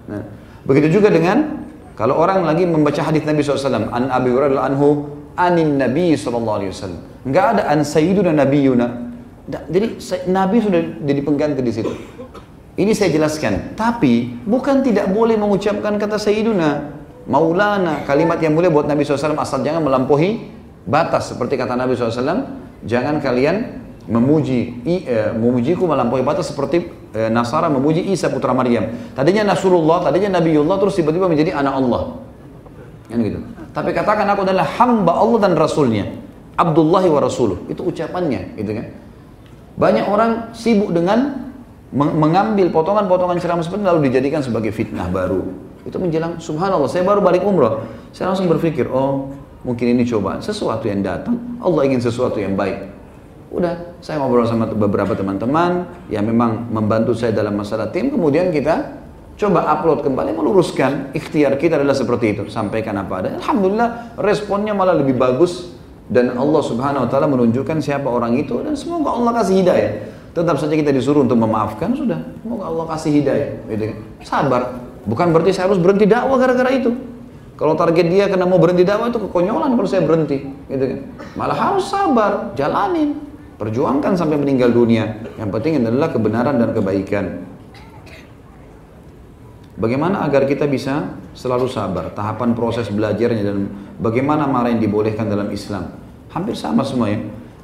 [0.09, 0.23] Nah,
[0.65, 5.05] begitu juga dengan kalau orang lagi membaca hadis Nabi SAW an Abi Hurairah anhu
[5.37, 6.41] anin Nabi SAW
[7.27, 9.09] enggak ada an sayyiduna nabiyuna
[9.49, 9.97] jadi
[10.29, 11.89] Nabi sudah jadi pengganti di situ.
[12.79, 13.73] Ini saya jelaskan.
[13.73, 17.01] Tapi bukan tidak boleh mengucapkan kata sayyiduna.
[17.29, 20.49] Maulana kalimat yang boleh buat Nabi SAW asal jangan melampaui
[20.85, 27.69] batas seperti kata Nabi SAW Jangan kalian memuji e, memujiku melampaui batas seperti e, Nasara
[27.69, 28.89] memuji Isa putra Maryam.
[29.13, 32.01] Tadinya Nasrullah, tadinya Nabiullah terus tiba-tiba menjadi anak Allah.
[33.09, 33.39] Kan gitu.
[33.69, 36.09] Tapi katakan aku adalah hamba Allah dan Rasulnya.
[36.59, 37.69] Abdullah wa Rasuluh.
[37.71, 38.91] Itu ucapannya, gitu kan.
[39.79, 41.47] Banyak orang sibuk dengan
[41.95, 45.41] mengambil potongan-potongan ceramah seperti lalu dijadikan sebagai fitnah baru.
[45.87, 47.87] Itu menjelang subhanallah, saya baru balik umrah.
[48.11, 52.89] Saya langsung berpikir, oh Mungkin ini cobaan, sesuatu yang datang, Allah ingin sesuatu yang baik.
[53.49, 58.99] Udah, saya ngobrol sama beberapa teman-teman yang memang membantu saya dalam masalah tim, kemudian kita
[59.39, 63.29] coba upload kembali meluruskan ikhtiar kita adalah seperti itu, sampaikan apa ada.
[63.41, 65.75] Alhamdulillah responnya malah lebih bagus
[66.09, 69.91] dan Allah Subhanahu wa taala menunjukkan siapa orang itu dan semoga Allah kasih hidayah.
[70.29, 72.21] Tetap saja kita disuruh untuk memaafkan sudah.
[72.45, 73.49] Semoga Allah kasih hidayah.
[73.65, 73.97] Gitu kan.
[74.21, 74.61] Sabar.
[75.09, 76.93] Bukan berarti saya harus berhenti dakwah gara-gara itu.
[77.59, 80.99] Kalau target dia karena mau berhenti dakwah itu kekonyolan kalau saya berhenti, gitu kan.
[81.35, 83.19] Malah harus sabar, jalanin,
[83.59, 85.19] perjuangkan sampai meninggal dunia.
[85.35, 87.25] Yang penting adalah kebenaran dan kebaikan.
[89.75, 93.67] Bagaimana agar kita bisa selalu sabar, tahapan proses belajarnya dan
[93.99, 95.99] bagaimana marah yang dibolehkan dalam Islam.
[96.31, 97.19] Hampir sama semua ya.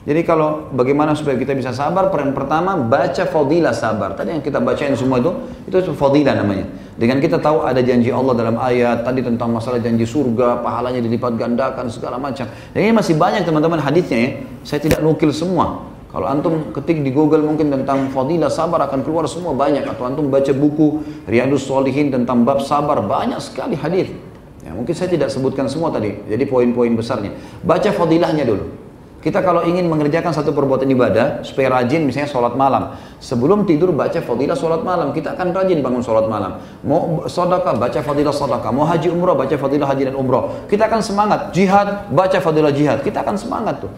[0.06, 4.14] Jadi kalau bagaimana supaya kita bisa sabar, peran pertama baca fadilah sabar.
[4.14, 5.34] Tadi yang kita bacain semua itu,
[5.66, 6.70] itu fadilah namanya.
[6.94, 11.34] Dengan kita tahu ada janji Allah dalam ayat tadi tentang masalah janji surga, pahalanya dilipat
[11.42, 12.46] gandakan segala macam.
[12.46, 14.30] Dan ini masih banyak teman-teman hadisnya ya.
[14.62, 15.90] Saya tidak nukil semua.
[16.14, 19.90] Kalau antum ketik di Google mungkin tentang fadilah sabar akan keluar semua banyak.
[19.90, 24.14] Atau antum baca buku Riyadus Solihin tentang bab sabar banyak sekali hadis.
[24.62, 26.14] Ya, mungkin saya tidak sebutkan semua tadi.
[26.30, 27.34] Jadi poin-poin besarnya.
[27.66, 28.85] Baca fadilahnya dulu.
[29.26, 32.94] Kita kalau ingin mengerjakan satu perbuatan ibadah, supaya rajin misalnya sholat malam.
[33.18, 36.62] Sebelum tidur baca fadilah sholat malam, kita akan rajin bangun sholat malam.
[36.86, 38.70] Mau sodaka, baca fadilah sodaka.
[38.70, 40.70] Mau haji umrah, baca fadilah haji dan umrah.
[40.70, 41.50] Kita akan semangat.
[41.58, 43.02] Jihad, baca fadilah jihad.
[43.02, 43.90] Kita akan semangat tuh.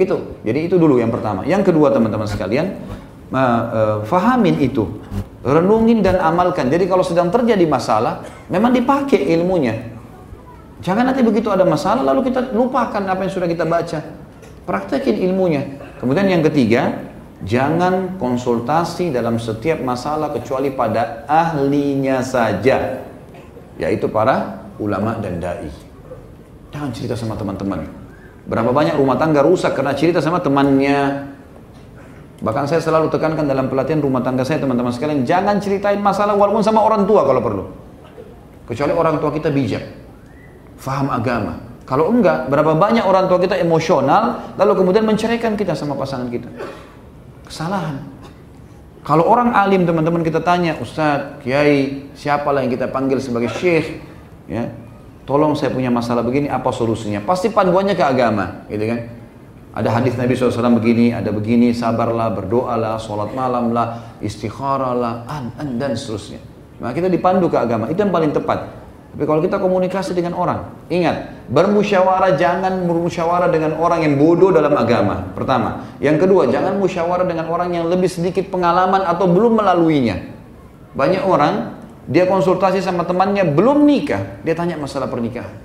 [0.00, 0.16] Gitu.
[0.40, 1.44] Jadi itu dulu yang pertama.
[1.44, 2.80] Yang kedua teman-teman sekalian,
[3.36, 4.88] uh, fahamin itu.
[5.44, 6.72] Renungin dan amalkan.
[6.72, 9.92] Jadi kalau sedang terjadi masalah, memang dipakai ilmunya.
[10.80, 14.23] Jangan nanti begitu ada masalah lalu kita lupakan apa yang sudah kita baca.
[14.64, 15.76] Praktekin ilmunya.
[16.00, 17.04] Kemudian yang ketiga,
[17.44, 23.04] jangan konsultasi dalam setiap masalah kecuali pada ahlinya saja,
[23.76, 25.68] yaitu para ulama dan dai.
[26.72, 27.84] Jangan cerita sama teman-teman.
[28.44, 31.32] Berapa banyak rumah tangga rusak karena cerita sama temannya.
[32.44, 36.60] Bahkan saya selalu tekankan dalam pelatihan rumah tangga saya teman-teman sekalian, jangan ceritain masalah walaupun
[36.60, 37.64] sama orang tua kalau perlu.
[38.68, 39.84] Kecuali orang tua kita bijak,
[40.76, 45.92] faham agama, kalau enggak, berapa banyak orang tua kita emosional, lalu kemudian menceraikan kita sama
[45.92, 46.48] pasangan kita.
[47.44, 48.00] Kesalahan.
[49.04, 54.00] Kalau orang alim teman-teman kita tanya, Ustadz, Kiai, siapalah yang kita panggil sebagai syekh,
[54.48, 54.72] ya,
[55.28, 57.20] tolong saya punya masalah begini, apa solusinya?
[57.20, 59.00] Pasti panduannya ke agama, gitu kan?
[59.76, 65.52] Ada hadis Nabi SAW begini, ada begini, sabarlah, berdoalah, sholat malam lah, istikharah lah, an,
[65.60, 66.40] an, dan seterusnya.
[66.80, 68.83] Nah kita dipandu ke agama, itu yang paling tepat.
[69.14, 74.74] Tapi kalau kita komunikasi dengan orang, ingat, bermusyawarah jangan bermusyawarah dengan orang yang bodoh dalam
[74.74, 75.30] agama.
[75.38, 75.86] Pertama.
[76.02, 80.18] Yang kedua, jangan musyawarah dengan orang yang lebih sedikit pengalaman atau belum melaluinya.
[80.98, 81.78] Banyak orang,
[82.10, 85.62] dia konsultasi sama temannya, belum nikah, dia tanya masalah pernikahan.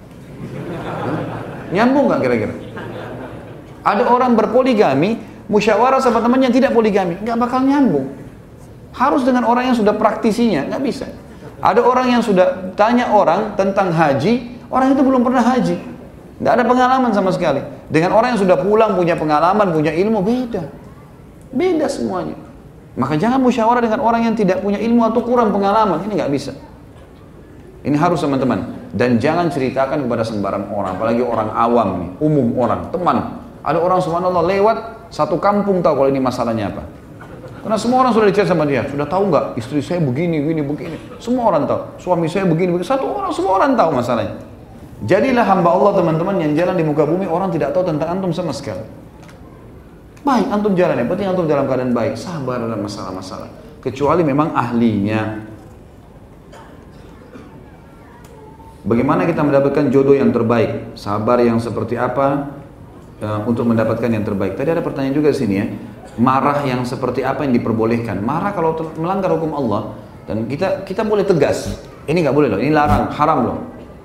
[1.74, 2.54] Nyambung nggak kira-kira?
[3.82, 5.18] Ada orang berpoligami,
[5.50, 8.14] musyawarah sama temannya tidak poligami, nggak bakal nyambung.
[8.94, 11.10] Harus dengan orang yang sudah praktisinya, nggak bisa.
[11.60, 15.76] Ada orang yang sudah tanya orang tentang haji, orang itu belum pernah haji.
[16.40, 17.60] Tidak ada pengalaman sama sekali.
[17.92, 20.64] Dengan orang yang sudah pulang, punya pengalaman, punya ilmu, beda.
[21.52, 22.40] Beda semuanya.
[22.96, 26.00] Maka jangan musyawarah dengan orang yang tidak punya ilmu atau kurang pengalaman.
[26.08, 26.56] Ini nggak bisa.
[27.84, 28.92] Ini harus teman-teman.
[28.96, 31.90] Dan jangan ceritakan kepada sembarang orang, apalagi orang awam
[32.24, 33.44] umum orang, teman.
[33.60, 34.78] Ada orang subhanallah lewat
[35.12, 36.84] satu kampung tahu kalau ini masalahnya apa.
[37.60, 40.98] Karena semua orang sudah dicerita sama dia, sudah tahu nggak istri saya begini, begini, begini.
[41.20, 41.82] Semua orang tahu.
[42.00, 42.88] Suami saya begini, begini.
[42.88, 44.36] Satu orang, semua orang tahu masalahnya.
[45.04, 48.52] Jadilah hamba Allah teman-teman yang jalan di muka bumi orang tidak tahu tentang antum sama
[48.52, 48.84] sekali.
[50.24, 51.06] Baik, antum jalan ya.
[51.08, 53.48] Penting antum dalam keadaan baik, sabar dalam masalah-masalah.
[53.80, 55.48] Kecuali memang ahlinya.
[58.84, 60.96] Bagaimana kita mendapatkan jodoh yang terbaik?
[61.00, 62.59] Sabar yang seperti apa
[63.22, 64.56] uh, untuk mendapatkan yang terbaik?
[64.60, 65.66] Tadi ada pertanyaan juga di sini ya
[66.20, 68.20] marah yang seperti apa yang diperbolehkan.
[68.20, 69.96] Marah kalau melanggar hukum Allah
[70.28, 71.80] dan kita kita boleh tegas.
[72.10, 73.58] Ini nggak boleh loh, ini larang, haram loh.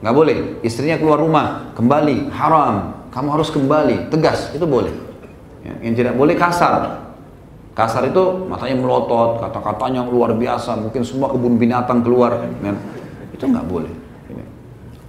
[0.04, 0.36] Nggak boleh.
[0.60, 2.92] Istrinya keluar rumah, kembali, haram.
[3.08, 4.92] Kamu harus kembali, tegas, itu boleh.
[5.64, 7.00] Ya, yang tidak boleh kasar.
[7.72, 12.44] Kasar itu matanya melotot, kata-katanya luar biasa, mungkin semua kebun binatang keluar.
[12.60, 12.76] Ya.
[13.32, 13.92] Itu nggak boleh.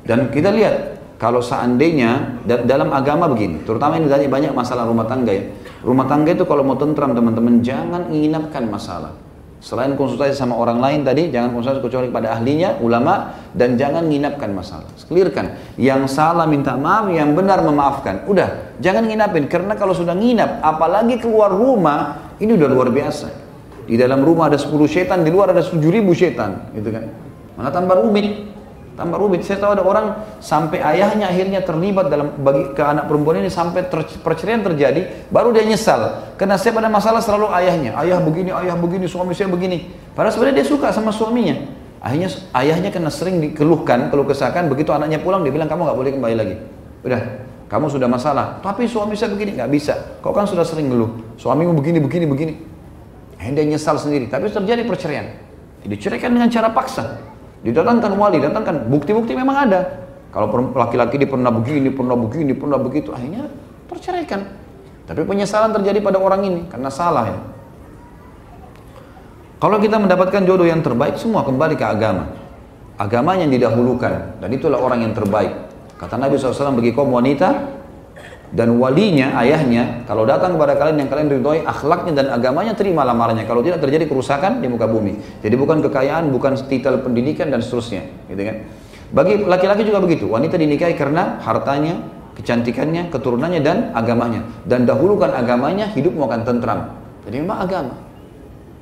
[0.05, 0.94] Dan kita lihat
[1.25, 5.49] kalau seandainya dalam agama begini, terutama ini banyak masalah rumah tangga ya
[5.81, 9.13] Rumah tangga itu kalau mau tentram teman-teman jangan menginapkan masalah.
[9.57, 14.53] Selain konsultasi sama orang lain tadi, jangan konsultasi kecuali pada ahlinya, ulama, dan jangan menginapkan
[14.53, 14.85] masalah.
[15.09, 15.77] Clearkan.
[15.81, 18.29] Yang salah minta maaf, yang benar memaafkan.
[18.29, 19.49] Udah, jangan nginapin.
[19.49, 23.29] Karena kalau sudah nginap, apalagi keluar rumah, ini udah luar biasa.
[23.89, 26.69] Di dalam rumah ada 10 setan, di luar ada 7 ribu setan.
[26.73, 27.09] Gitu kan.
[27.57, 28.54] Mana tambah rumit
[28.95, 29.43] tambah rumit.
[29.43, 30.05] Saya tahu ada orang
[30.39, 35.51] sampai ayahnya akhirnya terlibat dalam bagi ke anak perempuan ini sampai ter, perceraian terjadi, baru
[35.51, 36.33] dia nyesal.
[36.39, 39.91] Karena saya pada masalah selalu ayahnya, ayah begini, ayah begini, suami saya begini.
[40.15, 41.59] Padahal sebenarnya dia suka sama suaminya.
[41.99, 46.11] Akhirnya ayahnya kena sering dikeluhkan, keluh kesahkan, begitu anaknya pulang dia bilang kamu nggak boleh
[46.15, 46.55] kembali lagi.
[47.05, 47.21] Udah,
[47.65, 48.61] kamu sudah masalah.
[48.61, 49.93] Tapi suami saya begini nggak bisa.
[50.21, 51.35] Kau kan sudah sering ngeluh.
[51.37, 52.53] Suamimu begini, begini, begini.
[53.35, 54.29] Akhirnya dia nyesal sendiri.
[54.29, 55.27] Tapi terjadi perceraian.
[55.85, 57.34] Diceraikan dengan cara paksa.
[57.65, 60.05] Didatangkan wali, datangkan bukti-bukti memang ada.
[60.29, 63.49] Kalau laki-laki dia pernah begini, pernah begini, pernah begitu, akhirnya
[63.89, 64.45] terceraikan.
[65.09, 67.39] Tapi penyesalan terjadi pada orang ini karena salah ya.
[69.57, 72.29] Kalau kita mendapatkan jodoh yang terbaik, semua kembali ke agama.
[73.01, 75.51] Agama yang didahulukan, dan itulah orang yang terbaik.
[75.97, 77.74] Kata Nabi SAW bagi kaum wanita,
[78.55, 83.43] dan walinya, ayahnya, kalau datang kepada kalian yang kalian ridhoi, akhlaknya dan agamanya, terima lamarannya.
[83.43, 85.43] Kalau tidak terjadi kerusakan di muka bumi.
[85.43, 88.63] Jadi bukan kekayaan, bukan titel pendidikan dan seterusnya, gitu kan?
[89.11, 90.31] Bagi laki-laki juga begitu.
[90.31, 91.99] Wanita dinikahi karena hartanya,
[92.39, 94.47] kecantikannya, keturunannya dan agamanya.
[94.63, 96.95] Dan dahulukan agamanya, hidupmu akan tentram.
[97.27, 97.93] Jadi memang agama.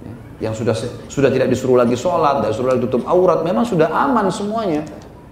[0.05, 0.13] Ya,
[0.49, 0.77] yang sudah
[1.09, 4.85] sudah tidak disuruh lagi sholat, tidak disuruh lagi tutup aurat, memang sudah aman semuanya.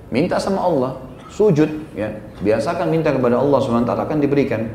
[0.10, 0.98] Minta sama Allah,
[1.32, 2.12] sujud, ya
[2.44, 4.68] biasakan minta kepada Allah SWT akan diberikan.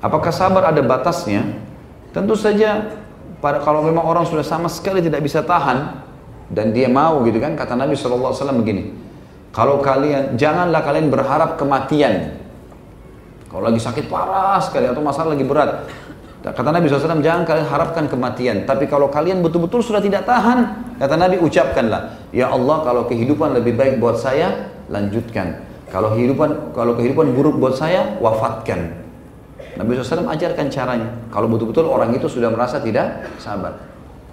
[0.00, 1.44] Apakah sabar ada batasnya?
[2.10, 2.96] Tentu saja
[3.38, 6.02] pada kalau memang orang sudah sama sekali tidak bisa tahan
[6.50, 8.34] dan dia mau gitu kan kata Nabi SAW
[8.64, 8.90] begini
[9.50, 12.38] kalau kalian janganlah kalian berharap kematian.
[13.50, 15.90] Kalau lagi sakit parah sekali atau masalah lagi berat.
[16.40, 18.64] Kata Nabi SAW, jangan kalian harapkan kematian.
[18.64, 23.76] Tapi kalau kalian betul-betul sudah tidak tahan, kata Nabi ucapkanlah, Ya Allah kalau kehidupan lebih
[23.76, 25.62] baik buat saya, lanjutkan.
[25.90, 29.00] Kalau kehidupan kalau kehidupan buruk buat saya, wafatkan.
[29.78, 31.08] Nabi SAW ajarkan caranya.
[31.30, 33.78] Kalau betul-betul orang itu sudah merasa tidak sabar.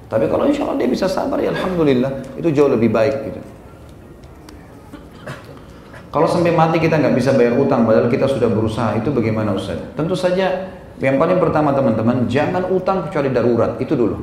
[0.09, 2.35] Tapi kalau insya Allah dia bisa sabar, ya Alhamdulillah.
[2.35, 3.39] Itu jauh lebih baik gitu.
[6.07, 9.77] Kalau sampai mati kita nggak bisa bayar utang, padahal kita sudah berusaha, itu bagaimana Ustaz?
[9.93, 14.17] Tentu saja yang paling pertama teman-teman, jangan utang kecuali darurat, itu dulu.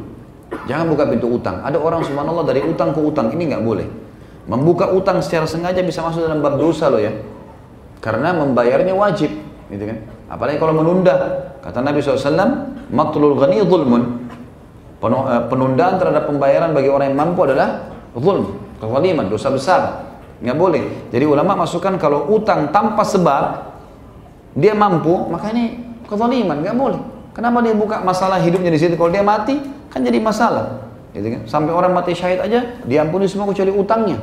[0.66, 1.62] Jangan buka pintu utang.
[1.62, 3.86] Ada orang subhanallah dari utang ke utang, ini nggak boleh.
[4.44, 7.16] Membuka utang secara sengaja bisa masuk dalam bab dosa loh ya.
[8.04, 9.32] Karena membayarnya wajib,
[9.72, 9.98] gitu kan?
[10.28, 11.16] Apalagi kalau menunda.
[11.64, 12.28] Kata Nabi SAW,
[12.92, 14.28] matlul ghani zulmun.
[15.04, 19.80] Eh, penundaan terhadap pembayaran bagi orang yang mampu adalah zulm, kezaliman, dosa besar.
[20.40, 20.82] Nggak boleh.
[21.08, 23.72] Jadi ulama masukkan kalau utang tanpa sebab
[24.56, 27.00] dia mampu, maka ini kezaliman, nggak boleh.
[27.32, 28.96] Kenapa dia buka masalah hidupnya di situ?
[28.96, 29.56] Kalau dia mati,
[29.88, 30.83] kan jadi masalah.
[31.14, 31.40] Gitu kan?
[31.46, 34.18] Sampai orang mati syahid aja, diampuni semua kecuali utangnya.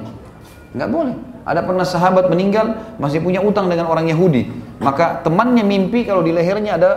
[0.76, 1.16] Nggak boleh.
[1.48, 4.52] Ada pernah sahabat meninggal masih punya utang dengan orang Yahudi.
[4.78, 6.92] Maka temannya mimpi kalau di lehernya ada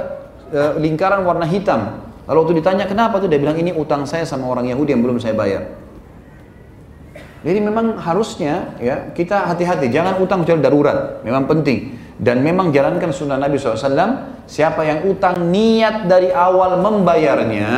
[0.52, 2.04] e, lingkaran warna hitam.
[2.28, 5.16] Lalu waktu ditanya kenapa tuh dia bilang ini utang saya sama orang Yahudi yang belum
[5.22, 5.62] saya bayar.
[7.44, 13.12] Jadi memang harusnya ya kita hati-hati jangan utang kecuali darurat, memang penting dan memang jalankan
[13.12, 14.32] sunnah Nabi SAW.
[14.48, 17.72] Siapa yang utang niat dari awal membayarnya,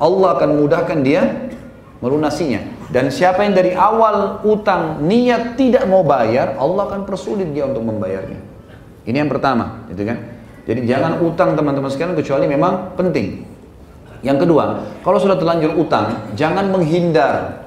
[0.00, 1.52] Allah akan mudahkan dia
[2.00, 2.80] melunasinya.
[2.90, 7.84] Dan siapa yang dari awal utang niat tidak mau bayar, Allah akan persulit dia untuk
[7.86, 8.40] membayarnya.
[9.06, 10.18] Ini yang pertama, gitu kan?
[10.66, 13.46] Jadi jangan utang teman-teman sekalian kecuali memang penting.
[14.20, 14.64] Yang kedua,
[15.00, 17.64] kalau sudah terlanjur utang, jangan menghindar.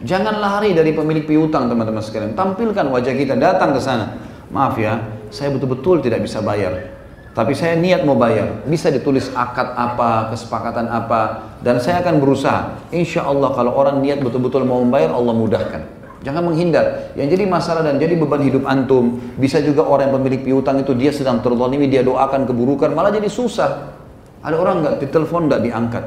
[0.00, 2.32] Jangan lari dari pemilik piutang teman-teman sekalian.
[2.38, 4.16] Tampilkan wajah kita, datang ke sana.
[4.50, 5.00] Maaf ya,
[5.30, 6.99] saya betul-betul tidak bisa bayar.
[7.40, 8.68] Tapi saya niat mau bayar.
[8.68, 11.48] Bisa ditulis akad apa, kesepakatan apa.
[11.64, 12.76] Dan saya akan berusaha.
[12.92, 15.80] Insya Allah kalau orang niat betul-betul mau membayar, Allah mudahkan.
[16.20, 17.16] Jangan menghindar.
[17.16, 19.16] Yang jadi masalah dan jadi beban hidup antum.
[19.40, 23.32] Bisa juga orang yang pemilik piutang itu dia sedang terzalimi, dia doakan keburukan, malah jadi
[23.32, 23.96] susah.
[24.44, 26.04] Ada orang nggak ditelepon nggak diangkat,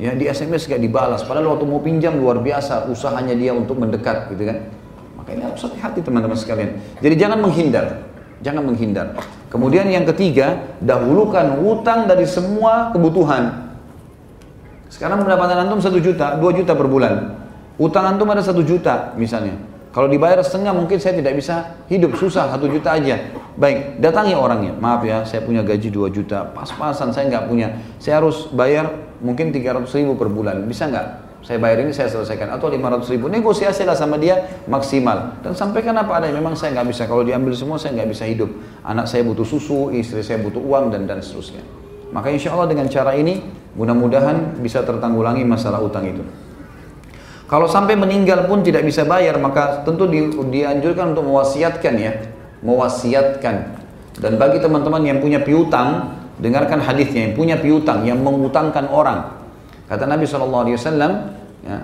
[0.00, 1.24] ya di SMS nggak dibalas.
[1.24, 4.68] Padahal waktu mau pinjam luar biasa usahanya dia untuk mendekat, gitu kan?
[5.16, 6.80] Maka ini harus hati-hati teman-teman sekalian.
[7.00, 8.04] Jadi jangan menghindar,
[8.42, 9.16] jangan menghindar.
[9.48, 13.72] Kemudian yang ketiga, dahulukan hutang dari semua kebutuhan.
[14.92, 17.40] Sekarang pendapatan antum satu juta, dua juta per bulan.
[17.80, 19.56] Utang antum ada satu juta misalnya.
[19.92, 23.32] Kalau dibayar setengah mungkin saya tidak bisa hidup, susah, satu juta aja.
[23.60, 24.72] Baik, datangi orangnya.
[24.72, 27.76] Maaf ya, saya punya gaji 2 juta, pas-pasan saya nggak punya.
[28.00, 28.88] Saya harus bayar
[29.20, 30.64] mungkin 300 ribu per bulan.
[30.64, 31.31] Bisa nggak?
[31.42, 32.54] Saya bayar ini saya selesaikan.
[32.54, 33.26] Atau 500 ribu.
[33.26, 35.42] Negosiasi lah sama dia maksimal.
[35.42, 36.30] Dan sampaikan apa ada.
[36.30, 37.02] Memang saya nggak bisa.
[37.10, 38.50] Kalau diambil semua saya nggak bisa hidup.
[38.86, 41.66] Anak saya butuh susu, istri saya butuh uang, dan dan seterusnya.
[42.14, 43.42] Maka insya Allah dengan cara ini,
[43.74, 46.22] mudah-mudahan bisa tertanggulangi masalah utang itu.
[47.50, 52.12] Kalau sampai meninggal pun tidak bisa bayar, maka tentu di, dianjurkan untuk mewasiatkan ya,
[52.64, 53.82] mewasiatkan.
[54.16, 59.41] Dan bagi teman-teman yang punya piutang, dengarkan hadisnya yang punya piutang, yang mengutangkan orang.
[59.86, 60.78] Kata Nabi SAW,
[61.62, 61.78] ya,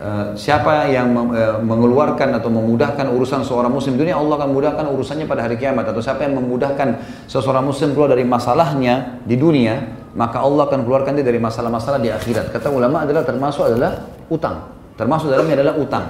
[0.00, 5.26] uh, siapa yang uh, mengeluarkan atau memudahkan urusan seorang muslim dunia, Allah akan mudahkan urusannya
[5.28, 5.90] pada hari kiamat.
[5.90, 11.14] Atau siapa yang memudahkan seseorang muslim keluar dari masalahnya di dunia, maka Allah akan keluarkan
[11.20, 12.50] dia dari masalah-masalah di akhirat.
[12.50, 14.72] Kata ulama adalah termasuk adalah utang.
[14.98, 16.04] Termasuk dalamnya adalah utang.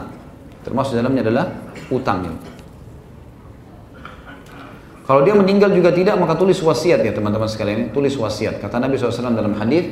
[0.64, 1.44] Termasuk dalamnya adalah
[1.88, 2.18] utang.
[5.10, 7.90] Kalau dia meninggal juga tidak, maka tulis wasiat ya teman-teman sekalian.
[7.90, 8.62] Tulis wasiat.
[8.62, 9.90] Kata Nabi SAW dalam hadis,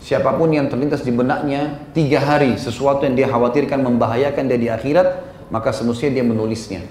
[0.00, 4.68] siapa pun yang terlintas di benaknya tiga hari sesuatu yang dia khawatirkan membahayakan dia di
[4.72, 5.08] akhirat,
[5.52, 6.82] maka semestinya dia menulisnya.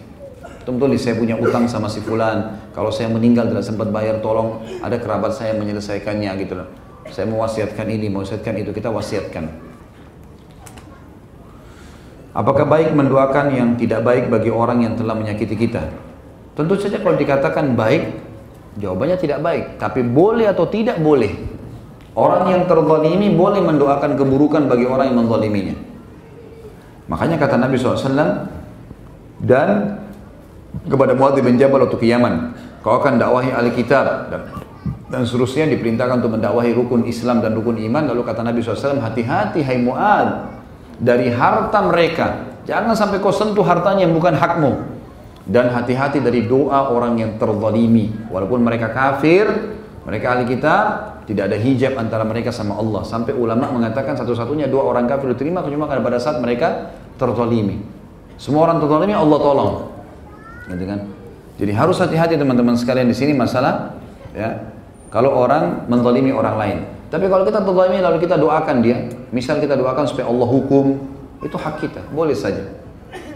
[0.70, 2.70] Tulis saya punya utang sama si fulan.
[2.78, 6.62] Kalau saya meninggal tidak sempat bayar, tolong ada kerabat saya menyelesaikannya gitu.
[7.10, 9.50] Saya mewasiatkan ini, mewasiatkan itu, kita wasiatkan.
[12.38, 15.90] Apakah baik mendoakan yang tidak baik bagi orang yang telah menyakiti kita?
[16.54, 18.14] Tentu saja kalau dikatakan baik,
[18.78, 19.82] jawabannya tidak baik.
[19.82, 21.34] Tapi boleh atau tidak boleh.
[22.20, 25.76] Orang yang terzalimi boleh mendoakan keburukan bagi orang yang menzaliminya.
[27.08, 28.52] Makanya kata Nabi SAW,
[29.40, 29.98] dan
[30.84, 32.52] kepada Muadz bin Jabal waktu ke Yaman,
[32.84, 34.52] kau akan dakwahi ahli kitab dan,
[35.08, 38.12] dan seterusnya diperintahkan untuk mendakwahi rukun Islam dan rukun iman.
[38.12, 40.60] Lalu kata Nabi SAW, hati-hati hai Muad,
[41.00, 42.28] dari harta mereka.
[42.68, 45.00] Jangan sampai kau sentuh hartanya yang bukan hakmu.
[45.50, 48.12] Dan hati-hati dari doa orang yang terzalimi.
[48.30, 49.50] Walaupun mereka kafir,
[50.06, 50.78] mereka ahli kita,
[51.30, 53.06] tidak ada hijab antara mereka sama Allah.
[53.06, 56.90] Sampai ulama mengatakan satu-satunya doa orang kafir diterima cuma pada saat mereka
[57.22, 57.86] terzalimi.
[58.42, 59.74] Semua orang terzalimi Allah tolong.
[60.74, 61.00] Gitu kan?
[61.62, 63.94] Jadi harus hati-hati teman-teman sekalian di sini masalah
[64.34, 64.74] ya.
[65.14, 66.78] Kalau orang menzalimi orang lain.
[67.14, 68.98] Tapi kalau kita terzalimi lalu kita doakan dia,
[69.30, 70.98] misal kita doakan supaya Allah hukum,
[71.46, 72.74] itu hak kita, boleh saja.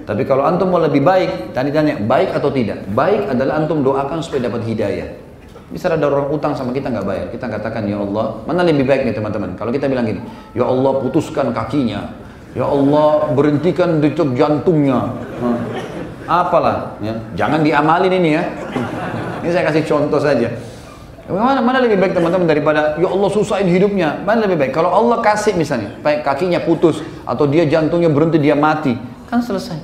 [0.03, 2.89] Tapi kalau antum mau lebih baik, tadi tanya baik atau tidak?
[2.89, 5.22] Baik adalah antum doakan supaya dapat hidayah.
[5.73, 9.09] Bisa ada orang utang sama kita nggak bayar, kita katakan ya Allah, mana lebih baik
[9.09, 9.57] nih teman-teman?
[9.57, 10.21] Kalau kita bilang gini,
[10.53, 12.13] ya Allah putuskan kakinya,
[12.53, 15.17] ya Allah berhentikan detak jantungnya,
[16.29, 17.17] apalah, ya.
[17.33, 18.43] jangan diamalin ini ya.
[19.43, 20.47] Ini saya kasih contoh saja.
[21.27, 24.23] Mana, mana lebih baik teman-teman daripada ya Allah susahin hidupnya?
[24.23, 24.71] Mana lebih baik?
[24.71, 28.95] Kalau Allah kasih misalnya, baik kakinya putus atau dia jantungnya berhenti dia mati,
[29.27, 29.79] kan selesai.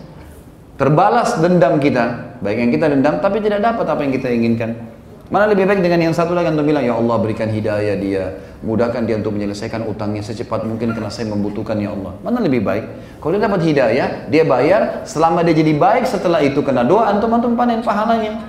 [0.79, 4.98] Terbalas dendam kita, baik yang kita dendam tapi tidak dapat apa yang kita inginkan.
[5.29, 9.05] Mana lebih baik dengan yang satu lagi untuk bilang, Ya Allah berikan hidayah dia, mudahkan
[9.05, 12.17] dia untuk menyelesaikan utangnya secepat mungkin karena saya membutuhkan Ya Allah.
[12.25, 12.89] Mana lebih baik?
[13.21, 17.29] Kalau dia dapat hidayah, dia bayar, selama dia jadi baik setelah itu kena doa, antum
[17.29, 18.41] antum panen pahalanya.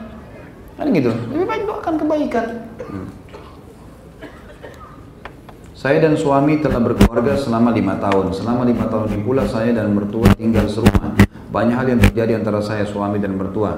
[0.81, 1.13] Kan gitu.
[1.13, 2.47] Lebih baik doakan kebaikan.
[5.77, 8.33] Saya dan suami telah berkeluarga selama lima tahun.
[8.33, 11.13] Selama lima tahun pula saya dan mertua tinggal serumah.
[11.53, 13.77] Banyak hal yang terjadi antara saya, suami dan mertua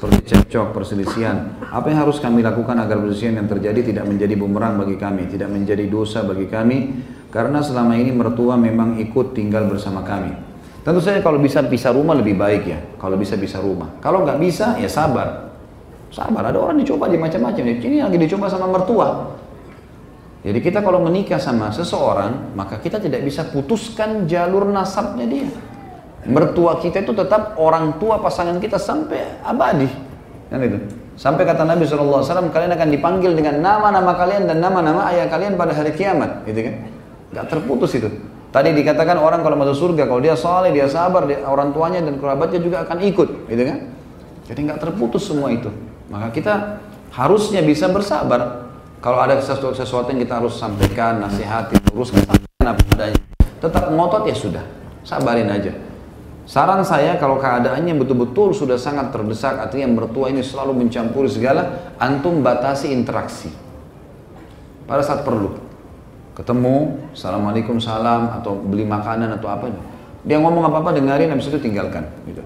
[0.00, 1.60] seperti cekcok, perselisihan.
[1.60, 5.52] Apa yang harus kami lakukan agar perselisihan yang terjadi tidak menjadi bumerang bagi kami, tidak
[5.52, 10.32] menjadi dosa bagi kami, karena selama ini mertua memang ikut tinggal bersama kami.
[10.80, 14.00] Tentu saja kalau bisa pisah rumah lebih baik ya, kalau bisa pisah rumah.
[14.00, 15.52] Kalau nggak bisa ya sabar.
[16.08, 17.60] Sabar, ada orang dicoba di macam-macam.
[17.60, 19.36] Ini lagi dicoba sama mertua.
[20.40, 25.69] Jadi kita kalau menikah sama seseorang, maka kita tidak bisa putuskan jalur nasabnya dia
[26.28, 29.88] mertua kita itu tetap orang tua pasangan kita sampai abadi.
[30.50, 30.78] Kan itu.
[31.20, 35.76] Sampai kata Nabi SAW, kalian akan dipanggil dengan nama-nama kalian dan nama-nama ayah kalian pada
[35.76, 36.48] hari kiamat.
[36.48, 36.74] Gitu kan.
[37.36, 38.08] Gak terputus itu.
[38.50, 42.18] Tadi dikatakan orang kalau masuk surga, kalau dia soleh, dia sabar, dia, orang tuanya dan
[42.18, 43.28] kerabatnya juga akan ikut.
[43.46, 43.78] Gitu kan.
[44.48, 45.70] Jadi gak terputus semua itu.
[46.10, 46.82] Maka kita
[47.14, 48.66] harusnya bisa bersabar.
[49.00, 51.24] Kalau ada sesuatu, sesuatu yang kita harus sampaikan,
[51.88, 53.20] teruskan sampaikan apa adanya.
[53.60, 54.64] Tetap ngotot ya sudah,
[55.04, 55.72] sabarin aja.
[56.50, 62.42] Saran saya kalau keadaannya betul-betul sudah sangat terdesak, artinya mertua ini selalu mencampuri segala, antum
[62.42, 63.54] batasi interaksi.
[64.82, 65.54] Pada saat perlu.
[66.34, 69.70] Ketemu, Assalamualaikum salam, atau beli makanan atau apa.
[70.26, 72.10] Dia ngomong apa-apa dengarin, habis itu tinggalkan.
[72.26, 72.42] Gitu.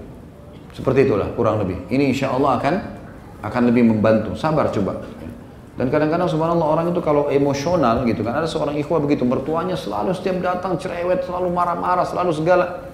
[0.77, 1.89] Seperti itulah, kurang lebih.
[1.89, 2.73] Ini insya Allah akan
[3.41, 4.37] akan lebih membantu.
[4.37, 5.01] Sabar coba.
[5.81, 10.13] Dan kadang-kadang subhanallah orang itu kalau emosional gitu kan, ada seorang ikhwah begitu, mertuanya selalu
[10.13, 12.85] setiap datang cerewet, selalu marah-marah, selalu segala.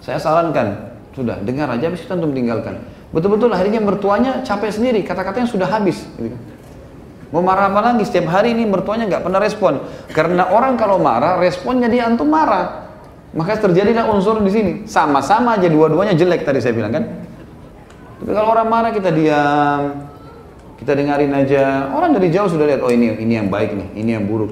[0.00, 2.80] Saya sarankan, sudah dengar aja habis itu antum tinggalkan.
[3.10, 6.06] Betul-betul akhirnya mertuanya capek sendiri, kata-katanya sudah habis.
[6.16, 6.32] Gitu.
[6.32, 6.40] Kan.
[7.30, 8.02] Mau marah apa lagi?
[8.02, 9.86] Setiap hari ini mertuanya nggak pernah respon.
[10.10, 12.90] Karena orang kalau marah, responnya dia antum marah.
[13.30, 14.72] Maka terjadilah unsur di sini.
[14.90, 17.04] Sama-sama aja dua-duanya jelek tadi saya bilang kan.
[18.18, 20.10] Tapi kalau orang marah kita diam,
[20.82, 21.86] kita dengarin aja.
[21.94, 24.50] Orang dari jauh sudah lihat, oh ini ini yang baik nih, ini yang buruk.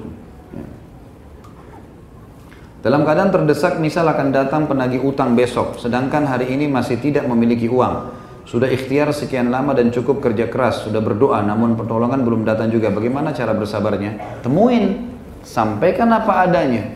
[2.79, 7.67] Dalam keadaan terdesak misal akan datang penagih utang besok, sedangkan hari ini masih tidak memiliki
[7.67, 8.15] uang.
[8.47, 12.87] Sudah ikhtiar sekian lama dan cukup kerja keras, sudah berdoa namun pertolongan belum datang juga.
[12.87, 14.39] Bagaimana cara bersabarnya?
[14.39, 15.11] Temuin,
[15.43, 16.95] sampaikan apa adanya.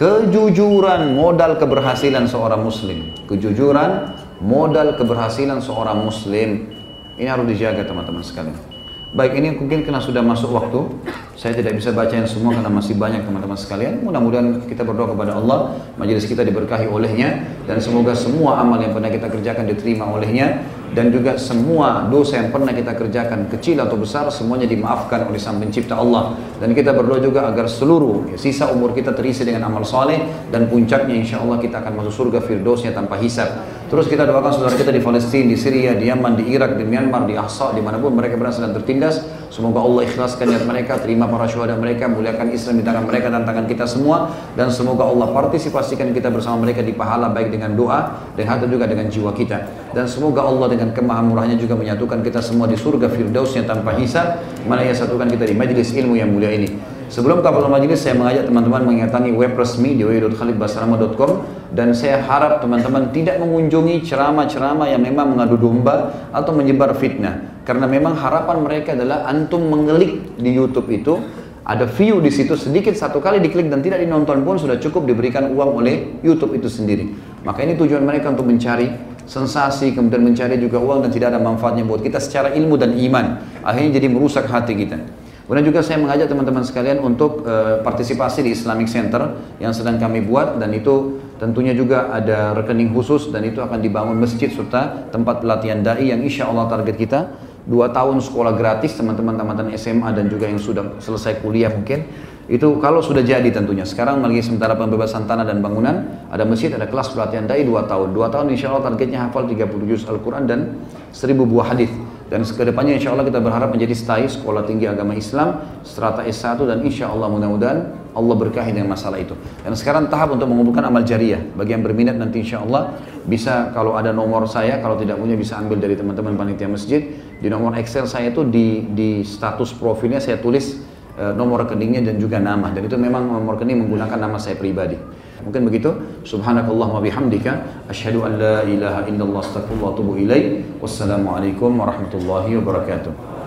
[0.00, 3.12] Kejujuran modal keberhasilan seorang muslim.
[3.28, 6.72] Kejujuran modal keberhasilan seorang muslim.
[7.20, 8.77] Ini harus dijaga teman-teman sekalian.
[9.08, 10.84] Baik ini mungkin karena sudah masuk waktu
[11.32, 14.04] Saya tidak bisa bacain semua karena masih banyak teman-teman sekalian.
[14.04, 19.08] Mudah-mudahan kita berdoa kepada Allah Majelis kita diberkahi olehnya Dan semoga semua amal yang pernah
[19.08, 20.60] kita kerjakan diterima olehnya
[20.96, 25.60] dan juga semua dosa yang pernah kita kerjakan kecil atau besar semuanya dimaafkan oleh sang
[25.60, 26.36] pencipta Allah.
[26.58, 30.66] Dan kita berdoa juga agar seluruh ya, sisa umur kita terisi dengan amal soleh dan
[30.66, 33.64] puncaknya insya Allah kita akan masuk surga firdausnya tanpa hisab.
[33.88, 37.24] Terus kita doakan saudara kita di Palestina, di Syria, di Yaman, di Irak, di Myanmar,
[37.24, 41.28] di Ahsa, di mana pun mereka berada sedang tertindas semoga Allah ikhlaskan niat mereka terima
[41.28, 44.32] para syuhada mereka muliakan Islam di tangan mereka dan tangan kita semua.
[44.54, 48.88] Dan semoga Allah partisipasikan kita bersama mereka di pahala baik dengan doa dan hati juga
[48.88, 49.90] dengan jiwa kita.
[49.92, 54.40] Dan semoga Allah dengan kemahamurahnya juga menyatukan kita semua di surga firdausnya tanpa hisab.
[54.64, 56.98] Mana ia satukan kita di majlis ilmu yang mulia ini.
[57.08, 61.30] Sebelum kapal majlis saya mengajak teman-teman mendatangi web resmi di www.khalidbasrama.com
[61.72, 67.84] dan saya harap teman-teman tidak mengunjungi ceramah-ceramah yang memang mengadu domba atau menyebar fitnah karena
[67.84, 71.20] memang harapan mereka adalah antum mengelik di YouTube itu
[71.68, 75.52] ada view di situ sedikit satu kali diklik dan tidak dinonton pun sudah cukup diberikan
[75.52, 77.12] uang oleh YouTube itu sendiri.
[77.44, 78.88] Maka ini tujuan mereka untuk mencari
[79.28, 83.44] sensasi, kemudian mencari juga uang dan tidak ada manfaatnya buat kita secara ilmu dan iman.
[83.60, 84.96] Akhirnya jadi merusak hati kita.
[85.44, 90.24] Kemudian juga saya mengajak teman-teman sekalian untuk uh, partisipasi di Islamic Center yang sedang kami
[90.24, 95.44] buat dan itu tentunya juga ada rekening khusus dan itu akan dibangun masjid serta tempat
[95.44, 100.30] pelatihan dai yang insya Allah target kita dua tahun sekolah gratis teman-teman teman-teman SMA dan
[100.30, 102.06] juga yang sudah selesai kuliah mungkin
[102.48, 103.84] itu kalau sudah jadi tentunya.
[103.84, 108.16] Sekarang lagi sementara pembebasan tanah dan bangunan, ada masjid, ada kelas pelatihan dai 2 tahun.
[108.16, 110.80] 2 tahun insya Allah targetnya hafal 30 juz Al-Quran dan
[111.12, 111.92] 1000 buah hadis.
[112.28, 116.60] Dan ke depannya insya Allah kita berharap menjadi STAI, Sekolah Tinggi Agama Islam, strata S1
[116.68, 117.78] dan insya Allah mudah-mudahan
[118.12, 119.32] Allah berkahi dengan masalah itu.
[119.64, 121.40] Dan sekarang tahap untuk mengumpulkan amal jariah.
[121.56, 125.56] Bagi yang berminat nanti insya Allah bisa kalau ada nomor saya, kalau tidak punya bisa
[125.56, 127.12] ambil dari teman-teman panitia masjid.
[127.38, 132.16] Di nomor Excel saya itu di, di status profilnya saya tulis Eh, nomor rekeningnya dan
[132.22, 132.70] juga nama.
[132.70, 134.94] Dan itu memang nomor rekening menggunakan nama saya pribadi.
[135.42, 135.90] Mungkin begitu.
[136.22, 137.58] Subhanakallah wa bihamdika.
[137.90, 140.78] Asyhadu an la ilaha illallah astaghfirullah wa atubu ilaik.
[140.78, 143.37] Wassalamualaikum warahmatullahi wabarakatuh